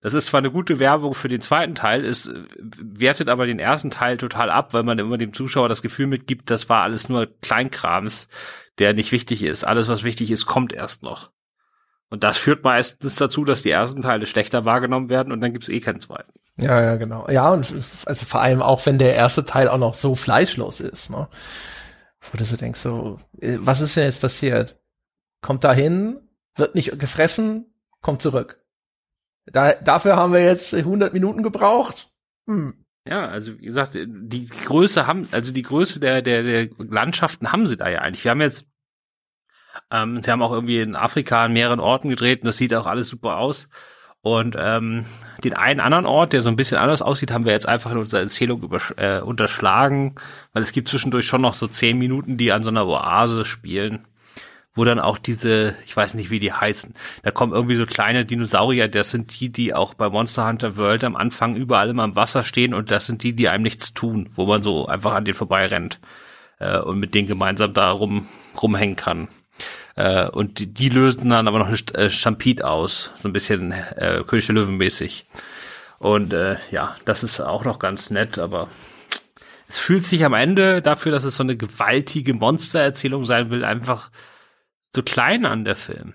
Das 0.00 0.14
ist 0.14 0.26
zwar 0.26 0.38
eine 0.38 0.52
gute 0.52 0.78
Werbung 0.78 1.12
für 1.14 1.28
den 1.28 1.40
zweiten 1.40 1.74
Teil, 1.74 2.04
es 2.04 2.30
wertet 2.60 3.28
aber 3.28 3.46
den 3.46 3.58
ersten 3.58 3.90
Teil 3.90 4.16
total 4.16 4.48
ab, 4.48 4.72
weil 4.72 4.84
man 4.84 4.98
immer 4.98 5.18
dem 5.18 5.32
Zuschauer 5.32 5.68
das 5.68 5.82
Gefühl 5.82 6.06
mitgibt, 6.06 6.50
das 6.50 6.68
war 6.68 6.82
alles 6.82 7.08
nur 7.08 7.26
Kleinkrams, 7.40 8.28
der 8.78 8.94
nicht 8.94 9.10
wichtig 9.10 9.42
ist. 9.42 9.64
Alles, 9.64 9.88
was 9.88 10.04
wichtig 10.04 10.30
ist, 10.30 10.46
kommt 10.46 10.72
erst 10.72 11.02
noch. 11.02 11.32
Und 12.10 12.22
das 12.22 12.38
führt 12.38 12.62
meistens 12.62 13.16
dazu, 13.16 13.44
dass 13.44 13.62
die 13.62 13.70
ersten 13.70 14.02
Teile 14.02 14.26
schlechter 14.26 14.64
wahrgenommen 14.64 15.10
werden 15.10 15.32
und 15.32 15.40
dann 15.40 15.52
gibt's 15.52 15.68
eh 15.68 15.80
keinen 15.80 16.00
zweiten. 16.00 16.32
Ja, 16.60 16.82
ja, 16.82 16.96
genau. 16.96 17.28
Ja, 17.30 17.50
und 17.52 17.72
also 18.06 18.26
vor 18.26 18.40
allem 18.40 18.62
auch, 18.62 18.84
wenn 18.84 18.98
der 18.98 19.14
erste 19.14 19.44
Teil 19.44 19.68
auch 19.68 19.78
noch 19.78 19.94
so 19.94 20.16
fleischlos 20.16 20.80
ist, 20.80 21.10
ne? 21.10 21.28
Wo 22.20 22.36
du 22.36 22.44
so 22.44 22.56
denkst, 22.56 22.80
so, 22.80 23.20
äh, 23.40 23.58
was 23.60 23.80
ist 23.80 23.96
denn 23.96 24.04
jetzt 24.04 24.20
passiert? 24.20 24.76
Kommt 25.40 25.62
da 25.62 25.72
hin, 25.72 26.20
wird 26.56 26.74
nicht 26.74 26.98
gefressen, 26.98 27.72
kommt 28.02 28.22
zurück. 28.22 28.60
Da, 29.46 29.72
dafür 29.74 30.16
haben 30.16 30.32
wir 30.32 30.42
jetzt 30.42 30.74
100 30.74 31.14
Minuten 31.14 31.44
gebraucht. 31.44 32.08
Hm. 32.48 32.84
Ja, 33.08 33.26
also 33.28 33.58
wie 33.58 33.64
gesagt, 33.66 33.94
die 33.94 34.46
Größe 34.46 35.06
haben, 35.06 35.28
also 35.30 35.52
die 35.52 35.62
Größe 35.62 36.00
der, 36.00 36.20
der, 36.22 36.42
der 36.42 36.68
Landschaften 36.78 37.52
haben 37.52 37.66
sie 37.66 37.76
da 37.76 37.88
ja 37.88 38.00
eigentlich. 38.00 38.24
Wir 38.24 38.32
haben 38.32 38.40
jetzt, 38.40 38.66
ähm, 39.90 40.20
sie 40.22 40.30
haben 40.30 40.42
auch 40.42 40.52
irgendwie 40.52 40.80
in 40.80 40.96
Afrika 40.96 41.44
an 41.44 41.52
mehreren 41.52 41.80
Orten 41.80 42.10
gedreht 42.10 42.42
und 42.42 42.46
das 42.46 42.58
sieht 42.58 42.74
auch 42.74 42.86
alles 42.86 43.08
super 43.08 43.38
aus. 43.38 43.68
Und 44.22 44.56
ähm, 44.58 45.04
den 45.44 45.54
einen 45.54 45.80
anderen 45.80 46.06
Ort, 46.06 46.32
der 46.32 46.42
so 46.42 46.48
ein 46.48 46.56
bisschen 46.56 46.78
anders 46.78 47.02
aussieht, 47.02 47.30
haben 47.30 47.44
wir 47.44 47.52
jetzt 47.52 47.68
einfach 47.68 47.92
in 47.92 47.98
unserer 47.98 48.22
Erzählung 48.22 48.68
äh, 48.96 49.20
unterschlagen, 49.20 50.16
weil 50.52 50.62
es 50.62 50.72
gibt 50.72 50.88
zwischendurch 50.88 51.26
schon 51.26 51.40
noch 51.40 51.54
so 51.54 51.68
zehn 51.68 51.98
Minuten, 51.98 52.36
die 52.36 52.50
an 52.50 52.64
so 52.64 52.70
einer 52.70 52.86
Oase 52.86 53.44
spielen, 53.44 54.06
wo 54.74 54.84
dann 54.84 54.98
auch 54.98 55.18
diese, 55.18 55.76
ich 55.86 55.96
weiß 55.96 56.14
nicht, 56.14 56.30
wie 56.30 56.40
die 56.40 56.52
heißen, 56.52 56.94
da 57.22 57.30
kommen 57.30 57.52
irgendwie 57.52 57.76
so 57.76 57.86
kleine 57.86 58.24
Dinosaurier, 58.24 58.88
das 58.88 59.12
sind 59.12 59.38
die, 59.38 59.50
die 59.50 59.72
auch 59.72 59.94
bei 59.94 60.08
Monster 60.08 60.48
Hunter 60.48 60.76
World 60.76 61.04
am 61.04 61.16
Anfang 61.16 61.54
überall 61.54 61.88
immer 61.88 62.04
im 62.04 62.16
Wasser 62.16 62.42
stehen 62.42 62.74
und 62.74 62.90
das 62.90 63.06
sind 63.06 63.22
die, 63.22 63.34
die 63.34 63.48
einem 63.48 63.62
nichts 63.62 63.94
tun, 63.94 64.28
wo 64.32 64.46
man 64.46 64.64
so 64.64 64.86
einfach 64.86 65.14
an 65.14 65.24
denen 65.24 65.36
vorbei 65.36 65.66
rennt 65.66 66.00
äh, 66.58 66.78
und 66.78 66.98
mit 66.98 67.14
denen 67.14 67.28
gemeinsam 67.28 67.72
da 67.72 67.90
rum, 67.90 68.26
rumhängen 68.60 68.96
kann. 68.96 69.28
Äh, 69.98 70.28
und 70.28 70.60
die, 70.60 70.72
die 70.72 70.90
lösen 70.90 71.30
dann 71.30 71.48
aber 71.48 71.58
noch 71.58 71.68
ein 71.68 71.94
äh, 71.96 72.08
Stampede 72.08 72.68
aus, 72.68 73.10
so 73.16 73.28
ein 73.28 73.32
bisschen 73.32 73.72
äh, 73.72 74.22
König 74.24 74.46
der 74.46 74.54
Löwen 74.54 74.76
mäßig. 74.76 75.26
Und 75.98 76.32
äh, 76.32 76.56
ja, 76.70 76.94
das 77.04 77.24
ist 77.24 77.40
auch 77.40 77.64
noch 77.64 77.80
ganz 77.80 78.08
nett, 78.10 78.38
aber 78.38 78.68
es 79.66 79.80
fühlt 79.80 80.04
sich 80.04 80.24
am 80.24 80.34
Ende 80.34 80.82
dafür, 80.82 81.10
dass 81.10 81.24
es 81.24 81.34
so 81.34 81.42
eine 81.42 81.56
gewaltige 81.56 82.32
Monstererzählung 82.32 83.24
sein 83.24 83.50
will, 83.50 83.64
einfach 83.64 84.12
so 84.94 85.02
klein 85.02 85.44
an 85.44 85.64
der 85.64 85.74
Film. 85.74 86.14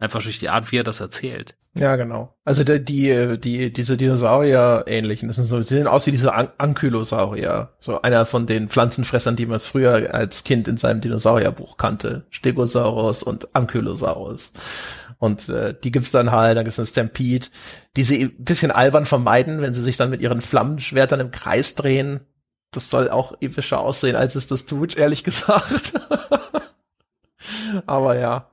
Einfach 0.00 0.22
durch 0.22 0.38
die 0.38 0.48
Art, 0.48 0.72
wie 0.72 0.78
er 0.78 0.84
das 0.84 1.00
erzählt. 1.00 1.54
Ja, 1.74 1.94
genau. 1.96 2.34
Also 2.46 2.64
die, 2.64 2.82
die, 2.82 3.38
die 3.38 3.70
diese 3.70 3.98
Dinosaurier-ähnlichen, 3.98 5.28
das 5.28 5.36
sind 5.36 5.44
so, 5.44 5.58
die 5.58 5.64
sehen 5.64 5.86
aus 5.86 6.06
wie 6.06 6.10
diese 6.10 6.32
An 6.32 6.48
Ankylosaurier. 6.56 7.74
So 7.78 8.00
einer 8.00 8.24
von 8.24 8.46
den 8.46 8.70
Pflanzenfressern, 8.70 9.36
die 9.36 9.44
man 9.44 9.60
früher 9.60 10.14
als 10.14 10.42
Kind 10.42 10.68
in 10.68 10.78
seinem 10.78 11.02
Dinosaurierbuch 11.02 11.76
kannte. 11.76 12.24
Stegosaurus 12.30 13.22
und 13.22 13.54
Ankylosaurus. 13.54 14.52
Und 15.18 15.50
äh, 15.50 15.74
die 15.78 15.92
gibt's 15.92 16.12
dann 16.12 16.32
halt, 16.32 16.56
dann 16.56 16.64
gibt's 16.64 16.78
eine 16.78 16.86
Stampede, 16.86 17.48
die 17.94 18.04
sie 18.04 18.24
ein 18.24 18.44
bisschen 18.44 18.70
albern 18.70 19.04
vermeiden, 19.04 19.60
wenn 19.60 19.74
sie 19.74 19.82
sich 19.82 19.98
dann 19.98 20.08
mit 20.08 20.22
ihren 20.22 20.40
Flammenschwertern 20.40 21.20
im 21.20 21.30
Kreis 21.30 21.74
drehen. 21.74 22.20
Das 22.70 22.88
soll 22.88 23.10
auch 23.10 23.34
epischer 23.42 23.80
aussehen, 23.80 24.16
als 24.16 24.34
es 24.34 24.46
das 24.46 24.64
tut, 24.64 24.96
ehrlich 24.96 25.24
gesagt. 25.24 25.92
Aber 27.86 28.18
ja. 28.18 28.49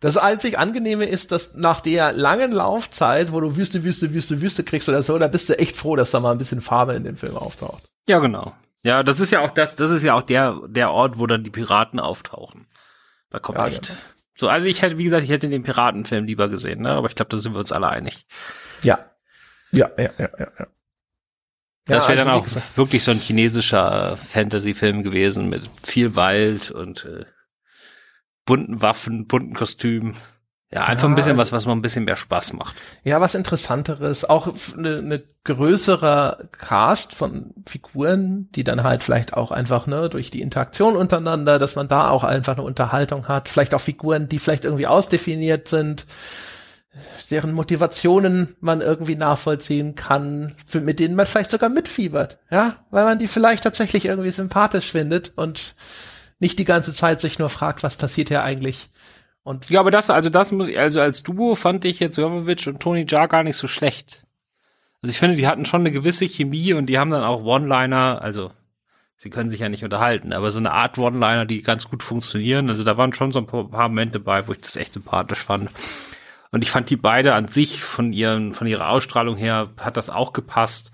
Das 0.00 0.16
einzig 0.16 0.58
Angenehme 0.58 1.04
ist, 1.04 1.30
dass 1.30 1.54
nach 1.54 1.80
der 1.80 2.12
langen 2.12 2.52
Laufzeit, 2.52 3.32
wo 3.32 3.40
du 3.40 3.56
Wüste, 3.56 3.84
Wüste, 3.84 4.14
Wüste, 4.14 4.40
Wüste 4.40 4.64
kriegst 4.64 4.88
oder 4.88 5.02
so, 5.02 5.18
da 5.18 5.28
bist 5.28 5.48
du 5.50 5.58
echt 5.58 5.76
froh, 5.76 5.94
dass 5.94 6.10
da 6.10 6.20
mal 6.20 6.32
ein 6.32 6.38
bisschen 6.38 6.62
Farbe 6.62 6.94
in 6.94 7.04
dem 7.04 7.16
Film 7.16 7.36
auftaucht. 7.36 7.82
Ja, 8.08 8.18
genau. 8.18 8.54
Ja, 8.82 9.02
das 9.02 9.20
ist 9.20 9.30
ja 9.30 9.40
auch 9.40 9.50
das, 9.50 9.74
das 9.74 9.90
ist 9.90 10.02
ja 10.02 10.14
auch 10.14 10.22
der, 10.22 10.58
der 10.68 10.90
Ort, 10.90 11.18
wo 11.18 11.26
dann 11.26 11.44
die 11.44 11.50
Piraten 11.50 12.00
auftauchen. 12.00 12.66
Da 13.28 13.38
kommt 13.38 13.58
ja, 13.58 13.68
echt. 13.68 13.88
Genau. 13.88 13.98
So, 14.34 14.48
also 14.48 14.66
ich 14.66 14.80
hätte, 14.80 14.96
wie 14.96 15.04
gesagt, 15.04 15.22
ich 15.22 15.30
hätte 15.30 15.50
den 15.50 15.62
Piratenfilm 15.62 16.24
lieber 16.24 16.48
gesehen, 16.48 16.80
ne? 16.80 16.92
Aber 16.92 17.08
ich 17.08 17.14
glaube, 17.14 17.28
da 17.28 17.36
sind 17.36 17.52
wir 17.52 17.58
uns 17.58 17.72
alle 17.72 17.88
einig. 17.88 18.26
Ja. 18.82 18.98
Ja, 19.70 19.90
ja, 19.98 20.10
ja, 20.18 20.30
ja, 20.38 20.46
ja. 20.58 20.66
Das 21.84 22.08
wäre 22.08 22.20
also 22.20 22.24
dann 22.24 22.40
auch 22.40 22.76
wirklich 22.76 23.04
so 23.04 23.10
ein 23.10 23.18
chinesischer 23.18 24.16
Fantasy-Film 24.16 25.02
gewesen 25.02 25.50
mit 25.50 25.68
viel 25.82 26.16
Wald 26.16 26.70
und 26.70 27.04
äh, 27.04 27.26
bunten 28.44 28.82
Waffen, 28.82 29.26
bunten 29.26 29.54
Kostümen. 29.54 30.16
Ja, 30.72 30.84
einfach 30.84 31.04
ja, 31.04 31.08
ein 31.08 31.14
bisschen 31.16 31.36
was, 31.36 31.50
was 31.50 31.66
man 31.66 31.78
ein 31.78 31.82
bisschen 31.82 32.04
mehr 32.04 32.14
Spaß 32.14 32.52
macht. 32.52 32.76
Ja, 33.02 33.20
was 33.20 33.34
interessanteres, 33.34 34.24
auch 34.24 34.54
eine, 34.76 34.98
eine 34.98 35.22
größere 35.42 36.48
Cast 36.52 37.12
von 37.12 37.52
Figuren, 37.66 38.48
die 38.52 38.62
dann 38.62 38.84
halt 38.84 39.02
vielleicht 39.02 39.34
auch 39.34 39.50
einfach, 39.50 39.88
ne, 39.88 40.08
durch 40.08 40.30
die 40.30 40.40
Interaktion 40.40 40.94
untereinander, 40.94 41.58
dass 41.58 41.74
man 41.74 41.88
da 41.88 42.10
auch 42.10 42.22
einfach 42.22 42.52
eine 42.52 42.62
Unterhaltung 42.62 43.26
hat. 43.26 43.48
Vielleicht 43.48 43.74
auch 43.74 43.80
Figuren, 43.80 44.28
die 44.28 44.38
vielleicht 44.38 44.64
irgendwie 44.64 44.86
ausdefiniert 44.86 45.66
sind, 45.66 46.06
deren 47.30 47.52
Motivationen 47.52 48.54
man 48.60 48.80
irgendwie 48.80 49.16
nachvollziehen 49.16 49.96
kann, 49.96 50.54
für, 50.66 50.80
mit 50.80 51.00
denen 51.00 51.16
man 51.16 51.26
vielleicht 51.26 51.50
sogar 51.50 51.68
mitfiebert, 51.68 52.38
ja, 52.50 52.76
weil 52.90 53.04
man 53.04 53.18
die 53.18 53.28
vielleicht 53.28 53.64
tatsächlich 53.64 54.04
irgendwie 54.04 54.30
sympathisch 54.30 54.90
findet 54.90 55.32
und 55.36 55.74
nicht 56.40 56.58
die 56.58 56.64
ganze 56.64 56.92
Zeit 56.92 57.20
sich 57.20 57.38
nur 57.38 57.50
fragt, 57.50 57.82
was 57.82 57.96
passiert 57.96 58.28
hier 58.28 58.42
eigentlich. 58.42 58.90
Und 59.42 59.70
ja, 59.70 59.80
aber 59.80 59.90
das, 59.90 60.10
also 60.10 60.28
das 60.28 60.52
muss 60.52 60.68
ich, 60.68 60.78
also 60.78 61.00
als 61.00 61.22
Duo 61.22 61.54
fand 61.54 61.84
ich 61.84 62.00
jetzt 62.00 62.16
Jovovic 62.16 62.66
und 62.66 62.80
Tony 62.80 63.06
Jaa 63.08 63.26
gar 63.26 63.42
nicht 63.42 63.56
so 63.56 63.68
schlecht. 63.68 64.26
Also 65.02 65.12
ich 65.12 65.18
finde, 65.18 65.36
die 65.36 65.46
hatten 65.46 65.64
schon 65.64 65.80
eine 65.80 65.92
gewisse 65.92 66.26
Chemie 66.26 66.72
und 66.74 66.86
die 66.86 66.98
haben 66.98 67.10
dann 67.10 67.24
auch 67.24 67.42
One-Liner, 67.42 68.20
also 68.20 68.52
sie 69.16 69.30
können 69.30 69.48
sich 69.48 69.60
ja 69.60 69.68
nicht 69.68 69.84
unterhalten, 69.84 70.32
aber 70.32 70.50
so 70.50 70.58
eine 70.58 70.72
Art 70.72 70.98
One-Liner, 70.98 71.46
die 71.46 71.62
ganz 71.62 71.88
gut 71.88 72.02
funktionieren. 72.02 72.68
Also 72.68 72.84
da 72.84 72.96
waren 72.96 73.14
schon 73.14 73.32
so 73.32 73.38
ein 73.38 73.46
paar 73.46 73.88
Momente 73.88 74.20
bei, 74.20 74.46
wo 74.46 74.52
ich 74.52 74.60
das 74.60 74.76
echt 74.76 74.94
sympathisch 74.94 75.40
fand. 75.40 75.70
Und 76.50 76.62
ich 76.62 76.70
fand 76.70 76.90
die 76.90 76.96
beide 76.96 77.34
an 77.34 77.48
sich 77.48 77.82
von 77.82 78.12
ihren, 78.12 78.52
von 78.52 78.66
ihrer 78.66 78.88
Ausstrahlung 78.88 79.36
her 79.36 79.70
hat 79.78 79.96
das 79.96 80.10
auch 80.10 80.32
gepasst. 80.32 80.90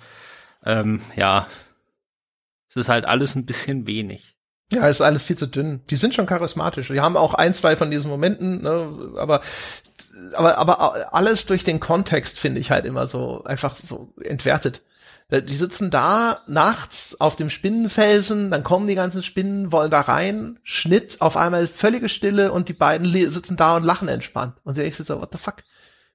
Ähm, 0.65 1.01
ja, 1.17 1.47
es 2.69 2.77
ist 2.77 2.89
halt 2.89 3.07
alles 3.07 3.35
ein 3.35 3.47
bisschen 3.47 3.87
wenig. 3.87 4.36
Ja, 4.73 4.89
ist 4.89 5.01
alles 5.01 5.23
viel 5.23 5.37
zu 5.37 5.47
dünn. 5.47 5.81
Die 5.91 5.97
sind 5.97 6.15
schon 6.15 6.27
charismatisch. 6.27 6.89
Die 6.89 7.01
haben 7.01 7.17
auch 7.17 7.35
ein, 7.35 7.55
zwei 7.55 7.77
von 7.77 7.91
diesen 7.91 8.11
Momenten, 8.11 8.63
ne, 8.63 9.15
aber, 9.17 9.41
aber, 10.35 10.59
aber 10.59 11.15
alles 11.15 11.47
durch 11.47 11.63
den 11.63 11.79
Kontext 11.79 12.39
finde 12.39 12.61
ich 12.61 12.71
halt 12.71 12.85
immer 12.85 13.07
so 13.07 13.45
einfach 13.45 13.77
so 13.77 14.13
entwertet. 14.21 14.83
Äh, 15.29 15.43
die 15.43 15.57
sitzen 15.57 15.91
da 15.91 16.41
nachts 16.49 17.21
auf 17.21 17.37
dem 17.37 17.51
Spinnenfelsen, 17.51 18.51
dann 18.51 18.65
kommen 18.65 18.89
die 18.89 18.95
ganzen 18.97 19.23
Spinnen, 19.23 19.71
wollen 19.71 19.91
da 19.91 20.01
rein, 20.01 20.59
Schnitt, 20.65 21.21
auf 21.21 21.37
einmal 21.37 21.69
völlige 21.69 22.09
Stille 22.09 22.51
und 22.53 22.69
die 22.69 22.75
beiden 22.75 23.11
sitzen 23.31 23.57
da 23.57 23.77
und 23.77 23.85
lachen 23.85 24.09
entspannt. 24.09 24.55
Und 24.65 24.75
sie 24.75 24.83
denkst 24.83 24.99
so, 24.99 25.21
what 25.21 25.31
the 25.33 25.39
fuck? 25.39 25.63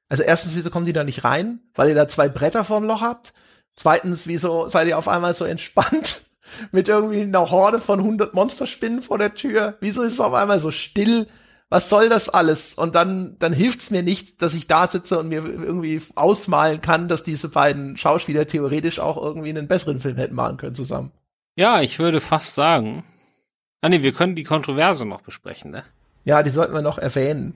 Also 0.09 0.23
erstens, 0.23 0.55
wieso 0.55 0.69
kommen 0.71 0.85
die 0.85 0.93
da 0.93 1.05
nicht 1.05 1.23
rein? 1.23 1.61
Weil 1.73 1.89
ihr 1.89 1.95
da 1.95 2.07
zwei 2.07 2.27
Bretter 2.27 2.65
vorm 2.65 2.83
Loch 2.83 3.01
habt? 3.01 3.33
Zweitens, 3.77 4.27
wieso 4.27 4.67
seid 4.67 4.89
ihr 4.89 4.97
auf 4.97 5.07
einmal 5.07 5.33
so 5.33 5.45
entspannt? 5.45 6.21
Mit 6.71 6.87
irgendwie 6.87 7.21
einer 7.21 7.49
Horde 7.51 7.79
von 7.79 7.99
100 7.99 8.33
Monsterspinnen 8.33 9.01
vor 9.01 9.17
der 9.17 9.33
Tür. 9.35 9.77
Wieso 9.79 10.01
ist 10.03 10.13
es 10.13 10.19
auf 10.19 10.33
einmal 10.33 10.59
so 10.59 10.71
still? 10.71 11.27
Was 11.69 11.89
soll 11.89 12.09
das 12.09 12.27
alles? 12.27 12.73
Und 12.73 12.95
dann, 12.95 13.37
dann 13.39 13.53
hilft's 13.53 13.91
mir 13.91 14.03
nicht, 14.03 14.41
dass 14.41 14.53
ich 14.53 14.67
da 14.67 14.87
sitze 14.87 15.17
und 15.19 15.29
mir 15.29 15.45
irgendwie 15.45 16.01
ausmalen 16.15 16.81
kann, 16.81 17.07
dass 17.07 17.23
diese 17.23 17.47
beiden 17.47 17.95
Schauspieler 17.95 18.45
theoretisch 18.45 18.99
auch 18.99 19.15
irgendwie 19.15 19.49
einen 19.49 19.69
besseren 19.69 20.01
Film 20.01 20.17
hätten 20.17 20.35
machen 20.35 20.57
können 20.57 20.75
zusammen. 20.75 21.11
Ja, 21.55 21.81
ich 21.81 21.97
würde 21.97 22.19
fast 22.19 22.55
sagen. 22.55 23.03
Ah 23.79 23.89
nee, 23.89 24.03
wir 24.03 24.11
können 24.11 24.35
die 24.35 24.43
Kontroverse 24.43 25.05
noch 25.05 25.21
besprechen, 25.21 25.71
ne? 25.71 25.83
Ja, 26.25 26.43
die 26.43 26.51
sollten 26.51 26.73
wir 26.73 26.81
noch 26.81 26.97
erwähnen. 26.97 27.55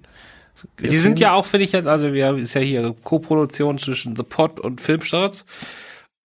Die 0.79 0.97
sind 0.97 1.19
ja 1.19 1.33
auch, 1.33 1.45
finde 1.45 1.65
ich 1.65 1.73
jetzt, 1.73 1.87
also 1.87 2.13
wir 2.13 2.37
ist 2.37 2.53
ja 2.53 2.61
hier 2.61 2.95
Co-Produktion 3.03 3.77
zwischen 3.77 4.15
The 4.15 4.23
Pot 4.23 4.59
und 4.59 4.79
Filmstarts. 4.79 5.45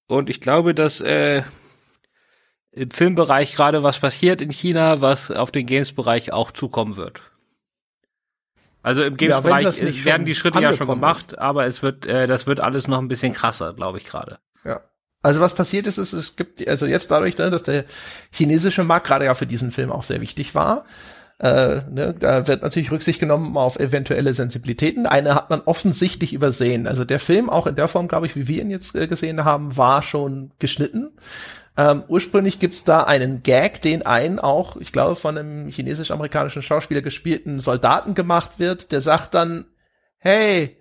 Und 0.06 0.30
ich 0.30 0.40
glaube, 0.40 0.74
dass 0.74 1.00
äh, 1.00 1.42
im 2.72 2.90
Filmbereich 2.90 3.54
gerade 3.54 3.82
was 3.82 3.98
passiert 3.98 4.40
in 4.40 4.50
China, 4.50 5.00
was 5.00 5.30
auf 5.30 5.50
den 5.50 5.66
Games-Bereich 5.66 6.32
auch 6.32 6.52
zukommen 6.52 6.96
wird. 6.96 7.20
Also 8.82 9.02
im 9.02 9.16
Games-Bereich 9.16 9.78
ja, 9.80 10.04
werden 10.04 10.24
die 10.24 10.34
Schritte 10.34 10.60
ja 10.60 10.72
schon 10.72 10.86
gemacht, 10.86 11.32
ist. 11.32 11.38
aber 11.38 11.66
es 11.66 11.82
wird, 11.82 12.06
äh, 12.06 12.26
das 12.26 12.46
wird 12.46 12.60
alles 12.60 12.88
noch 12.88 12.98
ein 12.98 13.08
bisschen 13.08 13.32
krasser, 13.32 13.74
glaube 13.74 13.98
ich 13.98 14.04
gerade. 14.04 14.38
Ja. 14.64 14.80
Also 15.22 15.40
was 15.40 15.54
passiert 15.54 15.86
ist, 15.86 15.98
ist, 15.98 16.14
es 16.14 16.36
gibt, 16.36 16.66
also 16.66 16.86
jetzt 16.86 17.10
dadurch, 17.10 17.36
ne, 17.36 17.50
dass 17.50 17.62
der 17.62 17.84
chinesische 18.30 18.84
Markt 18.84 19.06
gerade 19.06 19.26
ja 19.26 19.34
für 19.34 19.46
diesen 19.46 19.70
Film 19.70 19.92
auch 19.92 20.02
sehr 20.02 20.22
wichtig 20.22 20.54
war, 20.54 20.86
äh, 21.40 21.80
ne, 21.90 22.14
da 22.18 22.46
wird 22.46 22.62
natürlich 22.62 22.90
Rücksicht 22.90 23.20
genommen 23.20 23.56
auf 23.56 23.78
eventuelle 23.78 24.32
Sensibilitäten. 24.32 25.06
Eine 25.06 25.34
hat 25.34 25.50
man 25.50 25.60
offensichtlich 25.62 26.32
übersehen. 26.32 26.86
Also 26.86 27.04
der 27.04 27.18
Film, 27.18 27.50
auch 27.50 27.66
in 27.66 27.76
der 27.76 27.88
Form, 27.88 28.08
glaube 28.08 28.26
ich, 28.26 28.36
wie 28.36 28.48
wir 28.48 28.62
ihn 28.62 28.70
jetzt 28.70 28.94
äh, 28.94 29.06
gesehen 29.06 29.44
haben, 29.44 29.76
war 29.76 30.02
schon 30.02 30.52
geschnitten. 30.58 31.10
Ähm, 31.80 32.04
ursprünglich 32.08 32.58
gibt's 32.58 32.84
da 32.84 33.04
einen 33.04 33.42
Gag, 33.42 33.80
den 33.80 34.04
einen 34.04 34.38
auch, 34.38 34.76
ich 34.76 34.92
glaube, 34.92 35.16
von 35.16 35.38
einem 35.38 35.70
chinesisch-amerikanischen 35.70 36.62
Schauspieler 36.62 37.00
gespielten 37.00 37.58
Soldaten 37.58 38.12
gemacht 38.14 38.58
wird, 38.58 38.92
der 38.92 39.00
sagt 39.00 39.32
dann, 39.32 39.64
hey, 40.18 40.76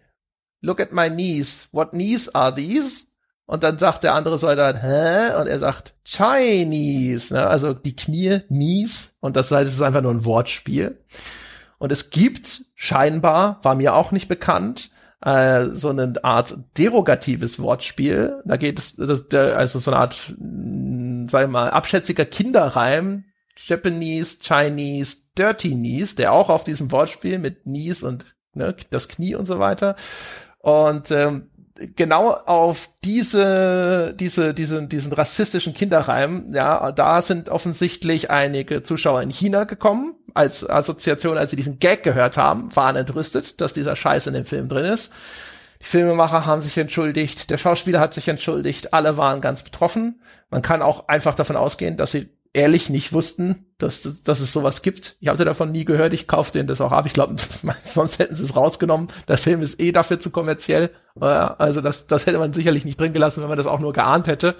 look 0.59 0.81
at 0.81 0.91
my 0.91 1.09
knees. 1.09 1.69
What 1.71 1.91
knees 1.91 2.35
are 2.35 2.53
these? 2.53 3.05
Und 3.45 3.63
dann 3.63 3.79
sagt 3.79 4.03
der 4.03 4.13
andere 4.13 4.37
Soldat, 4.37 4.83
hä? 4.83 5.39
Und 5.39 5.47
er 5.47 5.59
sagt, 5.59 5.93
Chinese, 6.03 7.33
ne? 7.33 7.47
also 7.47 7.73
die 7.73 7.95
Knie, 7.95 8.41
knees. 8.47 9.15
Und 9.21 9.37
das 9.37 9.53
ist 9.53 9.81
einfach 9.81 10.01
nur 10.01 10.11
ein 10.11 10.25
Wortspiel. 10.25 10.99
Und 11.77 11.93
es 11.93 12.09
gibt 12.09 12.65
scheinbar, 12.75 13.59
war 13.63 13.75
mir 13.75 13.95
auch 13.95 14.11
nicht 14.11 14.27
bekannt, 14.27 14.91
äh, 15.21 15.65
so 15.73 15.89
eine 15.89 16.13
Art 16.23 16.57
derogatives 16.77 17.59
Wortspiel. 17.59 18.41
Da 18.45 18.57
geht 18.57 18.79
es, 18.79 18.95
das, 18.95 19.29
also 19.33 19.79
so 19.79 19.91
eine 19.91 19.99
Art, 19.99 20.13
sagen 20.15 21.29
wir 21.29 21.47
mal, 21.47 21.69
abschätziger 21.69 22.25
Kinderreim. 22.25 23.25
Japanese, 23.65 24.37
Chinese, 24.41 25.17
Dirty 25.37 25.71
Knees, 25.71 26.15
der 26.15 26.31
auch 26.31 26.49
auf 26.49 26.63
diesem 26.63 26.91
Wortspiel 26.91 27.39
mit 27.39 27.63
Knees 27.63 28.03
und 28.03 28.35
ne, 28.53 28.75
das 28.89 29.09
Knie 29.09 29.35
und 29.35 29.45
so 29.45 29.59
weiter. 29.59 29.95
Und 30.59 31.11
ähm, 31.11 31.48
genau 31.95 32.31
auf 32.31 32.89
diese, 33.03 34.13
diese, 34.19 34.53
diesen, 34.53 34.89
diesen 34.89 35.13
rassistischen 35.13 35.73
Kinderreim, 35.73 36.53
ja, 36.53 36.91
da 36.91 37.21
sind 37.21 37.49
offensichtlich 37.49 38.29
einige 38.29 38.83
Zuschauer 38.83 39.21
in 39.21 39.29
China 39.29 39.63
gekommen, 39.63 40.15
als 40.33 40.67
Assoziation, 40.69 41.37
als 41.37 41.51
sie 41.51 41.55
diesen 41.55 41.79
Gag 41.79 42.03
gehört 42.03 42.37
haben, 42.37 42.75
waren 42.75 42.95
entrüstet, 42.95 43.61
dass 43.61 43.73
dieser 43.73 43.95
Scheiß 43.95 44.27
in 44.27 44.33
dem 44.33 44.45
Film 44.45 44.69
drin 44.69 44.85
ist. 44.85 45.11
Die 45.81 45.85
Filmemacher 45.85 46.45
haben 46.45 46.61
sich 46.61 46.77
entschuldigt, 46.77 47.49
der 47.49 47.57
Schauspieler 47.57 47.99
hat 47.99 48.13
sich 48.13 48.27
entschuldigt, 48.27 48.93
alle 48.93 49.17
waren 49.17 49.39
ganz 49.39 49.63
betroffen. 49.63 50.21
Man 50.49 50.61
kann 50.61 50.81
auch 50.81 51.07
einfach 51.07 51.35
davon 51.35 51.55
ausgehen, 51.55 51.95
dass 51.95 52.11
sie 52.11 52.29
ehrlich 52.53 52.89
nicht 52.89 53.13
wussten, 53.13 53.65
dass, 53.77 54.23
dass 54.23 54.39
es 54.39 54.51
sowas 54.51 54.81
gibt. 54.81 55.15
Ich 55.19 55.27
hatte 55.27 55.45
davon 55.45 55.71
nie 55.71 55.85
gehört, 55.85 56.13
ich 56.13 56.27
kaufte 56.27 56.59
den 56.59 56.67
das 56.67 56.81
auch 56.81 56.91
ab. 56.91 57.05
Ich 57.05 57.13
glaube, 57.13 57.35
sonst 57.83 58.19
hätten 58.19 58.35
sie 58.35 58.43
es 58.43 58.55
rausgenommen. 58.55 59.07
Der 59.27 59.37
Film 59.37 59.61
ist 59.61 59.79
eh 59.79 59.91
dafür 59.91 60.19
zu 60.19 60.31
kommerziell. 60.31 60.89
Also 61.19 61.81
das, 61.81 62.07
das 62.07 62.25
hätte 62.25 62.39
man 62.39 62.53
sicherlich 62.53 62.85
nicht 62.85 62.99
drin 62.99 63.13
gelassen, 63.13 63.41
wenn 63.41 63.49
man 63.49 63.57
das 63.57 63.67
auch 63.67 63.79
nur 63.79 63.93
geahnt 63.93 64.27
hätte. 64.27 64.55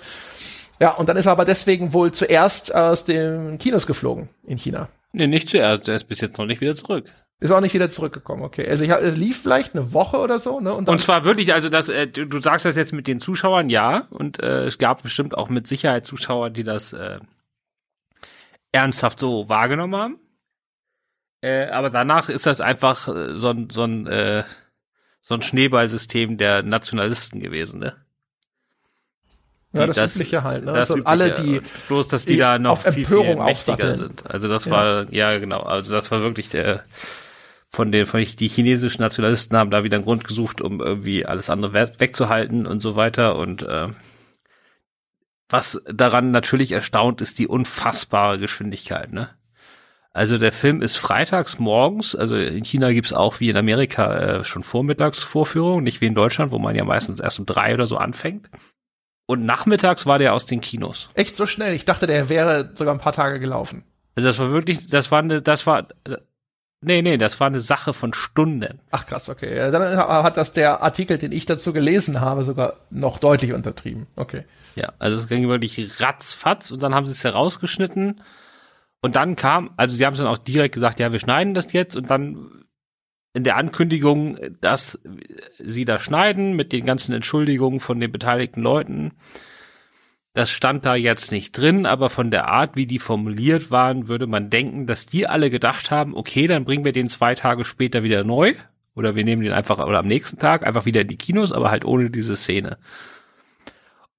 Ja, 0.79 0.91
und 0.91 1.09
dann 1.09 1.17
ist 1.17 1.25
er 1.25 1.33
aber 1.33 1.45
deswegen 1.45 1.93
wohl 1.93 2.11
zuerst 2.11 2.73
aus 2.73 3.03
den 3.03 3.57
Kinos 3.57 3.85
geflogen 3.85 4.29
in 4.45 4.57
China. 4.57 4.87
Nee, 5.11 5.27
nicht 5.27 5.49
zuerst. 5.49 5.89
Er 5.89 5.95
ist 5.95 6.05
bis 6.05 6.21
jetzt 6.21 6.37
noch 6.37 6.45
nicht 6.45 6.61
wieder 6.61 6.75
zurück. 6.75 7.05
Ist 7.41 7.51
auch 7.51 7.61
nicht 7.61 7.73
wieder 7.73 7.89
zurückgekommen, 7.89 8.43
okay. 8.43 8.67
Also 8.69 8.83
ich, 8.83 8.91
es 8.91 9.17
lief 9.17 9.41
vielleicht 9.41 9.73
eine 9.73 9.93
Woche 9.93 10.17
oder 10.17 10.39
so, 10.39 10.59
ne? 10.59 10.73
Und, 10.73 10.89
und 10.89 10.99
zwar 10.99 11.23
wirklich, 11.23 11.53
also 11.53 11.69
das, 11.69 11.89
äh, 11.89 12.05
du, 12.05 12.25
du 12.25 12.41
sagst 12.41 12.65
das 12.65 12.75
jetzt 12.75 12.93
mit 12.93 13.07
den 13.07 13.19
Zuschauern, 13.19 13.69
ja. 13.69 14.07
Und 14.09 14.41
äh, 14.43 14.65
es 14.65 14.77
gab 14.77 15.01
bestimmt 15.01 15.37
auch 15.37 15.49
mit 15.49 15.65
Sicherheit 15.67 16.05
Zuschauer, 16.05 16.49
die 16.49 16.63
das 16.63 16.93
äh, 16.93 17.19
ernsthaft 18.71 19.19
so 19.19 19.49
wahrgenommen 19.49 19.95
haben. 19.95 20.19
Äh, 21.41 21.67
aber 21.67 21.89
danach 21.89 22.29
ist 22.29 22.45
das 22.45 22.61
einfach 22.61 23.07
äh, 23.07 23.37
so 23.37 23.49
ein, 23.49 23.69
so 23.69 23.83
ein, 23.83 24.07
äh, 24.07 24.43
so 25.21 25.35
ein 25.35 25.41
Schneeballsystem 25.41 26.37
der 26.37 26.63
Nationalisten 26.63 27.39
gewesen, 27.39 27.79
ne? 27.79 27.95
ja, 29.73 29.87
das, 29.87 29.95
das 29.95 30.15
übliche 30.15 30.43
halt, 30.43 30.65
ne? 30.65 30.73
Das 30.73 30.91
also 30.91 31.03
alle, 31.05 31.31
die 31.31 31.61
bloß, 31.87 32.07
dass 32.07 32.25
die, 32.25 32.33
die 32.33 32.39
da 32.39 32.57
noch 32.57 32.81
viel, 32.81 33.05
viel 33.05 33.35
mächtiger 33.35 33.95
sind. 33.95 34.29
Also 34.29 34.47
das 34.47 34.65
ja. 34.65 34.71
war, 34.71 35.13
ja 35.13 35.37
genau, 35.37 35.59
also 35.59 35.93
das 35.93 36.09
war 36.11 36.21
wirklich 36.21 36.49
der 36.49 36.83
von 37.71 37.91
den, 37.91 38.07
von 38.07 38.19
die 38.19 38.47
chinesischen 38.47 39.03
Nationalisten 39.03 39.55
haben 39.55 39.69
da 39.69 39.83
wieder 39.83 39.97
einen 39.97 40.05
Grund 40.05 40.23
gesucht, 40.23 40.59
um 40.59 40.81
irgendwie 40.81 41.27
alles 41.27 41.51
andere 41.51 41.73
wegzuhalten 41.99 42.65
und 42.65 42.79
so 42.79 42.95
weiter 42.95 43.35
und 43.35 43.61
äh, 43.61 43.89
was 45.49 45.81
daran 45.91 46.31
natürlich 46.31 46.71
erstaunt, 46.71 47.21
ist 47.21 47.39
die 47.39 47.47
unfassbare 47.47 48.39
Geschwindigkeit, 48.39 49.11
ne? 49.11 49.29
Also 50.11 50.37
der 50.37 50.51
Film 50.51 50.81
ist 50.81 50.97
freitags 50.97 51.59
morgens, 51.59 52.15
also 52.15 52.35
in 52.35 52.63
China 52.65 52.91
gibt's 52.91 53.13
auch 53.13 53.39
wie 53.39 53.49
in 53.49 53.57
Amerika 53.57 54.17
äh, 54.17 54.43
schon 54.43 54.63
Vormittagsvorführungen, 54.63 55.83
nicht 55.83 56.01
wie 56.01 56.07
in 56.07 56.15
Deutschland, 56.15 56.51
wo 56.51 56.57
man 56.57 56.75
ja 56.75 56.83
meistens 56.83 57.19
erst 57.19 57.39
um 57.39 57.45
drei 57.45 57.73
oder 57.75 57.85
so 57.85 57.97
anfängt. 57.97 58.49
Und 59.27 59.45
nachmittags 59.45 60.07
war 60.07 60.17
der 60.17 60.33
aus 60.33 60.47
den 60.47 60.61
Kinos. 60.61 61.07
Echt 61.13 61.37
so 61.37 61.45
schnell? 61.45 61.75
Ich 61.75 61.85
dachte, 61.85 62.07
der 62.07 62.29
wäre 62.29 62.71
sogar 62.73 62.95
ein 62.95 62.99
paar 62.99 63.13
Tage 63.13 63.39
gelaufen. 63.39 63.83
Also 64.15 64.27
das 64.27 64.39
war 64.39 64.51
wirklich, 64.51 64.87
das 64.87 65.11
war 65.11 65.19
eine, 65.19 65.43
das 65.43 65.67
war, 65.67 65.87
nee, 66.81 67.03
nee, 67.03 67.17
das 67.17 67.39
war 67.39 67.45
eine 67.45 67.61
Sache 67.61 67.93
von 67.93 68.11
Stunden. 68.11 68.79
Ach 68.89 69.05
krass, 69.05 69.29
okay. 69.29 69.71
Dann 69.71 69.97
hat 69.97 70.37
das 70.37 70.53
der 70.53 70.81
Artikel, 70.81 71.19
den 71.19 71.31
ich 71.31 71.45
dazu 71.45 71.71
gelesen 71.71 72.19
habe, 72.19 72.43
sogar 72.43 72.73
noch 72.89 73.19
deutlich 73.19 73.53
untertrieben. 73.53 74.07
Okay. 74.15 74.45
Ja, 74.75 74.93
also 74.99 75.17
es 75.17 75.27
ging 75.27 75.47
wirklich 75.47 75.99
ratzfatz 76.01 76.71
und 76.71 76.83
dann 76.83 76.95
haben 76.95 77.05
sie 77.05 77.11
es 77.11 77.23
herausgeschnitten 77.23 78.21
und 79.01 79.15
dann 79.15 79.35
kam, 79.35 79.71
also 79.77 79.95
sie 79.95 80.05
haben 80.05 80.13
es 80.13 80.19
dann 80.19 80.27
auch 80.27 80.37
direkt 80.37 80.75
gesagt, 80.75 80.99
ja, 80.99 81.11
wir 81.11 81.19
schneiden 81.19 81.53
das 81.53 81.73
jetzt 81.73 81.95
und 81.95 82.09
dann 82.09 82.65
in 83.33 83.43
der 83.43 83.57
Ankündigung, 83.57 84.37
dass 84.59 84.99
sie 85.59 85.85
da 85.85 85.99
schneiden 85.99 86.55
mit 86.55 86.73
den 86.73 86.85
ganzen 86.85 87.13
Entschuldigungen 87.13 87.79
von 87.79 87.99
den 87.99 88.11
beteiligten 88.11 88.61
Leuten. 88.61 89.13
Das 90.33 90.49
stand 90.49 90.85
da 90.85 90.95
jetzt 90.95 91.31
nicht 91.31 91.51
drin, 91.51 91.85
aber 91.85 92.09
von 92.09 92.31
der 92.31 92.47
Art, 92.47 92.75
wie 92.75 92.87
die 92.87 92.99
formuliert 92.99 93.71
waren, 93.71 94.07
würde 94.07 94.27
man 94.27 94.49
denken, 94.49 94.87
dass 94.87 95.05
die 95.05 95.27
alle 95.27 95.49
gedacht 95.49 95.91
haben, 95.91 96.15
okay, 96.15 96.47
dann 96.47 96.65
bringen 96.65 96.85
wir 96.85 96.91
den 96.91 97.09
zwei 97.09 97.35
Tage 97.35 97.65
später 97.65 98.03
wieder 98.03 98.23
neu 98.23 98.55
oder 98.95 99.15
wir 99.15 99.23
nehmen 99.23 99.43
den 99.43 99.53
einfach 99.53 99.79
oder 99.79 99.99
am 99.99 100.07
nächsten 100.07 100.39
Tag 100.39 100.65
einfach 100.65 100.85
wieder 100.85 101.01
in 101.01 101.07
die 101.07 101.17
Kinos, 101.17 101.51
aber 101.51 101.71
halt 101.71 101.85
ohne 101.85 102.09
diese 102.09 102.35
Szene. 102.35 102.77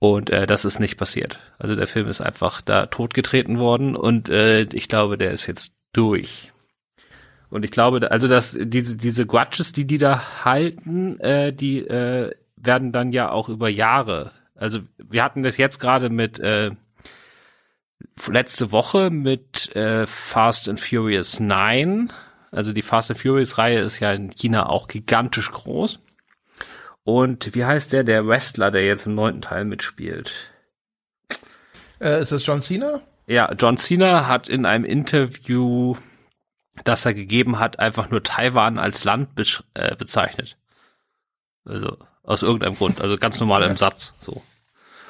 Und 0.00 0.30
äh, 0.30 0.46
das 0.46 0.64
ist 0.64 0.80
nicht 0.80 0.96
passiert. 0.96 1.38
Also 1.58 1.76
der 1.76 1.86
Film 1.86 2.08
ist 2.08 2.22
einfach 2.22 2.62
da 2.62 2.86
totgetreten 2.86 3.58
worden 3.58 3.94
und 3.94 4.30
äh, 4.30 4.62
ich 4.62 4.88
glaube, 4.88 5.18
der 5.18 5.30
ist 5.30 5.46
jetzt 5.46 5.72
durch. 5.92 6.50
Und 7.50 7.66
ich 7.66 7.70
glaube, 7.70 8.10
also 8.10 8.26
dass 8.26 8.58
diese 8.58 8.96
diese 8.96 9.26
Grudges, 9.26 9.72
die 9.72 9.86
die 9.86 9.98
da 9.98 10.44
halten, 10.44 11.20
äh, 11.20 11.52
die 11.52 11.80
äh, 11.80 12.30
werden 12.56 12.92
dann 12.92 13.12
ja 13.12 13.30
auch 13.30 13.50
über 13.50 13.68
Jahre 13.68 14.32
Also 14.54 14.80
wir 14.96 15.22
hatten 15.22 15.42
das 15.42 15.58
jetzt 15.58 15.80
gerade 15.80 16.08
mit 16.08 16.38
äh, 16.40 16.70
letzte 18.26 18.72
Woche 18.72 19.10
mit 19.10 19.76
äh, 19.76 20.06
Fast 20.06 20.68
and 20.70 20.80
Furious 20.80 21.40
9. 21.40 22.10
Also 22.50 22.72
die 22.72 22.82
Fast 22.82 23.10
and 23.10 23.20
Furious 23.20 23.58
Reihe 23.58 23.80
ist 23.80 24.00
ja 24.00 24.12
in 24.12 24.30
China 24.30 24.70
auch 24.70 24.88
gigantisch 24.88 25.50
groß. 25.50 26.00
Und 27.04 27.54
wie 27.54 27.64
heißt 27.64 27.92
der, 27.92 28.04
der 28.04 28.26
Wrestler, 28.26 28.70
der 28.70 28.84
jetzt 28.84 29.06
im 29.06 29.14
neunten 29.14 29.42
Teil 29.42 29.64
mitspielt? 29.64 30.32
Äh, 32.00 32.20
ist 32.20 32.32
das 32.32 32.44
John 32.44 32.62
Cena? 32.62 33.00
Ja, 33.26 33.52
John 33.52 33.76
Cena 33.76 34.26
hat 34.26 34.48
in 34.48 34.66
einem 34.66 34.84
Interview, 34.84 35.96
das 36.84 37.04
er 37.04 37.14
gegeben 37.14 37.58
hat, 37.58 37.78
einfach 37.78 38.10
nur 38.10 38.22
Taiwan 38.22 38.78
als 38.78 39.04
Land 39.04 39.34
be 39.34 39.44
äh, 39.74 39.94
bezeichnet. 39.96 40.56
Also 41.64 41.96
aus 42.22 42.42
irgendeinem 42.42 42.74
Grund, 42.74 43.00
also 43.00 43.16
ganz 43.16 43.38
normal 43.40 43.62
im 43.64 43.76
Satz. 43.76 44.14
So. 44.22 44.42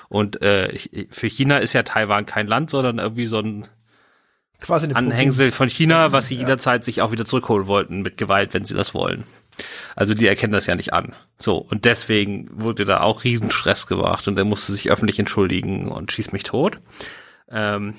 Und 0.08 0.42
äh, 0.42 0.76
für 1.10 1.28
China 1.28 1.58
ist 1.58 1.72
ja 1.72 1.82
Taiwan 1.82 2.26
kein 2.26 2.46
Land, 2.46 2.70
sondern 2.70 2.98
irgendwie 2.98 3.26
so 3.26 3.38
ein 3.38 3.66
Anhängsel 4.68 5.46
Provinz. 5.46 5.54
von 5.56 5.68
China, 5.68 6.12
was 6.12 6.28
sie 6.28 6.34
ja. 6.34 6.40
jederzeit 6.40 6.84
sich 6.84 7.00
auch 7.00 7.12
wieder 7.12 7.24
zurückholen 7.24 7.66
wollten 7.66 8.02
mit 8.02 8.16
Gewalt, 8.16 8.52
wenn 8.52 8.64
sie 8.64 8.74
das 8.74 8.92
wollen. 8.92 9.24
Also 9.96 10.14
die 10.14 10.26
erkennen 10.26 10.52
das 10.52 10.66
ja 10.66 10.74
nicht 10.74 10.92
an. 10.92 11.14
So, 11.38 11.56
und 11.56 11.84
deswegen 11.84 12.48
wurde 12.52 12.84
da 12.84 13.00
auch 13.00 13.24
Riesenstress 13.24 13.86
gemacht 13.86 14.28
und 14.28 14.38
er 14.38 14.44
musste 14.44 14.72
sich 14.72 14.90
öffentlich 14.90 15.18
entschuldigen 15.18 15.88
und 15.88 16.12
schießt 16.12 16.32
mich 16.32 16.44
tot. 16.44 16.80
Ähm, 17.50 17.94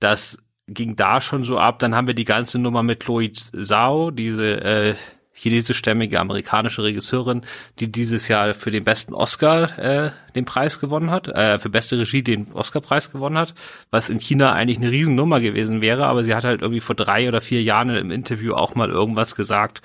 das 0.00 0.38
ging 0.66 0.96
da 0.96 1.20
schon 1.20 1.44
so 1.44 1.58
ab. 1.58 1.78
Dann 1.78 1.94
haben 1.94 2.06
wir 2.06 2.14
die 2.14 2.24
ganze 2.24 2.58
Nummer 2.58 2.82
mit 2.82 3.00
Chloe 3.00 3.32
Zhao, 3.32 4.10
diese 4.10 4.60
äh, 4.62 4.94
chinesischstämmige 5.34 6.20
amerikanische 6.20 6.82
Regisseurin, 6.82 7.42
die 7.78 7.90
dieses 7.90 8.28
Jahr 8.28 8.54
für 8.54 8.70
den 8.70 8.84
besten 8.84 9.14
Oscar 9.14 9.78
äh, 9.78 10.10
den 10.34 10.44
Preis 10.44 10.78
gewonnen 10.78 11.10
hat, 11.10 11.28
äh, 11.28 11.58
für 11.58 11.70
beste 11.70 11.98
Regie 11.98 12.22
den 12.22 12.52
Oscarpreis 12.52 13.10
gewonnen 13.10 13.38
hat, 13.38 13.54
was 13.90 14.08
in 14.08 14.20
China 14.20 14.52
eigentlich 14.52 14.78
eine 14.78 14.90
Riesennummer 14.90 15.40
gewesen 15.40 15.80
wäre, 15.80 16.06
aber 16.06 16.22
sie 16.22 16.34
hat 16.34 16.44
halt 16.44 16.62
irgendwie 16.62 16.80
vor 16.80 16.94
drei 16.94 17.28
oder 17.28 17.40
vier 17.40 17.62
Jahren 17.62 17.90
im 17.90 18.10
Interview 18.10 18.54
auch 18.54 18.74
mal 18.74 18.90
irgendwas 18.90 19.34
gesagt, 19.34 19.82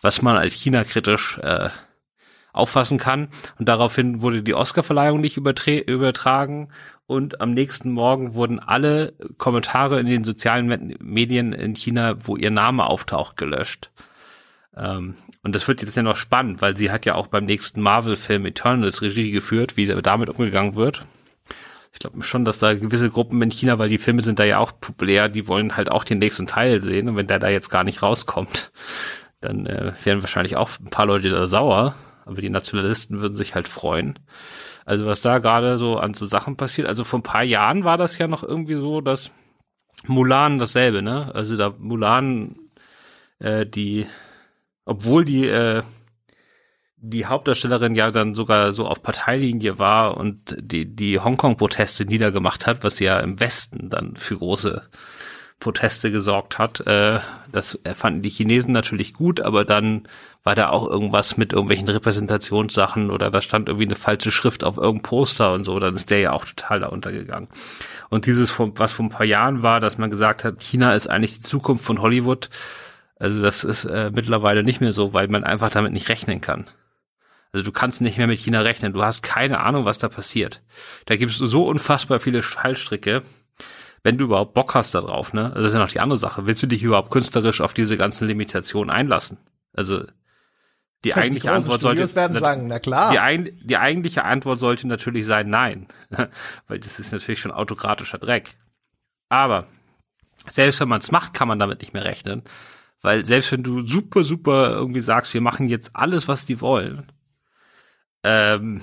was 0.00 0.22
man 0.22 0.36
als 0.36 0.52
China-kritisch 0.54 1.38
äh, 1.38 1.70
auffassen 2.52 2.98
kann. 2.98 3.28
Und 3.58 3.68
daraufhin 3.68 4.20
wurde 4.20 4.42
die 4.42 4.54
Oscarverleihung 4.54 5.20
nicht 5.20 5.36
übertragen 5.36 6.68
und 7.06 7.40
am 7.40 7.52
nächsten 7.52 7.90
Morgen 7.90 8.34
wurden 8.34 8.58
alle 8.58 9.14
Kommentare 9.38 9.98
in 9.98 10.06
den 10.06 10.24
sozialen 10.24 10.96
Medien 11.00 11.54
in 11.54 11.74
China, 11.74 12.14
wo 12.26 12.36
ihr 12.36 12.50
Name 12.50 12.86
auftaucht, 12.86 13.36
gelöscht. 13.36 13.90
Ähm, 14.76 15.14
und 15.42 15.54
das 15.54 15.66
wird 15.66 15.80
jetzt 15.80 15.96
ja 15.96 16.02
noch 16.02 16.16
spannend, 16.16 16.60
weil 16.60 16.76
sie 16.76 16.90
hat 16.90 17.06
ja 17.06 17.14
auch 17.14 17.28
beim 17.28 17.46
nächsten 17.46 17.80
Marvel-Film 17.80 18.44
Eternals 18.44 19.00
Regie 19.00 19.30
geführt, 19.30 19.76
wie 19.76 19.86
damit 19.86 20.28
umgegangen 20.28 20.76
wird. 20.76 21.02
Ich 21.94 22.00
glaube 22.00 22.22
schon, 22.22 22.44
dass 22.44 22.58
da 22.58 22.74
gewisse 22.74 23.08
Gruppen 23.08 23.40
in 23.40 23.50
China, 23.50 23.78
weil 23.78 23.88
die 23.88 23.98
Filme 23.98 24.20
sind 24.20 24.38
da 24.38 24.44
ja 24.44 24.58
auch 24.58 24.72
populär, 24.78 25.30
die 25.30 25.48
wollen 25.48 25.76
halt 25.76 25.90
auch 25.90 26.04
den 26.04 26.18
nächsten 26.18 26.46
Teil 26.46 26.82
sehen. 26.82 27.08
Und 27.08 27.16
wenn 27.16 27.26
der 27.26 27.38
da 27.38 27.48
jetzt 27.48 27.70
gar 27.70 27.84
nicht 27.84 28.02
rauskommt, 28.02 28.70
dann 29.40 29.66
äh, 29.66 29.92
werden 30.04 30.22
wahrscheinlich 30.22 30.56
auch 30.56 30.70
ein 30.80 30.90
paar 30.90 31.06
Leute 31.06 31.30
da 31.30 31.46
sauer. 31.46 31.94
Aber 32.24 32.40
die 32.40 32.50
Nationalisten 32.50 33.20
würden 33.20 33.34
sich 33.34 33.54
halt 33.54 33.68
freuen. 33.68 34.18
Also 34.84 35.06
was 35.06 35.22
da 35.22 35.38
gerade 35.38 35.78
so 35.78 35.98
an 35.98 36.14
so 36.14 36.26
Sachen 36.26 36.56
passiert. 36.56 36.86
Also 36.86 37.04
vor 37.04 37.20
ein 37.20 37.22
paar 37.22 37.42
Jahren 37.42 37.84
war 37.84 37.96
das 37.96 38.18
ja 38.18 38.28
noch 38.28 38.42
irgendwie 38.42 38.74
so, 38.74 39.00
dass 39.00 39.30
Mulan 40.06 40.58
dasselbe, 40.58 41.02
ne? 41.02 41.30
Also 41.34 41.56
da 41.56 41.74
Mulan 41.78 42.56
äh, 43.38 43.66
die 43.66 44.06
obwohl 44.84 45.24
die 45.24 45.46
äh, 45.46 45.82
die 46.96 47.26
Hauptdarstellerin 47.26 47.94
ja 47.94 48.10
dann 48.10 48.34
sogar 48.34 48.72
so 48.72 48.86
auf 48.86 49.02
Parteilinie 49.02 49.78
war 49.78 50.16
und 50.16 50.56
die 50.58 50.84
die 50.94 51.20
Hongkong-Proteste 51.20 52.04
niedergemacht 52.06 52.66
hat, 52.66 52.82
was 52.82 52.98
ja 52.98 53.20
im 53.20 53.38
Westen 53.38 53.88
dann 53.90 54.16
für 54.16 54.36
große 54.36 54.88
Proteste 55.60 56.10
gesorgt 56.10 56.58
hat. 56.58 56.86
Äh, 56.86 57.20
das 57.50 57.78
fanden 57.94 58.22
die 58.22 58.28
Chinesen 58.28 58.72
natürlich 58.72 59.14
gut, 59.14 59.40
aber 59.40 59.64
dann 59.64 60.06
war 60.44 60.54
da 60.54 60.70
auch 60.70 60.88
irgendwas 60.88 61.36
mit 61.36 61.52
irgendwelchen 61.52 61.88
Repräsentationssachen 61.88 63.10
oder 63.10 63.30
da 63.30 63.42
stand 63.42 63.68
irgendwie 63.68 63.86
eine 63.86 63.96
falsche 63.96 64.30
Schrift 64.30 64.64
auf 64.64 64.76
irgendeinem 64.76 65.02
Poster 65.02 65.52
und 65.52 65.64
so, 65.64 65.78
dann 65.78 65.94
ist 65.94 66.10
der 66.10 66.20
ja 66.20 66.32
auch 66.32 66.44
total 66.44 66.80
da 66.80 66.86
untergegangen. 66.86 67.48
Und 68.08 68.26
dieses, 68.26 68.58
was 68.58 68.92
vor 68.92 69.04
ein 69.04 69.10
paar 69.10 69.26
Jahren 69.26 69.62
war, 69.62 69.80
dass 69.80 69.98
man 69.98 70.10
gesagt 70.10 70.44
hat, 70.44 70.62
China 70.62 70.94
ist 70.94 71.08
eigentlich 71.08 71.34
die 71.34 71.42
Zukunft 71.42 71.84
von 71.84 72.00
Hollywood, 72.00 72.48
also 73.18 73.42
das 73.42 73.64
ist 73.64 73.84
äh, 73.84 74.10
mittlerweile 74.14 74.62
nicht 74.62 74.80
mehr 74.80 74.92
so, 74.92 75.12
weil 75.12 75.28
man 75.28 75.44
einfach 75.44 75.70
damit 75.70 75.92
nicht 75.92 76.08
rechnen 76.08 76.40
kann. 76.40 76.66
Also 77.52 77.64
du 77.64 77.72
kannst 77.72 78.00
nicht 78.00 78.18
mehr 78.18 78.26
mit 78.26 78.38
China 78.38 78.60
rechnen. 78.60 78.92
Du 78.92 79.02
hast 79.02 79.22
keine 79.22 79.60
Ahnung, 79.60 79.84
was 79.84 79.98
da 79.98 80.08
passiert. 80.08 80.62
Da 81.06 81.16
gibt 81.16 81.32
es 81.32 81.38
so 81.38 81.66
unfassbar 81.66 82.20
viele 82.20 82.42
Fallstricke, 82.42 83.22
wenn 84.02 84.18
du 84.18 84.24
überhaupt 84.24 84.54
Bock 84.54 84.74
hast 84.74 84.94
darauf. 84.94 85.32
Ne? 85.32 85.52
Das 85.54 85.66
ist 85.66 85.74
ja 85.74 85.80
noch 85.80 85.90
die 85.90 86.00
andere 86.00 86.18
Sache. 86.18 86.46
Willst 86.46 86.62
du 86.62 86.66
dich 86.66 86.82
überhaupt 86.82 87.10
künstlerisch 87.10 87.60
auf 87.60 87.74
diese 87.74 87.96
ganzen 87.96 88.26
Limitationen 88.26 88.90
einlassen? 88.90 89.38
Also 89.72 90.04
die 91.04 91.14
eigentliche 91.14 91.52
Antwort 91.52 91.80
sollte 91.80 92.14
werden 92.16 92.36
sagen, 92.38 92.66
na 92.66 92.80
klar. 92.80 93.12
Die, 93.12 93.20
ein, 93.20 93.56
die 93.62 93.76
eigentliche 93.76 94.24
Antwort 94.24 94.58
sollte 94.58 94.88
natürlich 94.88 95.26
sein, 95.26 95.48
nein, 95.48 95.86
weil 96.66 96.80
das 96.80 96.98
ist 96.98 97.12
natürlich 97.12 97.40
schon 97.40 97.52
autokratischer 97.52 98.18
Dreck. 98.18 98.56
Aber 99.28 99.66
selbst 100.48 100.80
wenn 100.80 100.88
man 100.88 100.98
es 100.98 101.12
macht, 101.12 101.34
kann 101.34 101.46
man 101.46 101.58
damit 101.58 101.80
nicht 101.80 101.92
mehr 101.92 102.04
rechnen, 102.04 102.42
weil 103.00 103.24
selbst 103.24 103.52
wenn 103.52 103.62
du 103.62 103.86
super, 103.86 104.24
super 104.24 104.70
irgendwie 104.70 105.00
sagst, 105.00 105.34
wir 105.34 105.40
machen 105.40 105.68
jetzt 105.68 105.90
alles, 105.94 106.26
was 106.26 106.46
die 106.46 106.60
wollen, 106.60 107.12
ähm, 108.24 108.80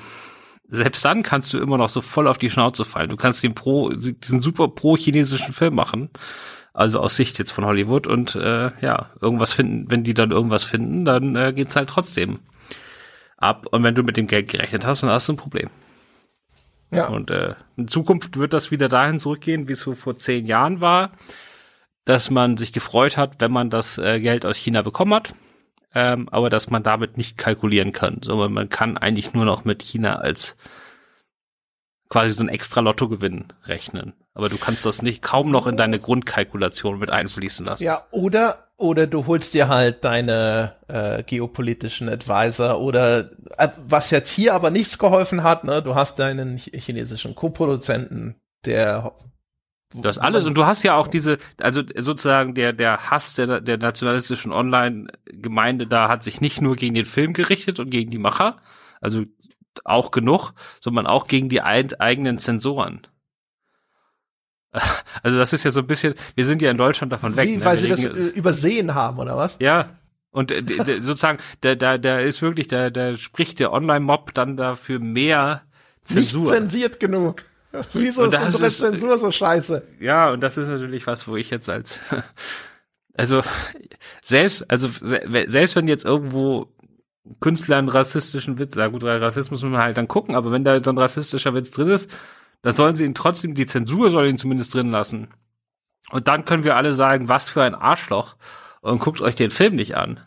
selbst 0.68 1.05
dann 1.05 1.24
kannst 1.24 1.53
du 1.53 1.59
immer 1.59 1.78
noch 1.78 1.89
so 1.89 2.01
voll 2.01 2.28
auf 2.28 2.38
die 2.38 2.49
Schnauze 2.49 2.86
fallen. 2.86 3.09
Du 3.09 3.18
kannst 3.18 3.43
den 3.43 3.53
pro, 3.53 3.89
diesen 3.89 4.41
super 4.41 4.68
pro-chinesischen 4.68 5.53
Film 5.53 5.76
machen. 5.76 6.09
Also 6.74 6.99
aus 6.99 7.16
Sicht 7.16 7.39
jetzt 7.39 7.51
von 7.51 7.66
Hollywood 7.66 8.05
und 8.05 8.36
äh, 8.36 8.72
ja, 8.82 9.11
irgendwas 9.22 9.53
finden, 9.53 9.89
wenn 9.89 10.03
die 10.03 10.13
dann 10.13 10.32
irgendwas 10.32 10.63
finden, 10.63 11.05
dann 11.05 11.36
äh, 11.36 11.53
geht's 11.53 11.76
halt 11.76 11.89
trotzdem 11.89 12.39
ab. 13.38 13.68
Und 13.72 13.84
wenn 13.84 13.95
du 13.95 14.03
mit 14.03 14.18
dem 14.18 14.28
Geld 14.28 14.49
gerechnet 14.49 14.86
hast, 14.86 15.03
dann 15.03 15.09
hast 15.09 15.30
du 15.30 15.34
ein 15.34 15.38
Problem. 15.38 15.70
Ja. 16.91 17.07
Und 17.07 17.32
äh, 17.32 17.55
in 17.78 17.88
Zukunft 17.88 18.38
wird 18.38 18.53
das 18.53 18.72
wieder 18.72 18.89
dahin 18.89 19.20
zurückgehen, 19.20 19.70
wie 19.70 19.74
es 19.74 19.80
so 19.80 19.95
vor 19.95 20.18
zehn 20.18 20.45
Jahren 20.45 20.82
war 20.82 21.11
dass 22.05 22.30
man 22.30 22.55
sich 22.55 22.72
gefreut 22.72 23.18
hat, 23.18 23.41
wenn 23.41 23.51
man 23.51 23.70
das 23.70 23.97
äh, 23.97 24.20
Geld 24.22 24.45
aus 24.45 24.57
China 24.57 24.84
bekommen 24.84 25.13
hat, 25.13 25.34
ähm, 25.96 26.30
aber 26.30 26.50
dass 26.50 26.70
man 26.70 26.84
damit 26.84 27.18
nicht 27.18 27.38
kalkulieren 27.38 27.93
kann, 27.93 28.20
sondern 28.22 28.54
man 28.54 28.70
kann 28.70 28.98
eigentlich 28.98 29.34
nur 29.34 29.46
noch 29.46 29.66
mit 29.66 29.82
China 29.82 30.18
als 30.18 30.58
quasi 32.10 32.36
so 32.36 32.43
ein 32.43 32.50
extra 32.50 32.82
Lottogewinn 32.82 33.46
rechnen. 33.64 34.14
Aber 34.34 34.50
du 34.50 34.58
kannst 34.58 34.86
das 34.86 35.02
nicht 35.02 35.22
kaum 35.22 35.50
noch 35.50 35.66
in 35.66 35.78
deine 35.78 35.98
Grundkalkulation 35.98 37.00
mit 37.00 37.10
einfließen 37.10 37.66
lassen. 37.66 37.84
Ja, 37.84 38.06
oder 38.12 38.66
oder 38.78 39.08
du 39.08 39.26
holst 39.26 39.54
dir 39.54 39.70
halt 39.70 40.04
deine 40.04 40.76
äh, 40.89 41.24
geopolitischen 41.24 42.10
Advisor 42.10 42.82
oder 42.82 43.32
äh, 43.58 43.70
was 43.88 44.12
jetzt 44.12 44.30
hier 44.30 44.54
aber 44.54 44.70
nichts 44.70 45.00
geholfen 45.00 45.43
hat, 45.43 45.64
ne? 45.64 45.82
Du 45.82 45.96
hast 45.96 46.20
deinen 46.20 46.58
chinesischen 46.58 47.36
Co-Produzenten, 47.36 48.36
der 48.66 49.14
das 50.02 50.18
alles 50.18 50.46
und 50.46 50.56
du 50.56 50.66
hast 50.66 50.84
ja 50.84 50.96
auch 50.96 51.08
diese, 51.08 51.38
also 51.60 51.82
sozusagen 51.98 52.54
der 52.54 52.74
der 52.74 53.10
Hass 53.10 53.34
der 53.34 53.62
der 53.62 53.78
nationalistischen 53.78 54.52
Online-Gemeinde 54.52 55.88
da 55.88 56.10
hat 56.10 56.24
sich 56.24 56.41
nicht 56.41 56.62
nur 56.62 56.76
gegen 56.76 56.96
den 56.96 57.06
Film 57.06 57.34
gerichtet 57.34 57.80
und 57.80 57.89
gegen 57.89 58.12
die 58.12 58.18
Macher, 58.18 58.58
also 59.02 59.24
auch 59.84 60.12
genug, 60.12 60.54
sondern 60.80 61.08
auch 61.08 61.28
gegen 61.28 61.50
die 61.50 61.62
eigenen 61.62 62.38
Zensoren. 62.38 63.08
Also 65.24 65.38
das 65.38 65.54
ist 65.54 65.64
ja 65.64 65.72
so 65.72 65.80
ein 65.80 65.88
bisschen, 65.88 66.14
wir 66.36 66.46
sind 66.46 66.62
ja 66.62 66.70
in 66.70 66.78
Deutschland 66.78 67.12
davon 67.12 67.36
weg. 67.38 67.48
Wie, 67.48 67.58
ne? 67.58 67.66
weil 67.66 67.78
sie 67.78 67.88
das 67.88 68.04
äh, 68.04 68.10
übersehen 68.10 68.93
haben 68.93 69.18
oder 69.18 69.38
was? 69.38 69.58
Ja. 69.60 69.89
Und 70.30 70.52
äh, 70.52 70.62
sozusagen, 71.02 71.39
da 71.62 71.76
da 71.76 71.98
da 71.98 72.20
ist 72.20 72.41
wirklich, 72.41 72.68
da 72.68 72.89
da 72.89 73.18
spricht 73.18 73.60
der 73.60 73.72
Online-Mob 73.72 74.34
dann 74.34 74.58
dafür 74.58 75.00
mehr 75.00 75.64
Zensur. 76.04 76.41
Nicht 76.41 76.54
zensiert 76.54 77.00
genug. 77.00 77.46
Wieso 77.94 78.24
ist 78.24 78.36
unsere 78.36 78.68
ist, 78.68 78.80
Zensur 78.80 79.18
so 79.18 79.32
scheiße? 79.32 79.84
Ja, 80.00 80.32
und 80.32 80.42
das 80.42 80.58
ist 80.58 80.68
natürlich 80.68 81.08
was, 81.08 81.28
wo 81.28 81.36
ich 81.36 81.50
jetzt 81.50 81.70
als, 81.70 82.00
also, 83.14 83.42
selbst, 84.22 84.70
also, 84.70 84.90
selbst 84.90 85.76
wenn 85.76 85.88
jetzt 85.88 86.06
irgendwo 86.06 86.68
Künstler 87.40 87.78
einen 87.78 87.90
rassistischen 87.90 88.60
Witz, 88.60 88.76
na 88.76 88.88
gut, 88.88 89.04
Rassismus 89.04 89.64
muss 89.64 89.72
man 89.72 89.82
halt 89.82 89.98
dann 89.98 90.08
gucken, 90.08 90.36
aber 90.36 90.52
wenn 90.52 90.64
da 90.64 90.84
so 90.84 90.92
ein 90.92 90.98
rassistischer 90.98 91.54
Witz 91.54 91.72
drin 91.72 91.90
ist, 91.90 92.12
dann 92.62 92.76
sollen 92.76 92.96
sie 92.96 93.06
ihn 93.06 93.16
trotzdem, 93.16 93.56
die 93.56 93.66
Zensur 93.66 94.10
soll 94.10 94.28
ihn 94.28 94.38
zumindest 94.38 94.74
drin 94.74 94.90
lassen. 94.90 95.30
Und 96.12 96.28
dann 96.28 96.46
können 96.46 96.64
wir 96.64 96.76
alle 96.76 96.94
sagen, 96.94 97.30
was 97.30 97.50
für 97.50 97.64
ein 97.64 97.76
Arschloch. 97.76 98.36
Und 98.82 99.00
guckt 99.00 99.22
euch 99.22 99.36
den 99.36 99.52
Film 99.52 99.76
nicht 99.76 99.96
an. 99.98 100.20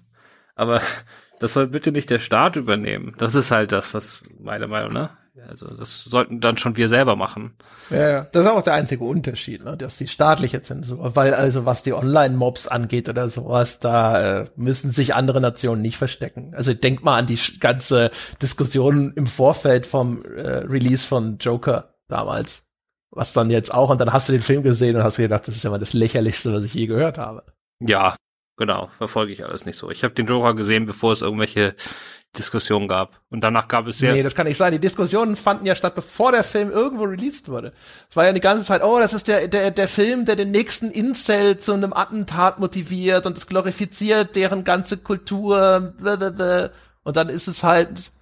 Aber 0.55 0.81
das 1.41 1.53
soll 1.53 1.69
bitte 1.69 1.93
nicht 1.93 2.11
der 2.11 2.19
Staat 2.19 2.57
übernehmen. 2.57 3.15
Das 3.19 3.35
ist 3.35 3.51
halt 3.51 3.73
das, 3.73 3.95
was 3.95 4.23
meine 4.41 4.67
Meinung, 4.67 4.93
ne? 4.93 5.11
Also 5.47 5.67
das 5.75 6.05
sollten 6.05 6.41
dann 6.41 6.57
schon 6.57 6.77
wir 6.77 6.89
selber 6.89 7.17
machen. 7.17 7.57
Ja, 7.91 8.09
ja. 8.09 8.27
Das 8.33 8.45
ist 8.45 8.51
auch 8.51 8.63
der 8.63 8.75
einzige 8.75 9.05
Unterschied, 9.05 9.65
ne? 9.65 9.77
Das 9.77 9.93
ist 9.93 10.01
die 10.01 10.09
staatliche 10.09 10.63
Zensur. 10.63 11.17
Weil 11.17 11.35
also 11.35 11.67
was 11.67 11.83
die 11.83 11.93
Online-Mobs 11.93 12.69
angeht 12.69 13.09
oder 13.09 13.29
sowas, 13.29 13.79
da 13.79 14.41
äh, 14.41 14.47
müssen 14.57 14.91
sich 14.91 15.15
andere 15.15 15.41
Nationen 15.41 15.83
nicht 15.83 15.97
verstecken. 15.97 16.55
Also 16.55 16.75
denk 16.75 17.05
mal 17.05 17.19
an 17.19 17.27
die 17.27 17.39
ganze 17.61 18.11
Diskussion 18.41 19.13
im 19.17 19.27
Vorfeld 19.27 19.87
vom 19.87 20.23
äh, 20.25 20.59
Release 20.67 21.07
von 21.07 21.39
Joker 21.39 21.95
damals. 22.09 22.65
Was 23.11 23.33
dann 23.33 23.51
jetzt 23.51 23.73
auch, 23.73 23.91
und 23.91 24.01
dann 24.01 24.13
hast 24.13 24.29
du 24.29 24.33
den 24.33 24.43
Film 24.43 24.63
gesehen 24.63 24.97
und 24.97 25.03
hast 25.03 25.17
gedacht, 25.17 25.49
das 25.49 25.57
ist 25.57 25.65
ja 25.65 25.71
mal 25.71 25.79
das 25.79 25.95
lächerlichste, 25.95 26.53
was 26.53 26.65
ich 26.65 26.75
je 26.75 26.87
gehört 26.87 27.19
habe. 27.19 27.45
Ja, 27.81 28.17
genau, 28.59 28.91
verfolge 28.99 29.33
ich 29.33 29.45
alles 29.45 29.65
nicht 29.65 29.79
so. 29.79 29.91
Ich 29.91 30.05
habe 30.05 30.15
den 30.15 30.27
Joker 30.27 30.55
gesehen, 30.55 30.85
bevor 30.85 31.13
es 31.13 31.23
irgendwelche 31.23 31.75
Diskussion 32.37 32.89
gab. 32.89 33.21
Und 33.31 33.41
danach 33.41 33.69
gab 33.69 33.87
es 33.87 34.01
ja. 34.01 34.13
Nee, 34.13 34.23
das 34.23 34.35
kann 34.35 34.47
nicht 34.47 34.57
sein. 34.57 34.73
Die 34.73 34.79
Diskussionen 34.79 35.37
fanden 35.37 35.67
ja 35.67 35.75
statt, 35.75 35.95
bevor 35.95 36.33
der 36.33 36.45
Film 36.45 36.71
irgendwo 36.71 37.05
released 37.05 37.49
wurde. 37.49 37.73
Es 38.09 38.17
war 38.17 38.27
ja 38.27 38.33
die 38.33 38.41
ganze 38.41 38.65
Zeit, 38.65 38.83
oh, 38.83 38.99
das 38.99 39.13
ist 39.13 39.29
der, 39.29 39.49
der, 39.49 39.71
der 39.71 39.89
Film, 39.89 40.25
der 40.25 40.37
den 40.37 40.51
nächsten 40.51 40.91
Incel 40.91 41.59
zu 41.59 41.73
einem 41.73 41.93
Attentat 41.93 42.61
motiviert 42.61 43.27
und 43.27 43.37
es 43.37 43.47
glorifiziert 43.47 44.37
deren 44.37 44.65
ganze 44.65 44.99
Kultur. 44.99 45.95
Und 47.03 47.17
dann 47.17 47.29
ist 47.29 47.49
es 47.49 47.65
halt, 47.65 48.13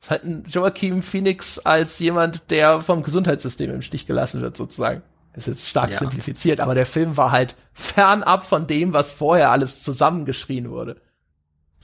ist 0.00 0.10
halt 0.10 0.24
ein 0.24 0.44
Joachim 0.48 1.02
Phoenix 1.02 1.58
als 1.60 1.98
jemand, 1.98 2.50
der 2.50 2.80
vom 2.80 3.02
Gesundheitssystem 3.02 3.70
im 3.70 3.82
Stich 3.82 4.06
gelassen 4.06 4.42
wird, 4.42 4.56
sozusagen. 4.56 5.02
Das 5.34 5.46
ist 5.46 5.54
jetzt 5.54 5.70
stark 5.70 5.90
ja. 5.92 5.98
simplifiziert, 5.98 6.60
aber 6.60 6.74
der 6.74 6.84
Film 6.84 7.16
war 7.16 7.30
halt 7.30 7.56
fernab 7.72 8.44
von 8.44 8.66
dem, 8.66 8.92
was 8.92 9.10
vorher 9.10 9.50
alles 9.50 9.82
zusammengeschrien 9.82 10.70
wurde. 10.70 11.00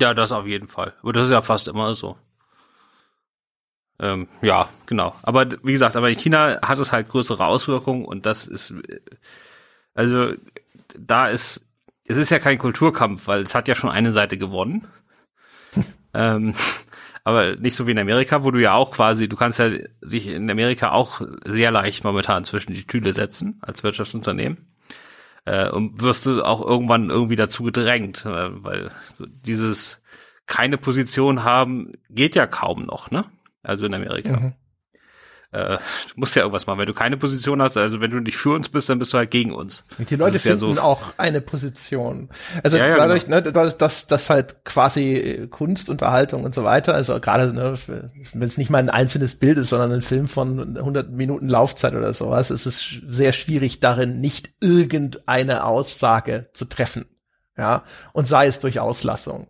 Ja, 0.01 0.15
das 0.15 0.33
auf 0.33 0.47
jeden 0.47 0.69
Fall. 0.69 0.95
Aber 1.03 1.13
das 1.13 1.27
ist 1.27 1.33
ja 1.33 1.43
fast 1.43 1.69
immer 1.69 1.95
so. 1.95 2.17
Ähm, 4.01 4.29
ja, 4.43 4.69
genau. 4.87 5.15
Aber 5.23 5.47
wie 5.63 5.73
gesagt, 5.73 5.97
aber 5.97 6.09
in 6.09 6.17
China 6.17 6.61
hat 6.63 6.79
es 6.79 6.93
halt 6.93 7.09
größere 7.09 7.45
Auswirkungen 7.45 8.05
und 8.05 8.27
das 8.27 8.47
ist, 8.47 8.75
also 9.95 10.33
da 10.97 11.29
ist, 11.29 11.67
es 12.07 12.17
ist 12.17 12.31
ja 12.31 12.39
kein 12.39 12.59
Kulturkampf, 12.59 13.27
weil 13.27 13.43
es 13.43 13.55
hat 13.55 13.67
ja 13.67 13.75
schon 13.75 13.91
eine 13.91 14.13
Seite 14.13 14.39
gewonnen. 14.39 14.87
ähm, 16.15 16.55
aber 17.25 17.57
nicht 17.57 17.77
so 17.77 17.87
wie 17.87 17.91
in 17.91 17.99
Amerika, 17.99 18.45
wo 18.45 18.53
du 18.53 18.61
ja 18.63 18.75
auch 18.75 18.93
quasi, 18.93 19.29
du 19.29 19.37
kannst 19.37 19.59
ja 19.59 19.71
sich 20.01 20.29
in 20.29 20.49
Amerika 20.49 20.93
auch 20.93 21.21
sehr 21.45 21.73
leicht 21.73 22.05
momentan 22.05 22.45
zwischen 22.45 22.73
die 22.73 22.81
Stühle 22.81 23.13
setzen 23.13 23.59
als 23.63 23.83
Wirtschaftsunternehmen 23.83 24.68
äh, 25.49 25.71
und 25.71 26.03
wirst 26.03 26.27
du 26.27 26.43
auch 26.43 26.65
irgendwann 26.65 27.11
irgendwie 27.11 27.37
dazu 27.37 27.63
gedrängt, 27.63 28.25
äh, 28.25 28.65
weil 28.65 28.91
dieses 29.19 30.01
keine 30.47 30.79
Position 30.79 31.45
haben 31.45 31.93
geht 32.09 32.35
ja 32.35 32.47
kaum 32.47 32.87
noch, 32.87 33.11
ne? 33.11 33.25
Also 33.63 33.87
in 33.87 33.95
Amerika. 33.95 34.37
Mhm 34.37 34.53
äh, 35.51 35.79
du 35.79 36.15
musst 36.17 36.37
ja 36.37 36.43
irgendwas 36.43 36.67
machen. 36.67 36.79
Wenn 36.79 36.87
du 36.87 36.93
keine 36.93 37.17
Position 37.17 37.63
hast, 37.63 37.77
also 37.79 38.01
wenn 38.01 38.11
du 38.11 38.21
nicht 38.21 38.37
für 38.37 38.55
uns 38.55 38.69
bist, 38.69 38.91
dann 38.91 38.99
bist 38.99 39.15
du 39.15 39.19
halt 39.19 39.31
gegen 39.31 39.53
uns. 39.53 39.83
Die 39.99 40.17
Leute 40.17 40.39
finden 40.39 40.67
ja 40.67 40.75
so. 40.75 40.83
auch 40.83 41.15
eine 41.17 41.41
Position. 41.41 42.29
Also 42.63 42.77
ja, 42.77 42.89
ja, 42.89 42.97
dadurch, 42.97 43.25
genau. 43.25 43.37
ne, 43.37 43.53
dass, 43.53 43.79
dass, 43.79 44.07
dass 44.07 44.29
halt 44.29 44.65
quasi 44.65 45.49
Kunst, 45.51 45.89
Unterhaltung 45.89 46.45
und 46.45 46.55
so 46.55 46.65
weiter, 46.65 46.95
also 46.95 47.19
gerade, 47.19 47.55
ne, 47.55 47.79
wenn 47.87 48.49
es 48.49 48.59
nicht 48.59 48.69
mal 48.69 48.79
ein 48.79 48.91
einzelnes 48.91 49.37
Bild 49.37 49.57
ist, 49.57 49.71
sondern 49.71 49.93
ein 49.93 50.03
Film 50.03 50.29
von 50.29 50.77
100 50.77 51.11
Minuten 51.11 51.49
Laufzeit 51.49 51.95
oder 51.95 52.13
sowas, 52.13 52.51
ist 52.51 52.67
es 52.67 53.01
sehr 53.09 53.33
schwierig 53.33 53.81
darin, 53.81 54.21
nicht 54.21 54.51
irgendeine 54.61 55.65
Aussage 55.65 56.51
zu 56.53 56.67
treffen. 56.67 57.07
Ja, 57.57 57.85
und 58.13 58.29
sei 58.29 58.47
es 58.47 58.61
durch 58.61 58.81
Auslassung. 58.81 59.49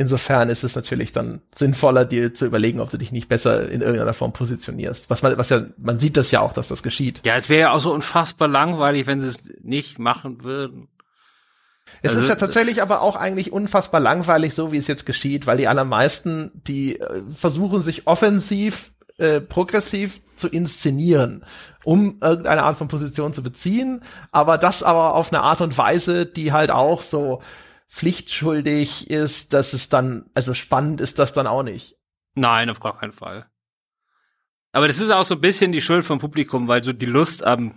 Insofern 0.00 0.48
ist 0.48 0.64
es 0.64 0.76
natürlich 0.76 1.12
dann 1.12 1.42
sinnvoller, 1.54 2.06
dir 2.06 2.32
zu 2.32 2.46
überlegen, 2.46 2.80
ob 2.80 2.88
du 2.88 2.96
dich 2.96 3.12
nicht 3.12 3.28
besser 3.28 3.68
in 3.68 3.82
irgendeiner 3.82 4.14
Form 4.14 4.32
positionierst. 4.32 5.10
Was 5.10 5.20
man, 5.20 5.36
was 5.36 5.50
ja, 5.50 5.64
man 5.76 5.98
sieht 5.98 6.16
das 6.16 6.30
ja 6.30 6.40
auch, 6.40 6.54
dass 6.54 6.68
das 6.68 6.82
geschieht. 6.82 7.20
Ja, 7.26 7.36
es 7.36 7.50
wäre 7.50 7.60
ja 7.60 7.72
auch 7.72 7.80
so 7.80 7.92
unfassbar 7.92 8.48
langweilig, 8.48 9.06
wenn 9.06 9.20
sie 9.20 9.28
es 9.28 9.52
nicht 9.60 9.98
machen 9.98 10.42
würden. 10.42 10.88
Es 12.00 12.12
also, 12.12 12.22
ist 12.22 12.28
ja 12.30 12.36
tatsächlich 12.36 12.80
aber 12.80 13.02
auch 13.02 13.14
eigentlich 13.14 13.52
unfassbar 13.52 14.00
langweilig, 14.00 14.54
so 14.54 14.72
wie 14.72 14.78
es 14.78 14.86
jetzt 14.86 15.04
geschieht, 15.04 15.46
weil 15.46 15.58
die 15.58 15.68
allermeisten, 15.68 16.50
die 16.54 16.98
äh, 16.98 17.22
versuchen 17.28 17.82
sich 17.82 18.06
offensiv, 18.06 18.92
äh, 19.18 19.42
progressiv 19.42 20.22
zu 20.34 20.48
inszenieren, 20.48 21.44
um 21.84 22.16
irgendeine 22.22 22.62
Art 22.62 22.78
von 22.78 22.88
Position 22.88 23.34
zu 23.34 23.42
beziehen, 23.42 24.00
aber 24.32 24.56
das 24.56 24.82
aber 24.82 25.14
auf 25.14 25.30
eine 25.30 25.42
Art 25.42 25.60
und 25.60 25.76
Weise, 25.76 26.24
die 26.24 26.52
halt 26.52 26.70
auch 26.70 27.02
so 27.02 27.42
pflichtschuldig 27.90 29.10
ist, 29.10 29.52
dass 29.52 29.72
es 29.72 29.88
dann, 29.88 30.30
also 30.34 30.54
spannend 30.54 31.00
ist 31.00 31.18
das 31.18 31.32
dann 31.32 31.48
auch 31.48 31.64
nicht. 31.64 31.96
Nein, 32.34 32.70
auf 32.70 32.78
gar 32.78 32.96
keinen 32.96 33.12
Fall. 33.12 33.50
Aber 34.72 34.86
das 34.86 35.00
ist 35.00 35.10
auch 35.10 35.24
so 35.24 35.34
ein 35.34 35.40
bisschen 35.40 35.72
die 35.72 35.82
Schuld 35.82 36.04
vom 36.04 36.20
Publikum, 36.20 36.68
weil 36.68 36.84
so 36.84 36.92
die 36.92 37.06
Lust 37.06 37.44
am, 37.44 37.74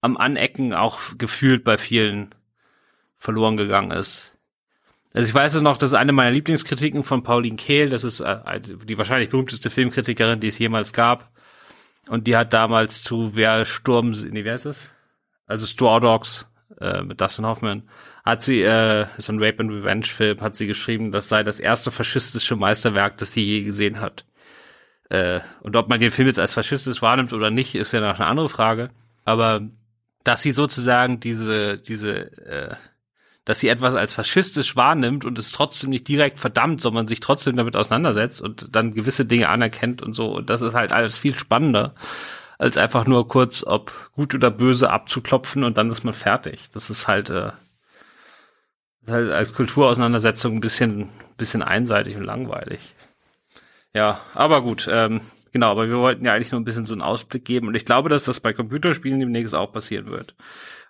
am 0.00 0.16
Anecken 0.16 0.74
auch 0.74 0.98
gefühlt 1.16 1.62
bei 1.62 1.78
vielen 1.78 2.34
verloren 3.16 3.56
gegangen 3.56 3.92
ist. 3.92 4.36
Also 5.12 5.28
ich 5.28 5.34
weiß 5.34 5.60
noch, 5.60 5.78
das 5.78 5.90
ist 5.90 5.96
eine 5.96 6.12
meiner 6.12 6.32
Lieblingskritiken 6.32 7.04
von 7.04 7.22
Pauline 7.22 7.56
Kehl, 7.56 7.88
das 7.88 8.02
ist 8.02 8.20
äh, 8.20 8.60
die 8.60 8.98
wahrscheinlich 8.98 9.28
berühmteste 9.28 9.70
Filmkritikerin, 9.70 10.40
die 10.40 10.48
es 10.48 10.58
jemals 10.58 10.92
gab. 10.92 11.30
Und 12.08 12.26
die 12.26 12.36
hat 12.36 12.52
damals 12.52 13.02
zu 13.04 13.36
Wer 13.36 13.64
Sturm, 13.64 14.10
nee, 14.10 14.44
wer 14.44 14.56
ist 14.56 14.66
das? 14.66 14.90
Also 15.46 15.66
Store 15.66 16.00
Dogs 16.00 16.46
äh, 16.80 17.02
mit 17.02 17.20
Dustin 17.20 17.46
Hoffman, 17.46 17.88
hat 18.24 18.42
sie, 18.42 18.62
äh, 18.62 19.06
so 19.18 19.32
ein 19.32 19.42
Rape 19.42 19.60
and 19.60 19.70
Revenge 19.70 20.06
Film, 20.06 20.40
hat 20.40 20.56
sie 20.56 20.66
geschrieben, 20.66 21.12
das 21.12 21.28
sei 21.28 21.42
das 21.42 21.60
erste 21.60 21.90
faschistische 21.90 22.56
Meisterwerk, 22.56 23.16
das 23.18 23.32
sie 23.32 23.44
je 23.44 23.62
gesehen 23.62 24.00
hat. 24.00 24.24
Äh, 25.08 25.40
und 25.60 25.76
ob 25.76 25.88
man 25.88 26.00
den 26.00 26.10
Film 26.10 26.28
jetzt 26.28 26.38
als 26.38 26.54
faschistisch 26.54 27.02
wahrnimmt 27.02 27.32
oder 27.32 27.50
nicht, 27.50 27.74
ist 27.74 27.92
ja 27.92 28.00
noch 28.00 28.18
eine 28.18 28.28
andere 28.28 28.48
Frage. 28.48 28.90
Aber 29.24 29.62
dass 30.24 30.42
sie 30.42 30.52
sozusagen 30.52 31.20
diese, 31.20 31.78
diese, 31.78 32.36
äh, 32.46 32.74
dass 33.44 33.58
sie 33.60 33.68
etwas 33.68 33.94
als 33.94 34.14
faschistisch 34.14 34.76
wahrnimmt 34.76 35.24
und 35.24 35.38
es 35.38 35.50
trotzdem 35.50 35.90
nicht 35.90 36.06
direkt 36.06 36.38
verdammt, 36.38 36.80
sondern 36.80 37.08
sich 37.08 37.20
trotzdem 37.20 37.56
damit 37.56 37.74
auseinandersetzt 37.74 38.40
und 38.40 38.68
dann 38.70 38.94
gewisse 38.94 39.24
Dinge 39.24 39.48
anerkennt 39.48 40.02
und 40.02 40.14
so. 40.14 40.36
Und 40.36 40.50
das 40.50 40.60
ist 40.62 40.74
halt 40.74 40.92
alles 40.92 41.16
viel 41.16 41.34
spannender 41.34 41.94
als 42.58 42.76
einfach 42.76 43.06
nur 43.06 43.26
kurz, 43.26 43.64
ob 43.66 44.10
gut 44.12 44.34
oder 44.34 44.50
böse 44.50 44.90
abzuklopfen 44.90 45.64
und 45.64 45.78
dann 45.78 45.90
ist 45.90 46.04
man 46.04 46.12
fertig. 46.12 46.70
Das 46.72 46.90
ist 46.90 47.08
halt, 47.08 47.30
äh, 47.30 47.52
halt 49.08 49.30
als 49.30 49.54
Kulturauseinandersetzung 49.54 50.56
ein 50.56 50.60
bisschen, 50.60 51.08
bisschen 51.36 51.62
einseitig 51.62 52.16
und 52.16 52.24
langweilig. 52.24 52.94
Ja, 53.94 54.20
aber 54.34 54.62
gut, 54.62 54.88
ähm, 54.90 55.20
genau, 55.52 55.70
aber 55.70 55.88
wir 55.88 55.98
wollten 55.98 56.24
ja 56.24 56.34
eigentlich 56.34 56.52
nur 56.52 56.60
ein 56.60 56.64
bisschen 56.64 56.84
so 56.84 56.94
einen 56.94 57.02
Ausblick 57.02 57.44
geben 57.44 57.68
und 57.68 57.74
ich 57.74 57.84
glaube, 57.84 58.08
dass 58.08 58.24
das 58.24 58.40
bei 58.40 58.52
Computerspielen 58.52 59.20
demnächst 59.20 59.54
auch 59.54 59.72
passieren 59.72 60.10
wird 60.10 60.34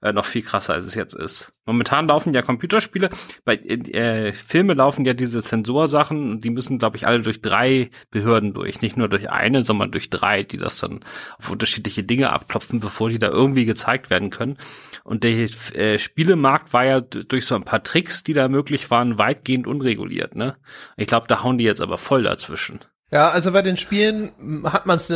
äh, 0.03 0.13
noch 0.13 0.25
viel 0.25 0.43
krasser, 0.43 0.75
als 0.75 0.87
es 0.87 0.95
jetzt 0.95 1.15
ist. 1.15 1.53
Momentan 1.67 2.07
laufen 2.07 2.33
ja 2.33 2.43
Computerspiele, 2.43 3.11
bei 3.45 3.57
äh, 3.57 4.33
Filme 4.33 4.75
laufen 4.75 5.05
ja 5.05 5.13
diese 5.13 5.43
Zensorsachen 5.43 6.33
und 6.33 6.45
die 6.45 6.51
müssen, 6.51 6.79
glaube 6.79 6.97
ich, 6.97 7.07
alle 7.07 7.21
durch 7.21 7.43
drei 7.43 7.91
Behörden 8.11 8.55
durch. 8.55 8.81
Nicht 8.81 8.97
nur 8.97 9.09
durch 9.09 9.31
eine, 9.31 9.63
sondern 9.63 9.93
durch 9.93 10.11
drei, 10.11 10.43
die 10.43 10.57
das 10.57 10.79
dann 10.79 11.01
auf 11.39 11.51
unterschiedliche 11.51 12.03
Dinge 12.03 12.33
abklopfen, 12.33 12.81
bevor 12.81 13.11
die 13.11 13.19
da 13.19 13.29
irgendwie 13.29 13.67
gezeigt 13.67 14.11
werden 14.11 14.31
können. 14.31 14.57
Und 15.05 15.23
der 15.23 15.33
äh, 15.77 15.99
Spielemarkt 15.99 16.73
war 16.73 16.85
ja 16.85 17.01
durch 17.01 17.47
so 17.47 17.55
ein 17.55 17.65
paar 17.65 17.83
Tricks, 17.83 18.23
die 18.23 18.33
da 18.33 18.49
möglich 18.49 18.91
waren, 18.91 19.19
weitgehend 19.19 19.67
unreguliert. 19.67 20.35
Ne? 20.35 20.57
Ich 20.97 21.07
glaube, 21.07 21.27
da 21.29 21.43
hauen 21.43 21.59
die 21.59 21.65
jetzt 21.65 21.81
aber 21.81 21.99
voll 21.99 22.23
dazwischen. 22.23 22.81
Ja, 23.13 23.29
also 23.29 23.51
bei 23.51 23.63
den 23.63 23.77
Spielen 23.77 24.31
hat 24.65 24.87
man 24.87 24.99
es 24.99 25.13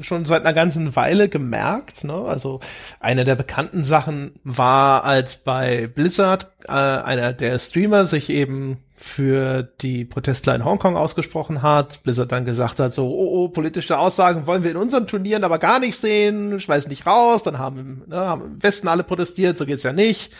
schon 0.00 0.24
seit 0.24 0.40
einer 0.40 0.52
ganzen 0.52 0.96
Weile 0.96 1.28
gemerkt. 1.28 2.02
Ne? 2.02 2.12
Also 2.12 2.58
eine 2.98 3.24
der 3.24 3.36
bekannten 3.36 3.84
Sachen 3.84 4.32
war, 4.42 5.04
als 5.04 5.36
bei 5.36 5.86
Blizzard 5.86 6.50
äh, 6.66 6.72
einer 6.72 7.32
der 7.32 7.60
Streamer 7.60 8.06
sich 8.06 8.30
eben 8.30 8.78
für 8.94 9.62
die 9.62 10.04
Protestler 10.04 10.56
in 10.56 10.64
Hongkong 10.64 10.96
ausgesprochen 10.96 11.62
hat. 11.62 12.02
Blizzard 12.02 12.32
dann 12.32 12.46
gesagt 12.46 12.80
hat, 12.80 12.92
so, 12.92 13.08
oh, 13.08 13.44
oh, 13.44 13.48
politische 13.48 13.98
Aussagen 13.98 14.48
wollen 14.48 14.64
wir 14.64 14.72
in 14.72 14.76
unseren 14.76 15.06
Turnieren 15.06 15.44
aber 15.44 15.58
gar 15.58 15.78
nicht 15.78 16.00
sehen, 16.00 16.58
schmeißen 16.58 16.88
nicht 16.88 17.06
raus. 17.06 17.44
Dann 17.44 17.58
haben, 17.58 18.02
ne, 18.08 18.16
haben 18.16 18.42
im 18.42 18.62
Westen 18.62 18.88
alle 18.88 19.04
protestiert, 19.04 19.56
so 19.56 19.66
geht's 19.66 19.84
ja 19.84 19.92
nicht 19.92 20.32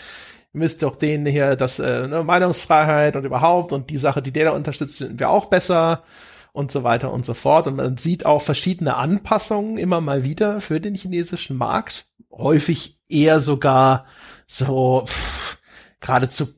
müsst 0.53 0.83
doch 0.83 0.97
denen 0.97 1.27
hier 1.27 1.55
das 1.55 1.79
äh, 1.79 2.09
ne, 2.09 2.25
Meinungsfreiheit 2.25 3.15
und 3.15 3.27
überhaupt 3.27 3.75
und 3.75 3.91
die 3.91 3.99
Sache, 3.99 4.23
die 4.23 4.33
der 4.33 4.47
da 4.47 4.51
unterstützt, 4.53 4.97
finden 4.97 5.21
wir 5.21 5.29
auch 5.29 5.47
besser 5.47 6.03
und 6.57 6.73
so 6.73 6.83
weiter 6.83 7.13
und 7.13 7.27
so 7.27 7.35
fort. 7.35 7.67
Und 7.67 7.77
man 7.77 7.97
sieht 7.99 8.27
auch 8.27 8.43
verschiedene 8.43 8.97
Anpassungen 8.97 9.79
immer 9.79 10.01
mal 10.01 10.25
wieder 10.25 10.61
für 10.61 10.81
den 10.81 10.95
chinesischen 10.95 11.57
Markt. 11.57 12.07
Häufig 12.33 12.97
eher 13.09 13.41
sogar 13.41 14.07
so 14.47 15.05
pff, 15.07 15.59
geradezu 16.01 16.49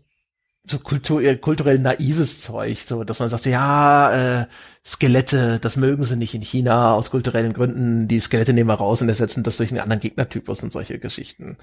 so 0.70 0.78
kultur 0.78 1.22
kulturell 1.36 1.78
naives 1.78 2.42
Zeug, 2.42 2.78
so 2.78 3.02
dass 3.04 3.20
man 3.20 3.28
sagt, 3.28 3.46
ja, 3.46 4.42
äh, 4.42 4.46
Skelette, 4.84 5.58
das 5.60 5.76
mögen 5.76 6.04
sie 6.04 6.16
nicht 6.16 6.34
in 6.34 6.42
China 6.42 6.94
aus 6.94 7.10
kulturellen 7.10 7.52
Gründen. 7.52 8.08
Die 8.08 8.20
Skelette 8.20 8.52
nehmen 8.52 8.68
wir 8.68 8.74
raus 8.74 9.02
und 9.02 9.08
ersetzen 9.08 9.42
das 9.42 9.56
durch 9.56 9.70
einen 9.70 9.80
anderen 9.80 10.00
Gegnertypus 10.00 10.62
und 10.62 10.72
solche 10.72 10.98
Geschichten. 10.98 11.56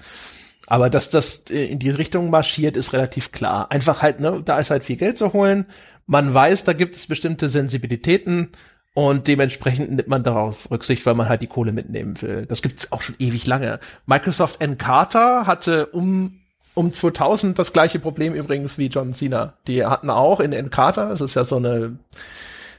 Aber 0.66 0.90
dass 0.90 1.10
das 1.10 1.44
äh, 1.50 1.64
in 1.66 1.78
die 1.78 1.90
Richtung 1.90 2.30
marschiert, 2.30 2.76
ist 2.76 2.92
relativ 2.92 3.32
klar. 3.32 3.70
Einfach 3.70 4.02
halt, 4.02 4.20
ne, 4.20 4.42
da 4.44 4.58
ist 4.58 4.70
halt 4.70 4.84
viel 4.84 4.96
Geld 4.96 5.18
zu 5.18 5.32
holen. 5.32 5.66
Man 6.06 6.32
weiß, 6.32 6.64
da 6.64 6.72
gibt 6.72 6.94
es 6.96 7.06
bestimmte 7.06 7.48
Sensibilitäten 7.48 8.50
Und 8.94 9.26
dementsprechend 9.26 9.92
nimmt 9.92 10.08
man 10.08 10.24
darauf 10.24 10.70
Rücksicht, 10.70 11.04
weil 11.04 11.12
man 11.12 11.28
halt 11.28 11.42
die 11.42 11.48
Kohle 11.48 11.72
mitnehmen 11.72 12.20
will. 12.22 12.46
Das 12.46 12.62
gibt's 12.62 12.92
auch 12.92 13.02
schon 13.02 13.14
ewig 13.18 13.46
lange. 13.46 13.78
Microsoft 14.06 14.62
Encarta 14.62 15.46
hatte 15.46 15.86
um 15.86 16.40
um 16.72 16.92
2000 16.92 17.58
das 17.58 17.74
gleiche 17.74 17.98
Problem 17.98 18.34
übrigens 18.34 18.78
wie 18.78 18.86
John 18.86 19.12
Cena. 19.12 19.54
Die 19.66 19.84
hatten 19.84 20.08
auch 20.08 20.40
in 20.40 20.52
Encarta, 20.52 21.10
das 21.10 21.20
ist 21.20 21.34
ja 21.34 21.44
so 21.44 21.56
eine, 21.56 21.98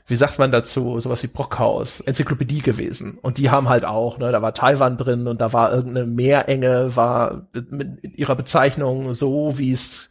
wie 0.08 0.16
sagt 0.16 0.40
man 0.40 0.54
dazu, 0.54 1.00
sowas 1.02 1.22
wie 1.24 1.28
Brockhaus, 1.28 2.00
Enzyklopädie 2.00 2.62
gewesen. 2.62 3.20
Und 3.22 3.38
die 3.38 3.50
haben 3.50 3.68
halt 3.68 3.84
auch, 3.84 4.18
ne, 4.18 4.32
da 4.32 4.42
war 4.42 4.54
Taiwan 4.54 4.98
drin 4.98 5.28
und 5.28 5.42
da 5.42 5.52
war 5.52 5.74
irgendeine 5.74 6.08
Meerenge, 6.08 6.96
war 6.96 7.50
mit 7.70 8.18
ihrer 8.18 8.36
Bezeichnung 8.38 9.14
so, 9.14 9.58
wie 9.58 9.74
es, 9.74 10.10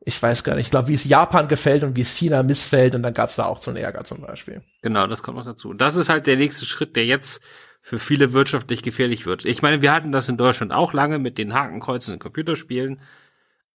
ich 0.00 0.20
weiß 0.20 0.42
gar 0.42 0.56
nicht, 0.56 0.66
ich 0.66 0.70
glaube, 0.72 0.88
wie 0.88 0.94
es 0.94 1.04
Japan 1.04 1.46
gefällt 1.46 1.84
und 1.84 1.96
wie 1.96 2.02
es 2.02 2.16
China 2.16 2.42
missfällt 2.42 2.96
und 2.96 3.04
dann 3.04 3.14
gab's 3.14 3.36
da 3.36 3.46
auch 3.46 3.58
so 3.58 3.70
einen 3.70 3.78
Ärger 3.78 4.02
zum 4.02 4.20
Beispiel. 4.20 4.62
Genau, 4.82 5.06
das 5.06 5.22
kommt 5.22 5.38
noch 5.38 5.44
dazu. 5.44 5.74
Das 5.74 5.94
ist 5.94 6.08
halt 6.08 6.26
der 6.26 6.36
nächste 6.36 6.66
Schritt, 6.66 6.96
der 6.96 7.06
jetzt 7.06 7.40
für 7.80 8.00
viele 8.00 8.32
wirtschaftlich 8.32 8.82
gefährlich 8.82 9.26
wird. 9.26 9.44
Ich 9.44 9.62
meine, 9.62 9.80
wir 9.80 9.92
hatten 9.92 10.10
das 10.10 10.28
in 10.28 10.36
Deutschland 10.36 10.72
auch 10.72 10.92
lange 10.92 11.20
mit 11.20 11.38
den 11.38 11.54
Hakenkreuzen 11.54 12.14
in 12.14 12.20
Computerspielen, 12.20 13.00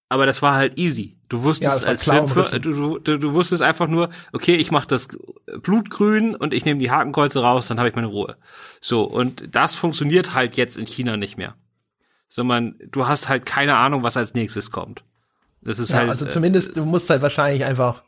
aber 0.09 0.25
das 0.25 0.41
war 0.41 0.55
halt 0.55 0.77
easy. 0.77 1.17
Du 1.34 1.41
wusstest 1.41 1.81
ja, 1.81 1.89
als 1.89 2.03
Film 2.03 2.27
du, 2.61 2.99
du, 2.99 3.18
du 3.18 3.34
wusstest 3.34 3.64
einfach 3.64 3.88
nur, 3.88 4.11
okay, 4.34 4.53
ich 4.53 4.69
mache 4.69 4.85
das 4.85 5.07
blutgrün 5.64 6.35
und 6.35 6.53
ich 6.53 6.64
nehme 6.64 6.80
die 6.80 6.91
Hakenkreuze 6.91 7.41
raus, 7.41 7.65
dann 7.65 7.80
habe 7.80 7.89
ich 7.89 7.95
meine 7.95 8.05
Ruhe. 8.05 8.38
So 8.81 9.01
und 9.01 9.43
das 9.49 9.73
funktioniert 9.73 10.35
halt 10.35 10.57
jetzt 10.57 10.77
in 10.77 10.85
China 10.85 11.18
nicht 11.18 11.39
mehr. 11.39 11.55
Sondern 12.30 12.76
du 12.88 13.07
hast 13.07 13.30
halt 13.30 13.47
keine 13.47 13.77
Ahnung, 13.77 14.03
was 14.03 14.15
als 14.15 14.35
nächstes 14.35 14.69
kommt. 14.69 15.05
Das 15.64 15.80
ist 15.80 15.89
ja, 15.89 16.01
halt 16.01 16.11
also 16.11 16.27
zumindest 16.27 16.77
du 16.77 16.85
musst 16.85 17.10
halt 17.10 17.23
wahrscheinlich 17.23 17.65
einfach 17.65 18.03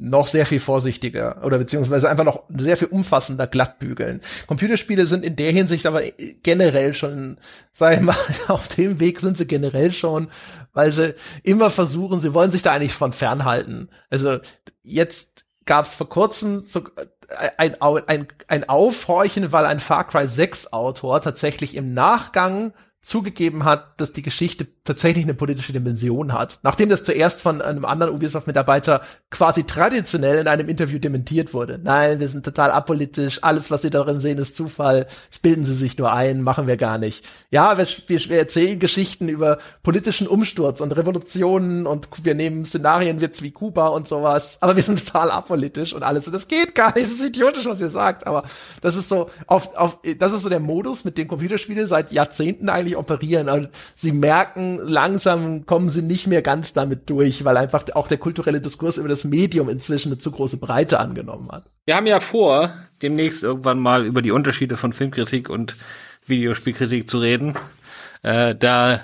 noch 0.00 0.26
sehr 0.26 0.46
viel 0.46 0.58
vorsichtiger 0.58 1.44
oder 1.44 1.58
beziehungsweise 1.58 2.08
einfach 2.08 2.24
noch 2.24 2.42
sehr 2.48 2.76
viel 2.76 2.88
umfassender 2.88 3.46
glattbügeln. 3.46 4.20
Computerspiele 4.48 5.06
sind 5.06 5.24
in 5.24 5.36
der 5.36 5.52
Hinsicht 5.52 5.86
aber 5.86 6.02
generell 6.42 6.92
schon, 6.94 7.36
sag 7.72 7.96
ich 7.96 8.00
mal, 8.00 8.16
auf 8.48 8.66
dem 8.66 8.98
Weg 8.98 9.20
sind 9.20 9.36
sie 9.36 9.46
generell 9.46 9.92
schon, 9.92 10.26
weil 10.72 10.92
sie 10.92 11.14
immer 11.42 11.70
versuchen, 11.70 12.20
sie 12.20 12.34
wollen 12.34 12.50
sich 12.50 12.62
da 12.62 12.72
eigentlich 12.72 12.94
von 12.94 13.12
fernhalten. 13.12 13.90
Also 14.10 14.38
jetzt 14.82 15.44
gab 15.64 15.84
es 15.84 15.94
vor 15.94 16.08
kurzem 16.08 16.64
so 16.64 16.80
äh, 17.28 17.50
ein, 17.58 17.80
ein, 17.80 18.26
ein 18.48 18.68
Aufhorchen, 18.68 19.52
weil 19.52 19.66
ein 19.66 19.80
Far 19.80 20.04
Cry 20.04 20.26
6 20.26 20.72
Autor 20.72 21.20
tatsächlich 21.20 21.76
im 21.76 21.94
Nachgang 21.94 22.72
zugegeben 23.00 23.64
hat, 23.64 24.00
dass 24.00 24.12
die 24.12 24.22
Geschichte 24.22 24.66
tatsächlich 24.84 25.24
eine 25.24 25.34
politische 25.34 25.72
Dimension 25.72 26.32
hat. 26.32 26.58
Nachdem 26.62 26.88
das 26.88 27.04
zuerst 27.04 27.40
von 27.40 27.62
einem 27.62 27.84
anderen 27.84 28.12
Ubisoft-Mitarbeiter 28.14 29.02
quasi 29.30 29.64
traditionell 29.64 30.38
in 30.38 30.48
einem 30.48 30.68
Interview 30.68 30.98
dementiert 30.98 31.54
wurde. 31.54 31.78
Nein, 31.82 32.20
wir 32.20 32.28
sind 32.28 32.44
total 32.44 32.70
apolitisch, 32.70 33.38
alles, 33.42 33.70
was 33.70 33.82
Sie 33.82 33.90
darin 33.90 34.18
sehen, 34.18 34.38
ist 34.38 34.56
Zufall, 34.56 35.06
das 35.30 35.38
bilden 35.38 35.64
Sie 35.64 35.74
sich 35.74 35.96
nur 35.96 36.12
ein, 36.12 36.42
machen 36.42 36.66
wir 36.66 36.76
gar 36.76 36.98
nicht. 36.98 37.24
Ja, 37.50 37.78
wir, 37.78 37.86
wir, 38.08 38.20
wir 38.28 38.38
erzählen 38.38 38.78
Geschichten 38.78 39.28
über 39.28 39.58
politischen 39.82 40.26
Umsturz 40.26 40.80
und 40.80 40.92
Revolutionen 40.92 41.86
und 41.86 42.08
wir 42.24 42.34
nehmen 42.34 42.64
Szenarien 42.64 43.20
wie 43.20 43.50
Kuba 43.52 43.88
und 43.88 44.08
sowas, 44.08 44.58
aber 44.60 44.76
wir 44.76 44.82
sind 44.82 45.04
total 45.04 45.30
apolitisch 45.30 45.92
und 45.92 46.02
alles. 46.02 46.26
Und 46.26 46.32
das 46.32 46.48
geht 46.48 46.74
gar 46.74 46.94
nicht, 46.94 47.06
das 47.06 47.14
ist 47.14 47.24
idiotisch, 47.24 47.66
was 47.66 47.80
ihr 47.80 47.88
sagt, 47.88 48.26
aber 48.26 48.42
das 48.82 48.96
ist 48.96 49.08
so, 49.08 49.30
auf, 49.46 49.74
auf, 49.76 49.98
das 50.18 50.32
ist 50.32 50.42
so 50.42 50.48
der 50.48 50.60
Modus, 50.60 51.04
mit 51.04 51.16
dem 51.16 51.28
Computerspiele 51.28 51.86
seit 51.86 52.12
Jahrzehnten 52.12 52.68
eigentlich 52.68 52.87
operieren. 52.96 53.48
Und 53.48 53.68
sie 53.94 54.12
merken, 54.12 54.78
langsam 54.82 55.66
kommen 55.66 55.88
sie 55.88 56.02
nicht 56.02 56.26
mehr 56.26 56.42
ganz 56.42 56.72
damit 56.72 57.10
durch, 57.10 57.44
weil 57.44 57.56
einfach 57.56 57.84
auch 57.94 58.08
der 58.08 58.18
kulturelle 58.18 58.60
Diskurs 58.60 58.98
über 58.98 59.08
das 59.08 59.24
Medium 59.24 59.68
inzwischen 59.68 60.08
eine 60.08 60.18
zu 60.18 60.30
große 60.30 60.58
Breite 60.58 61.00
angenommen 61.00 61.50
hat. 61.50 61.64
Wir 61.86 61.96
haben 61.96 62.06
ja 62.06 62.20
vor, 62.20 62.72
demnächst 63.02 63.42
irgendwann 63.42 63.78
mal 63.78 64.04
über 64.04 64.22
die 64.22 64.32
Unterschiede 64.32 64.76
von 64.76 64.92
Filmkritik 64.92 65.50
und 65.50 65.76
Videospielkritik 66.26 67.08
zu 67.08 67.18
reden. 67.18 67.54
Äh, 68.22 68.54
da 68.54 69.00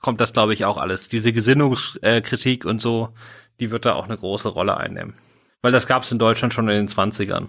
kommt 0.00 0.20
das, 0.20 0.32
glaube 0.32 0.54
ich, 0.54 0.64
auch 0.64 0.78
alles. 0.78 1.08
Diese 1.08 1.32
Gesinnungskritik 1.32 2.64
und 2.64 2.80
so, 2.80 3.10
die 3.60 3.70
wird 3.70 3.84
da 3.84 3.94
auch 3.94 4.06
eine 4.06 4.16
große 4.16 4.48
Rolle 4.48 4.76
einnehmen. 4.76 5.14
Weil 5.62 5.72
das 5.72 5.86
gab 5.86 6.04
es 6.04 6.12
in 6.12 6.18
Deutschland 6.18 6.54
schon 6.54 6.68
in 6.68 6.86
den 6.86 6.88
20ern. 6.88 7.48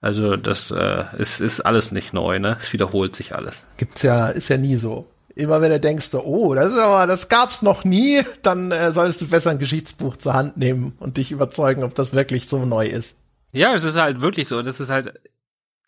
Also 0.00 0.36
das 0.36 0.70
äh, 0.70 1.04
ist, 1.18 1.40
ist 1.40 1.60
alles 1.60 1.92
nicht 1.92 2.12
neu, 2.12 2.38
ne? 2.38 2.56
Es 2.60 2.72
wiederholt 2.72 3.16
sich 3.16 3.34
alles. 3.34 3.64
Gibt's 3.76 4.02
ja, 4.02 4.28
ist 4.28 4.48
ja 4.48 4.56
nie 4.56 4.76
so 4.76 5.06
immer 5.38 5.60
wenn 5.60 5.70
du 5.70 5.80
denkst, 5.80 6.12
oh, 6.14 6.54
das 6.54 6.74
ist 6.74 6.78
aber, 6.78 7.06
das 7.06 7.28
gab's 7.28 7.62
noch 7.62 7.84
nie, 7.84 8.22
dann 8.42 8.72
äh, 8.72 8.92
solltest 8.92 9.20
du 9.20 9.28
besser 9.28 9.50
ein 9.50 9.58
Geschichtsbuch 9.58 10.16
zur 10.16 10.34
Hand 10.34 10.56
nehmen 10.56 10.94
und 10.98 11.16
dich 11.16 11.30
überzeugen, 11.30 11.84
ob 11.84 11.94
das 11.94 12.12
wirklich 12.12 12.48
so 12.48 12.64
neu 12.64 12.86
ist. 12.86 13.20
Ja, 13.52 13.74
es 13.74 13.84
ist 13.84 13.96
halt 13.96 14.20
wirklich 14.20 14.48
so. 14.48 14.60
Das 14.62 14.80
ist 14.80 14.90
halt, 14.90 15.14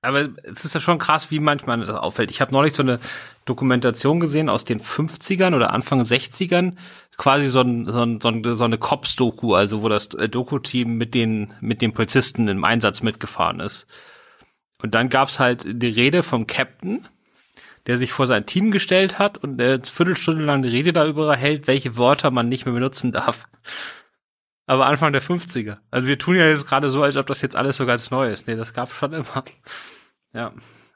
aber 0.02 0.28
es 0.44 0.64
ist 0.64 0.74
ja 0.74 0.80
schon 0.80 0.98
krass, 0.98 1.30
wie 1.30 1.40
manchmal 1.40 1.80
das 1.80 1.90
auffällt. 1.90 2.30
Ich 2.30 2.40
habe 2.40 2.52
neulich 2.52 2.74
so 2.74 2.82
eine 2.82 3.00
Dokumentation 3.44 4.20
gesehen 4.20 4.48
aus 4.48 4.64
den 4.64 4.80
50ern 4.80 5.54
oder 5.54 5.72
Anfang 5.72 6.00
60ern, 6.00 6.76
quasi 7.20 7.48
so, 7.48 7.60
ein, 7.60 7.84
so, 7.84 8.00
ein, 8.00 8.18
so, 8.18 8.28
ein, 8.28 8.56
so 8.56 8.64
eine 8.64 8.78
Cops-Doku, 8.78 9.54
also 9.54 9.82
wo 9.82 9.90
das 9.90 10.06
äh, 10.14 10.26
Doku-Team 10.26 10.96
mit 10.96 11.14
den, 11.14 11.52
mit 11.60 11.82
den 11.82 11.92
Polizisten 11.92 12.48
im 12.48 12.64
Einsatz 12.64 13.02
mitgefahren 13.02 13.60
ist. 13.60 13.86
Und 14.80 14.94
dann 14.94 15.10
gab's 15.10 15.38
halt 15.38 15.66
die 15.66 15.90
Rede 15.90 16.22
vom 16.22 16.46
Captain, 16.46 17.06
der 17.86 17.98
sich 17.98 18.12
vor 18.12 18.26
sein 18.26 18.46
Team 18.46 18.70
gestellt 18.70 19.18
hat 19.18 19.36
und 19.36 19.60
eine 19.60 19.82
Viertelstunde 19.84 20.42
lang 20.42 20.64
eine 20.64 20.72
Rede 20.72 20.94
darüber 20.94 21.36
hält, 21.36 21.66
welche 21.66 21.98
Wörter 21.98 22.30
man 22.30 22.48
nicht 22.48 22.64
mehr 22.64 22.72
benutzen 22.72 23.12
darf. 23.12 23.48
Aber 24.64 24.86
Anfang 24.86 25.12
der 25.12 25.20
50er. 25.20 25.76
Also 25.90 26.08
wir 26.08 26.18
tun 26.18 26.36
ja 26.36 26.48
jetzt 26.48 26.66
gerade 26.66 26.88
so, 26.88 27.02
als 27.02 27.18
ob 27.18 27.26
das 27.26 27.42
jetzt 27.42 27.54
alles 27.54 27.76
so 27.76 27.84
ganz 27.84 28.10
neu 28.10 28.30
ist. 28.30 28.46
Nee, 28.46 28.56
das 28.56 28.72
gab 28.72 28.90
schon 28.90 29.12
immer. 29.12 29.44
Ja. 30.32 30.54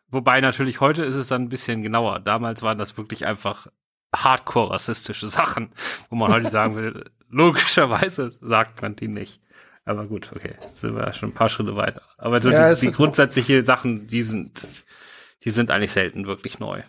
Wobei 0.08 0.40
natürlich 0.40 0.80
heute 0.80 1.02
ist 1.02 1.16
es 1.16 1.28
dann 1.28 1.42
ein 1.42 1.48
bisschen 1.50 1.82
genauer. 1.82 2.20
Damals 2.20 2.62
waren 2.62 2.78
das 2.78 2.96
wirklich 2.96 3.26
einfach 3.26 3.66
hardcore 4.16 4.70
rassistische 4.70 5.28
Sachen, 5.28 5.72
wo 6.10 6.16
man 6.16 6.32
heute 6.32 6.50
sagen 6.50 6.76
will, 6.76 7.04
logischerweise 7.28 8.30
sagt 8.40 8.82
man 8.82 8.96
die 8.96 9.08
nicht. 9.08 9.40
Aber 9.84 10.06
gut, 10.06 10.30
okay, 10.34 10.54
sind 10.72 10.96
wir 10.96 11.12
schon 11.12 11.30
ein 11.30 11.34
paar 11.34 11.48
Schritte 11.48 11.76
weiter. 11.76 12.02
Aber 12.16 12.40
so 12.40 12.50
ja, 12.50 12.74
die, 12.74 12.86
die 12.86 12.92
grundsätzliche 12.92 13.62
Sachen, 13.62 14.06
die 14.06 14.22
sind, 14.22 14.84
die 15.44 15.50
sind 15.50 15.70
eigentlich 15.70 15.92
selten 15.92 16.26
wirklich 16.26 16.58
neu. 16.58 16.82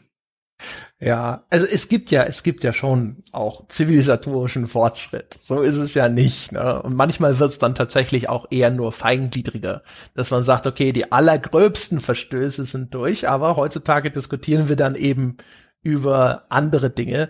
Ja, 1.00 1.46
also 1.50 1.68
es 1.70 1.90
gibt 1.90 2.12
ja, 2.12 2.24
es 2.24 2.42
gibt 2.42 2.64
ja 2.64 2.72
schon 2.72 3.24
auch 3.34 3.68
zivilisatorischen 3.68 4.68
Fortschritt. 4.68 5.38
So 5.42 5.62
ist 5.62 5.76
es 5.76 5.94
ja 5.94 6.08
nicht. 6.08 6.54
Ne? 6.54 6.82
Und 6.82 6.96
manchmal 6.96 7.38
wird 7.38 7.52
es 7.52 7.60
dann 7.60 7.76
tatsächlich 7.76 8.30
auch 8.30 8.48
eher 8.50 8.72
nur 8.72 8.94
feingliedriger, 8.94 9.84
dass 10.14 10.32
man 10.32 10.44
sagt, 10.44 10.66
okay, 10.66 10.94
die 10.94 11.12
allergröbsten 11.12 12.00
Verstöße 12.00 12.64
sind 12.64 12.94
durch, 12.94 13.28
aber 13.28 13.58
heutzutage 13.58 14.10
diskutieren 14.10 14.70
wir 14.70 14.78
dann 14.78 14.96
eben 14.96 15.38
über 15.86 16.46
andere 16.50 16.90
Dinge, 16.90 17.30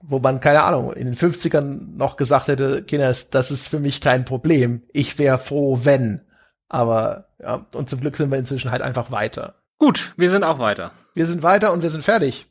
wo 0.00 0.18
man, 0.18 0.38
keine 0.38 0.62
Ahnung, 0.62 0.92
in 0.92 1.06
den 1.06 1.16
50ern 1.16 1.96
noch 1.96 2.16
gesagt 2.16 2.48
hätte, 2.48 2.82
Kinders, 2.82 3.30
das 3.30 3.50
ist 3.50 3.66
für 3.68 3.80
mich 3.80 4.02
kein 4.02 4.26
Problem. 4.26 4.82
Ich 4.92 5.18
wäre 5.18 5.38
froh, 5.38 5.80
wenn. 5.82 6.20
Aber 6.68 7.28
ja, 7.40 7.66
und 7.72 7.88
zum 7.88 8.00
Glück 8.00 8.16
sind 8.18 8.30
wir 8.30 8.38
inzwischen 8.38 8.70
halt 8.70 8.82
einfach 8.82 9.10
weiter. 9.10 9.54
Gut, 9.78 10.12
wir 10.18 10.28
sind 10.28 10.44
auch 10.44 10.58
weiter. 10.58 10.92
Wir 11.14 11.26
sind 11.26 11.42
weiter 11.42 11.72
und 11.72 11.82
wir 11.82 11.90
sind 11.90 12.04
fertig. 12.04 12.46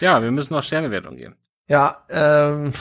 Ja, 0.00 0.22
wir 0.22 0.30
müssen 0.30 0.54
noch 0.54 0.62
Sternewertung 0.62 1.16
geben. 1.16 1.36
Ja, 1.66 2.04
ähm, 2.08 2.72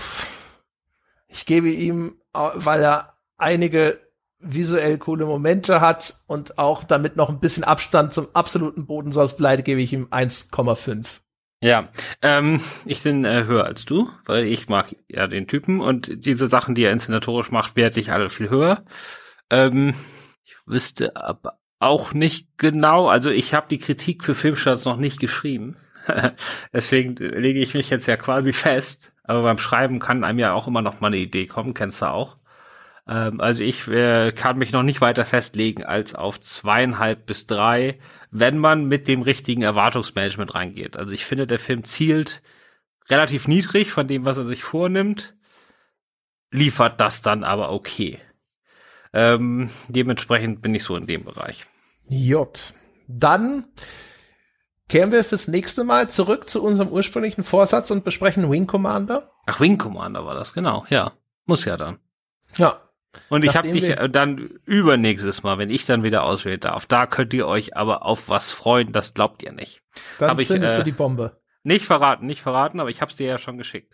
ich 1.28 1.46
gebe 1.46 1.68
ihm, 1.68 2.16
weil 2.32 2.82
er 2.82 3.14
einige 3.38 4.00
visuell 4.40 4.98
coole 5.00 5.26
Momente 5.26 5.82
hat 5.82 6.22
und 6.28 6.60
auch 6.60 6.86
damit 6.86 7.18
noch 7.18 7.30
ein 7.30 7.42
bisschen 7.42 7.66
Abstand 7.66 8.14
zum 8.14 8.28
absoluten 8.34 8.86
Bodensatz 8.86 9.36
bleibt, 9.36 9.66
gebe 9.66 9.82
ich 9.82 9.92
ihm 9.92 10.06
1,5. 10.06 11.20
Ja, 11.60 11.90
ähm, 12.22 12.62
ich 12.86 13.02
bin 13.02 13.26
äh, 13.26 13.46
höher 13.46 13.66
als 13.66 13.86
du, 13.86 14.10
weil 14.26 14.46
ich 14.46 14.70
mag 14.70 14.96
ja 15.10 15.26
den 15.26 15.48
Typen 15.48 15.82
und 15.82 16.26
diese 16.26 16.48
Sachen, 16.48 16.76
die 16.76 16.84
er 16.84 16.92
inszenatorisch 16.92 17.50
macht, 17.50 17.76
werte 17.76 18.00
ich 18.00 18.12
alle 18.12 18.30
viel 18.30 18.50
höher. 18.50 18.84
Ähm, 19.50 19.96
ich 20.46 20.56
wüsste 20.68 21.16
aber 21.16 21.60
auch 21.80 22.14
nicht 22.14 22.50
genau, 22.58 23.08
also 23.08 23.32
ich 23.32 23.54
habe 23.56 23.68
die 23.70 23.80
Kritik 23.80 24.24
für 24.24 24.36
Filmstarts 24.36 24.86
noch 24.86 24.98
nicht 24.98 25.20
geschrieben. 25.20 25.78
Deswegen 26.74 27.16
lege 27.16 27.60
ich 27.60 27.74
mich 27.74 27.90
jetzt 27.90 28.08
ja 28.08 28.18
quasi 28.18 28.54
fest. 28.54 29.14
Aber 29.24 29.44
beim 29.44 29.58
Schreiben 29.58 30.00
kann 30.00 30.24
einem 30.24 30.40
ja 30.40 30.54
auch 30.54 30.68
immer 30.68 30.82
noch 30.82 31.02
mal 31.02 31.08
eine 31.08 31.18
Idee 31.18 31.48
kommen, 31.48 31.74
kennst 31.74 32.02
du 32.02 32.06
auch. 32.06 32.38
Ähm, 33.08 33.40
also 33.40 33.64
ich 33.64 33.88
äh, 33.88 34.32
kann 34.32 34.58
mich 34.58 34.72
noch 34.72 34.84
nicht 34.84 35.02
weiter 35.02 35.26
festlegen 35.26 35.84
als 35.84 36.16
auf 36.16 36.40
zweieinhalb 36.40 37.26
bis 37.26 37.48
drei, 37.48 38.00
wenn 38.32 38.58
man 38.58 38.86
mit 38.86 39.08
dem 39.08 39.22
richtigen 39.22 39.62
Erwartungsmanagement 39.62 40.54
reingeht. 40.56 40.98
Also 40.98 41.14
ich 41.14 41.26
finde, 41.26 41.48
der 41.48 41.60
Film 41.60 41.84
zielt 41.84 42.42
relativ 43.10 43.48
niedrig 43.48 43.92
von 43.92 44.08
dem, 44.08 44.26
was 44.26 44.38
er 44.38 44.46
sich 44.46 44.64
vornimmt, 44.64 45.36
liefert 46.52 47.00
das 47.00 47.22
dann 47.22 47.44
aber 47.44 47.72
okay. 47.72 48.20
Ähm, 49.14 49.70
dementsprechend 49.88 50.62
bin 50.62 50.76
ich 50.76 50.84
so 50.84 50.96
in 50.96 51.08
dem 51.08 51.24
Bereich. 51.24 51.66
J. 52.10 52.74
Dann 53.08 53.66
kehren 54.90 55.12
wir 55.12 55.24
fürs 55.24 55.48
nächste 55.48 55.84
Mal 55.84 56.10
zurück 56.10 56.50
zu 56.50 56.64
unserem 56.64 56.90
ursprünglichen 56.90 57.44
Vorsatz 57.44 57.92
und 57.92 58.04
besprechen 58.04 58.50
Wing 58.52 58.68
Commander. 58.68 59.32
Ach, 59.46 59.60
Wing 59.60 59.78
Commander 59.78 60.26
war 60.26 60.36
das, 60.36 60.54
genau, 60.54 60.86
ja. 60.90 61.14
Muss 61.46 61.64
ja 61.64 61.78
dann. 61.78 62.00
Ja. 62.58 62.87
Und 63.30 63.46
ich 63.46 63.56
habe 63.56 63.72
dich 63.72 63.96
dann 64.12 64.50
übernächstes 64.66 65.44
Mal, 65.44 65.58
wenn 65.58 65.70
ich 65.70 65.86
dann 65.86 66.04
wieder 66.04 66.24
auswählen 66.24 66.60
darf, 66.60 66.86
da 66.86 67.06
könnt 67.06 67.34
ihr 67.34 67.48
euch 67.48 67.76
aber 67.76 68.06
auf 68.06 68.30
was 68.30 68.52
freuen, 68.52 68.92
das 68.92 69.14
glaubt 69.14 69.44
ihr 69.44 69.52
nicht. 69.52 69.82
Dann 70.20 70.30
hab 70.30 70.40
ich, 70.40 70.50
äh, 70.50 70.60
du 70.60 70.84
die 70.84 70.92
Bombe. 70.92 71.42
Nicht 71.64 71.86
verraten, 71.86 72.26
nicht 72.26 72.42
verraten, 72.42 72.80
aber 72.80 72.90
ich 72.90 73.02
hab's 73.02 73.16
dir 73.16 73.28
ja 73.28 73.38
schon 73.38 73.58
geschickt. 73.58 73.94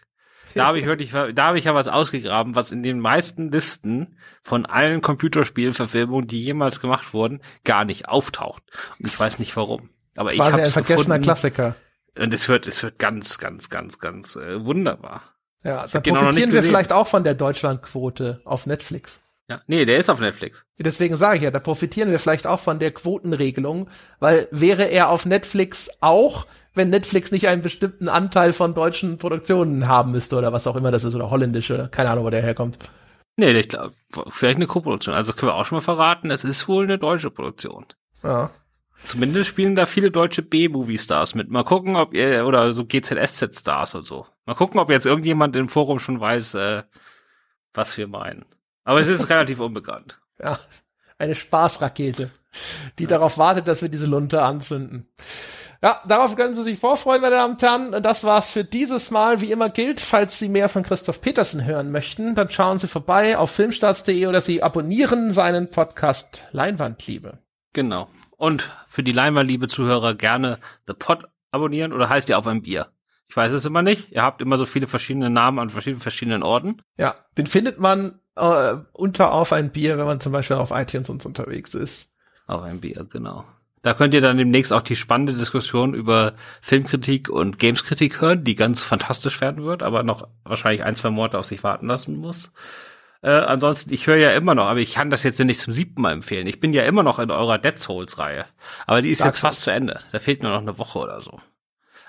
Da 0.55 0.67
habe 0.67 0.79
ich 0.79 0.85
wirklich, 0.85 1.11
da 1.33 1.45
habe 1.45 1.57
ich 1.57 1.65
ja 1.65 1.75
was 1.75 1.87
ausgegraben, 1.87 2.55
was 2.55 2.71
in 2.71 2.83
den 2.83 2.99
meisten 2.99 3.51
Listen 3.51 4.17
von 4.41 4.65
allen 4.65 5.01
Computerspielverfilmungen, 5.01 6.27
die 6.27 6.43
jemals 6.43 6.79
gemacht 6.79 7.13
wurden, 7.13 7.41
gar 7.63 7.85
nicht 7.85 8.07
auftaucht. 8.07 8.63
Und 8.99 9.07
ich 9.07 9.19
weiß 9.19 9.39
nicht 9.39 9.55
warum. 9.55 9.89
Aber 10.15 10.31
ich 10.31 10.37
Quasi 10.37 10.51
habe 10.51 10.63
ein 10.63 10.69
vergessener 10.69 11.19
Klassiker. 11.19 11.75
Und 12.17 12.33
es 12.33 12.47
wird, 12.47 12.67
es 12.67 12.83
wird 12.83 12.99
ganz, 12.99 13.39
ganz, 13.39 13.69
ganz, 13.69 13.97
ganz 13.97 14.35
äh, 14.35 14.63
wunderbar. 14.63 15.23
Ja, 15.63 15.85
Ich 15.85 15.91
da 15.91 15.99
profitieren 16.01 16.51
wir 16.51 16.63
vielleicht 16.63 16.91
auch 16.91 17.07
von 17.07 17.23
der 17.23 17.35
Deutschlandquote 17.35 18.41
auf 18.43 18.65
Netflix. 18.65 19.21
Ja, 19.49 19.61
nee, 19.67 19.85
der 19.85 19.97
ist 19.97 20.09
auf 20.09 20.19
Netflix. 20.19 20.65
Deswegen 20.79 21.17
sage 21.17 21.37
ich 21.37 21.43
ja, 21.43 21.51
da 21.51 21.59
profitieren 21.59 22.11
wir 22.11 22.19
vielleicht 22.19 22.47
auch 22.47 22.59
von 22.59 22.79
der 22.79 22.91
Quotenregelung, 22.91 23.89
weil 24.19 24.47
wäre 24.51 24.83
er 24.83 25.09
auf 25.09 25.25
Netflix 25.25 25.89
auch, 25.99 26.47
wenn 26.73 26.89
Netflix 26.89 27.31
nicht 27.31 27.47
einen 27.47 27.61
bestimmten 27.61 28.07
Anteil 28.07 28.53
von 28.53 28.73
deutschen 28.73 29.17
Produktionen 29.17 29.87
haben 29.87 30.11
müsste 30.11 30.37
oder 30.37 30.53
was 30.53 30.65
auch 30.65 30.75
immer 30.75 30.91
das 30.91 31.03
ist 31.03 31.15
oder 31.15 31.29
holländische, 31.29 31.89
keine 31.91 32.09
Ahnung, 32.09 32.25
wo 32.25 32.29
der 32.29 32.41
herkommt. 32.41 32.77
Nee, 33.35 33.51
ich 33.51 33.69
glaube, 33.69 33.93
vielleicht 34.29 34.57
eine 34.57 34.67
Co-Produktion. 34.67 35.15
Also 35.15 35.33
können 35.33 35.51
wir 35.51 35.55
auch 35.55 35.65
schon 35.65 35.77
mal 35.77 35.81
verraten, 35.81 36.31
es 36.31 36.43
ist 36.43 36.67
wohl 36.67 36.83
eine 36.83 36.97
deutsche 36.97 37.29
Produktion. 37.29 37.85
Ja. 38.23 38.51
Zumindest 39.03 39.49
spielen 39.49 39.75
da 39.75 39.85
viele 39.85 40.11
deutsche 40.11 40.41
B-Movie-Stars 40.41 41.35
mit. 41.35 41.49
Mal 41.49 41.63
gucken, 41.63 41.95
ob 41.95 42.13
ihr, 42.13 42.45
oder 42.45 42.71
so 42.71 42.85
GZSZ-Stars 42.85 43.95
und 43.95 44.07
so. 44.07 44.25
Mal 44.45 44.55
gucken, 44.55 44.79
ob 44.79 44.89
jetzt 44.89 45.05
irgendjemand 45.05 45.55
im 45.55 45.67
Forum 45.69 45.99
schon 45.99 46.19
weiß, 46.19 46.55
äh, 46.55 46.83
was 47.73 47.97
wir 47.97 48.07
meinen. 48.07 48.45
Aber 48.83 48.99
es 48.99 49.07
ist 49.07 49.29
relativ 49.29 49.59
unbekannt. 49.59 50.19
Ja, 50.41 50.59
eine 51.17 51.35
Spaßrakete, 51.35 52.29
die 52.99 53.07
darauf 53.07 53.37
wartet, 53.37 53.67
dass 53.67 53.81
wir 53.81 53.89
diese 53.89 54.07
Lunte 54.07 54.41
anzünden. 54.41 55.07
Ja, 55.81 55.99
darauf 56.07 56.37
können 56.37 56.53
Sie 56.53 56.63
sich 56.63 56.79
vorfreuen, 56.79 57.21
meine 57.21 57.35
Damen 57.35 57.53
und 57.55 57.61
Herren. 57.61 58.03
Das 58.03 58.23
war's 58.23 58.47
für 58.47 58.63
dieses 58.63 59.11
Mal. 59.11 59.41
Wie 59.41 59.51
immer 59.51 59.69
gilt, 59.69 59.99
falls 59.99 60.39
Sie 60.39 60.47
mehr 60.47 60.69
von 60.69 60.83
Christoph 60.83 61.19
Petersen 61.19 61.65
hören 61.65 61.91
möchten, 61.91 62.35
dann 62.35 62.49
schauen 62.49 62.79
Sie 62.79 62.87
vorbei 62.87 63.37
auf 63.37 63.51
filmstarts.de 63.51 64.27
oder 64.27 64.39
Sie 64.39 64.63
abonnieren 64.63 65.31
seinen 65.31 65.69
Podcast 65.69 66.43
Leinwandliebe. 66.53 67.39
Genau. 67.73 68.07
Und 68.43 68.71
für 68.89 69.03
die 69.03 69.13
Leinwandliebe 69.13 69.69
Zuhörer 69.69 70.15
gerne 70.15 70.59
The 70.85 70.93
Pod 70.93 71.29
abonnieren 71.51 71.93
oder 71.93 72.09
heißt 72.09 72.27
ihr 72.27 72.37
auf 72.37 72.45
ein 72.45 72.61
Bier? 72.61 72.87
Ich 73.29 73.37
weiß 73.37 73.53
es 73.53 73.63
immer 73.63 73.81
nicht. 73.81 74.11
Ihr 74.11 74.21
habt 74.21 74.41
immer 74.41 74.57
so 74.57 74.65
viele 74.65 74.85
verschiedene 74.85 75.29
Namen 75.29 75.59
an 75.59 75.69
verschiedenen, 75.69 76.01
verschiedenen 76.01 76.43
Orten. 76.43 76.81
Ja, 76.97 77.15
den 77.37 77.47
findet 77.47 77.79
man 77.79 78.19
äh, 78.35 78.75
unter 78.91 79.31
auf 79.31 79.53
ein 79.53 79.71
Bier, 79.71 79.97
wenn 79.97 80.03
man 80.03 80.19
zum 80.19 80.33
Beispiel 80.33 80.57
auf 80.57 80.71
iTunes 80.71 81.09
uns 81.09 81.25
unterwegs 81.25 81.73
ist. 81.73 82.17
Auf 82.45 82.63
ein 82.63 82.81
Bier, 82.81 83.07
genau. 83.09 83.45
Da 83.81 83.93
könnt 83.93 84.13
ihr 84.13 84.19
dann 84.19 84.37
demnächst 84.37 84.73
auch 84.73 84.81
die 84.81 84.97
spannende 84.97 85.35
Diskussion 85.35 85.93
über 85.93 86.33
Filmkritik 86.61 87.29
und 87.29 87.59
Gameskritik 87.59 88.19
hören, 88.19 88.43
die 88.43 88.55
ganz 88.55 88.81
fantastisch 88.81 89.39
werden 89.39 89.63
wird, 89.63 89.83
aber 89.83 90.03
noch 90.03 90.27
wahrscheinlich 90.43 90.83
ein, 90.83 90.95
zwei 90.95 91.11
Monate 91.11 91.39
auf 91.39 91.45
sich 91.45 91.63
warten 91.63 91.87
lassen 91.87 92.17
muss. 92.17 92.51
Äh, 93.23 93.29
ansonsten, 93.31 93.93
ich 93.93 94.05
höre 94.05 94.17
ja 94.17 94.31
immer 94.31 94.53
noch, 94.53 94.65
aber 94.65 94.79
ich 94.79 94.95
kann 94.95 95.09
das 95.09 95.23
jetzt 95.23 95.39
ja 95.39 95.45
nicht 95.45 95.59
zum 95.59 95.71
siebten 95.71 96.01
Mal 96.01 96.11
empfehlen. 96.11 96.45
Ich 96.45 96.59
bin 96.59 96.73
ja 96.73 96.83
immer 96.83 97.03
noch 97.03 97.19
in 97.19 97.31
eurer 97.31 97.57
Dead 97.57 97.79
Souls-Reihe. 97.79 98.45
Aber 98.85 99.01
die 99.01 99.09
ist 99.11 99.21
Dark 99.21 99.29
jetzt 99.29 99.39
fast 99.39 99.61
zu 99.61 99.71
Ende. 99.71 99.99
Da 100.11 100.19
fehlt 100.19 100.43
nur 100.43 100.51
noch 100.51 100.61
eine 100.61 100.77
Woche 100.77 100.99
oder 100.99 101.19
so. 101.21 101.39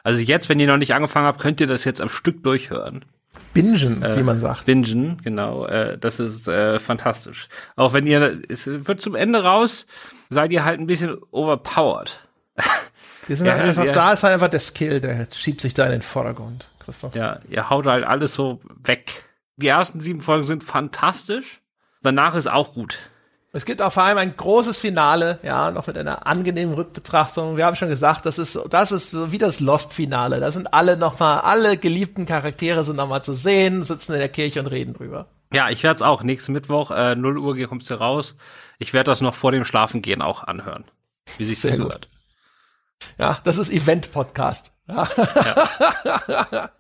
Also 0.03 0.21
jetzt, 0.21 0.49
wenn 0.49 0.59
ihr 0.61 0.67
noch 0.67 0.77
nicht 0.77 0.93
angefangen 0.93 1.27
habt, 1.27 1.41
könnt 1.41 1.61
ihr 1.61 1.67
das 1.69 1.85
jetzt 1.85 2.01
am 2.01 2.09
Stück 2.09 2.43
durchhören. 2.43 3.05
Bingen, 3.53 4.05
wie 4.17 4.23
man 4.23 4.39
sagt. 4.41 4.67
Bingen, 4.67 5.19
genau. 5.23 5.67
Äh, 5.67 5.99
das 5.99 6.19
ist 6.19 6.49
äh, 6.49 6.79
fantastisch. 6.79 7.49
Auch 7.77 7.93
wenn 7.93 8.07
ihr, 8.07 8.43
es 8.49 8.67
wird 8.67 9.01
zum 9.01 9.15
Ende 9.15 9.43
raus, 9.43 9.87
seid 10.31 10.53
ihr 10.53 10.65
halt 10.65 10.81
ein 10.81 10.87
bisschen 10.87 11.17
overpowered. 11.31 12.21
Wir 13.27 13.37
sind 13.37 13.47
Ja, 13.47 13.55
halt 13.55 13.63
einfach, 13.65 13.85
ja. 13.85 13.93
da 13.93 14.13
ist 14.13 14.23
halt 14.23 14.35
einfach 14.35 14.49
der 14.49 14.61
Skill, 14.61 15.01
der 15.01 15.27
schiebt 15.33 15.61
sich 15.61 15.75
da 15.75 15.87
in 15.87 15.93
den 15.93 16.03
Vordergrund, 16.03 16.69
Christoph. 16.85 17.15
Ja, 17.15 17.39
ihr 17.49 17.71
haut 17.71 17.87
halt 17.87 18.05
alles 18.05 18.35
so 18.35 18.61
weg. 18.83 19.25
Die 19.57 19.69
ersten 19.69 20.01
sieben 20.01 20.21
Folgen 20.21 20.45
sind 20.45 20.65
fantastisch. 20.65 21.61
Danach 22.03 22.35
ist 22.35 22.49
auch 22.49 22.75
gut. 22.75 22.99
Es 23.53 23.65
gibt 23.65 23.81
auch 23.83 23.93
vor 23.93 24.03
allem 24.03 24.19
ein 24.19 24.37
großes 24.37 24.79
Finale, 24.79 25.39
ja, 25.45 25.71
noch 25.71 25.87
mit 25.87 25.97
einer 25.97 26.27
angenehmen 26.27 26.75
Rückbetrachtung. 26.75 27.57
Wir 27.57 27.65
haben 27.67 27.77
schon 27.77 27.89
gesagt, 27.89 28.27
das 28.27 28.37
ist, 28.37 28.59
das 28.69 28.91
ist 28.91 29.11
so 29.11 29.31
wie 29.31 29.39
das 29.39 29.61
Lost-Finale. 29.61 30.41
Da 30.41 30.51
sind 30.51 30.75
alle 30.75 30.97
nochmal, 30.97 31.39
alle 31.39 31.77
geliebten 31.77 32.27
Charaktere 32.27 32.83
sind 32.83 32.97
nochmal 32.97 33.23
zu 33.23 33.33
sehen, 33.33 33.85
sitzen 33.85 34.15
in 34.15 34.19
der 34.19 34.29
Kirche 34.29 34.59
und 34.59 34.67
reden 34.67 34.95
drüber. 34.95 35.29
Ja, 35.53 35.71
ich 35.71 35.85
werde 35.85 35.95
es 35.95 36.03
auch. 36.03 36.25
Nächsten 36.25 36.53
Mittwoch, 36.53 36.91
äh, 36.91 37.15
0 37.15 37.39
Uhr 37.39 37.57
kommst 37.69 37.89
du 37.91 37.95
raus. 37.95 38.35
Ich 38.79 38.93
werde 38.93 39.13
das 39.13 39.21
noch 39.21 39.35
vor 39.35 39.53
dem 39.53 39.65
Schlafengehen 39.65 40.21
auch 40.21 40.43
anhören. 40.43 40.85
Wie 41.39 41.45
sich 41.45 41.61
das 41.61 41.77
gehört. 41.77 42.09
Ja, 43.19 43.39
das 43.45 43.59
ist 43.59 43.71
Event-Podcast. 43.71 44.73
Ja. 44.89 45.07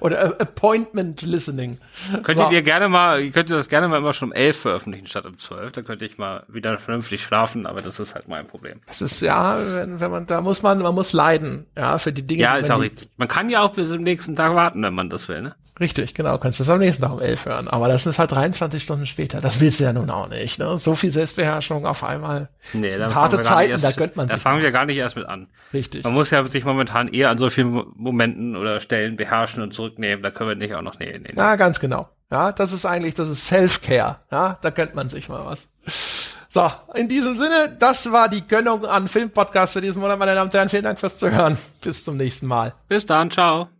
Oder 0.00 0.40
Appointment 0.40 1.22
Listening. 1.22 1.78
Könntet 2.22 2.36
So. 2.48 2.50
ihr 2.50 2.62
gerne 2.62 2.88
mal, 2.88 3.20
ihr 3.20 3.30
könntet 3.30 3.56
das 3.56 3.68
gerne 3.68 3.88
mal 3.88 3.98
immer 3.98 4.12
schon 4.12 4.30
um 4.30 4.32
11 4.34 4.56
veröffentlichen 4.58 5.06
statt 5.06 5.26
um 5.26 5.38
12. 5.38 5.72
Dann 5.72 5.84
könnte 5.84 6.04
ich 6.04 6.18
mal 6.18 6.44
wieder 6.48 6.76
vernünftig 6.78 7.22
schlafen, 7.22 7.66
aber 7.66 7.82
das 7.82 8.00
ist 8.00 8.14
halt 8.14 8.28
mein 8.28 8.46
Problem. 8.46 8.80
Das 8.86 9.02
ist 9.02 9.20
ja, 9.20 9.56
wenn, 9.76 10.00
wenn 10.00 10.10
man, 10.10 10.26
da 10.26 10.40
muss 10.40 10.62
man, 10.62 10.78
man 10.80 10.94
muss 10.94 11.12
leiden, 11.12 11.66
ja, 11.76 11.98
für 11.98 12.12
die 12.12 12.26
Dinge. 12.26 12.42
Ja, 12.42 12.56
ist 12.56 12.68
man 12.68 12.78
auch 12.78 12.82
richtig. 12.82 13.08
Man 13.16 13.28
kann 13.28 13.48
ja 13.50 13.62
auch 13.62 13.72
bis 13.72 13.90
zum 13.90 14.02
nächsten 14.02 14.36
Tag 14.36 14.54
warten, 14.54 14.82
wenn 14.82 14.94
man 14.94 15.10
das 15.10 15.28
will, 15.28 15.42
ne? 15.42 15.54
Richtig, 15.80 16.14
genau. 16.14 16.38
Kannst 16.38 16.60
du 16.60 16.62
das 16.62 16.70
am 16.70 16.78
nächsten 16.78 17.02
Tag 17.02 17.12
um 17.12 17.20
elf 17.20 17.46
hören. 17.46 17.66
Aber 17.66 17.88
das 17.88 18.06
ist 18.06 18.20
halt 18.20 18.30
23 18.30 18.80
Stunden 18.80 19.06
später. 19.06 19.40
Das 19.40 19.60
willst 19.60 19.80
du 19.80 19.84
ja 19.84 19.92
nun 19.92 20.08
auch 20.08 20.28
nicht, 20.28 20.60
ne? 20.60 20.78
So 20.78 20.94
viel 20.94 21.10
Selbstbeherrschung 21.10 21.84
auf 21.84 22.04
einmal. 22.04 22.48
Nee, 22.74 22.90
das 22.90 22.98
da 22.98 23.08
sind 23.08 23.14
harte 23.16 23.40
Zeiten, 23.40 23.70
erst, 23.72 23.84
da 23.84 23.90
gönnt 23.90 24.14
man 24.14 24.28
Da 24.28 24.34
sich. 24.34 24.42
fangen 24.42 24.62
wir 24.62 24.70
gar 24.70 24.86
nicht 24.86 24.96
erst 24.96 25.16
mit 25.16 25.26
an. 25.26 25.48
Richtig. 25.72 26.04
Man 26.04 26.12
muss 26.14 26.30
ja 26.30 26.46
sich 26.46 26.64
momentan 26.64 27.08
eher 27.08 27.30
an 27.30 27.38
so 27.38 27.50
vielen 27.50 27.70
Mo- 27.72 27.86
Momenten 27.96 28.54
oder 28.56 28.78
Stellen 28.94 29.16
beherrschen 29.16 29.62
und 29.62 29.72
zurücknehmen. 29.72 30.22
Da 30.22 30.30
können 30.30 30.50
wir 30.50 30.56
nicht 30.56 30.74
auch 30.74 30.82
noch, 30.82 30.98
nee, 31.00 31.06
nee, 31.06 31.32
nee. 31.32 31.36
Ja, 31.36 31.56
ganz 31.56 31.80
genau. 31.80 32.08
Ja, 32.30 32.52
das 32.52 32.72
ist 32.72 32.86
eigentlich, 32.86 33.14
das 33.14 33.28
ist 33.28 33.46
Self-Care. 33.46 34.20
Ja, 34.30 34.58
da 34.62 34.70
gönnt 34.70 34.94
man 34.94 35.08
sich 35.08 35.28
mal 35.28 35.44
was. 35.44 35.68
So, 36.48 36.70
in 36.94 37.08
diesem 37.08 37.36
Sinne, 37.36 37.76
das 37.80 38.12
war 38.12 38.28
die 38.28 38.46
Gönnung 38.46 38.86
an 38.86 39.08
Filmpodcast 39.08 39.72
für 39.72 39.80
diesen 39.80 40.00
Monat, 40.00 40.18
meine 40.20 40.36
Damen 40.36 40.48
und 40.48 40.54
Herren. 40.54 40.68
Vielen 40.68 40.84
Dank 40.84 41.00
fürs 41.00 41.18
Zuhören. 41.18 41.58
Bis 41.80 42.04
zum 42.04 42.16
nächsten 42.16 42.46
Mal. 42.46 42.74
Bis 42.88 43.04
dann, 43.04 43.30
ciao. 43.30 43.73